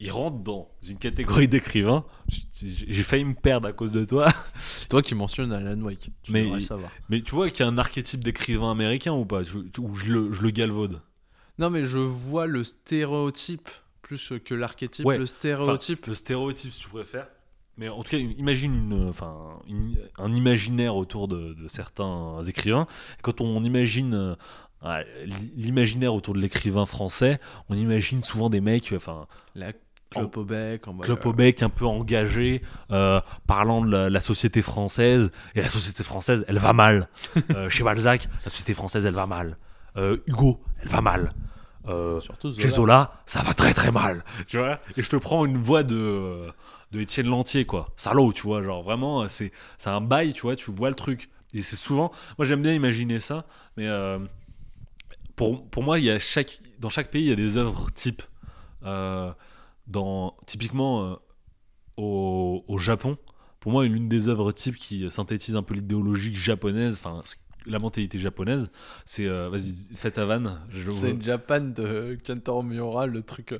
[0.00, 2.04] il rentre dans une catégorie d'écrivains
[2.52, 4.28] j'ai failli me perdre à cause de toi
[4.60, 6.10] C'est toi qui mentionnes Alan Wake.
[6.22, 6.90] Tu Mais devrais le il- savoir.
[7.08, 9.42] Mais tu vois qu'il y a un archétype d'écrivain américain ou pas?
[9.44, 11.00] Je- Ou je le, je le galvaude
[11.58, 13.68] Non, mais je vois le stéréotype
[14.02, 15.06] plus que l'archétype.
[15.06, 16.06] Ouais, Le stéréotype.
[16.06, 17.28] Le stéréotype, si tu préfères.
[17.76, 22.86] Mais en tout cas, imagine une, enfin, une- un imaginaire autour de, de certains écrivains.
[23.22, 24.34] Quand on imagine euh,
[25.56, 29.72] l'imaginaire autour de l'écrivain français, on imagine souvent des mecs, enfin, La
[30.10, 30.86] clope au bec.
[30.86, 35.30] En mode, clope au bec, un peu engagés, euh, parlant de la, la société française.
[35.54, 37.08] Et la société française, elle va mal.
[37.54, 39.58] Euh, chez Balzac, la société française, elle va mal.
[39.96, 41.28] Euh, Hugo, elle va mal.
[41.86, 44.24] Euh, euh, chez Zola, ça va très très mal.
[44.46, 44.80] Tu vois?
[44.96, 46.46] Et je te prends une voix de,
[46.92, 47.90] de Étienne Lantier, quoi.
[47.96, 48.62] Salaud, tu vois.
[48.62, 50.56] Genre vraiment, c'est c'est un bail, tu vois.
[50.56, 51.30] Tu vois le truc.
[51.52, 52.10] Et c'est souvent.
[52.38, 53.44] Moi, j'aime bien imaginer ça.
[53.76, 54.18] Mais euh,
[55.36, 57.90] pour, pour moi, il y a chaque, dans chaque pays, il y a des œuvres
[57.92, 58.22] types.
[58.84, 59.32] Euh,
[59.86, 61.14] dans, typiquement, euh,
[61.96, 63.16] au, au Japon,
[63.60, 67.22] pour moi, l'une des œuvres types qui synthétise un peu l'idéologie japonaise, enfin,
[67.66, 68.70] la mentalité japonaise,
[69.06, 69.26] c'est.
[69.26, 70.60] euh, Vas-y, fais ta vanne.
[70.92, 73.54] C'est Japan de Kentaro Miura, le truc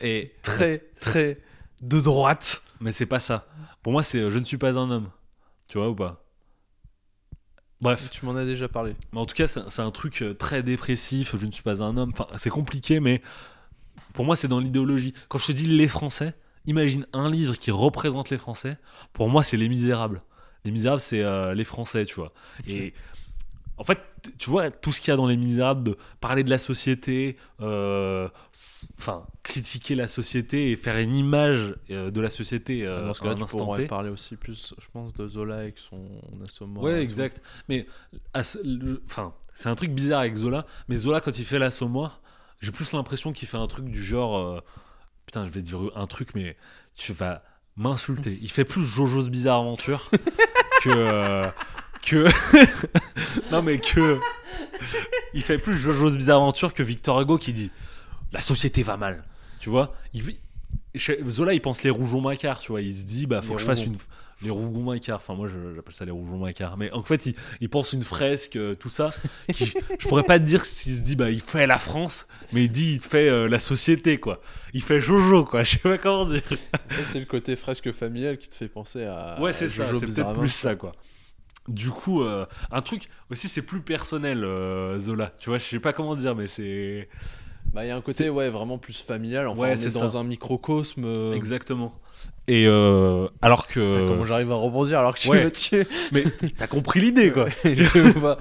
[0.00, 1.40] Et très, très
[1.82, 2.62] de droite.
[2.80, 3.44] Mais c'est pas ça.
[3.82, 5.10] Pour moi, c'est je ne suis pas un homme.
[5.68, 6.24] Tu vois ou pas?
[7.80, 8.94] Bref, Tu m'en as déjà parlé.
[9.12, 11.34] mais en tout cas, c'est un truc euh, très dépressif.
[11.36, 12.10] Je ne suis pas un homme.
[12.12, 13.22] Enfin, c'est compliqué, mais
[14.12, 15.14] pour moi, c'est dans l'idéologie.
[15.28, 16.34] Quand je te dis les Français,
[16.66, 18.76] imagine un livre qui représente les Français.
[19.12, 20.22] Pour moi, c'est Les Misérables.
[20.64, 22.32] Les Misérables, c'est euh, les Français, tu vois.
[22.66, 22.92] Et
[23.80, 23.98] en fait,
[24.36, 27.38] tu vois, tout ce qu'il y a dans Les Misérables, de parler de la société,
[27.62, 28.28] euh,
[28.98, 33.20] enfin, critiquer la société et faire une image euh, de la société euh, Dans ce
[33.20, 33.86] à cas-là, un tu instant T.
[33.86, 36.84] parler aussi plus, je pense, de Zola avec son assommoir.
[36.84, 37.02] Ouais, tout.
[37.02, 37.40] exact.
[37.70, 37.86] Mais
[38.34, 40.66] enfin, c'est un truc bizarre avec Zola.
[40.88, 42.20] Mais Zola, quand il fait l'assommoir,
[42.60, 44.36] j'ai plus l'impression qu'il fait un truc du genre.
[44.36, 44.60] euh,
[45.24, 46.58] putain, je vais dire un truc, mais
[46.94, 47.42] tu vas
[47.76, 48.38] m'insulter.
[48.42, 50.10] Il fait plus Jojo's Bizarre Aventure
[50.82, 51.44] que.
[52.02, 52.26] Que.
[53.52, 54.18] non, mais que.
[55.34, 57.70] Il fait plus Jojo's Bizarre Aventure que Victor Hugo qui dit
[58.32, 59.24] La société va mal.
[59.60, 60.22] Tu vois il,
[60.96, 62.80] Zola, il pense les rougeons macards, tu vois.
[62.80, 63.96] Il se dit, bah, faut Les que je fasse une.
[64.42, 65.18] Les rougon macards.
[65.22, 66.78] Enfin, moi, j'appelle ça les rougon macards.
[66.78, 69.10] Mais en fait, il, il pense une fresque, euh, tout ça.
[69.52, 72.64] qui- je pourrais pas te dire s'il se dit, bah, il fait la France, mais
[72.64, 74.40] il dit, il fait euh, la société, quoi.
[74.72, 75.62] Il fait Jojo, quoi.
[75.64, 76.40] Je sais pas comment dire.
[77.12, 79.38] C'est le côté fresque familial qui te fait penser à.
[79.42, 79.84] ouais, c'est ça.
[79.92, 80.92] C'est peut-être plus ça, quoi.
[81.70, 85.32] Du coup, euh, un truc aussi, c'est plus personnel, euh, Zola.
[85.38, 87.08] Tu vois, je sais pas comment dire, mais c'est.
[87.72, 89.46] Bah, il y a un côté, ouais, vraiment plus familial.
[89.46, 90.18] Enfin, Ouais, on est, c'est dans ça.
[90.18, 91.04] un microcosme.
[91.04, 91.94] euh, Exactement.
[92.48, 94.08] Et euh, alors Putain, que.
[94.08, 95.44] Comment j'arrive à rebondir alors que tu ouais.
[95.44, 96.24] me tues Mais
[96.58, 97.48] t'as compris l'idée, quoi.
[97.64, 98.38] je vois.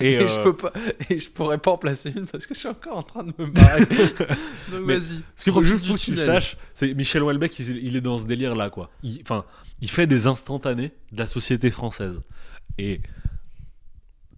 [0.00, 0.72] Et, Et, euh, je peux pas.
[1.10, 3.32] Et je pourrais pas en placer une parce que je suis encore en train de
[3.38, 3.84] me marrer.
[4.70, 5.20] Donc vas-y.
[5.36, 8.24] Ce qu'il faut juste que tu saches, c'est Michel Houellebecq, il, il est dans ce
[8.26, 8.90] délire-là, quoi.
[9.02, 9.44] Il- Enfin,
[9.82, 12.22] il fait des instantanés de la société française.
[12.78, 13.02] Et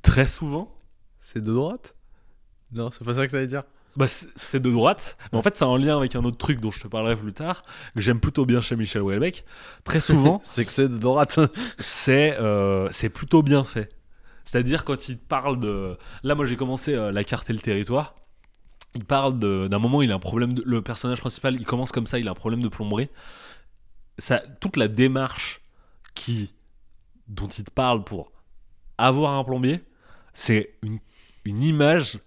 [0.03, 0.73] très souvent,
[1.21, 1.95] C'est de droite?
[2.73, 3.63] Non, c'est pas ça que t'allais dire?
[3.97, 5.17] Bah, c'est de droite.
[5.33, 7.33] Mais en fait, c'est en lien avec un autre truc dont je te parlerai plus
[7.33, 7.65] tard,
[7.95, 9.45] que j'aime plutôt bien chez Michel Houellebecq.
[9.85, 11.39] Très souvent, c'est que c'est de droite.
[11.79, 13.91] c'est euh, plutôt bien fait.
[14.45, 15.97] C'est-à-dire quand il parle de...
[16.23, 18.15] Là, moi, j'ai commencé euh, La carte et le territoire.
[18.95, 20.55] Il parle de- d'un moment, il a un problème...
[20.55, 20.63] De...
[20.65, 23.09] Le personnage principal, il commence comme ça, il a un problème de plomberie.
[24.19, 25.61] Ça, toute la démarche
[26.15, 26.53] qui,
[27.29, 28.31] dont il te parle pour
[28.99, 29.81] avoir un plombier,
[30.33, 30.99] c'est une,
[31.45, 32.21] une image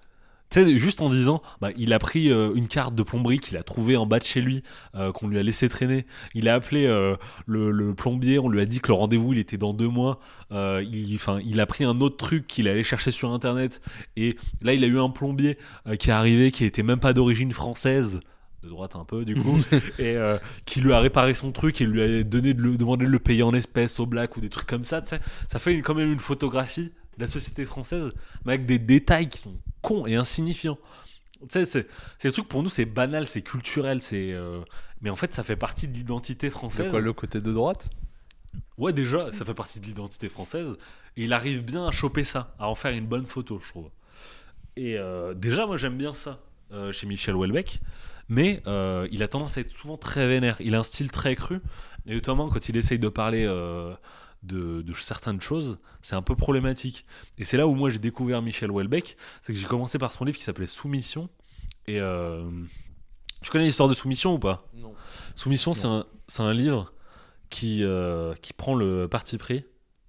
[0.50, 3.56] Tu sais, juste en disant, bah, il a pris euh, une carte de plomberie qu'il
[3.58, 4.64] a trouvée en bas de chez lui,
[4.96, 6.08] euh, qu'on lui a laissé traîner.
[6.34, 7.16] Il a appelé euh,
[7.46, 10.20] le, le plombier, on lui a dit que le rendez-vous il était dans deux mois.
[10.52, 13.82] Il, enfin, il a pris un autre truc qu'il allait chercher sur internet.
[14.18, 15.58] Et là, il a eu un plombier
[16.00, 18.20] qui est arrivé, qui était même pas d'origine française.
[18.64, 19.58] De droite un peu du coup,
[20.00, 23.06] et euh, qui lui a réparé son truc et lui a donné de le, demandé
[23.06, 25.02] de le payer en espèces au black ou des trucs comme ça.
[25.06, 28.12] Ça fait une- quand même une photographie la société française,
[28.46, 30.78] mais avec des détails qui sont cons et insignifiants.
[31.42, 31.88] Tu sais, c'est
[32.18, 34.32] c'est des trucs pour nous, c'est banal, c'est culturel, c'est.
[34.34, 34.62] euh,
[35.02, 36.90] Mais en fait, ça fait partie de l'identité C'est française.
[36.92, 37.90] quoi le côté de droite?
[38.78, 40.78] Ouais, déjà, ça fait partie de l'identité française.
[41.18, 43.90] Et il arrive bien à choper ça, à en faire une bonne photo, je trouve.
[44.76, 46.40] Et euh, déjà, moi, j'aime bien ça
[46.72, 47.80] euh, chez Michel Houellebecq.
[48.28, 50.58] Mais euh, il a tendance à être souvent très vénère.
[50.62, 51.60] Il a un style très cru.
[52.06, 53.94] Et notamment, quand il essaye de parler euh,
[54.44, 57.06] de, de certaines choses, c'est un peu problématique.
[57.38, 59.18] Et c'est là où moi, j'ai découvert Michel Houellebecq.
[59.42, 61.30] C'est que j'ai commencé par son livre qui s'appelait Soumission.
[61.88, 62.50] Et euh,
[63.42, 64.68] tu connais l'histoire de Soumission ou pas?
[64.76, 64.94] Non.
[65.36, 66.94] Soumission, c'est un, c'est un livre
[67.50, 69.66] qui, euh, qui prend le parti pris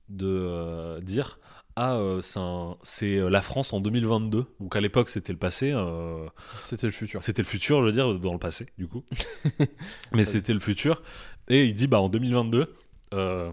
[0.08, 1.38] de euh, dire
[1.76, 4.44] Ah, euh, c'est un- c'est euh, la France en 2022.
[4.60, 5.70] Donc à l'époque, c'était le passé.
[5.72, 6.26] euh,
[6.58, 7.22] C'était le futur.
[7.22, 9.04] c'était le futur, je veux dire, dans le passé, du coup.
[10.12, 11.02] Mais c'était le futur.
[11.48, 12.74] Et il dit Bah, en 2022,
[13.14, 13.48] euh,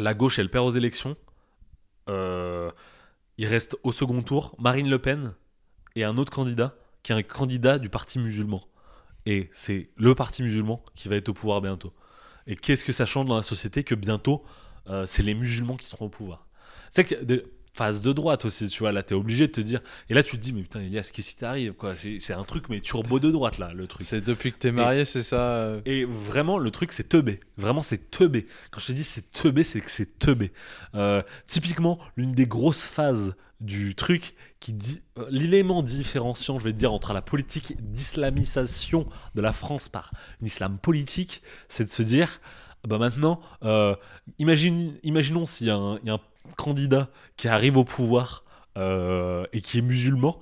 [0.00, 1.16] la gauche, elle perd aux élections.
[2.08, 2.70] Euh,
[3.36, 5.34] il reste au second tour Marine Le Pen
[5.94, 8.62] et un autre candidat qui est un candidat du parti musulman.
[9.26, 11.92] Et c'est le parti musulman qui va être au pouvoir bientôt.
[12.46, 14.44] Et qu'est-ce que ça change dans la société que bientôt,
[14.88, 16.46] euh, c'est les musulmans qui seront au pouvoir
[16.90, 17.44] C'est que
[17.78, 19.80] des phases de droite aussi, tu vois, là, t'es obligé de te dire.
[20.10, 21.94] Et là, tu te dis, mais putain, Elias, qu'est-ce qui t'arrive quoi?
[21.96, 24.06] C'est un truc, mais turbo de droite, là, le truc.
[24.06, 27.40] C'est depuis que t'es marié, c'est ça euh, Et vraiment, le truc, c'est teubé.
[27.56, 28.46] Vraiment, c'est teubé.
[28.70, 30.52] Quand je te dis c'est teubé, c'est que c'est teubé.
[30.94, 36.72] Euh, typiquement, l'une des grosses phases du truc qui dit euh, l'élément différenciant, je vais
[36.72, 42.02] dire, entre la politique d'islamisation de la France par un islam politique, c'est de se
[42.02, 42.40] dire,
[42.86, 43.94] bah maintenant, euh,
[44.38, 45.76] imagine, imaginons s'il y, y a
[46.14, 46.20] un
[46.56, 48.44] candidat qui arrive au pouvoir
[48.76, 50.38] euh, et qui est musulman.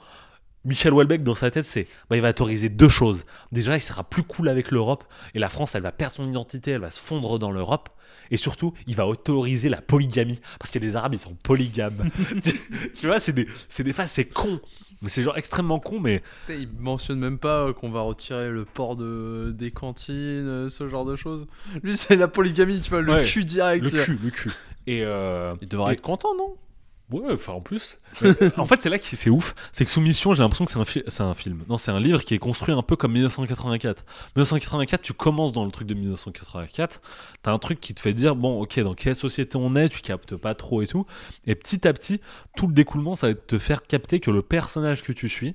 [0.66, 3.24] Michel Houellebecq, dans sa tête, c'est bah, il va autoriser deux choses.
[3.52, 6.72] Déjà, il sera plus cool avec l'Europe et la France, elle va perdre son identité,
[6.72, 7.88] elle va se fondre dans l'Europe.
[8.32, 12.10] Et surtout, il va autoriser la polygamie parce a des Arabes, ils sont polygames.
[12.43, 12.52] tu,
[12.97, 14.60] tu vois, c'est des, c'est des phases, c'est con.
[15.02, 18.64] Mais c'est genre extrêmement con, mais Il mentionne même pas euh, qu'on va retirer le
[18.64, 19.52] port de...
[19.56, 20.16] des cantines,
[20.48, 21.47] euh, ce genre de choses.
[21.82, 23.84] Lui, c'est la polygamie, tu vois, le Ouais, cul direct.
[23.84, 24.51] le cul, le cul.
[24.88, 26.56] Et euh, Il devrait Et- être content, non?
[27.10, 28.00] Ouais, enfin en plus.
[28.56, 29.54] En fait, c'est là que c'est ouf.
[29.70, 31.62] C'est que Soumission, j'ai l'impression que c'est un, fi- c'est un film.
[31.68, 34.04] Non, c'est un livre qui est construit un peu comme 1984.
[34.34, 37.00] 1984, tu commences dans le truc de 1984.
[37.42, 40.00] T'as un truc qui te fait dire, bon, ok, dans quelle société on est, tu
[40.00, 41.06] captes pas trop et tout.
[41.46, 42.20] Et petit à petit,
[42.56, 45.54] tout le découlement, ça va te faire capter que le personnage que tu suis,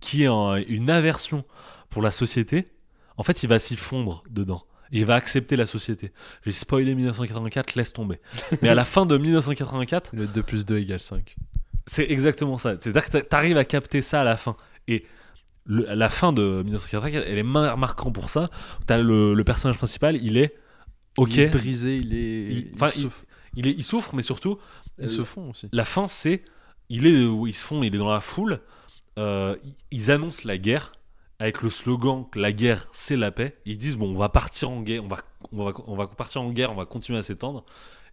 [0.00, 0.28] qui est
[0.68, 1.44] une aversion
[1.90, 2.72] pour la société,
[3.16, 4.64] en fait, il va s'y fondre dedans.
[4.92, 6.12] Et il va accepter la société.
[6.44, 8.18] J'ai spoilé 1984, laisse tomber.
[8.62, 11.36] Mais à la fin de 1984, Le 2 plus 2 égale 5.
[11.86, 12.76] c'est exactement ça.
[12.80, 14.56] C'est-à-dire que t'a- t'arrives à capter ça à la fin.
[14.88, 15.04] Et
[15.64, 18.48] le- la fin de 1984, elle est mar- marquante pour ça.
[18.86, 20.54] T'as le, le personnage principal, il est
[21.18, 22.48] ok, Il est brisé, il est.
[22.50, 23.10] Il- se- il-
[23.56, 24.58] il, est, il souffre, mais surtout
[24.98, 25.68] Ils euh, se font aussi.
[25.72, 26.42] la fin, c'est
[26.88, 28.60] il est où ils se font, il est dans la foule.
[29.18, 29.56] euh,
[29.90, 30.92] ils annoncent la guerre
[31.38, 33.58] avec le slogan que la guerre c'est la paix.
[33.64, 35.18] Ils disent bon, on va partir en guerre, on va,
[35.52, 37.64] on va, on va partir en guerre, on va continuer à s'étendre.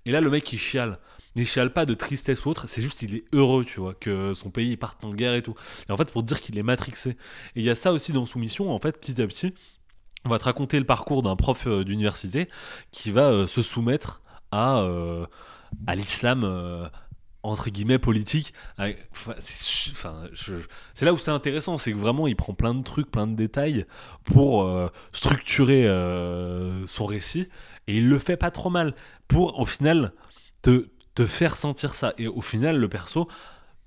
[0.06, 1.00] Et là, le mec il chiale.
[1.36, 4.34] Il chiale pas de tristesse ou autre, c'est juste il est heureux, tu vois, que
[4.34, 5.56] son pays parte en guerre et tout.
[5.90, 7.12] Et en fait, pour dire qu'il est matrixé.
[7.12, 9.54] Et il y a ça aussi dans Soumission, en fait, petit à petit,
[10.26, 12.50] on va te raconter le parcours d'un prof euh, d'université
[12.92, 14.22] qui va euh, se soumettre
[14.52, 15.26] à, euh,
[15.88, 16.90] à l'islam.
[17.44, 18.54] Entre guillemets politique
[19.12, 19.36] enfin,
[20.94, 23.36] c'est là où c'est intéressant c'est que vraiment il prend plein de trucs plein de
[23.36, 23.86] détails
[24.24, 27.50] pour euh, structurer euh, son récit
[27.88, 28.96] et il le fait pas trop mal
[29.28, 30.14] pour au final
[30.62, 32.14] te, te faire sentir ça.
[32.18, 33.28] Et au final le perso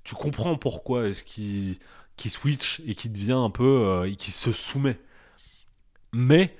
[0.03, 1.77] tu comprends pourquoi est-ce qu'il
[2.15, 4.99] qu'il switch et qui devient un peu euh, et qui se soumet.
[6.13, 6.55] Mais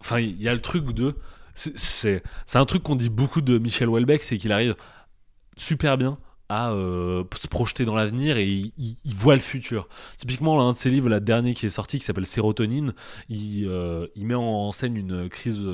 [0.00, 1.16] enfin il y a le truc de
[1.54, 2.22] c'est
[2.54, 4.76] un truc qu'on dit beaucoup de Michel Houellebecq c'est qu'il arrive
[5.56, 6.18] super bien
[6.48, 9.88] à euh, se projeter dans l'avenir et il, voit le futur.
[10.16, 12.94] Typiquement, l'un de ses livres, la dernière qui est sorti, qui s'appelle Sérotonine,
[13.28, 15.64] il, euh, il met en scène une crise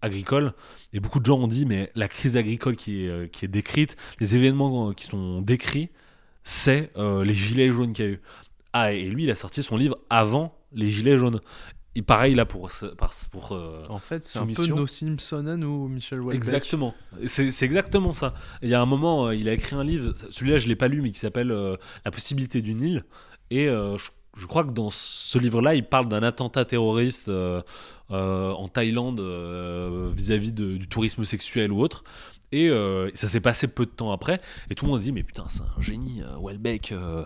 [0.00, 0.54] agricole
[0.92, 4.34] et beaucoup de gens ont dit mais la crise agricole qui est, euh, décrite, les
[4.36, 5.90] événements qui sont décrits,
[6.44, 8.20] c'est les gilets jaunes qu'il y a eu.
[8.72, 11.40] Ah, et lui, il a sorti son livre avant les gilets jaunes.
[11.94, 15.56] Et pareil là pour par- pour euh, En fait, c'est un peu nos Simpson à
[15.56, 16.36] nous, Michel Houellebecq.
[16.36, 16.94] Exactement.
[17.26, 18.34] C'est exactement ça.
[18.62, 20.88] Il y a un moment, euh, il a écrit un livre, celui-là je l'ai pas
[20.88, 23.04] lu, mais qui s'appelle euh, La possibilité d'une île.
[23.50, 27.30] Et euh, je, je crois que dans ce livre-là, il parle d'un attentat terroriste
[28.08, 29.20] en Thaïlande
[30.14, 32.04] vis-à-vis du tourisme sexuel ou autre.
[32.52, 34.40] Et euh, ça s'est passé peu de temps après.
[34.70, 36.92] Et tout le monde dit Mais putain, c'est un génie, euh, Welbeck.
[36.92, 37.24] euh,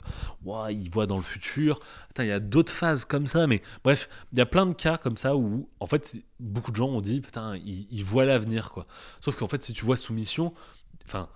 [0.71, 1.81] il voit dans le futur.
[2.19, 3.47] Il y a d'autres phases comme ça.
[3.49, 6.77] Mais bref, il y a plein de cas comme ça où, en fait, beaucoup de
[6.77, 8.87] gens ont dit Putain, il, voit l'avenir, quoi.
[9.21, 10.55] Sauf qu'en fait, si tu vois Soumission,
[11.05, 11.29] enfin,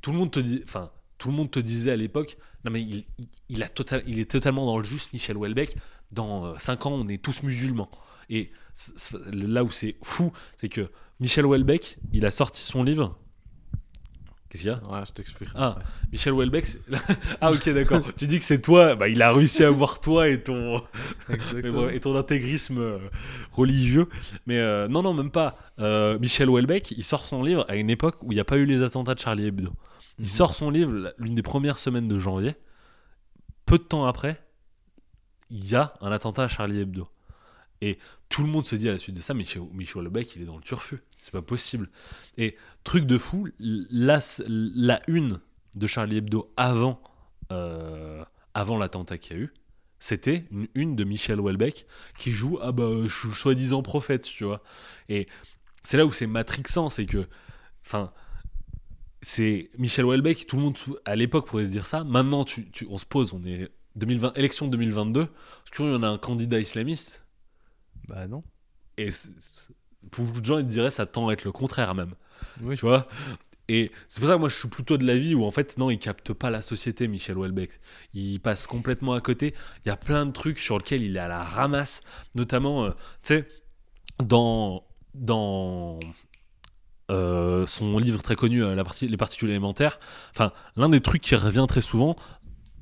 [0.00, 3.04] tout le monde te enfin, tout le monde te disait à l'époque, non mais il,
[3.18, 5.76] il, il a est totalement dans le juste, Michel Houellebecq.
[6.10, 7.90] Dans 5 ans, on est tous musulmans.
[8.28, 8.50] Et
[9.32, 10.90] là où c'est fou, c'est que
[11.22, 13.16] Michel Houellebecq, il a sorti son livre.
[14.48, 14.82] Qu'est-ce qu'il y a?
[14.90, 15.56] Ouais, je t'expliquerai.
[15.56, 15.78] Ah.
[16.10, 16.66] Michel Houellebecq.
[17.40, 18.02] ah ok d'accord.
[18.14, 18.96] tu dis que c'est toi.
[18.96, 20.82] Bah, il a réussi à voir toi et ton.
[21.70, 22.98] Bon, et ton intégrisme euh,
[23.52, 24.08] religieux.
[24.46, 25.56] Mais euh, non, non, même pas.
[25.78, 28.56] Euh, Michel Houellebecq, il sort son livre à une époque où il n'y a pas
[28.56, 29.70] eu les attentats de Charlie Hebdo.
[30.18, 30.28] Il Mhm.
[30.28, 32.56] sort son livre l'une des premières semaines de janvier.
[33.64, 34.42] Peu de temps après,
[35.50, 37.08] il y a un attentat à Charlie Hebdo.
[37.80, 40.42] Et tout le monde se dit à la suite de ça, Michel, Michel Houellebecq, il
[40.42, 41.02] est dans le turfu.
[41.22, 41.88] C'est pas possible.
[42.36, 44.18] Et truc de fou, la,
[44.48, 45.40] la une
[45.76, 47.02] de Charlie Hebdo avant,
[47.52, 48.22] euh,
[48.54, 49.54] avant l'attentat qu'il y a eu,
[50.00, 51.86] c'était une une de Michel Houellebecq
[52.18, 54.62] qui joue ah bah je suis soi-disant prophète, tu vois.
[55.08, 55.26] Et
[55.84, 57.26] c'est là où c'est matrixant, c'est que
[57.86, 58.12] enfin
[59.20, 62.04] c'est Michel Houellebecq, tout le monde à l'époque pourrait se dire ça.
[62.04, 66.02] Maintenant tu, tu- on se pose, on est 2020 élection 2022, est-ce qu'il y en
[66.02, 67.24] a un candidat islamiste?
[68.08, 68.42] Bah non.
[68.98, 69.10] et
[70.10, 72.14] beaucoup de gens ils te diraient ça tend à être le contraire même.
[72.60, 72.76] Oui.
[72.76, 73.06] tu vois?
[73.68, 75.90] Et c'est pour ça que moi je suis plutôt de l'avis où en fait non
[75.90, 77.80] il capte pas la société Michel Houellebecq.
[78.12, 79.54] Il passe complètement à côté.
[79.84, 82.02] Il y a plein de trucs sur lesquels il est à la ramasse
[82.34, 82.90] notamment euh,
[83.22, 83.48] tu sais
[84.22, 84.84] dans
[85.14, 86.00] dans
[87.10, 90.00] euh, son livre très connu euh, la partie, les particules élémentaires.
[90.30, 92.16] Enfin l'un des trucs qui revient très souvent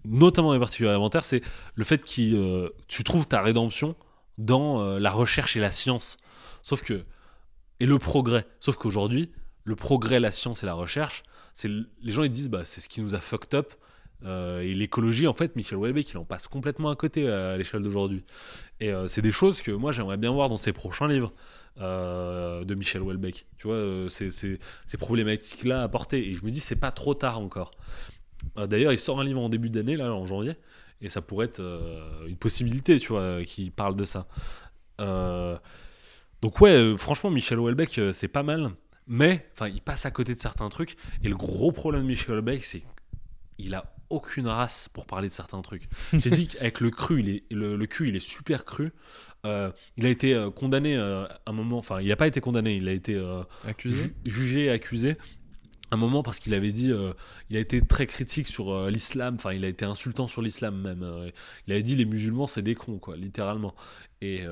[0.05, 1.43] notamment les particules élémentaires c'est
[1.75, 3.97] le fait que tu trouves ta rédemption
[4.39, 6.17] dans la recherche et la science
[6.63, 7.05] sauf que
[7.81, 9.33] et le progrès sauf qu'aujourd'hui
[9.65, 11.23] le progrès, la science et la recherche,
[11.55, 13.75] c'est les gens ils disent bah c'est ce qui nous a fucked up.
[14.25, 17.57] Euh, et l'écologie, en fait, Michel Houellebecq, il en passe complètement à côté euh, à
[17.57, 18.25] l'échelle d'aujourd'hui.
[18.81, 21.33] Et euh, c'est des choses que moi j'aimerais bien voir dans ses prochains livres
[21.77, 23.47] de Michel Houellebecq.
[23.59, 26.27] Tu vois, c'est- c'est- ces problématiques-là à porter.
[26.29, 27.71] Et je me dis c'est pas trop tard encore.
[28.57, 30.55] D'ailleurs, il sort un livre en début d'année là, en janvier,
[31.01, 31.61] et ça pourrait être
[32.27, 34.27] une possibilité, tu vois, qui parle de ça.
[36.43, 38.71] Donc ouais, euh, franchement, Michel Houellebecq, euh, c'est pas mal.
[39.07, 40.97] Mais, enfin, il passe à côté de certains trucs.
[41.25, 42.83] Et le gros problème de Michel Houellebecq, c'est
[43.59, 45.89] qu'il a aucune race pour parler de certains trucs.
[46.13, 48.93] J'ai dit qu'avec le cru, il est, le, le cul, il est super cru.
[49.47, 52.75] Euh, il a été condamné euh, à un moment, enfin, il n'a pas été condamné,
[52.77, 54.03] il a été euh, Accusé.
[54.03, 55.17] ju- jugé, accusé.
[55.93, 56.93] Un moment parce qu'il avait dit,
[57.51, 61.05] il a été très critique sur l'islam, enfin il a été insultant sur l'islam même.
[61.67, 63.75] il avait dit les musulmans c'est des cons quoi, littéralement.
[64.21, 64.45] Et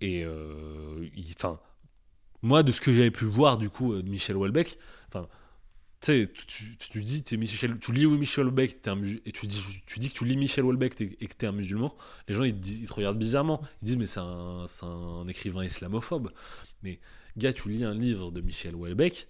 [0.00, 1.60] et euh, enfin
[2.42, 4.78] moi de ce que j'avais pu voir du coup euh, de Michel Houellebecq,
[5.08, 5.28] enfin
[6.00, 8.86] tu tu, tu, tu dis, tu lis Michel Houellebecq,
[9.26, 11.96] et tu dis, tu que tu lis Michel Houellebecq et que t'es un musulman,
[12.28, 13.60] les gens ils te, regardent bizarrement.
[13.82, 16.30] Ils disent mais c'est un, un écrivain islamophobe.
[16.82, 17.00] Mais
[17.36, 19.26] gars, tu lis un livre de Michel Houellebecq,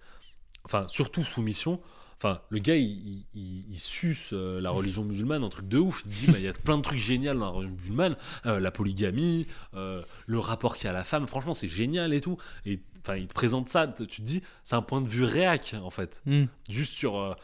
[0.63, 1.81] enfin surtout Soumission,
[2.21, 5.77] enfin le gars il, il, il- il suce euh, la religion musulmane, un truc de
[5.77, 6.03] ouf.
[6.05, 8.15] Il dit bah, il y a plein de trucs géniaux dans la religion musulmane,
[8.45, 12.13] euh, la polygamie, euh, le rapport qu'il y a à la femme, franchement c'est génial
[12.13, 12.37] et tout.
[12.65, 15.75] Et enfin il te présente ça, tu te dis c'est un point de vue réac
[15.81, 16.45] en fait Hmm.
[16.69, 17.37] juste sur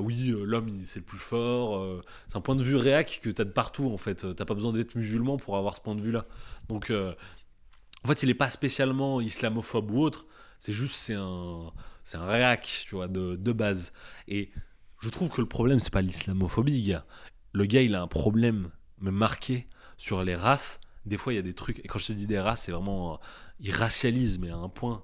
[0.00, 3.44] oui l'homme c'est le plus fort c'est un point de vue réac que tu as
[3.44, 6.10] de partout en fait t'as pas besoin d'être musulman pour avoir ce point de vue
[6.12, 6.24] là
[6.68, 10.26] donc en fait il est pas spécialement islamophobe ou autre
[10.58, 11.72] c'est juste c'est un
[12.06, 13.92] c'est un réac tu vois de, de base.
[14.28, 14.52] Et
[15.00, 17.04] je trouve que le problème c'est pas l'islamophobie gars.
[17.52, 18.70] Le gars il a un problème
[19.00, 20.80] me marqué sur les races.
[21.04, 22.72] Des fois il y a des trucs et quand je te dis des races c'est
[22.72, 23.16] vraiment euh,
[23.58, 25.02] il racialise mais à un point.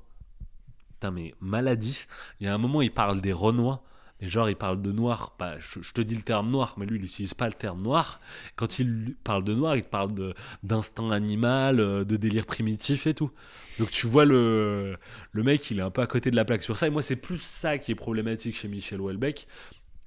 [0.90, 2.06] Putain mais maladif.
[2.38, 3.82] Il y a un moment, il parle des Renois,
[4.22, 5.32] mais genre, il parle de noir.
[5.32, 8.20] Pas, je, te dis le terme noir, mais lui, il n'utilise pas le terme noir.
[8.54, 13.32] Quand il parle de noir, il parle d'instinct animal, euh, de délire primitif et tout.
[13.80, 14.96] Donc tu vois, le,
[15.32, 16.86] le mec, il est un peu à côté de la plaque sur ça.
[16.86, 19.48] Et moi, c'est plus ça qui est problématique chez Michel Houellebecq.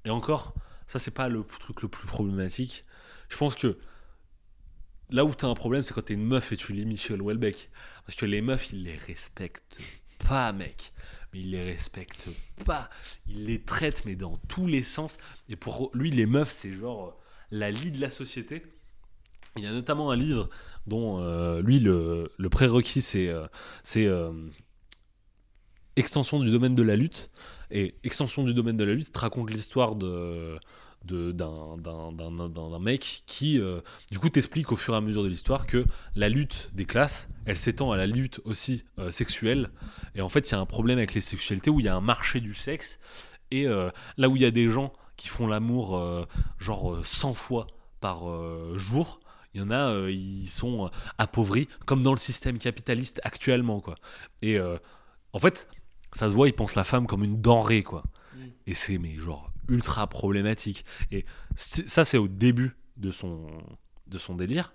[0.06, 0.54] Et encore,
[0.86, 2.86] ça, c'est pas le truc le plus problématique.
[3.28, 3.76] Je pense que
[5.10, 7.68] là où t'as un problème, c'est quand t'es une meuf et tu lis Michel Houellebecq.
[8.06, 9.78] Parce que les meufs, ils les respectent
[10.26, 10.94] pas, mec.
[11.36, 12.28] Ils les respectent
[12.64, 12.88] pas.
[13.28, 15.18] Il les traite, mais dans tous les sens.
[15.50, 17.10] Et pour lui, les meufs, c'est genre euh,
[17.50, 18.62] la lie de la société.
[19.56, 20.48] Il y a notamment un livre
[20.86, 24.32] dont euh, lui, le, prérequis, c'est euh,
[25.96, 27.28] extension du domaine de la lutte.
[27.70, 30.58] Et extension du domaine de la lutte te raconte l'histoire de-
[31.06, 35.00] d'un d'un- d'un- d'un- d'un mec qui, euh, du coup, t'explique au fur et à
[35.00, 39.10] mesure de l'histoire que la lutte des classes, elle s'étend à la lutte aussi euh,
[39.10, 39.70] sexuelle.
[40.14, 41.94] Et en fait, il y a un problème avec les sexualités où il y a
[41.96, 42.98] un marché du sexe.
[43.50, 45.98] Et euh, là où il y a des gens qui font l'amour
[46.58, 47.66] genre euh, 100 fois
[48.00, 48.24] par
[48.76, 49.20] jour,
[49.54, 53.94] il y en a, ils sont appauvris, comme dans le système capitaliste actuellement, quoi.
[54.42, 54.58] Et
[55.32, 55.68] en fait,
[56.12, 58.02] ça se voit, ils pensent la femme comme une denrée, quoi.
[58.66, 60.84] Et c'est, mais genre, ultra problématique.
[61.10, 61.24] Et
[61.56, 63.46] ça, c'est au début de son,
[64.06, 64.72] de son délire.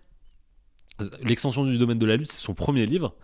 [1.24, 3.16] L'extension du domaine de la lutte, c'est son premier livre.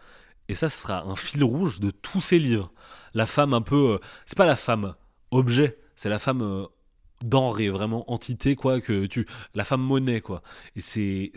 [0.50, 2.72] Et ça, ce sera un fil rouge de tous ses livres.
[3.14, 3.94] La femme un peu.
[3.94, 4.96] euh, c'est pas la femme
[5.32, 6.66] objet, c'est la femme euh,
[7.22, 8.80] denrée, vraiment entité, quoi.
[8.80, 10.42] Que tu, la femme monnaie, quoi.
[10.76, 11.32] Et c'est,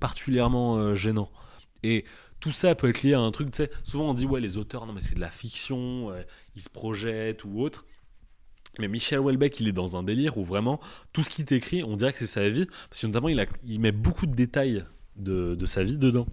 [0.00, 1.30] particulièrement euh, gênant.
[1.82, 2.04] Et
[2.40, 3.70] tout ça peut être lié à un truc, tu sais.
[3.82, 6.12] Souvent on dit, ouais, les auteurs, non, mais c'est de la fiction,
[6.54, 7.84] ils se projettent ou autre.
[8.78, 10.80] Mais Michel Houellebecq, il est dans un délire où vraiment
[11.12, 13.92] tout ce qu'il t'écrit, on dirait que c'est sa vie, parce que notamment il, met
[13.92, 14.84] beaucoup de détails
[15.16, 16.26] de sa vie dedans.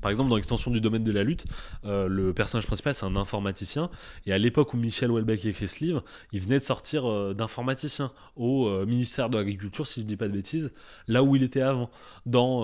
[0.00, 1.44] Par exemple, dans l'extension du domaine de la lutte,
[1.84, 3.90] euh, le personnage principal c'est un informaticien,
[4.26, 8.12] et à l'époque où Michel Houellebecq écrit ce livre, il venait de sortir euh, d'informaticien
[8.36, 10.72] au euh, ministère de l'Agriculture, si je ne dis pas de bêtises,
[11.08, 11.90] là où il était avant,
[12.26, 12.62] dans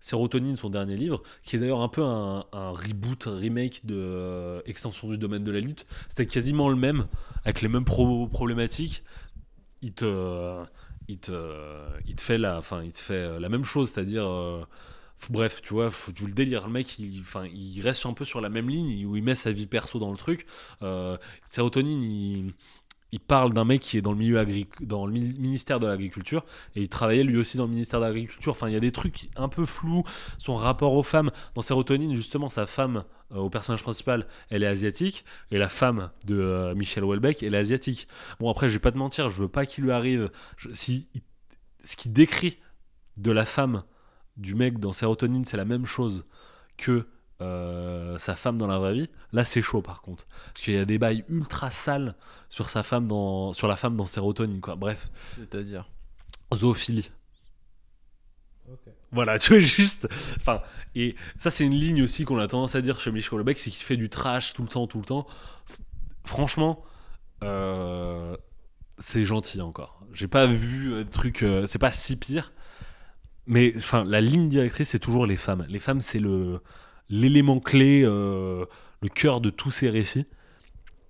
[0.00, 5.08] Sérotonine, son dernier livre, qui est d'ailleurs un peu un, un reboot, remake de Extension
[5.08, 5.86] du domaine de la lutte.
[6.08, 7.06] C'était quasiment le même,
[7.44, 9.02] avec les mêmes pro- problématiques.
[9.82, 10.62] Il te,
[11.08, 11.32] il te,
[12.06, 14.26] il te fait la, il te fait la même chose, c'est-à-dire,
[15.30, 16.66] bref, tu vois, faut, tu le délire.
[16.66, 17.22] Le mec, il,
[17.54, 20.10] il reste un peu sur la même ligne où il met sa vie perso dans
[20.10, 20.46] le truc.
[20.82, 21.16] Euh,
[21.46, 22.02] Sérotonine,
[23.10, 25.86] il, parle d'un mec qui est dans le milieu agri- dans le mi- ministère de
[25.86, 26.44] l'agriculture
[26.76, 28.52] et il travaillait lui aussi dans le ministère de l'agriculture.
[28.52, 30.04] Enfin, il y a des trucs un peu flous.
[30.38, 34.66] Son rapport aux femmes dans Sérotonine, justement, sa femme euh, au personnage principal, elle est
[34.66, 38.08] asiatique et la femme de euh, Michel Houellebecq, elle est asiatique.
[38.40, 40.30] Bon, après, je vais pas te mentir, je veux pas qu'il lui arrive.
[40.72, 41.08] si
[41.84, 42.58] ce qu'il décrit
[43.16, 43.84] de la femme
[44.38, 46.26] du mec dans Sérotonine, c'est la même chose
[46.78, 47.06] que
[47.40, 49.10] euh, sa femme dans la vraie vie.
[49.32, 52.16] Là, c'est chaud par contre, parce qu'il y a des bails ultra sales
[52.48, 54.76] sur sa femme dans, sur la femme dans Sérotonine, quoi.
[54.76, 55.88] Bref, C'est-à-dire?
[56.54, 57.10] zoophilie.
[59.12, 60.08] Voilà, tu vois, juste.
[60.36, 60.62] Enfin,
[60.94, 63.70] et ça, c'est une ligne aussi qu'on a tendance à dire chez Michel Houellebecq, c'est
[63.70, 65.26] qu'il fait du trash tout le temps, tout le temps.
[65.68, 65.78] F-
[66.24, 66.84] Franchement,
[67.44, 68.36] euh,
[68.98, 70.02] c'est gentil encore.
[70.12, 71.42] J'ai pas vu trucs.
[71.42, 72.52] euh, c'est pas si pire.
[73.48, 75.66] Mais enfin, la ligne directrice, c'est toujours les femmes.
[75.68, 76.60] Les femmes, c'est le
[77.10, 78.66] l'élément clé, euh,
[79.00, 80.26] le cœur de tous ces récits.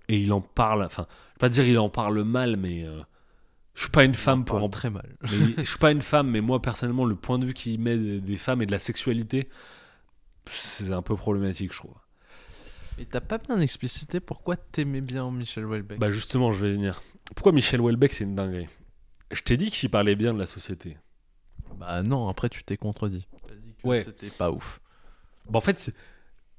[0.09, 0.85] Et il en parle.
[0.85, 3.01] Enfin, je vais pas dire il en parle mal, mais euh,
[3.75, 5.17] je suis pas une femme pour parle en très mal.
[5.23, 7.99] mais je suis pas une femme, mais moi personnellement, le point de vue qu'il met
[7.99, 9.49] des, des femmes et de la sexualité,
[10.47, 11.95] c'est un peu problématique, je trouve.
[12.99, 15.99] Et t'as pas bien explicité pourquoi t'aimais bien Michel Houellebecq?
[16.01, 17.03] Bah justement, je vais venir.
[17.37, 18.69] Pourquoi Michel Houellebecq, c'est une dinguerie?
[19.31, 20.97] Je t'ai dit qu'il parlait bien de la société.
[21.79, 23.27] Bah non, après tu t'es contredit.
[23.47, 24.03] T'as dit que Ouais.
[24.03, 24.81] c'était pas ouf.
[25.49, 25.79] Bah, en fait,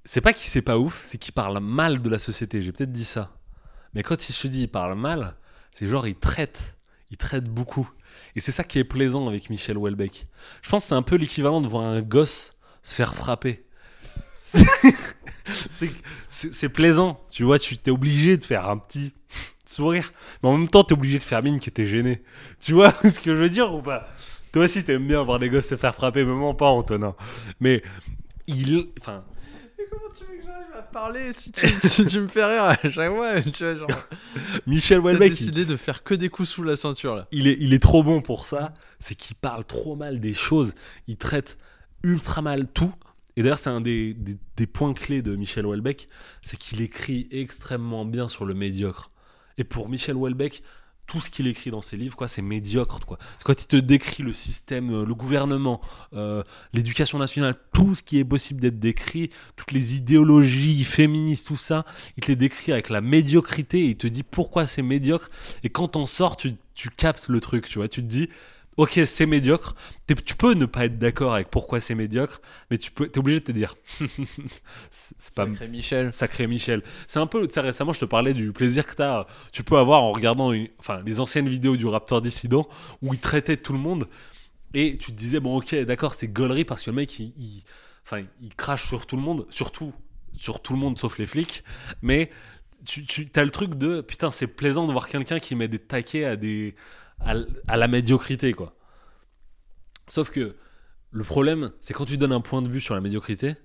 [0.05, 2.61] c'est- pas qu'il c'est pas ouf, c'est qu'il parle mal de la société.
[2.61, 3.35] J'ai peut-être dit ça.
[3.93, 5.35] Mais quand je te dis il parle mal,
[5.71, 6.75] c'est genre il traite.
[7.11, 7.89] Il traite beaucoup.
[8.35, 10.25] Et c'est ça qui est plaisant avec Michel Houellebecq.
[10.61, 12.51] Je pense que c'est un peu l'équivalent de voir un gosse
[12.83, 13.65] se faire frapper.
[14.33, 14.65] C'est-
[15.71, 15.91] C'est
[16.29, 17.19] c'est- c'est plaisant.
[17.31, 19.13] Tu vois, tu t'es obligé de faire un petit
[19.65, 20.13] sourire.
[20.43, 22.21] Mais en même temps, t'es obligé de faire mine qui était gêné.
[22.59, 24.07] Tu vois ce que je veux dire ou pas?
[24.51, 27.15] Toi aussi, t'aimes bien voir des gosses se faire frapper, mais moi pas, Antonin.
[27.59, 27.83] Mais
[28.47, 28.87] il.
[28.99, 29.23] Enfin.
[29.91, 32.75] Comment tu veux que j'arrive à parler si tu, si tu me fais rire à
[32.89, 33.89] chaque fois Tu vois, genre.
[34.67, 37.27] Michel Houellebecq, il, décidé de faire que des coups sous la ceinture là.
[37.31, 38.73] il est, il est trop bon pour ça.
[38.99, 40.73] C'est qu'il parle trop mal des choses.
[41.07, 41.57] Il traite
[42.03, 42.93] ultra mal tout.
[43.35, 46.07] Et d'ailleurs, c'est un des, des- des points clés de Michel Houellebecq,
[46.41, 49.11] c'est qu'il écrit extrêmement bien sur le médiocre.
[49.57, 50.61] Et pour Michel Houellebecq,
[51.09, 53.17] tout ce qu'il écrit dans ses livres, quoi, c'est médiocre, quoi.
[53.43, 55.81] Quand il te décrit le système, euh, le gouvernement,
[56.13, 61.57] euh, l'éducation nationale, tout ce qui est possible d'être décrit, toutes les idéologies féministes, tout
[61.57, 61.83] ça,
[62.15, 65.31] il te les décrit avec la médiocrité et il te dit pourquoi c'est médiocre.
[65.63, 67.87] Et quand t'en sors, tu, tu captes le truc, tu vois.
[67.87, 68.29] Tu te dis,
[68.81, 69.75] ok, c'est médiocre.
[70.25, 72.41] Tu peux ne pas être d'accord avec pourquoi c'est médiocre,
[72.71, 73.75] mais tu peux, es obligé de te dire,
[74.89, 76.13] c'est pas Sacré Michel.
[76.13, 76.83] Sacré Michel.
[77.07, 79.77] C'est un peu, tu sais, récemment, je te parlais du plaisir que t'as, tu peux
[79.77, 82.67] avoir en regardant une- enfin, les anciennes vidéos du Raptor Dissident
[83.01, 84.07] où il traitait tout le monde
[84.73, 87.63] et tu te disais, bon, ok, d'accord, c'est gaulerie parce que le mec, il, il-
[88.05, 89.93] enfin, il crache sur tout le monde, surtout
[90.37, 91.63] sur tout le monde sauf les flics,
[92.01, 92.29] mais
[92.85, 95.79] tu, tu as le truc de, putain, c'est plaisant de voir quelqu'un qui met des
[95.79, 96.75] taquets à, des,
[97.21, 98.75] à, la médiocrité, quoi.
[100.07, 100.55] Sauf que
[101.11, 103.55] le problème, c'est quand tu donnes un point de vue sur la médiocrité,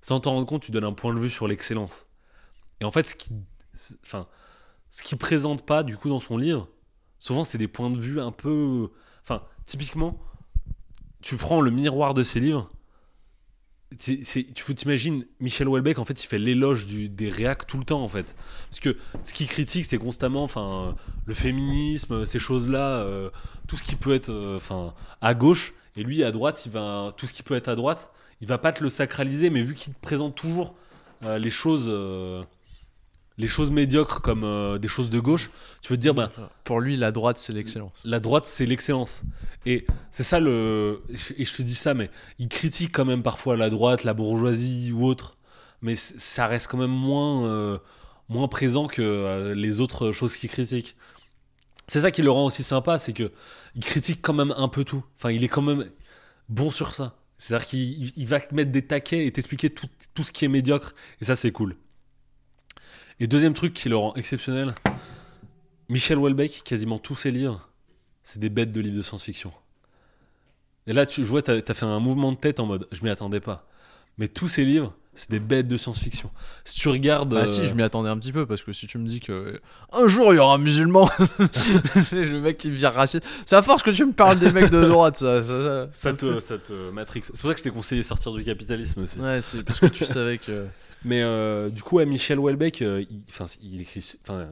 [0.00, 2.06] sans t'en rendre compte, tu donnes un point de vue sur l'excellence.
[2.80, 3.30] Et en fait, ce qui,
[4.04, 4.26] enfin,
[4.90, 6.68] ce qui présente pas du coup dans son livre,
[7.18, 8.90] souvent c'est des points de vue un peu,
[9.22, 10.20] enfin, typiquement,
[11.20, 12.68] tu prends le miroir de ses livres.
[13.98, 18.02] Tu peux t'imaginer Michel Houellebecq en fait il fait l'éloge des réacs tout le temps
[18.02, 18.34] en fait.
[18.68, 20.48] Parce que ce qu'il critique c'est constamment
[21.26, 23.06] le féminisme ces choses là
[23.68, 24.58] tout ce qui peut être euh,
[25.20, 25.74] à gauche.
[25.96, 28.58] Et lui à droite il va tout ce qui peut être à droite il va
[28.58, 30.74] pas te le sacraliser mais vu qu'il te présente toujours
[31.24, 32.42] euh, les choses euh,
[33.38, 36.30] les choses médiocres comme euh, des choses de gauche tu peux te dire bah
[36.64, 38.02] Pour lui, la droite, c'est l'excellence.
[38.04, 39.22] la droite, c'est l'excellence.
[39.66, 41.02] Et c'est ça le.
[41.38, 44.92] Et je te dis ça, mais il critique quand même parfois la droite, la bourgeoisie
[44.92, 45.36] ou autre.
[45.80, 47.78] Mais ça reste quand même moins, euh,
[48.28, 50.96] moins présent que euh, les autres choses qu'il critique.
[51.88, 53.32] C'est ça qui le rend aussi sympa, c'est que
[53.74, 55.04] il critique quand même un peu tout.
[55.16, 55.90] Enfin, il est quand même
[56.48, 57.16] bon sur ça.
[57.38, 60.48] C'est-à-dire qu'il il- il va mettre des taquets et t'expliquer tout, tout ce qui est
[60.48, 60.94] médiocre.
[61.20, 61.76] Et ça, c'est cool.
[63.22, 64.74] Et deuxième truc qui le rend exceptionnel,
[65.88, 67.68] Michel Houellebecq, quasiment tous ses livres,
[68.24, 69.52] c'est des bêtes de livres de science-fiction.
[70.88, 73.04] Et là, tu, je vois, t'as as fait un mouvement de tête en mode, je
[73.04, 73.64] m'y attendais pas.
[74.18, 76.30] Mais tous ces livres, c'est des bêtes de science-fiction.
[76.64, 78.86] Si tu regardes, Bah euh, si, je m'y attendais un petit peu parce que si
[78.86, 79.60] tu me dis que euh,
[79.92, 81.08] un jour il y aura un musulman,
[82.02, 83.24] c'est le mec qui vire raciste.
[83.46, 85.42] C'est à force que tu me parles des mecs de droite, ça.
[85.42, 87.22] ça, ça- ça me te, ça te matrix.
[87.24, 89.18] C'est pour ça que je t'ai conseillé sortir du capitalisme aussi.
[89.20, 90.66] Ouais, c'est parce que tu savais que.
[91.04, 93.06] Mais euh, du coup, à Michel Houellebecq, il,
[93.62, 94.14] il écrit.
[94.24, 94.46] Enfin,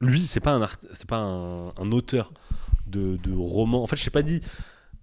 [0.00, 2.32] lui, c'est pas un art, c'est pas un, un auteur
[2.88, 3.82] de, de romans.
[3.82, 4.40] En fait, je sais pas dit.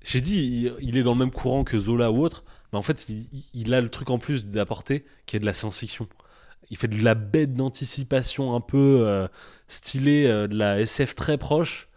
[0.03, 2.81] J'ai dit, il, il est dans le même courant que Zola ou autre, mais en
[2.83, 3.07] fait,
[3.53, 6.07] il, a le truc en plus d'apporter qui est de la science-fiction.
[6.69, 9.27] Il fait de la bête d'anticipation un peu euh,
[9.67, 11.87] stylée, euh, de la SF très proche,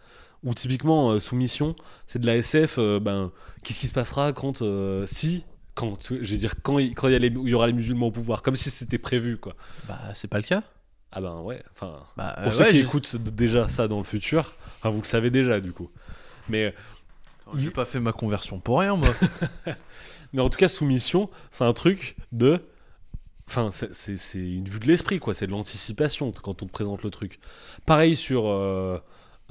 [0.43, 1.75] ou typiquement euh, Soumission,
[2.07, 2.77] c'est de la SF.
[2.79, 3.31] euh, ben,
[3.63, 4.63] qu'est-ce qui se passera quand
[5.05, 5.45] si
[5.75, 8.07] quand je dire quand il, quand il y, a les- il y aura les musulmans
[8.07, 9.55] au pouvoir, comme si c'était prévu quoi.
[9.87, 10.63] Bah c'est pas le cas.
[11.11, 14.53] Ah ben ouais, enfin Bah pour ceux ouais, qui écoutent déjà ça dans le futur,
[14.79, 15.89] enfin vous le savez déjà du coup.
[16.49, 16.73] Mais
[17.55, 19.09] j'ai pas fait ma conversion pour rien moi.
[20.33, 22.61] mais en tout cas soumission, c'est un truc de
[23.47, 25.33] Enfin, c'est- une vue de l'esprit, quoi.
[25.33, 27.39] C'est de l'anticipation quand on te présente le truc.
[27.85, 28.97] Pareil sur euh,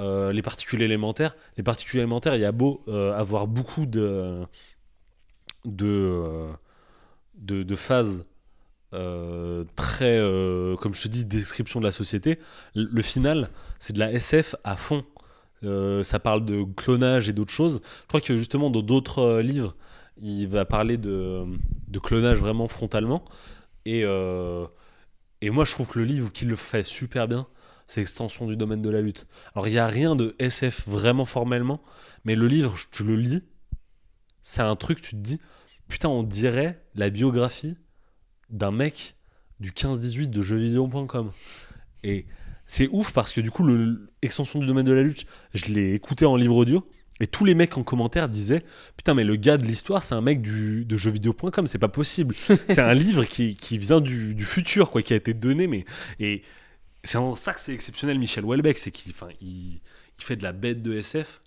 [0.00, 1.36] euh, les particules élémentaires.
[1.56, 4.46] Les particules élémentaires, il y a beau euh, avoir beaucoup de
[5.64, 6.48] de,
[7.36, 8.24] de, phases
[9.76, 10.18] très,
[10.80, 12.38] comme je te dis, description de la société.
[12.74, 15.04] Le, final, c'est de la SF à fond.
[15.62, 17.80] Ça parle de clonage et d'autres choses.
[18.02, 19.76] Je crois que justement dans d'autres livres,
[20.22, 21.44] il va parler de,
[22.02, 23.24] clonage vraiment frontalement.
[23.84, 24.66] Et, euh,
[25.40, 27.46] et moi, je trouve que le livre qui le fait super bien,
[27.88, 29.26] c'est Extension du domaine de la lutte.
[29.54, 31.82] Alors, il n'y a rien de SF vraiment formellement,
[32.24, 33.42] mais le livre, tu le lis,
[34.42, 35.40] c'est un truc, tu te dis,
[35.88, 37.76] putain, on dirait la biographie
[38.48, 39.16] d'un mec
[39.60, 41.30] du 15-18 de jeuxvideo.com.
[42.04, 42.26] Et
[42.66, 43.68] c'est ouf parce que du coup,
[44.22, 46.88] Extension du domaine de la lutte, je l'ai écouté en livre audio.
[47.22, 48.64] Et tous les mecs en commentaire disaient
[48.96, 52.34] Putain, mais le gars de l'histoire, c'est un mec du, de jeuxvideo.com, c'est pas possible.
[52.68, 55.68] c'est un livre qui, qui vient du, du futur, quoi, qui a été donné.
[55.68, 55.84] Mais,
[56.18, 56.42] et
[57.04, 59.80] c'est en ça que c'est exceptionnel, Michel Houellebecq, c'est qu'il enfin, il,
[60.18, 61.40] il fait de la bête de SF,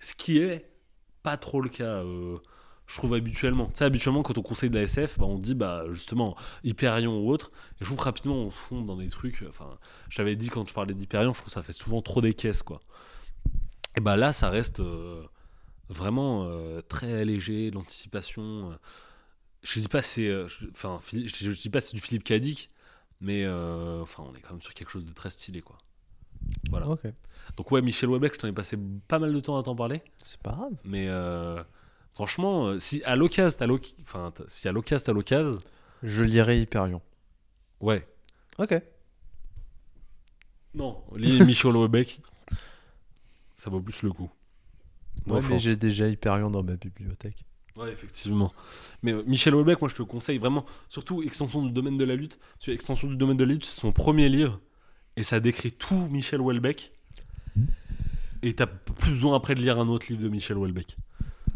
[0.00, 0.66] ce qui est
[1.22, 2.36] pas trop le cas, euh,
[2.86, 3.68] je trouve, habituellement.
[3.68, 7.20] Tu sais, habituellement, quand on conseille de la SF, bah, on dit, bah, justement, Hyperion
[7.20, 7.52] ou autre.
[7.80, 9.42] Et je trouve rapidement, on se fonde dans des trucs.
[9.48, 9.78] Enfin,
[10.10, 12.62] j'avais dit quand je parlais d'Hyperion, je trouve que ça fait souvent trop des caisses,
[12.62, 12.82] quoi.
[13.96, 15.22] Et bah là, ça reste euh,
[15.88, 18.72] vraiment euh, très léger, l'anticipation.
[18.72, 18.74] euh.
[19.62, 22.70] Je dis pas c'est, je- enfin, je, je dis pas c'est du Philippe Cadic,
[23.20, 25.78] mais enfin, on est quand même sur quelque chose de très stylé, quoi.
[26.70, 26.86] Voilà.
[27.56, 30.02] Donc ouais, Michel Houellebecq, je t'en ai passé pas mal de temps à t'en parler,
[30.16, 30.72] C'est pas grave.
[30.84, 31.06] mais
[32.12, 35.58] franchement, si à l'occasion, t'as l'oc- enfin, si à l'occasion, t'as l'occasion,
[36.02, 37.00] Je lirai Hyperion.
[37.80, 38.04] ouais.
[38.58, 38.74] Ok.
[40.74, 42.20] Non, lis Michel Houellebecq,
[43.62, 44.28] ça vaut plus le coup.
[45.26, 47.44] Ouais, mais j'ai déjà Hyperion dans ma bibliothèque.
[47.76, 48.52] Ouais, effectivement.
[49.02, 52.16] Mais euh, Michel Houellebecq, moi je te conseille vraiment, surtout Extension du domaine de la
[52.16, 52.38] lutte.
[52.58, 54.60] Tu Extension du domaine de la lutte, c'est son premier livre
[55.16, 56.90] et ça décrit tout Michel Houellebecq.
[58.42, 60.96] Et t'as plus besoin après de lire un autre livre de Michel Houellebecq.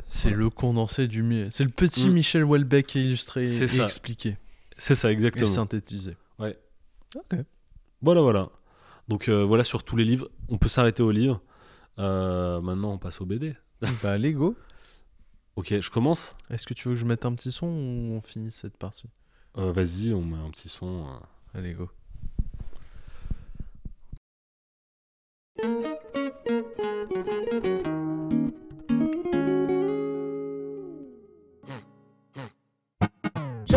[0.07, 2.13] C'est le condensé du mi- C'est le petit Mm.
[2.13, 3.85] Michel Houellebecq illustré et ça.
[3.85, 4.37] expliqué
[4.79, 5.47] C'est ça, et exactement.
[5.47, 6.17] synthétisé.
[6.39, 6.57] Ouais.
[7.17, 7.41] Ok.
[8.03, 8.51] Voilà, voilà.
[9.09, 10.29] Donc euh, voilà sur tous les livres.
[10.49, 11.43] On peut s'arrêter au livre.
[11.99, 13.55] Euh, maintenant, on passe au BD.
[14.03, 14.57] bah Lego.
[15.57, 16.35] Ok, je commence.
[16.51, 19.09] Est-ce que tu veux que je mette un petit son ou on finit cette partie?
[19.57, 21.07] Euh, Vas-y, on met un petit son.
[21.07, 21.59] euh.
[21.59, 21.91] Allez go.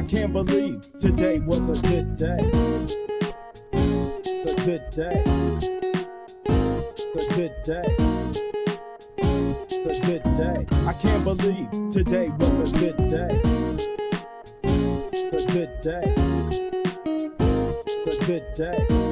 [0.00, 2.50] I can't believe today was a good day.
[3.74, 5.22] A good day.
[7.16, 7.96] A good day.
[9.18, 10.66] A good day.
[10.86, 13.42] I can't believe today was a good day.
[14.64, 16.14] A good day.
[18.06, 19.10] A good day.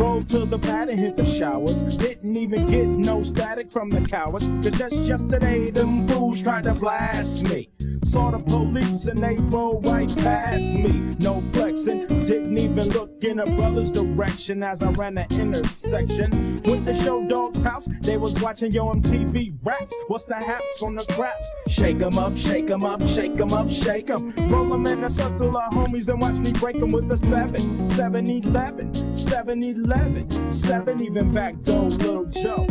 [0.00, 1.94] Drove to the pad and hit the showers.
[1.98, 4.46] Didn't even get no static from the cowards.
[4.46, 7.68] Cause just yesterday, them fools tried to blast me.
[8.04, 11.16] Saw the police and they rolled right past me.
[11.20, 16.62] No flexing, didn't even look in a brother's direction as I ran the intersection.
[16.64, 19.94] Went to show dog's house, they was watching Yo MTV raps.
[20.08, 21.48] What's the haps on the craps?
[21.68, 24.32] Shake 'em up, shake 'em up, shake 'em up, shake 'em.
[24.48, 27.86] Roll 'em in a circle of homies and watch me break 'em with a 7,
[27.86, 32.66] 7 11, 7 11, 7 even back door, little Joe.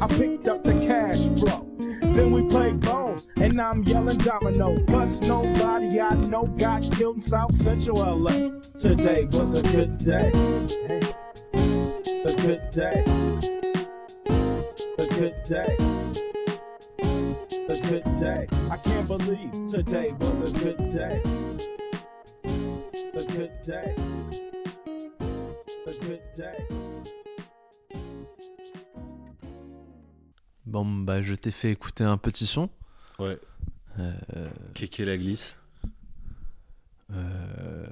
[0.00, 1.66] I picked up the cash flow.
[2.02, 2.80] Then we played
[3.36, 4.78] and I'm yelling domino.
[4.86, 8.50] Plus, nobody I know got killed in South Central LA.
[8.78, 10.30] Today was a good day.
[12.24, 13.04] A good day.
[14.98, 15.76] A good day.
[17.68, 18.46] A good day.
[18.70, 21.22] I can't believe today was a good day.
[22.44, 23.94] A good day.
[25.86, 26.66] A good day.
[30.66, 32.68] Bon, bah, je t'ai fait écouter un petit son.
[33.18, 33.38] Ouais.
[33.98, 35.56] Euh, Kéké la glisse?
[37.12, 37.86] euh,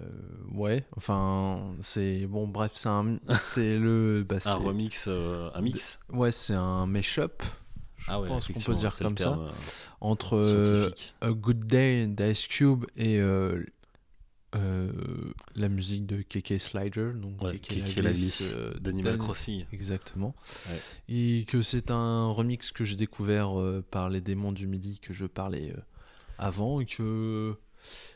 [0.52, 2.26] ouais, enfin, c'est.
[2.26, 3.18] Bon, bref, c'est un.
[3.34, 4.24] C'est le.
[4.28, 5.98] Bah, Un remix, euh, un mix?
[6.10, 7.42] Ouais, c'est un mashup.
[7.98, 9.24] Je Ah ouais, pense qu'on peut dire comme ça.
[9.24, 9.50] terme, euh,
[10.00, 10.90] Entre euh.
[11.20, 13.20] A Good Day d'Ice Cube et
[14.54, 14.92] euh,
[15.54, 17.12] la musique de KK Slider.
[17.14, 19.64] Donc Ouais, KK Kéké la glisse euh, d'Animal d'An- Crossing.
[19.72, 20.34] Exactement.
[20.70, 20.80] Ouais.
[21.08, 25.12] Et que c'est un remix que j'ai découvert euh, par les démons du midi que
[25.12, 25.80] je parlais euh,
[26.38, 27.56] avant et que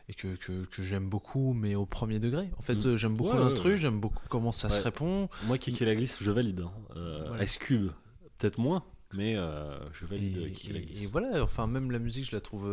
[0.08, 2.50] et que, que, que j'aime beaucoup mais au premier degré.
[2.58, 2.97] En fait, Mm.
[2.97, 5.28] j'aime beaucoup Ouais, l'instru, j'aime beaucoup comment ça se répond.
[5.47, 6.60] Moi, Kéké la glisse, je valide.
[6.94, 7.42] hein.
[7.42, 7.90] Ice Cube,
[8.39, 8.84] peut-être moins,
[9.15, 11.02] mais je valide la et- glisse.
[11.02, 12.70] et voilà, enfin même la musique, je la trouve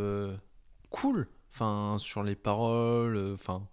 [0.92, 1.28] cool.
[1.54, 3.68] Enfin sur les paroles, euh, enfin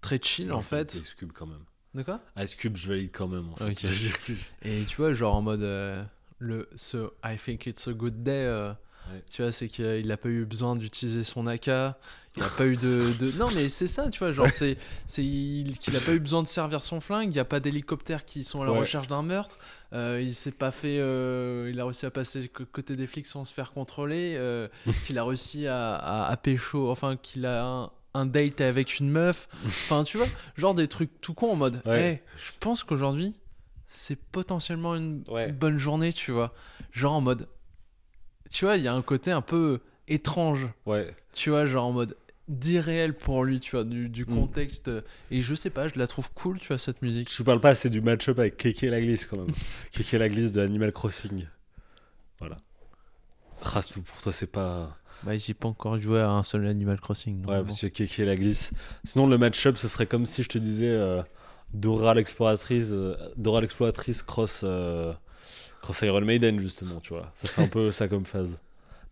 [0.00, 0.94] très chill en fait.
[0.94, 1.64] Ice Cube quand même.
[1.94, 2.20] De quoi?
[2.38, 3.48] Ice Cube, je valide quand même.
[3.50, 3.84] En fait.
[4.62, 6.02] Et tu vois, genre en mode euh,
[6.38, 8.44] le ce I think it's a good day.
[8.44, 8.72] euh,
[9.12, 9.22] Ouais.
[9.30, 11.66] Tu vois, c'est qu'il n'a pas eu besoin d'utiliser son AK.
[11.66, 14.30] Il n'a pas eu de, de- Non, mais c'est ça, tu vois.
[14.32, 17.28] Genre, c'est c'est il- qu'il n'a pas eu besoin de servir son flingue.
[17.28, 18.78] Il n'y a pas d'hélicoptères qui sont à la Ouais.
[18.78, 19.58] recherche d'un meurtre.
[19.92, 20.98] Euh, il s'est pas fait.
[20.98, 24.34] euh, il a réussi à passer côté des flics sans se faire contrôler.
[24.38, 24.68] euh,
[25.06, 26.90] qu'il a réussi à, à, à pécho.
[26.90, 29.48] Enfin, qu'il a un, un date avec une meuf.
[29.66, 31.82] Enfin, tu vois, genre des trucs tout con en mode.
[31.84, 32.00] Ouais.
[32.02, 33.34] Hey, je pense qu'aujourd'hui,
[33.88, 35.52] c'est potentiellement une Ouais.
[35.52, 36.54] bonne journée, tu vois.
[36.92, 37.46] Genre en mode.
[38.52, 41.92] Tu vois, il y a un côté un peu étrange, Ouais, tu vois, genre en
[41.92, 42.16] mode
[42.48, 44.34] d'irréel pour lui, tu vois, du, du Mm.
[44.34, 44.90] contexte.
[45.30, 47.32] Et je sais pas, je la trouve cool, tu vois, cette musique.
[47.34, 49.54] je parle pas assez du match-up avec Kéké la glisse quand même.
[49.92, 51.46] Kéké la glisse de Animal Crossing.
[52.40, 52.56] Voilà.
[53.60, 54.96] Trace tout pour toi, c'est pas.
[55.22, 57.46] Bah, j'ai pas encore joué à un seul Animal Crossing.
[57.46, 58.72] Ouais, parce que Kéké la glisse.
[59.04, 61.22] Sinon, le match-up, ce serait comme si je te disais euh,
[61.72, 65.12] Dora l'exploratrice, euh, Dora l'exploratrice cross, euh,
[65.82, 67.30] cross Iron Maiden, justement, tu vois.
[67.34, 68.58] Ça fait un peu ça comme phase.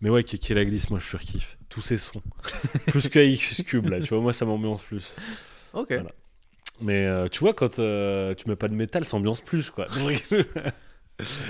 [0.00, 1.58] Mais ouais, Kéké la glisse, moi je surkiffe.
[1.68, 2.23] Tous ces sons.
[2.86, 5.16] plus que Ice Cube, là, tu vois, moi ça m'ambiance plus.
[5.74, 5.89] Ok.
[5.90, 6.12] Voilà.
[6.81, 9.86] Mais euh, tu vois, quand euh, tu mets pas de métal, ça ambiance plus, quoi.
[9.94, 10.47] Je rigole.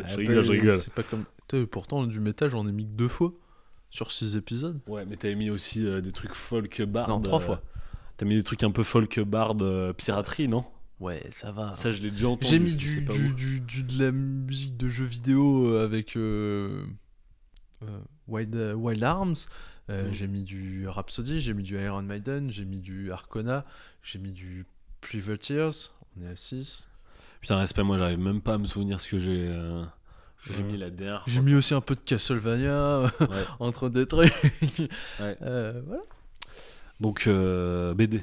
[0.09, 0.81] je rigole, je rigole.
[0.81, 1.25] C'est pas comme.
[1.67, 3.33] Pourtant, du métal, j'en ai mis que deux fois
[3.91, 4.81] sur six épisodes.
[4.89, 7.09] Ouais, mais t'avais mis aussi euh, des trucs folk bard.
[7.09, 7.63] Non, trois fois.
[8.17, 9.55] T'as mis des trucs un peu folk bard
[9.97, 10.65] piraterie, non?
[11.01, 11.73] Ouais, ça va.
[11.73, 12.47] Ça, je l'ai déjà entendu.
[12.51, 16.85] J'ai mis du, du, du- du- de la musique de jeux vidéo euh, avec euh,
[17.83, 17.99] euh,
[18.29, 19.35] Wild, euh, Wild Arms.
[19.89, 20.13] Euh, Mm.
[20.13, 23.65] J'ai mis du Rhapsody, j'ai mis du Iron Maiden, j'ai mis du Arcona,
[24.05, 24.65] j'ai mis du
[25.01, 25.91] Privateers.
[26.17, 26.87] On est à 6.
[27.41, 29.49] Putain, respect, moi, j'arrive même pas à me souvenir ce que j'ai.
[29.49, 29.83] euh,
[30.49, 31.25] J'ai mis la dernière.
[31.27, 33.27] J'ai mis aussi un peu de Castlevania Ouais.
[33.59, 34.33] entre des trucs.
[35.19, 35.37] Ouais.
[35.43, 36.03] Euh, voilà.
[37.01, 38.23] Donc, euh, BD.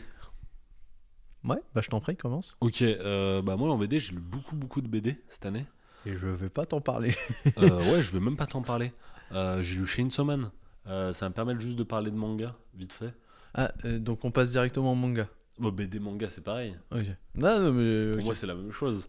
[1.47, 2.57] Ouais, bah je t'en prie, commence.
[2.59, 5.65] Ok, euh, bah moi en BD, j'ai lu beaucoup, beaucoup de BD cette année.
[6.05, 7.15] Et je vais pas t'en parler.
[7.57, 8.91] Euh, ouais, je vais même pas t'en parler.
[9.31, 10.51] Euh, j'ai lu Chainsaw Man.
[10.85, 13.13] Ça me permettre juste de parler de manga, vite fait.
[13.53, 15.27] Ah, donc on passe directement au manga.
[15.57, 16.77] Bon, BD, manga, c'est pareil.
[16.91, 17.07] Ok.
[17.35, 18.17] Non, non, mais.
[18.17, 19.07] Pour moi, c'est la même chose.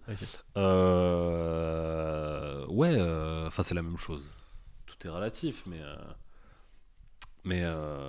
[2.69, 2.97] Ouais,
[3.47, 4.33] enfin, c'est la même chose.
[4.87, 5.81] Tout est relatif, mais.
[7.45, 7.65] Mais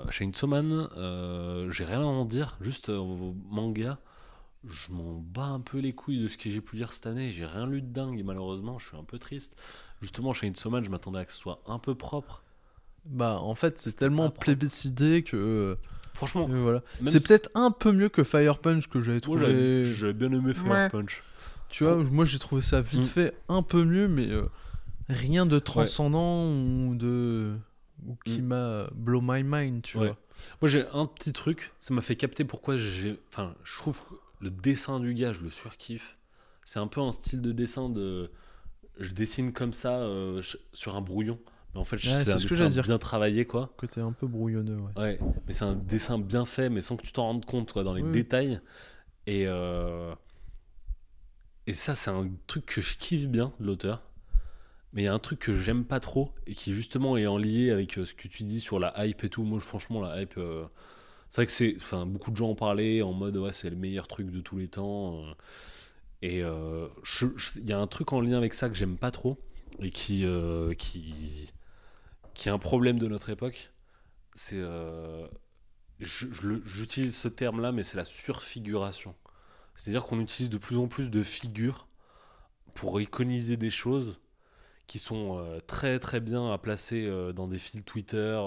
[0.09, 0.87] Chainsaw Man,
[1.71, 2.57] j'ai rien à en dire.
[2.61, 3.99] Juste manga,
[4.67, 7.31] je m'en bats un peu les couilles de ce que j'ai pu lire cette année.
[7.31, 8.77] J'ai rien lu de dingue, malheureusement.
[8.79, 9.55] Je suis un peu triste.
[10.01, 12.43] Justement, Chainsaw Man, je m'attendais à que ce soit un peu propre.
[13.05, 15.77] Bah, en fait, c'est tellement plébiscité que.
[16.13, 16.81] Franchement, euh, voilà.
[17.05, 19.83] C'est si- peut-être un peu mieux que Fire Punch que j'avais moi, j'avais trouvé.
[19.85, 20.89] j'avais bien aimé Fire Ouais.
[20.89, 21.23] Punch.
[21.69, 23.09] Tu vois, moi j'ai trouvé ça vite Mm.
[23.09, 24.43] fait un peu mieux, mais euh,
[25.07, 27.55] rien de transcendant ou de.
[28.05, 28.45] ou qui Mm.
[28.47, 30.07] m'a blow my mind, tu Ouais.
[30.07, 30.17] vois.
[30.61, 33.19] Moi, j'ai un petit truc, ça m'a fait capter pourquoi j'ai.
[33.29, 34.01] Enfin, je trouve
[34.39, 36.17] le dessin du gars, je le surkiffe.
[36.65, 38.31] C'est un peu un style de dessin de.
[38.99, 40.41] Je dessine comme ça euh,
[40.73, 41.39] sur un brouillon.
[41.73, 42.83] Mais en fait, Ouais, c'est un ce dessin dire.
[42.83, 43.73] bien travaillé, quoi.
[43.77, 44.91] Côté un peu brouillonneux, ouais.
[45.01, 47.83] Ouais, mais c'est un dessin bien fait, mais sans que tu t'en rendes compte, quoi,
[47.83, 48.11] dans les Oui.
[48.11, 48.59] détails.
[49.27, 49.45] Et.
[49.47, 50.13] euh,
[51.67, 54.01] Et ça, c'est un truc que je kiffe bien de l'auteur.
[54.93, 57.37] Mais il y a un truc que j'aime pas trop et qui justement est en
[57.37, 59.43] lien avec euh, ce que tu dis sur la hype et tout.
[59.43, 60.37] Moi, franchement, la hype,
[61.29, 63.75] c'est vrai que c'est, enfin, beaucoup de gens en parlaient en mode ouais, c'est le
[63.75, 65.23] meilleur truc de tous les temps.
[65.23, 65.33] euh.
[66.21, 66.89] Et euh,
[67.55, 69.37] il y a un truc en lien avec ça que j'aime pas trop
[69.79, 71.49] et qui, euh, qui,
[72.33, 73.71] qui est un problème de notre époque.
[74.35, 74.61] C'est,
[75.99, 79.15] j'utilise ce terme-là, mais c'est la surfiguration.
[79.75, 81.87] C'est-à-dire qu'on utilise de plus en plus de figures
[82.73, 84.19] pour iconiser des choses
[84.87, 88.41] qui sont très très bien à placer dans des fils Twitter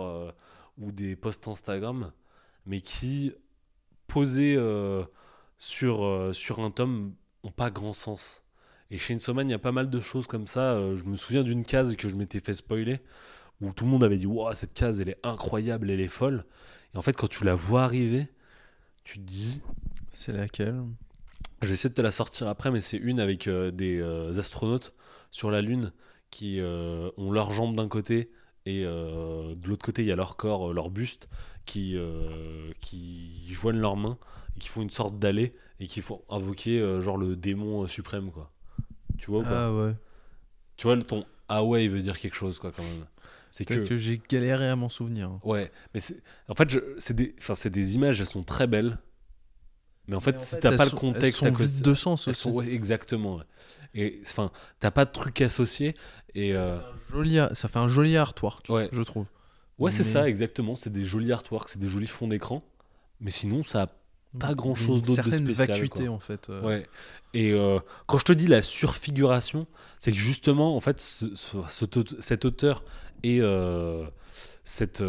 [0.78, 2.12] ou des posts Instagram,
[2.66, 3.32] mais qui,
[4.06, 5.04] posés euh,
[5.58, 8.44] sur, euh, sur un tome, ont pas grand sens.
[8.90, 10.72] Et chez Insoman, il y a pas mal de choses comme ça.
[10.72, 13.00] Euh, je me souviens d'une case que je m'étais fait spoiler,
[13.60, 16.44] où tout le monde avait dit Wow, cette case, elle est incroyable, elle est folle.
[16.94, 18.28] Et en fait, quand tu la vois arriver,
[19.04, 19.62] tu te dis
[20.10, 20.82] C'est laquelle?
[21.62, 24.02] je vais essayer de te la sortir après, mais c'est une avec des
[24.36, 24.94] astronautes
[25.30, 25.92] sur la Lune
[26.30, 28.32] qui ont leurs jambes d'un côté
[28.66, 31.28] et euh, de l'autre côté il y a leur corps, leur buste
[31.66, 34.18] qui, euh, qui joignent leurs mains
[34.56, 37.88] et qui font une sorte d'allée et qui font invoquer euh, genre le démon euh,
[37.88, 38.50] suprême quoi.
[39.18, 39.66] Tu vois ou pas?
[39.66, 39.94] Ah ouais.
[40.76, 43.06] Tu vois le ton ah ouais il veut dire quelque chose quoi quand même.
[43.50, 45.28] C'est que, que, j'ai galéré à m'en souvenir.
[45.28, 45.40] hein.
[45.44, 46.00] ouais, mais
[46.48, 48.98] en fait je- c'est des enfin c'est des images elles sont très belles.
[50.08, 51.82] Mais en fait, Mais en si fait, t'as pas le contexte elles à sont vides
[51.82, 52.40] de sens aussi.
[52.42, 53.36] sont- ouais, exactement.
[53.36, 53.44] ouais.
[53.94, 54.50] Et enfin,
[54.80, 55.94] t'as pas de truc associé.
[56.34, 56.78] Et euh,
[57.10, 59.26] Joli, ça fait un joli artwork, ouais, je trouve.
[59.82, 60.76] Ouais, c'est Mais- ça exactement.
[60.76, 62.62] C'est des jolis artworks, c'est des jolis fonds d'écran.
[63.20, 63.82] Mais sinon, ça.
[63.82, 63.88] a-
[64.38, 66.14] Pas grand-chose Une d'autre de spécial, vacuité quoi.
[66.14, 66.48] en fait.
[66.48, 66.62] euh.
[66.62, 66.86] Ouais.
[67.34, 69.66] Et euh, quand je te dis la surfiguration,
[69.98, 72.82] c'est que justement, en fait, ce- ce- cet aute- cet auteur
[73.24, 74.06] et euh,
[74.64, 75.02] cette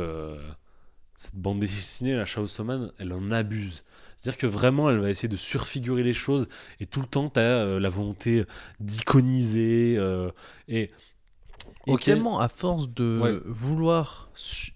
[1.16, 3.86] cette bande dessinée, la Chainsaw Man, elle en abuse.
[4.18, 6.50] C'est-à-dire que vraiment, elle va essayer de surfigurer les choses
[6.82, 8.44] et tout le temps, tu as la volonté
[8.82, 9.98] d'iconiser.
[10.68, 10.92] et
[11.88, 13.40] Et tellement à force de Ouais.
[13.46, 14.30] vouloir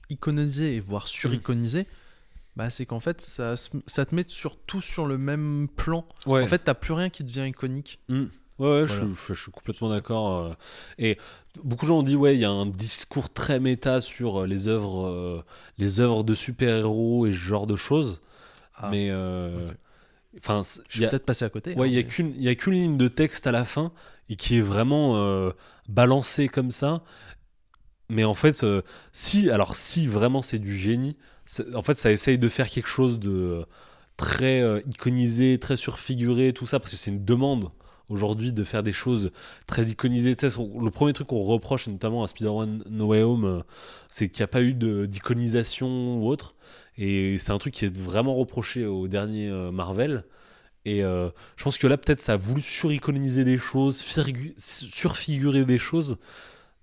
[0.09, 1.85] iconiser et voire suriconiser,
[2.55, 6.05] bah c'est qu'en fait ça, ça te met sur tout sur le même plan.
[6.25, 6.43] ouais.
[6.43, 7.99] En fait, t'as plus rien qui devient iconique.
[8.09, 8.23] Mm.
[8.59, 8.87] Ouais, ouais, Voilà.
[8.87, 10.35] je, je- je suis complètement d'accord.
[10.37, 10.53] euh.
[10.97, 11.17] Et
[11.63, 14.47] beaucoup de gens ont dit, ouais, il y a un discours très méta sur euh,
[14.47, 15.43] les œuvres, euh,
[15.77, 18.19] les œuvres de super-héros et ce genre de choses.
[18.75, 19.69] Ah, mais, euh.
[20.39, 21.73] Enfin, Je suis peut-être passé à côté.
[21.75, 23.91] ouais, hein, il y a mais- a qu'une ligne de texte à la fin
[24.29, 25.51] et qui est vraiment euh,
[25.87, 27.03] balancée comme ça.
[28.09, 31.17] Mais en fait, euh, si, alors si vraiment c'est du génie,
[31.75, 33.63] en fait, ça essaye de faire quelque chose de euh,
[34.15, 37.69] très euh, iconisé, très surfiguré, tout ça, parce que c'est une demande
[38.09, 39.31] aujourd'hui de faire des choses
[39.65, 40.35] très iconisées.
[40.37, 43.63] Tu sais, son- le premier truc qu'on reproche notamment à Spider-Man No Way Home,
[44.07, 46.55] c'est qu'il n'y a pas eu d'iconisation ou autre.
[46.97, 50.23] Et c'est un truc qui est vraiment reproché au dernier euh, Marvel.
[50.85, 53.97] Et euh, je pense que là, peut-être, ça a voulu suriconiser des choses,
[54.57, 56.17] surfigurer des choses.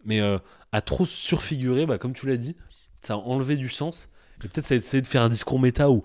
[0.04, 0.38] Mais euh,
[0.72, 2.54] à trop surfigurer, bah, comme tu l'as dit,
[3.00, 4.08] ça a enlevé du sens.
[4.38, 6.02] Peut-être ça a essayé de faire un discours méta où,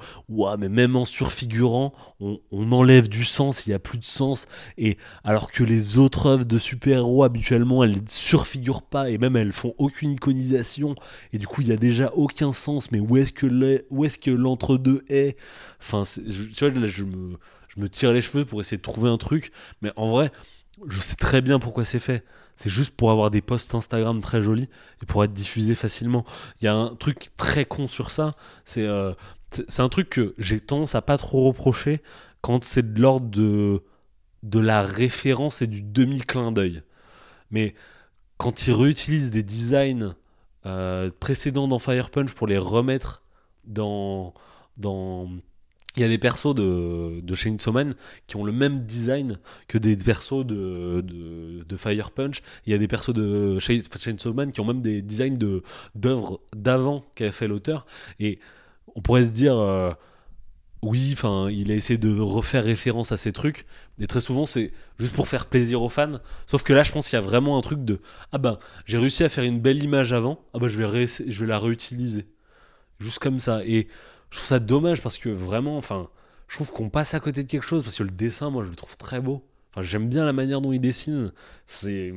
[0.58, 2.40] mais même en surfigurant, on,
[2.72, 4.48] enlève du sens, il n'y a plus de sens.
[4.78, 9.36] Et alors que les autres œuvres de super-héros, habituellement, elles ne surfigurent pas et même
[9.36, 10.96] elles font aucune iconisation.
[11.34, 12.92] Et du coup, il n'y a déjà aucun sens.
[12.92, 15.38] Mais où est-ce que l'entre-deux est?
[15.82, 19.18] Enfin, c'est- tu vois, là, je me tire les cheveux pour essayer de trouver un
[19.18, 19.52] truc.
[19.82, 20.32] Mais en vrai,
[20.88, 22.24] je sais très bien pourquoi c'est fait.
[22.60, 24.68] C'est juste pour avoir des posts Instagram très jolis
[25.02, 26.26] et pour être diffusé facilement.
[26.60, 28.36] Il y a un truc très con sur ça.
[28.66, 29.14] C'est euh,
[29.78, 32.02] un truc que j'ai tendance à pas trop reprocher
[32.42, 33.82] quand c'est de l'ordre de,
[34.44, 36.84] de la référence et du demi-clin d'œil.
[37.50, 37.76] Mais
[38.36, 40.16] quand ils réutilisent des designs
[40.66, 43.24] euh, précédents dans Fire Punch pour les remettre
[43.64, 44.34] dans.
[44.76, 45.30] dans
[45.96, 47.96] il y a des persos de, de Chainsaw Man
[48.28, 51.04] qui ont le même design que des persos de,
[51.78, 52.42] Fire Punch.
[52.66, 55.64] Il y a des persos de Chain- Chainsaw Man qui ont même des designs de
[55.96, 57.86] d'œuvres d'avant qu'avait fait l'auteur.
[58.20, 58.40] Et
[58.96, 59.92] on pourrait se dire, euh,
[60.82, 63.66] oui, enfin, il a essayé de refaire référence à ces trucs.
[64.00, 66.20] Et très souvent, c'est juste pour faire plaisir aux fans.
[66.46, 68.00] Sauf que là, je pense qu'il y a vraiment un truc de,
[68.32, 71.40] ah ben, j'ai réussi à faire une belle image avant, ah ben, je vais, je
[71.42, 72.28] vais la réutiliser.
[73.00, 73.62] Juste comme ça.
[73.66, 73.88] Et
[74.32, 76.10] je trouve ça dommage parce que vraiment, enfin,
[76.48, 78.70] je trouve qu'on passe à côté de quelque chose parce que le dessin, moi, je
[78.70, 79.46] le trouve très beau.
[79.72, 81.32] Enfin, j'aime bien la manière dont il dessine.
[81.68, 82.14] C'est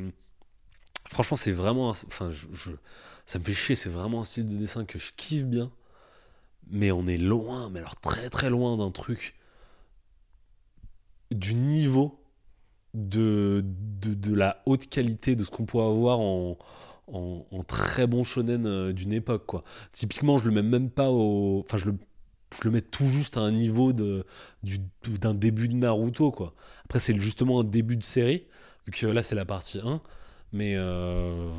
[1.11, 2.31] franchement, c'est vraiment, enfin,
[3.27, 3.75] ça me fait chier.
[3.75, 5.71] C'est vraiment un style de dessin que je kiffe bien.
[6.71, 9.35] Mais on est loin, mais alors très très loin d'un truc
[11.31, 12.23] du niveau
[12.95, 16.59] de, de, de la haute qualité de ce qu'on peut avoir en,
[17.09, 19.65] en, très bon shonen euh, d'une époque quoi.
[19.93, 21.99] Typiquement, je le mets même pas au enfin je le
[22.55, 24.25] je le mets tout juste à un niveau de
[24.63, 24.81] du-
[25.19, 26.55] d'un début de Naruto quoi.
[26.85, 28.47] Après c'est justement un début de série
[28.87, 30.03] vu que là c'est la partie 1
[30.53, 31.51] mais euh,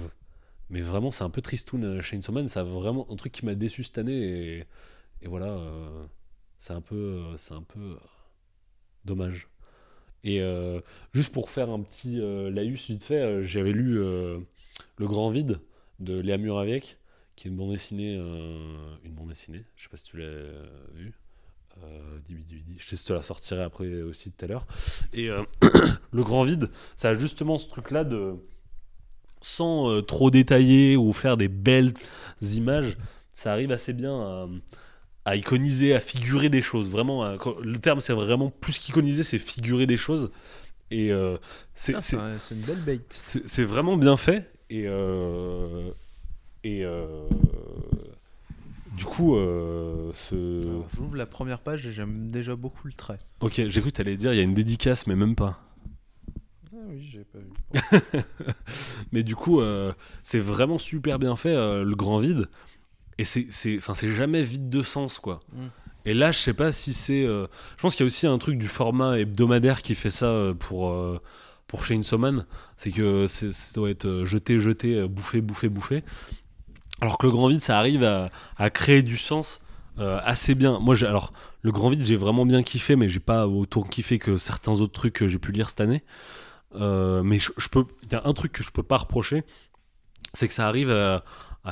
[0.70, 3.56] mais vraiment c'est un peu tristoun euh, Chainsaw Man, c'est vraiment un truc qui m'a
[3.56, 4.66] déçu cette année
[5.22, 5.58] et, voilà
[6.58, 7.98] c'est un peu c'est un peu
[9.06, 9.48] dommage.
[10.24, 10.42] Et
[11.14, 12.18] juste pour faire un petit
[12.52, 14.00] laïus vite fait, j'avais lu
[14.98, 15.60] Le Grand Vide
[16.00, 16.98] de Léa Muraviec,
[17.36, 18.18] qui est une bande dessinée.
[18.20, 21.14] euh, une bande dessinée, je sais pas si tu l'as euh, vu.
[21.84, 22.76] Euh, Dibi Dibi Di.
[22.78, 24.68] je te la sortirai après aussi tout à l'heure.
[25.14, 25.42] Et euh,
[26.12, 28.36] Le Grand Vide, ça a justement ce truc-là de.
[29.42, 31.94] Sans euh, trop détailler ou faire des belles
[32.42, 32.96] images,
[33.34, 34.48] ça arrive assez bien à
[35.26, 36.90] à iconiser, à figurer des choses.
[36.90, 40.32] Vraiment, à- le terme c'est vraiment plus qu'iconiser, c'est figurer des choses.
[40.92, 41.12] Et
[41.76, 43.00] c'est Ah, c'est- C'est un- c'est une belle bait.
[43.10, 44.50] c'est c'est vraiment bien fait.
[44.70, 45.92] Et, euh,
[46.64, 47.28] et euh,
[48.98, 50.62] du coup, euh, ce...
[50.96, 53.20] J'ouvre la première page et j'aime déjà beaucoup le trait.
[53.42, 55.60] ok, j'ai cru que t'allais dire il y a une dédicace, mais même pas.
[56.74, 58.24] Ah oui, j'ai pas vu.
[59.12, 59.94] Mais du coup, euh,
[60.24, 62.50] c'est vraiment super bien fait, euh, le grand vide.
[63.18, 65.40] Et c'est, c'est, enfin, c'est jamais vide de sens, quoi.
[65.54, 65.66] Mm.
[66.06, 67.24] Et là, je sais pas si c'est.
[67.24, 70.26] euh, je pense qu'il y a aussi un truc du format hebdomadaire qui fait ça
[70.26, 71.20] euh, pour, euh,
[71.74, 72.46] pour Chainsaw Man.
[72.78, 76.04] C'est que ça doit être euh, jeté, jeté, euh, bouffé, bouffé, bouffé.
[77.02, 79.60] Alors que le grand vide, ça arrive à, créer du sens
[79.98, 80.78] euh, assez bien.
[80.78, 84.38] Moi, alors, le grand vide, j'ai vraiment bien kiffé, mais j'ai pas autant kiffé que
[84.38, 86.04] certains autres trucs que j'ai pu lire cette année.
[86.76, 89.44] Mais je, peux, il y a un truc que je peux pas reprocher,
[90.34, 91.24] c'est que ça arrive à,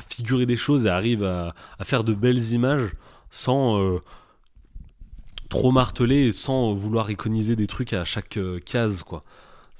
[0.09, 2.89] figurer des choses et arrive à, faire de belles images
[3.29, 3.99] sans
[5.49, 9.23] trop marteler sans vouloir iconiser des trucs à chaque case, quoi.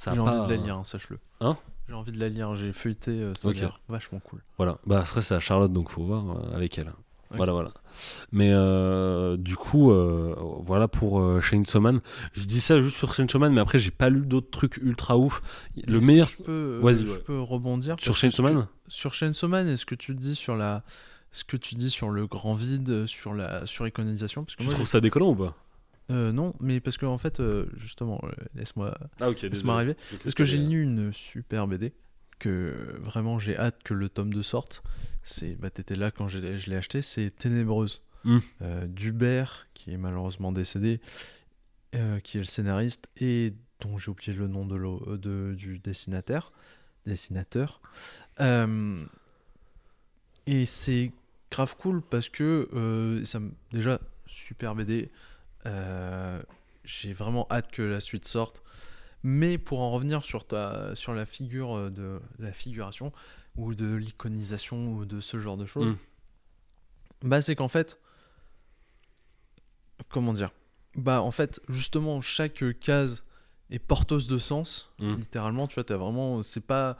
[0.10, 1.20] J'ai pas- envie de la lire, hein, sache-le.
[1.42, 1.56] Hein?
[1.88, 3.58] J'ai envie de la lire, j'ai feuilleté, euh, ça Ok.
[3.58, 4.42] a l'air vachement cool.
[4.58, 4.78] Voilà.
[4.88, 6.92] Bah après c'est à Charlotte donc faut voir euh, avec elle.
[7.34, 7.72] Voilà voilà.
[8.34, 12.02] Mais euh, du coup euh, voilà pour euh, Chainsaw Man.
[12.34, 15.18] Je dis ça juste sur Chainsaw Man mais après j'ai pas lu d'autres trucs ultra
[15.18, 15.42] ouf.
[15.88, 17.20] Le meilleur Je peux, euh, je ouais.
[17.20, 20.14] peux rebondir sur parce que Chainsaw ce que- Man Sur Chainsaw Man, est-ce que tu
[20.16, 20.84] dis sur la.
[21.34, 24.44] Ce que tu dis sur le grand vide, sur la suriconisation?
[24.44, 25.56] Parce que Tu moi, trouves ça décollant ou pas?
[26.12, 29.42] Euh, non, mais parce que en fait, euh, justement, euh, laisse-moi Ah ok.
[29.42, 29.96] laisse-moi arriver.
[30.24, 31.94] Parce que j'ai lu une super BD
[32.40, 34.84] que vraiment j'ai hâte que le tome 2 sorte.
[35.24, 38.02] C'est, bah, t'étais là quand je l'ai acheté, c'est Ténébreuse.
[38.24, 38.38] Mm.
[38.62, 41.00] Euh, Dubert, qui est malheureusement décédé,
[42.24, 46.52] qui est le scénariste et dont j'ai oublié le nom de, euh, de- du dessinateur.
[47.06, 47.82] dessinateur.
[50.48, 51.12] Et c'est
[51.52, 53.40] grave cool parce que ça
[53.72, 55.10] déjà super BD.
[55.66, 56.42] Euh,
[56.84, 58.64] j'ai vraiment hâte que la suite sorte.
[59.24, 63.12] Mais pour en revenir sur, ta, sur la figure euh, de la figuration
[63.56, 65.96] ou de l'iconisation ou de ce genre de choses,
[67.24, 67.28] Mm.
[67.30, 68.00] bah c'est qu'en fait,
[70.10, 70.52] comment dire?
[70.96, 73.24] Bah en fait, justement, chaque case
[73.70, 75.16] est porteuse de sens, Mm.
[75.16, 75.68] littéralement.
[75.68, 76.98] Tu vois, t'as vraiment, c'est pas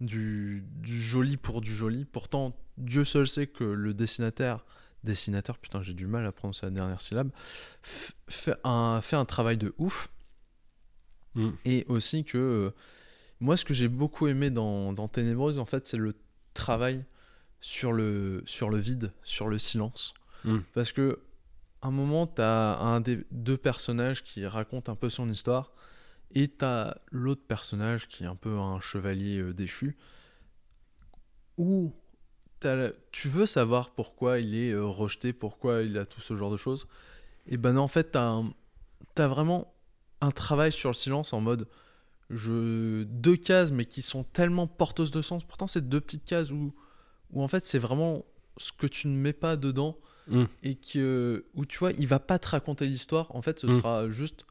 [0.00, 2.04] du, du joli pour du joli.
[2.04, 4.64] Pourtant, Dieu seul sait que le dessinateur
[5.04, 7.30] dessinateur, putain, j'ai du mal à prononcer la dernière syllabe,
[7.82, 10.08] fait un, fait un travail de ouf.
[11.34, 11.50] Mm.
[11.64, 12.70] Et aussi que euh,
[13.40, 16.14] moi, ce que j'ai beaucoup aimé dans, dans Ténébreuse, en fait, c'est le
[16.54, 17.04] travail
[17.60, 20.14] sur le, sur le vide, sur le silence.
[20.44, 20.58] Mm.
[20.72, 21.20] Parce que
[21.82, 25.72] à un moment, tu as un des deux personnages qui raconte un peu son histoire,
[26.34, 29.96] et tu as l'autre personnage qui est un peu un chevalier euh, déchu,
[31.58, 32.03] où t'as
[33.12, 36.56] tu veux savoir pourquoi il est euh, rejeté, pourquoi il a tout ce genre de
[36.56, 36.86] choses.
[37.46, 39.72] Et ben non, en fait, tu as, vraiment
[40.20, 41.66] un travail sur le silence en mode
[42.30, 45.44] je, deux cases, mais qui sont tellement porteuses de sens.
[45.44, 46.74] Pourtant, c'est deux petites cases où,
[47.32, 48.24] où en fait, c'est vraiment
[48.56, 50.44] ce que tu ne mets pas dedans Mm.
[50.62, 53.26] et que, où tu vois, il va pas te raconter l'histoire.
[53.36, 53.70] En fait, ce Mm.
[53.70, 54.46] sera juste.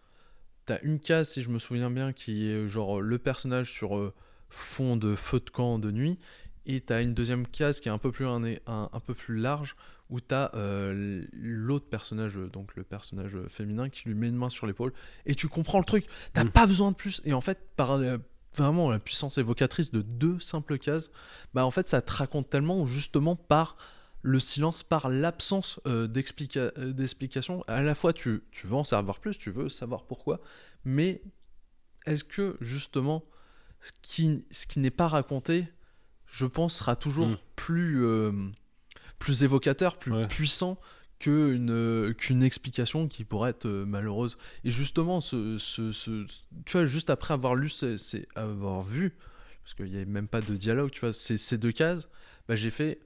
[0.68, 4.14] T'as une case, si je me souviens bien, qui est genre le personnage sur euh,
[4.52, 6.20] fond de feu de camp de nuit.
[6.66, 9.38] Et t'as une deuxième case qui est un peu plus, un, un, un peu plus
[9.38, 9.76] large
[10.10, 14.66] où t'as euh, l'autre personnage, donc le personnage féminin, qui lui met une main sur
[14.68, 14.94] l'épaule.
[15.26, 16.06] Et tu comprends le truc.
[16.34, 16.52] T'as Mm.
[16.52, 17.22] pas besoin de plus.
[17.26, 18.18] Et en fait, par euh,
[18.56, 21.10] vraiment la puissance évocatrice de deux simples cases,
[21.54, 23.76] bah en fait, ça te raconte tellement justement par
[24.22, 27.64] le silence, par l'absence euh, euh, d'explication.
[27.68, 30.40] À la fois, tu, tu veux en savoir plus, tu veux savoir pourquoi,
[30.86, 31.22] mais
[32.06, 33.22] est-ce que justement,
[33.82, 35.66] ce qui, ce qui n'est pas raconté,
[36.36, 37.38] je pense, sera toujours Mm.
[37.56, 38.32] plus, euh,
[39.20, 40.28] plus évocateur, plus Ouais.
[40.28, 40.80] puissant
[41.20, 44.38] qu'une euh, qu'une explication qui pourrait être euh, malheureuse.
[44.64, 46.26] Et justement, ce, ce, ce-
[46.66, 49.16] tu vois, juste après avoir lu, c'est avoir vu,
[49.64, 52.10] parce qu'il n'y avait même pas de dialogue, tu vois, ces, deux cases,
[52.48, 53.00] bah, j'ai fait,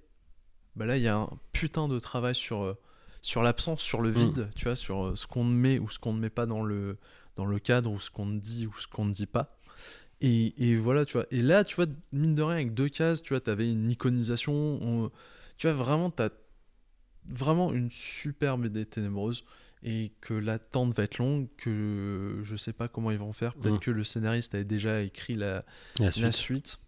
[0.78, 2.76] bah là, il y a un putain de travail sur,
[3.22, 6.20] sur l'absence, sur le vide, tu vois, sur ce qu'on met ou ce qu'on ne
[6.20, 6.98] met pas dans le,
[7.36, 9.50] dans le cadre, ou ce qu'on dit ou ce qu'on ne dit pas.
[10.22, 11.26] Et, et voilà, tu vois.
[11.32, 14.54] Et là, tu vois, mine de rien, avec deux cases, tu vois, t'avais une iconisation.
[14.82, 15.12] on-
[15.58, 16.30] tu vois, vraiment, t'as
[17.30, 19.44] vraiment une super BD ténébreuse.
[19.84, 23.54] Et que l'attente va être longue, que je sais pas comment ils vont faire.
[23.54, 23.80] Peut-être Mm.
[23.80, 25.64] que le scénariste avait déjà écrit la,
[26.00, 26.80] La la suite.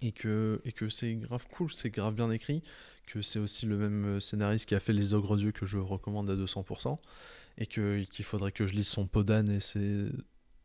[0.00, 2.62] Et que, et que c'est grave cool, c'est grave bien écrit.
[3.06, 6.30] Que c'est aussi le même scénariste qui a fait Les Ogres Dieux que je recommande
[6.30, 6.98] à 200%.
[7.58, 10.06] Et qu'il faudrait que je lise son pot d'âne et ses,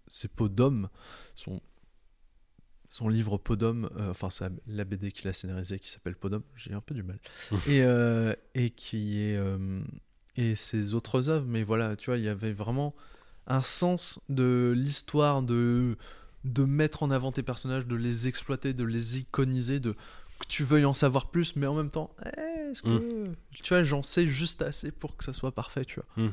[0.07, 0.89] ses d'homme.
[1.35, 1.61] Son,
[2.89, 6.29] son livre Pot d'homme, euh, enfin c'est la BD qu'il a scénarisé qui s'appelle Pot
[6.29, 7.19] d'homme, j'ai un peu du mal.
[7.67, 9.35] et, euh, et qui est.
[9.35, 9.81] euh,
[10.35, 12.95] et ses autres œuvres, mais voilà, tu vois, il y avait vraiment
[13.45, 15.95] un sens de l'histoire, de,
[16.43, 19.91] de mettre en avant tes personnages, de les exploiter, de les iconiser, de
[20.39, 22.89] que tu veuilles en savoir plus, mais en même temps, eh, est-ce que.
[23.51, 26.29] Tu vois, j'en sais juste assez pour que ça soit parfait, tu vois.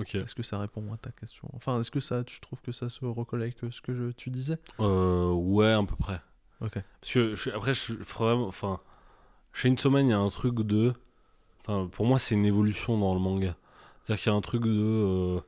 [0.00, 1.48] Est-ce que ça répond à ta question?
[1.54, 4.30] Enfin, est-ce que ça, tu trouves que ça se recolle avec ce que je- tu
[4.30, 4.58] disais?
[4.80, 6.20] Euh, ouais, à peu près.
[6.60, 6.78] Ok.
[7.00, 8.80] Parce que je- après, je, vraiment, enfin,
[9.52, 10.94] chez Insoman, il y a un truc de,
[11.60, 13.56] enfin, pour moi, c'est une évolution dans le manga.
[14.04, 15.40] C'est-à-dire qu'il y a un truc de, euh,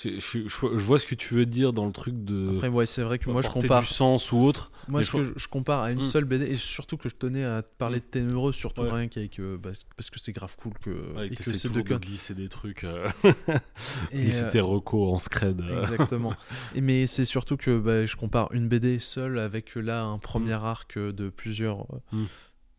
[0.00, 2.54] je, je- je- je vois ce que tu veux dire dans le truc de.
[2.56, 3.80] Après, ouais, c'est vrai que moi je compare.
[3.80, 4.70] du sens ou autre.
[4.86, 6.02] Moi, ce je- que je, je compare à une Mm.
[6.02, 8.90] seule BD, et surtout que je tenais à te parler de Ténébreuse, surtout Ouais.
[8.92, 9.38] rien qu'avec.
[9.40, 10.90] euh, bah, parce que c'est grave cool que.
[11.16, 13.08] Ouais, et que c'est de glisser des trucs, euh,
[14.12, 15.60] et, glisser euh, tes recos en scred.
[15.80, 16.34] Exactement.
[16.74, 20.18] Et, mais c'est surtout que bah, je compare une BD seule avec euh, là un
[20.18, 22.24] premier arc euh, de plusieurs euh, Mm.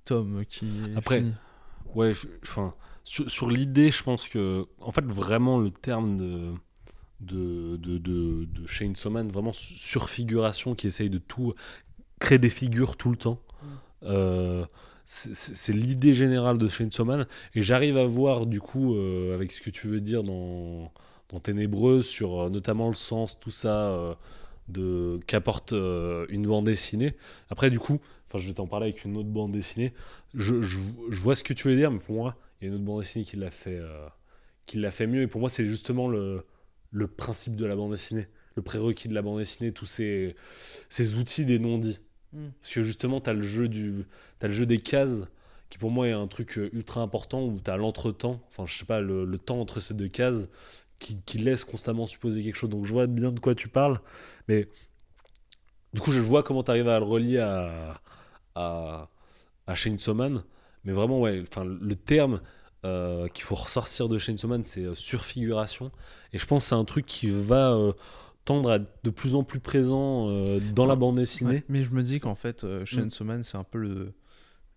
[0.06, 1.34] tomes qui Après, fini.
[1.96, 2.74] Ouais, enfin,
[3.04, 6.52] sur, sur l'idée, je pense que, en fait, vraiment le terme de
[7.22, 11.54] de de de, de Chainsaw Man, vraiment su- surfiguration qui essaye de tout
[12.20, 13.42] créer des figures tout le temps.
[14.04, 14.66] Euh,
[15.06, 19.62] c'est l'idée générale de Chainsaw Man et j'arrive à voir du coup euh, avec ce
[19.62, 20.92] que tu veux dire dans
[21.30, 24.18] dans Ténébreuse sur euh, notamment le sens tout ça
[24.68, 27.16] de qu'apporte une bande dessinée.
[27.50, 29.94] Après du coup enfin je vais t'en parler avec une autre bande dessinée.
[30.36, 32.70] Je, je, je vois ce que tu veux dire mais pour moi il y a
[32.70, 33.80] une autre bande dessinée qui l'a fait
[34.68, 35.24] qui l'a fait mieux.
[35.24, 36.46] Et pour moi c'est justement le
[36.92, 40.36] le principe de la bande dessinée le prérequis de la bande dessinée tous ces
[40.90, 42.00] ces outils des non-dits.
[42.34, 42.50] Mm.
[42.62, 44.06] parce que justement tu as le jeu du
[44.40, 45.24] t'as le jeu des cases
[45.70, 48.78] qui pour moi est un truc euh, ultra important où tu as l'entretemps enfin je
[48.78, 50.48] sais pas le, le temps entre ces deux cases
[51.00, 52.70] qui, qui laisse constamment supposer quelque chose.
[52.70, 54.00] Donc je vois bien de quoi tu parles
[54.48, 54.68] mais
[55.94, 58.02] du coup je vois comment tu arrives à le relier à
[58.56, 59.10] à,
[59.68, 60.44] à Chainsaw Man.
[60.84, 62.42] Mais vraiment ouais enfin le terme
[62.86, 65.92] euh, qu'il faut ressortir de Chainsaw Man c'est euh, surfiguration
[66.34, 67.92] et je pense que c'est un truc qui va euh,
[68.46, 70.28] tendre à être de plus en plus présent
[70.74, 71.00] dans la Ouais.
[71.00, 72.86] bande dessinée Ouais, mais je me dis qu'en fait, Mm.
[72.86, 74.14] Chainsaw Man, c'est un peu le,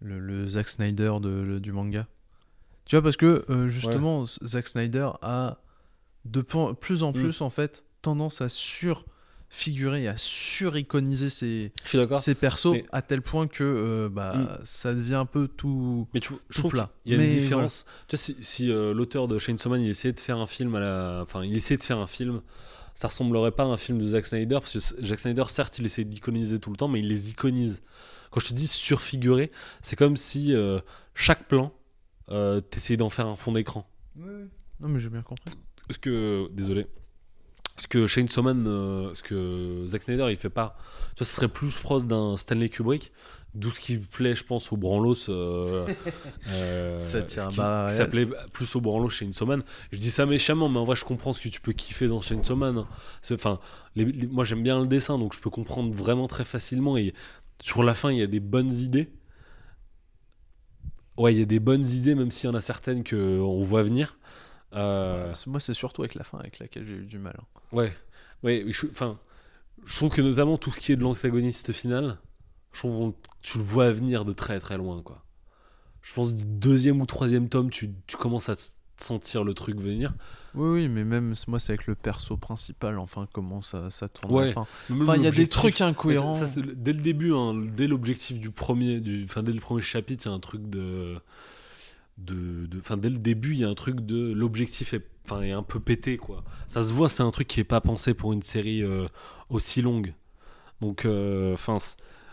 [0.00, 2.06] le, le Zack Snyder de, le- du manga.
[2.84, 5.58] Tu vois, parce que justement, Zack Snyder a
[6.24, 7.14] de plus en Mm.
[7.14, 9.04] plus, en fait, tendance à sur
[9.54, 14.48] figurer et à suriconiser ses, ses persos Mais- à tel point que euh, bah, Mm.
[14.64, 16.08] ça devient un peu tout.
[16.14, 16.90] Mais tu, je tout trouve plat.
[17.02, 17.84] qu'il y a Mais une différence.
[18.08, 20.74] Tu vois, si, si, euh, l'auteur de Chainsaw Man il essayait de faire un film
[20.74, 22.40] à la, enfin, il essayait de faire un film,
[22.94, 25.84] ça ressemblerait pas à un film de Zack Snyder parce que Zack Snyder, certes, il
[25.86, 27.82] essaie d'iconiser tout le temps, mais il les iconise.
[28.30, 29.50] Quand je te dis surfigurer,
[29.82, 30.80] c'est comme si euh,
[31.14, 31.74] chaque plan,
[32.30, 33.86] euh, t'essayais d'en faire un fond d'écran.
[34.16, 35.52] Non, mais j'ai bien compris.
[35.90, 36.86] Ce que, désolé,
[37.76, 40.76] ce que Chainsaw Man, euh, ce que Zack Snyder, il fait pas.
[41.14, 43.12] Tu vois, ce serait plus proche d'un Stanley Kubrick.
[43.54, 45.28] D'où ce qui plaît, je pense, au Branlos.
[45.28, 45.86] euh,
[46.48, 47.96] euh, Ça qui, bas réel.
[47.96, 49.62] s'appelait plus au Branlos chez Chainsaw Man.
[49.90, 52.22] Je dis ça méchamment, mais en vrai, je comprends ce que tu peux kiffer dans
[52.22, 52.78] Chainsaw Man.
[52.78, 52.88] hein.
[53.30, 53.58] Enfin,
[54.30, 56.96] moi, j'aime bien le dessin, donc je peux comprendre vraiment très facilement.
[56.96, 57.12] Et
[57.62, 59.10] sur la fin, il y a des bonnes idées.
[61.18, 63.82] Ouais, il y a des bonnes idées, même s'il y en a certaines qu'on voit
[63.82, 64.16] venir.
[64.74, 67.36] Euh, Moi, c'est surtout avec la fin avec laquelle j'ai eu du mal.
[67.38, 67.44] hein.
[67.72, 67.92] Ouais,
[68.42, 69.18] ouais, je, enfin,
[69.84, 72.18] je trouve que notamment tout ce qui est de l'antagoniste final,
[72.72, 75.22] je trouve qu'on- tu le vois venir de très très loin, quoi.
[76.02, 78.54] Je pense du deuxième ou troisième tome, tu, tu commences à
[78.96, 80.14] sentir le truc venir.
[80.54, 84.32] Oui, oui, mais même moi, c'est avec le perso principal, enfin, comment ça, ça tourne.
[84.32, 84.46] à Ouais.
[84.46, 84.66] la fin.
[84.90, 86.34] Même Enfin, il y a des trucs incohérents.
[86.34, 89.82] Ça, ça, dès le début, hein, dès l'objectif du premier, du, enfin dès le premier
[89.82, 91.16] chapitre, il y a un truc de,
[92.18, 95.06] de, de- enfin dès le début, il y a un truc de l'objectif est,
[95.42, 96.44] est un peu pété quoi.
[96.66, 99.06] Ça se voit, c'est un truc qui est pas pensé pour une série euh,
[99.48, 100.14] aussi longue.
[100.80, 101.78] Donc, euh, enfin,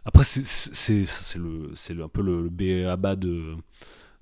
[0.05, 1.05] après c'est
[1.37, 3.55] le, c'est un peu le, le B à bas de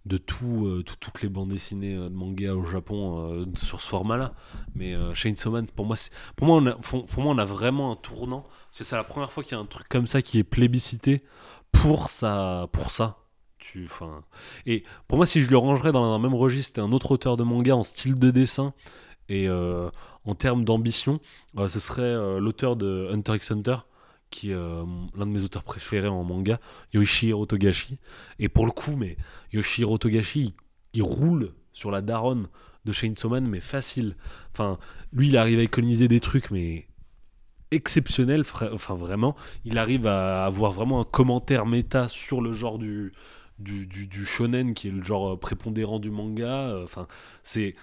[0.05, 4.33] de euh, tout- toutes les bandes dessinées de manga au Japon sur ce format-là.
[4.75, 5.95] Mais euh, Chainsaw Man, pour moi,
[6.35, 8.47] pour moi, on a, pour moi, on a vraiment un tournant.
[8.71, 11.23] C'est la première fois qu'il y a un truc comme ça qui est plébiscité
[11.71, 12.67] pour ça.
[12.71, 13.17] Pour ça.
[13.85, 14.23] Enfin,
[14.65, 17.43] et pour moi, si je le rangerais dans un même registre, un autre auteur de
[17.43, 18.73] manga en style de dessin
[19.29, 19.89] et euh,
[20.25, 21.19] en termes d'ambition,
[21.57, 23.77] euh, ce serait euh, l'auteur de Hunter x Hunter,
[24.29, 26.59] qui est l'un de mes auteurs préférés en manga,
[26.93, 27.97] Yoshihiro Togashi.
[28.39, 29.15] Et pour le coup, mais
[29.53, 30.53] Yoshihiro Togashi,
[30.93, 32.47] il, roule sur la daronne
[32.83, 34.17] de Chainsaw Man, mais facile.
[34.51, 34.79] Enfin,
[35.13, 36.87] lui, il arrive à économiser des trucs, mais
[37.71, 39.35] exceptionnels, fra- enfin vraiment.
[39.65, 43.13] Il arrive à avoir vraiment un commentaire méta sur le genre du,
[43.59, 46.67] du, du, shonen, qui est le genre euh, prépondérant du manga.
[46.69, 47.07] Euh, Enfin,
[47.43, 47.75] c'est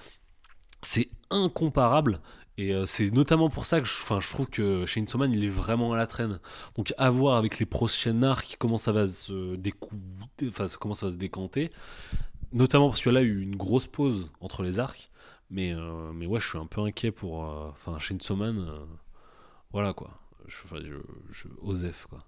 [0.83, 2.21] c'est incomparable.
[2.57, 5.49] Et euh, c'est notamment pour ça que je, je trouve que Chainsaw Man, il est
[5.49, 6.41] vraiment à la traîne.
[6.77, 9.91] Donc à voir avec les prochaines arcs, comment ça va se décou...
[10.81, 11.71] comment ça va se décanter.
[12.53, 15.11] Notamment parce que là, il y a eu une grosse pause entre les arcs.
[15.51, 15.75] Mais,
[16.15, 17.45] mais ouais, je suis un peu inquiet pour.
[17.45, 18.85] euh, Enfin, euh,
[19.73, 20.11] voilà quoi.
[20.47, 20.95] Je, enfin, je,
[21.31, 22.19] je- Osef quoi.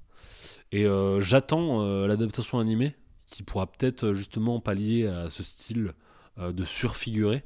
[0.72, 0.86] Et
[1.20, 5.92] j'attends l'adaptation animée qui pourra peut-être euh, justement pallier à ce style
[6.38, 7.42] euh, de surfigurer.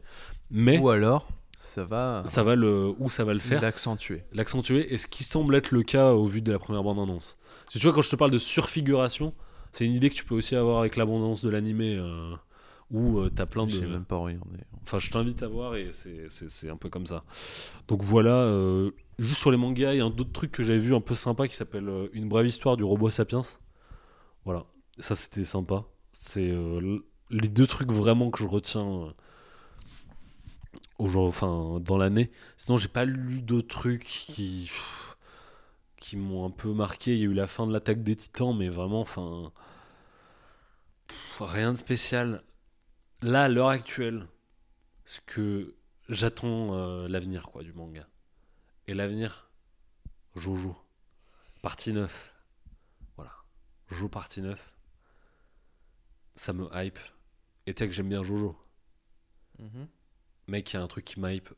[0.51, 4.25] Mais Ou alors, ça va ça va le, où ça va le faire l'accentuer.
[4.33, 7.39] l'accentuer et ce qui semble être le cas au vu de la première bande-annonce.
[7.65, 9.33] Parce que tu vois, quand je te parle de surfiguration,
[9.73, 12.35] c'est une idée que tu peux aussi avoir avec la bande-annonce de l'animé euh,
[12.91, 13.79] où euh, t'as plein de.
[13.87, 14.59] même pas regardé.
[14.83, 17.23] Enfin, je t'invite à voir et c'est- un peu comme ça.
[17.87, 20.79] Donc voilà, euh, juste sur les mangas, il y a un autre truc que j'avais
[20.81, 23.43] vu un peu sympa qui s'appelle Une brève histoire du robot Sapiens.
[24.45, 24.65] Voilà,
[25.01, 25.85] ça c'était sympa.
[26.13, 29.13] C'est euh, les deux trucs vraiment que je retiens euh,
[30.99, 32.31] enfin, dans l'année.
[32.57, 34.71] Sinon, j'ai pas lu d'autres trucs qui,
[36.15, 37.15] m'ont un peu marqué.
[37.15, 39.53] Il y a eu la fin de l'attaque des titans, mais vraiment, enfin.
[41.41, 42.43] Rien de spécial.
[43.23, 44.27] Là, à l'heure actuelle,
[45.07, 45.75] ce que
[46.09, 48.07] j'attends euh, l'avenir quoi du manga.
[48.87, 49.51] Et l'avenir,
[50.37, 50.77] Jojo.
[51.63, 52.35] Partie 9.
[53.17, 53.33] Voilà.
[53.89, 54.73] Jojo partie 9.
[56.41, 56.99] Ça me hype.
[57.67, 58.57] Et tu sais que j'aime bien Jojo.
[60.49, 61.51] Mec, il y a un truc qui m'hype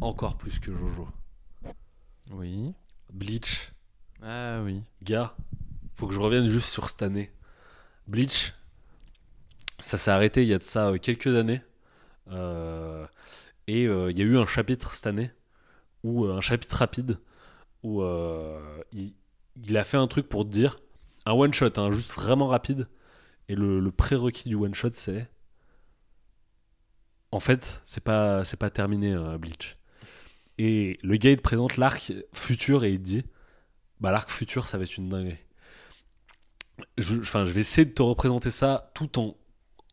[0.00, 1.06] encore plus que Jojo.
[2.30, 2.72] Oui.
[3.12, 3.70] Bleach.
[4.22, 4.82] Ah oui.
[5.02, 5.36] Gars,
[5.94, 7.30] faut que je revienne juste sur cette année.
[8.06, 8.54] Bleach,
[9.78, 11.60] ça s'est arrêté il y a de ça euh, quelques années.
[12.28, 13.06] Euh,
[13.66, 15.30] et euh, il y a eu un chapitre cette année,
[16.02, 17.18] ou un chapitre rapide,
[17.82, 18.02] où
[18.94, 19.12] il,
[19.62, 20.80] il a fait un truc pour te dire,
[21.26, 22.88] un one shot, hein, juste vraiment rapide.
[23.48, 25.28] Et le, le prérequis du one shot, c'est.
[27.30, 29.76] En fait, c'est pas, c'est pas terminé, euh, Bleach.
[30.58, 33.24] Et le gars, il te présente l'arc futur et il te dit
[34.00, 35.36] bah, l'arc futur, ça va être une dinguerie.
[36.96, 39.36] Je, enfin, je vais essayer de te représenter ça tout en.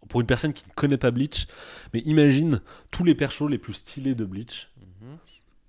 [0.08, 1.48] Pour une personne qui ne connaît pas Bleach,
[1.93, 2.61] mais imagine
[2.92, 4.69] tous les persos les plus stylés de Bleach.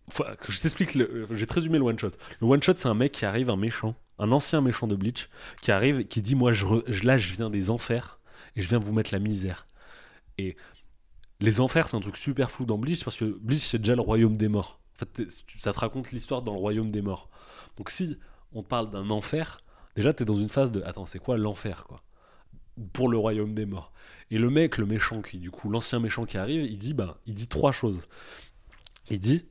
[0.09, 2.11] Enfin, que je t'explique, le- j'ai très résumé le one shot.
[2.41, 5.29] Le one shot, c'est un mec qui arrive, un méchant, un ancien méchant de Bleach,
[5.63, 8.19] qui arrive, qui dit Moi, je, re- je- là, je viens des enfers
[8.57, 9.67] et je viens vous mettre la misère.
[10.39, 10.57] Et
[11.41, 14.01] les enfers, c'est un truc super flou dans Bleach parce que Bleach, c'est déjà le
[14.03, 15.23] royaume des morts, En fait,
[15.59, 17.29] ça te raconte l'histoire dans le royaume des morts.
[17.77, 18.19] Donc si
[18.53, 19.61] on parle d'un enfer,
[19.97, 22.03] déjà t'es dans une phase de attends, c'est quoi l'enfer quoi?
[22.93, 23.93] Pour le royaume des morts.
[24.31, 27.19] Et le mec, le méchant qui du coup l'ancien méchant qui arrive, il dit bah
[27.27, 28.09] il dit trois choses.
[29.11, 29.47] Il dit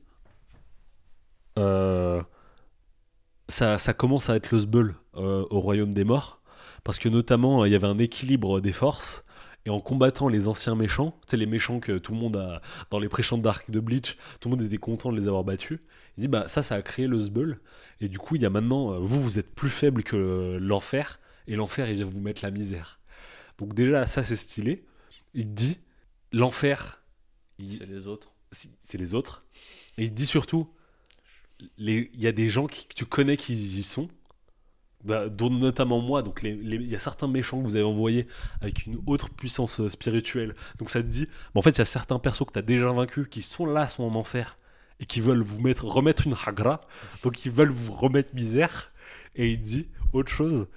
[1.58, 2.22] euh,
[3.48, 6.40] ça, ça commence à être le sbeul euh, au royaume des morts
[6.84, 9.24] parce que notamment il y avait un équilibre des forces
[9.64, 12.60] et en combattant les anciens méchants, tu sais les méchants que tout le monde a
[12.90, 15.80] dans les préchants d'arc de Bleach, tout le monde était content de les avoir battus.
[16.16, 17.60] Il dit bah ça ça a créé le sbeul
[18.00, 20.58] et du coup il y a maintenant euh, vous vous êtes plus faible que euh,
[20.60, 21.18] l'enfer
[21.48, 23.00] et l'enfer il vient vous mettre la misère.
[23.58, 24.86] Donc déjà ça c'est stylé.
[25.34, 25.78] Il dit
[26.32, 27.02] l'enfer
[27.58, 28.32] il- C'est les autres.
[28.52, 29.44] c'est les autres.
[29.98, 30.68] Et il dit surtout,
[31.78, 34.08] il y a des gens qui, que tu connais qui y sont,
[35.04, 36.22] bah, dont notamment moi.
[36.22, 38.26] Donc il y a certains méchants que vous avez envoyés
[38.60, 40.54] avec une autre puissance euh, spirituelle.
[40.78, 42.62] Donc ça te dit, mais en fait il y a certains persos que tu as
[42.62, 44.58] déjà vaincus qui sont là, sont en enfer
[45.00, 46.80] et qui veulent vous mettre, remettre une hagra.
[47.22, 48.92] Donc ils veulent vous remettre misère.
[49.34, 50.68] Et il dit autre chose.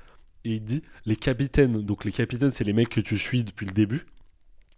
[0.44, 1.82] Et il dit les capitaines.
[1.82, 4.06] Donc les capitaines, c'est les mecs que tu suis depuis le début.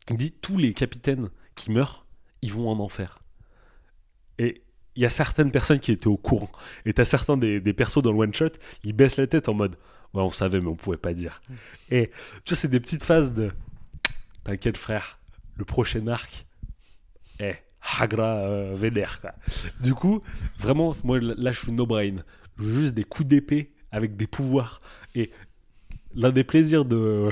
[0.10, 2.06] Il dit tous les capitaines qui meurent
[2.42, 3.20] ils vont en enfer.
[4.38, 4.64] Et
[4.96, 6.52] il y a certaines personnes qui étaient au courant.
[6.86, 8.50] Et t'as certains des, des persos dans le one shot,
[8.84, 9.76] ils baissent la tête en mode
[10.14, 11.42] Ouais, on savait, mais on pouvait pas dire.
[11.90, 12.12] Et
[12.44, 13.52] tu vois, c'est des petites phases de
[14.44, 15.20] T'inquiète, frère,
[15.56, 16.48] le prochain arc,
[17.40, 17.56] eh,
[18.00, 19.34] Hagra euh, vénère, quoi.
[19.80, 20.22] Du coup,
[20.58, 22.18] vraiment, moi là, je suis no brain.
[22.58, 24.82] Je veux juste des coups d'épée avec des pouvoirs.
[25.14, 25.32] Et
[26.16, 27.32] l'un des plaisirs de,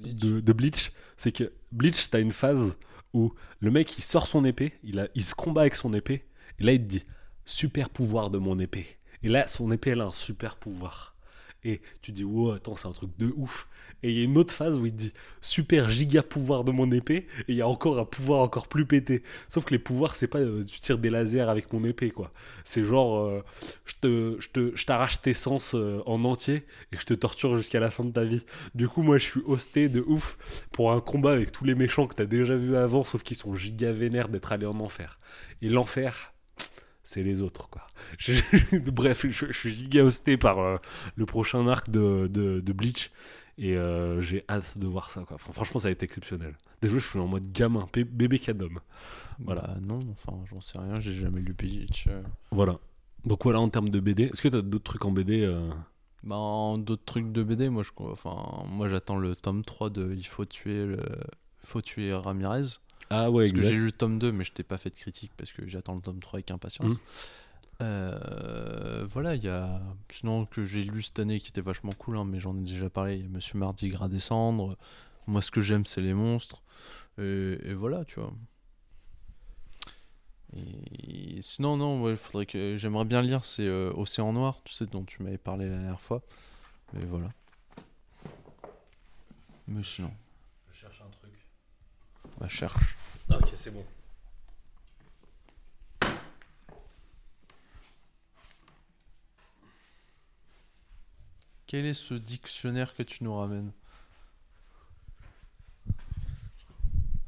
[0.00, 2.78] de, de Bleach, c'est que Bleach, t'as une phase
[3.12, 6.24] où le mec il sort son épée, il, a, il se combat avec son épée,
[6.58, 7.04] et là il te dit
[7.44, 8.86] super pouvoir de mon épée.
[9.22, 11.14] Et là, son épée elle a un super pouvoir.
[11.66, 13.66] Et tu dis, wow, attends, c'est un truc de ouf.
[14.02, 16.70] Et il y a une autre phase où il te dit super giga pouvoir de
[16.70, 19.22] mon épée, et il y a encore un pouvoir encore plus pété.
[19.48, 22.32] Sauf que les pouvoirs, c'est pas euh, tu tires des lasers avec mon épée, quoi.
[22.64, 23.42] C'est genre, euh,
[24.02, 28.12] je t'arrache tes sens euh, en entier et je te torture jusqu'à la fin de
[28.12, 28.44] ta vie.
[28.74, 30.36] Du coup, moi, je suis hosté de ouf
[30.70, 33.54] pour un combat avec tous les méchants que t'as déjà vu avant, sauf qu'ils sont
[33.54, 35.18] giga vénères d'être allés en enfer.
[35.62, 36.33] Et l'enfer,
[37.04, 37.86] c'est les autres, quoi.
[38.18, 40.76] Je- Bref, je, je suis giga hosté par euh,
[41.16, 43.10] le prochain arc de, de, de Bleach.
[43.56, 45.36] Et euh, j'ai hâte de voir ça, quoi.
[45.36, 46.56] Enfin, franchement, ça va être exceptionnel.
[46.82, 48.80] Déjà, je suis en mode gamin, bé- bébé cadom.
[49.38, 49.62] Voilà.
[49.62, 52.06] Bah non, enfin, j'en sais rien, j'ai jamais lu Bleach.
[52.08, 52.22] euh.
[52.50, 52.78] Voilà.
[53.24, 54.24] Donc voilà en termes de BD.
[54.24, 55.48] Est-ce que t'as d'autres trucs en BD
[56.24, 60.12] Bah, en d'autres trucs de BD, moi, je, enfin, moi j'attends le tome 3 de
[60.14, 60.98] Il faut tuer, le...
[61.58, 62.78] faut tuer Ramirez.
[63.10, 63.78] Ah ouais, Parce que j'ai exact.
[63.80, 66.00] lu le tome 2, mais je t'ai pas fait de critique parce que j'attends le
[66.00, 66.92] tome 3 avec impatience.
[66.92, 66.98] Mhm.
[67.82, 69.80] Euh, voilà, il y a.
[70.10, 72.88] Sinon, que j'ai lu cette année qui était vachement cool, hein, mais j'en ai déjà
[72.88, 73.16] parlé.
[73.16, 74.76] Il y a Monsieur Mardi Gras descendre.
[75.26, 76.62] Moi, ce que j'aime, c'est les monstres.
[77.18, 78.32] Et, et voilà, tu vois.
[80.56, 84.86] Et sinon, non, ouais, faudrait que j'aimerais bien lire, c'est euh, Océan Noir, tu sais,
[84.86, 86.22] dont tu m'avais parlé la dernière fois.
[86.92, 87.28] Mais voilà.
[89.66, 90.12] Mais sinon,
[90.72, 91.32] Je cherche un truc.
[92.48, 92.96] Cherche.
[93.30, 93.84] Ah, ok, c'est bon.
[101.66, 103.72] Quel est ce dictionnaire que tu nous ramènes?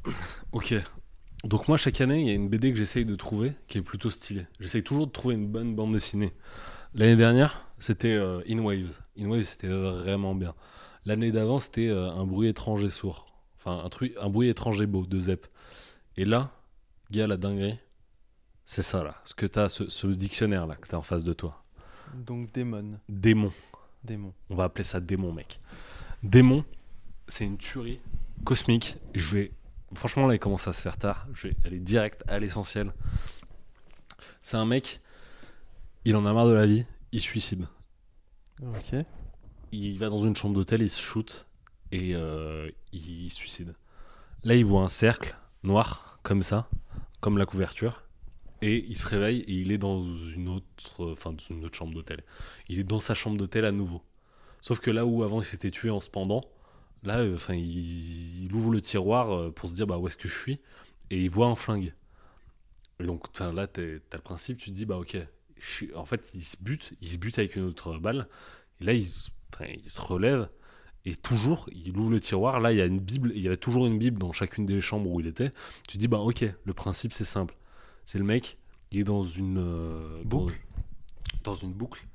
[0.53, 0.75] Ok.
[1.45, 3.83] Donc moi, chaque année, il y a une BD que j'essaye de trouver qui est
[3.83, 4.47] plutôt stylée.
[4.59, 6.33] J'essaye toujours de trouver une bonne bande dessinée.
[6.95, 9.01] L'année dernière, c'était euh, In Waves.
[9.19, 10.55] In Waves, c'était vraiment bien.
[11.05, 13.26] L'année d'avant, c'était euh, Un bruit étranger sourd.
[13.67, 15.49] Enfin, un, truc, un bruit étranger beau de Zep.
[16.17, 16.53] Et là,
[17.11, 17.79] gars, la dinguerie,
[18.65, 19.17] c'est ça là.
[19.25, 21.65] Ce que t'as, ce, ce dictionnaire là que t'as en face de toi.
[22.15, 23.01] Donc démon.
[23.09, 23.53] Démon.
[24.05, 24.33] Démon.
[24.51, 25.61] On va appeler ça démon, mec.
[26.23, 26.65] Démon,
[27.27, 27.99] c'est une tuerie
[28.45, 28.99] cosmique.
[29.15, 29.53] Je vais.
[29.95, 31.27] Franchement, là, il commence à se faire tard.
[31.33, 32.93] Je vais aller direct à l'essentiel.
[34.43, 35.01] C'est un mec,
[36.05, 37.67] il en a marre de la vie, il suicide.
[38.63, 38.95] Ok.
[39.73, 41.49] Il va dans une chambre d'hôtel, il se shoot
[41.93, 43.75] et euh, il suicide.
[44.45, 46.69] Là, il voit un cercle noir, comme ça,
[47.21, 48.03] comme la couverture.
[48.63, 51.93] Et il se réveille et il est dans une autre, enfin, dans une autre chambre
[51.93, 52.25] d'hôtel.
[52.69, 54.03] Il est dans sa chambre d'hôtel à nouveau.
[54.63, 56.43] Sauf que là où avant il s'était tué en se pendant,
[57.03, 60.29] là, euh, enfin, il, ouvre le tiroir euh, pour se dire bah où est-ce que
[60.29, 60.59] je suis?
[61.11, 61.93] Et il voit un flingue.
[62.99, 65.19] Et donc, là, t'as le principe, tu te dis bah ok,
[65.95, 68.27] en fait, il se bute, il se bute avec une autre balle.
[68.81, 70.49] Et là, il se relève
[71.07, 72.59] et toujours, il ouvre le tiroir.
[72.59, 74.81] Là, il y a une Bible, il y avait toujours une Bible dans chacune des
[74.81, 75.53] chambres où il était.
[75.89, 77.57] Tu te dis bah ok, le principe c'est simple.
[78.05, 78.59] C'est le mec,
[78.91, 80.61] il est dans une euh, Boucle.
[81.45, 82.07] dans une boucle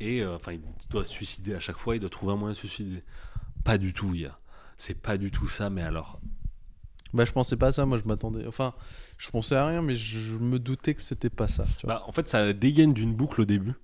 [0.00, 0.60] et euh, enfin il
[0.90, 3.00] doit se suicider à chaque fois, il doit trouver un moyen de se suicider.
[3.64, 4.38] Pas du tout, il y a.
[4.78, 6.20] C'est pas du tout ça, mais alors
[7.12, 8.46] Bah, je pensais pas à ça, moi je m'attendais.
[8.46, 8.72] Enfin,
[9.18, 11.64] je pensais à rien, mais je, je me doutais que c'était pas ça.
[11.78, 11.96] Tu vois.
[11.96, 13.74] Bah, en fait, ça dégaine d'une boucle au début.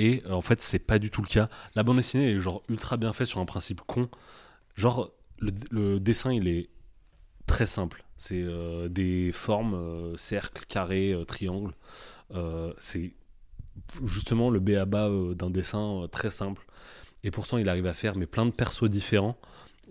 [0.00, 1.50] Et euh, en fait, c'est pas du tout le cas.
[1.74, 4.08] La bande dessinée est genre ultra bien faite sur un principe con.
[4.74, 6.70] Genre, le, dessin, il est
[7.46, 8.02] très simple.
[8.16, 11.74] C'est euh, des formes, euh, cercle, carré, triangle.
[12.78, 13.12] C'est
[14.04, 16.64] justement le B à bas euh, d'un dessin très simple.
[17.24, 19.36] Et pourtant, il arrive à faire mais plein de persos différents.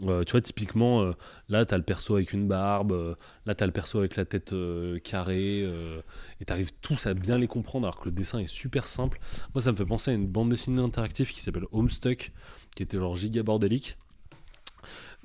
[0.04, 1.12] Euh, tu vois, typiquement, euh,
[1.50, 4.56] là, t'as le perso avec une barbe, euh, là, t'as le perso avec la tête
[5.04, 5.68] carrée,
[6.40, 9.20] et t'arrives tous à bien les comprendre alors que le dessin est super simple.
[9.54, 12.32] Moi, ça me fait penser à une bande dessinée interactive qui s'appelle Homestuck,
[12.76, 13.98] qui était genre giga bordélique.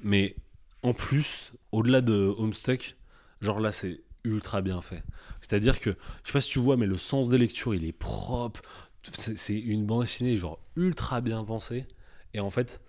[0.03, 0.37] Mais
[0.83, 2.97] en plus, au-delà de Homestuck,
[3.41, 5.05] genre là, c'est ultra bien fait.
[5.41, 5.91] C'est-à-dire que,
[6.23, 8.63] je sais pas si tu vois, mais le sens des lectures, il est propre.
[9.03, 11.87] C'est une bande dessinée genre ultra bien pensée.
[12.33, 12.81] Et en fait,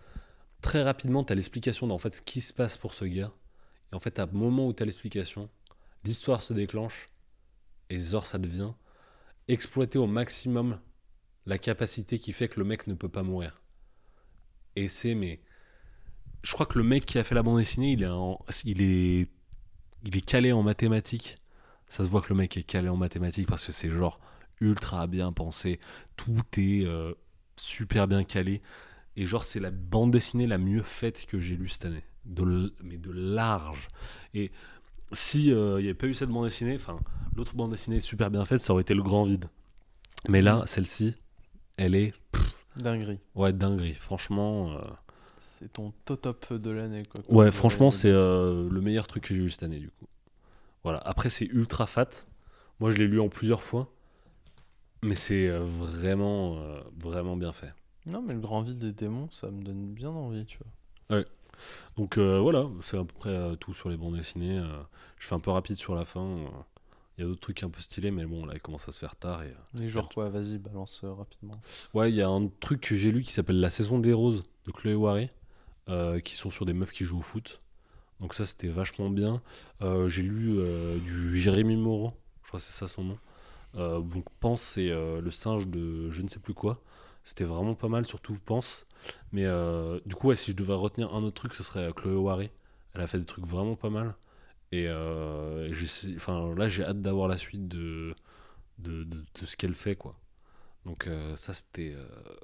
[0.65, 3.31] très rapidement, tu as l'explication d'en fait ce qui se passe pour ce gars.
[3.91, 5.47] Et en fait, à moment où tu as l'explication,
[6.03, 7.05] l'histoire se déclenche
[7.91, 8.71] et Zor, ça devient
[9.47, 10.79] exploiter au maximum
[11.45, 13.61] la capacité qui fait que le mec ne peut pas mourir.
[14.75, 15.39] Et c'est, mais.
[16.41, 18.09] Je crois que le mec qui a fait la bande dessinée, il est,
[18.65, 19.29] il est,
[20.03, 21.37] il est calé en mathématiques.
[21.89, 24.19] Ça se voit que le mec est calé en mathématiques parce que c'est genre
[24.61, 25.79] ultra bien pensé.
[26.15, 27.13] Tout est euh,
[27.55, 28.63] super bien calé.
[29.17, 32.03] Et genre, c'est la bande dessinée la mieux faite que j'ai lue cette année.
[32.25, 33.87] De, mais de large.
[34.33, 34.51] Et
[35.11, 36.99] si euh, il n'y avait pas eu cette bande dessinée, enfin,
[37.35, 39.45] l'autre bande dessinée super bien faite, ça aurait été le grand vide.
[40.27, 41.15] Mais là, celle-ci,
[41.77, 42.13] elle est,
[42.77, 43.19] Dinguerie.
[43.35, 43.93] ouais, dinguerie.
[43.93, 44.81] Franchement, euh,
[45.37, 47.21] C'est ton top de l'année, quoi.
[47.29, 50.07] ouais, franchement, c'est euh, le meilleur truc que j'ai eu cette année, du coup.
[50.83, 50.99] Voilà.
[51.05, 52.09] Après, c'est ultra fat.
[52.79, 53.89] Moi, je l'ai lu en plusieurs fois.
[55.03, 56.59] Mais c'est vraiment,
[56.97, 57.71] vraiment bien fait.
[58.11, 60.59] Non, mais le grand vide des démons, ça me donne bien envie, tu
[61.09, 61.23] vois.
[61.95, 64.59] Donc euh, voilà, c'est à peu près euh, tout sur les bandes dessinées.
[64.59, 64.81] euh,
[65.17, 66.37] je fais un peu rapide sur la fin.
[67.17, 68.99] Il y a d'autres trucs un peu stylés, mais bon, là, il commence à se
[68.99, 69.41] faire tard.
[69.43, 71.61] Et, Et genre quoi, vas-y, balance rapidement.
[71.93, 74.43] Ouais, il y a un truc que j'ai lu qui s'appelle La saison des roses
[74.65, 75.31] de Chloé Waré,
[76.23, 77.61] qui sont sur des meufs qui jouent au foot.
[78.19, 79.41] Donc ça, c'était vachement bien.
[80.07, 80.57] J'ai lu
[81.05, 82.11] du Jérémy Moreau,
[82.43, 84.01] je crois que c'est ça son nom.
[84.01, 86.81] Donc Pense, c'est le singe de je ne sais plus quoi.
[87.25, 88.85] C'était vraiment pas mal, surtout Pense.
[89.31, 91.91] Mais euh, du coup, ouais, si je devais retenir un autre truc, ce serait euh,
[91.91, 92.51] Chloé Waré.
[92.93, 94.15] Elle a fait des trucs vraiment pas mal.
[94.71, 95.73] Et euh,
[96.15, 98.15] enfin, là, j'ai hâte d'avoir la suite de,
[98.79, 100.17] de, de, ce qu'elle fait, quoi.
[100.85, 101.95] Donc ça, c'était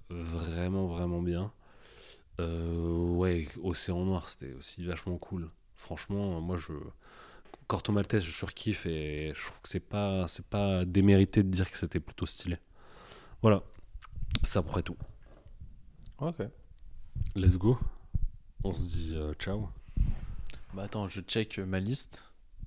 [0.09, 1.53] vraiment, vraiment bien.
[2.39, 5.51] Ouais, Océan Noir, c'était aussi vachement cool.
[5.75, 6.73] Franchement, moi, je...
[7.67, 11.69] Corto Maltese, je surkiffe et je trouve que c'est pas, c'est pas démérité de dire
[11.69, 12.57] que c'était plutôt stylé.
[13.41, 13.63] Voilà,
[14.43, 14.97] c'est à peu près tout.
[16.19, 16.37] Ok.
[17.35, 17.77] Let's go.
[18.63, 19.69] On se dit euh, ciao.
[20.73, 22.23] Bah attends, je check ma liste.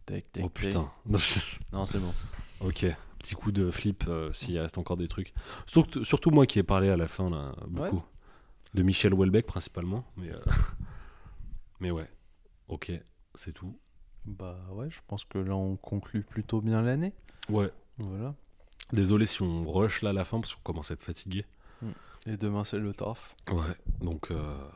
[0.06, 0.90] Tac, tac, Oh putain.
[1.72, 2.12] Non, c'est bon.
[2.60, 2.86] ok,
[3.18, 5.32] petit coup de flip euh, s'il reste encore des trucs.
[5.66, 8.02] Surtout, surtout moi qui ai parlé à la fin, là, beaucoup.
[8.74, 10.04] De Michel Houellebecq principalement.
[10.16, 10.40] Mais, euh,
[11.80, 12.10] mais ouais,
[12.68, 12.92] ok,
[13.34, 13.78] c'est tout.
[14.26, 17.12] Bah ouais, je pense que là, on conclut plutôt bien l'année.
[17.48, 18.34] Ouais, Voilà.
[18.92, 21.44] Désolé si on rush là à la fin parce qu'on commence à être fatigué.
[22.26, 23.36] Et demain, c'est le taf.
[23.50, 24.66] Ouais, donc euh,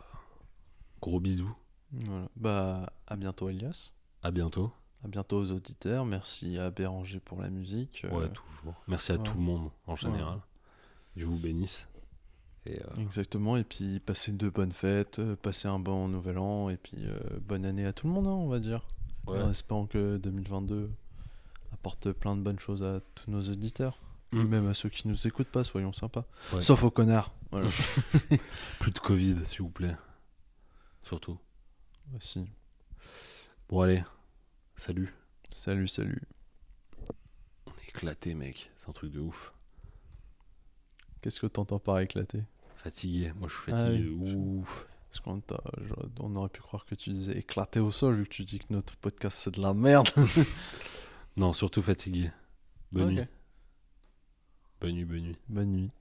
[1.01, 1.55] gros bisous,
[1.93, 2.29] Voilà.
[2.37, 3.91] Bah, à bientôt, Elias.
[4.23, 4.71] à bientôt.
[5.03, 6.05] À bientôt aux auditeurs.
[6.05, 8.05] Merci à Béranger pour la musique.
[8.05, 8.75] Euh, Ouais, toujours.
[8.87, 9.23] Merci à ouais.
[9.23, 10.41] tout le monde en général.
[11.17, 11.89] Dieu vous bénisse.
[12.67, 13.57] Et euh, Exactement.
[13.57, 16.69] Et puis, passez de bonnes fêtes, passez un bon nouvel an.
[16.69, 16.99] Et puis,
[17.47, 18.87] bonne année à tout le monde, hein, on va dire.
[19.27, 19.41] ouais.
[19.41, 20.91] En espérant que 2022
[21.89, 23.99] apporte plein de bonnes choses à tous nos auditeurs.
[24.33, 24.49] Et Mm.
[24.49, 26.27] même à ceux qui nous écoutent pas, soyons sympas.
[26.53, 26.61] Ouais.
[26.61, 27.33] Sauf aux connards.
[27.51, 27.69] Voilà.
[28.79, 29.97] plus de Covid, s'il vous plaît.
[31.03, 31.39] Surtout.
[32.15, 32.45] Aussi.
[33.71, 34.03] Bon, allez,
[34.77, 35.15] salut.
[35.51, 36.21] Salut, salut.
[37.67, 38.71] On est éclaté, mec.
[38.77, 39.55] C'est un truc de ouf.
[41.23, 42.43] Qu'est-ce que t'entends par éclater
[42.77, 43.33] Fatigué.
[43.39, 44.09] Moi, je suis Ah fatigué.
[44.11, 44.35] oui.
[44.35, 44.87] ouf.
[45.09, 45.43] Parce qu'on
[46.21, 48.67] on aurait pu croire que tu disais éclater au sol vu que tu dis que
[48.71, 50.09] notre podcast c'est de la merde.
[51.38, 52.32] Non, surtout fatigué.
[52.92, 53.12] Bonne Ok.
[53.12, 53.28] nuit.
[54.82, 55.38] Bonne nuit, bonne nuit.
[55.50, 55.92] Bonne nuit.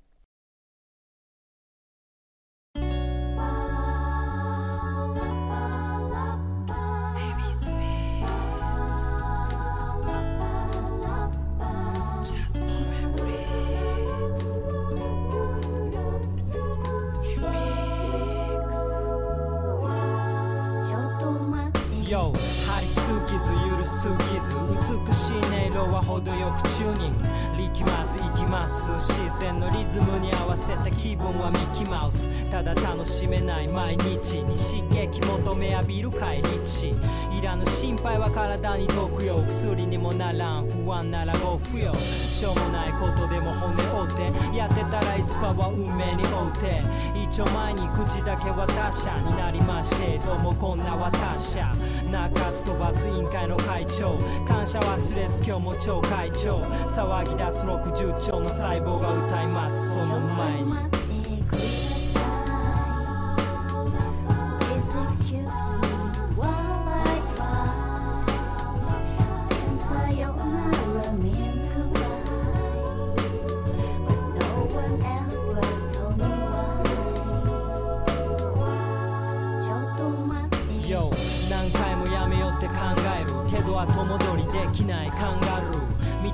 [22.12, 22.31] よ
[22.66, 24.41] 張りすぎず許 すぎ
[24.84, 27.27] ず 美しい音色は程よくチューニング。
[27.58, 28.90] 力まず行きます。
[29.00, 32.27] 自然のリズムに合わせた気分はミッキーマウス。
[32.50, 36.95] ただ楽しめない毎日に刺激求め浴びる帰り地
[37.38, 39.43] いらぬ心配は体に毒よ。
[39.48, 40.67] 薬にもならん。
[40.67, 41.93] 不安ならご不要。
[41.95, 44.58] しょうもないことでも骨折って。
[44.58, 46.84] やってたらいつかは運命に追って
[47.24, 50.17] 一応前に口だけは他者になりまして。
[50.26, 51.58] どうもこんな私。
[51.58, 51.74] 者
[52.11, 54.17] 中津と罰委員会の会長。
[54.48, 56.61] 感謝忘れず今日も超会長。
[56.61, 59.93] 騒ぎ出す60兆の細胞が歌います。
[59.93, 60.76] その前に。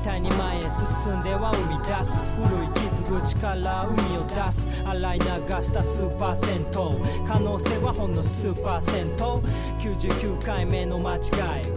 [0.03, 2.30] ーみたいに前へ進んでは生み出す。
[2.43, 4.67] 古い傷口から海を出す。
[4.85, 5.25] 洗い流
[5.64, 9.41] したスーパー銭湯可能性はほんの数パーセント
[9.80, 11.22] 99回目の間違い。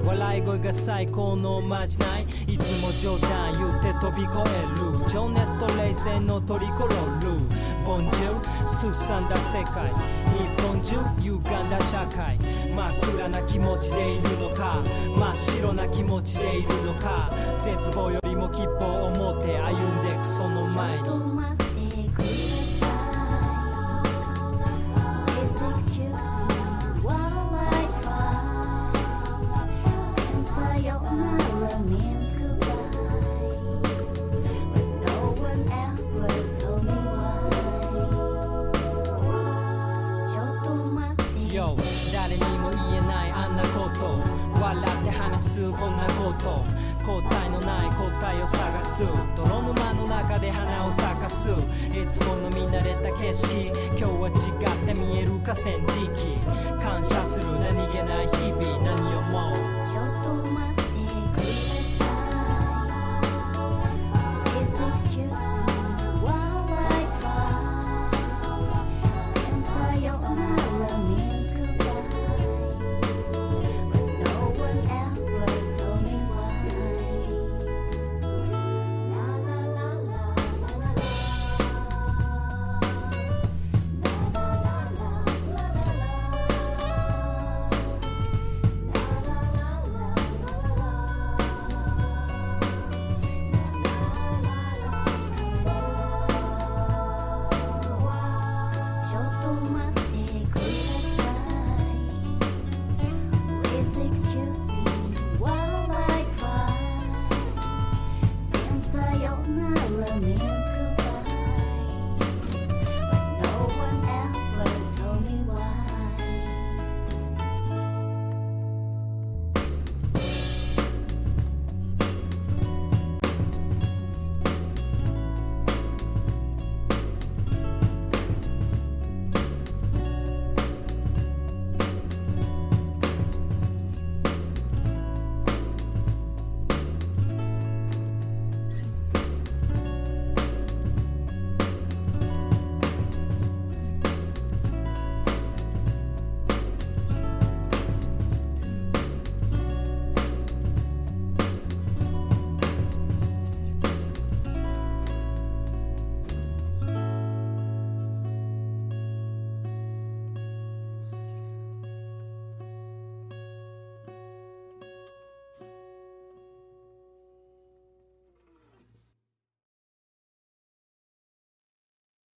[0.05, 2.27] 笑い声が最高のまじない。
[2.49, 5.09] いつも冗談言って飛び越える。
[5.09, 7.36] 情熱と冷静のトリコロール
[7.87, 8.19] 本中
[8.67, 9.95] すさんだ世界
[10.35, 12.37] 日本中歪んだ社会
[12.75, 14.83] 真っ暗な気持ちでいるのか
[15.17, 21.37] 真っ白な気持ちでいるのか絶望よりも希望を持って歩んでくその前に
[25.79, 26.06] ち
[45.37, 45.61] 話す。
[45.73, 46.65] こんなこと。
[47.05, 49.03] 答えのない答えを探す。
[49.37, 51.49] 泥沼の中で花を咲かす。
[51.49, 53.67] いつもの見慣れた景色。
[53.67, 56.39] 今日は違って見える河川敷。
[56.83, 57.47] 感謝する。
[57.61, 58.79] 何気ない日々。
[58.83, 59.57] 何をもう。
[59.87, 60.76] ちょっと待って。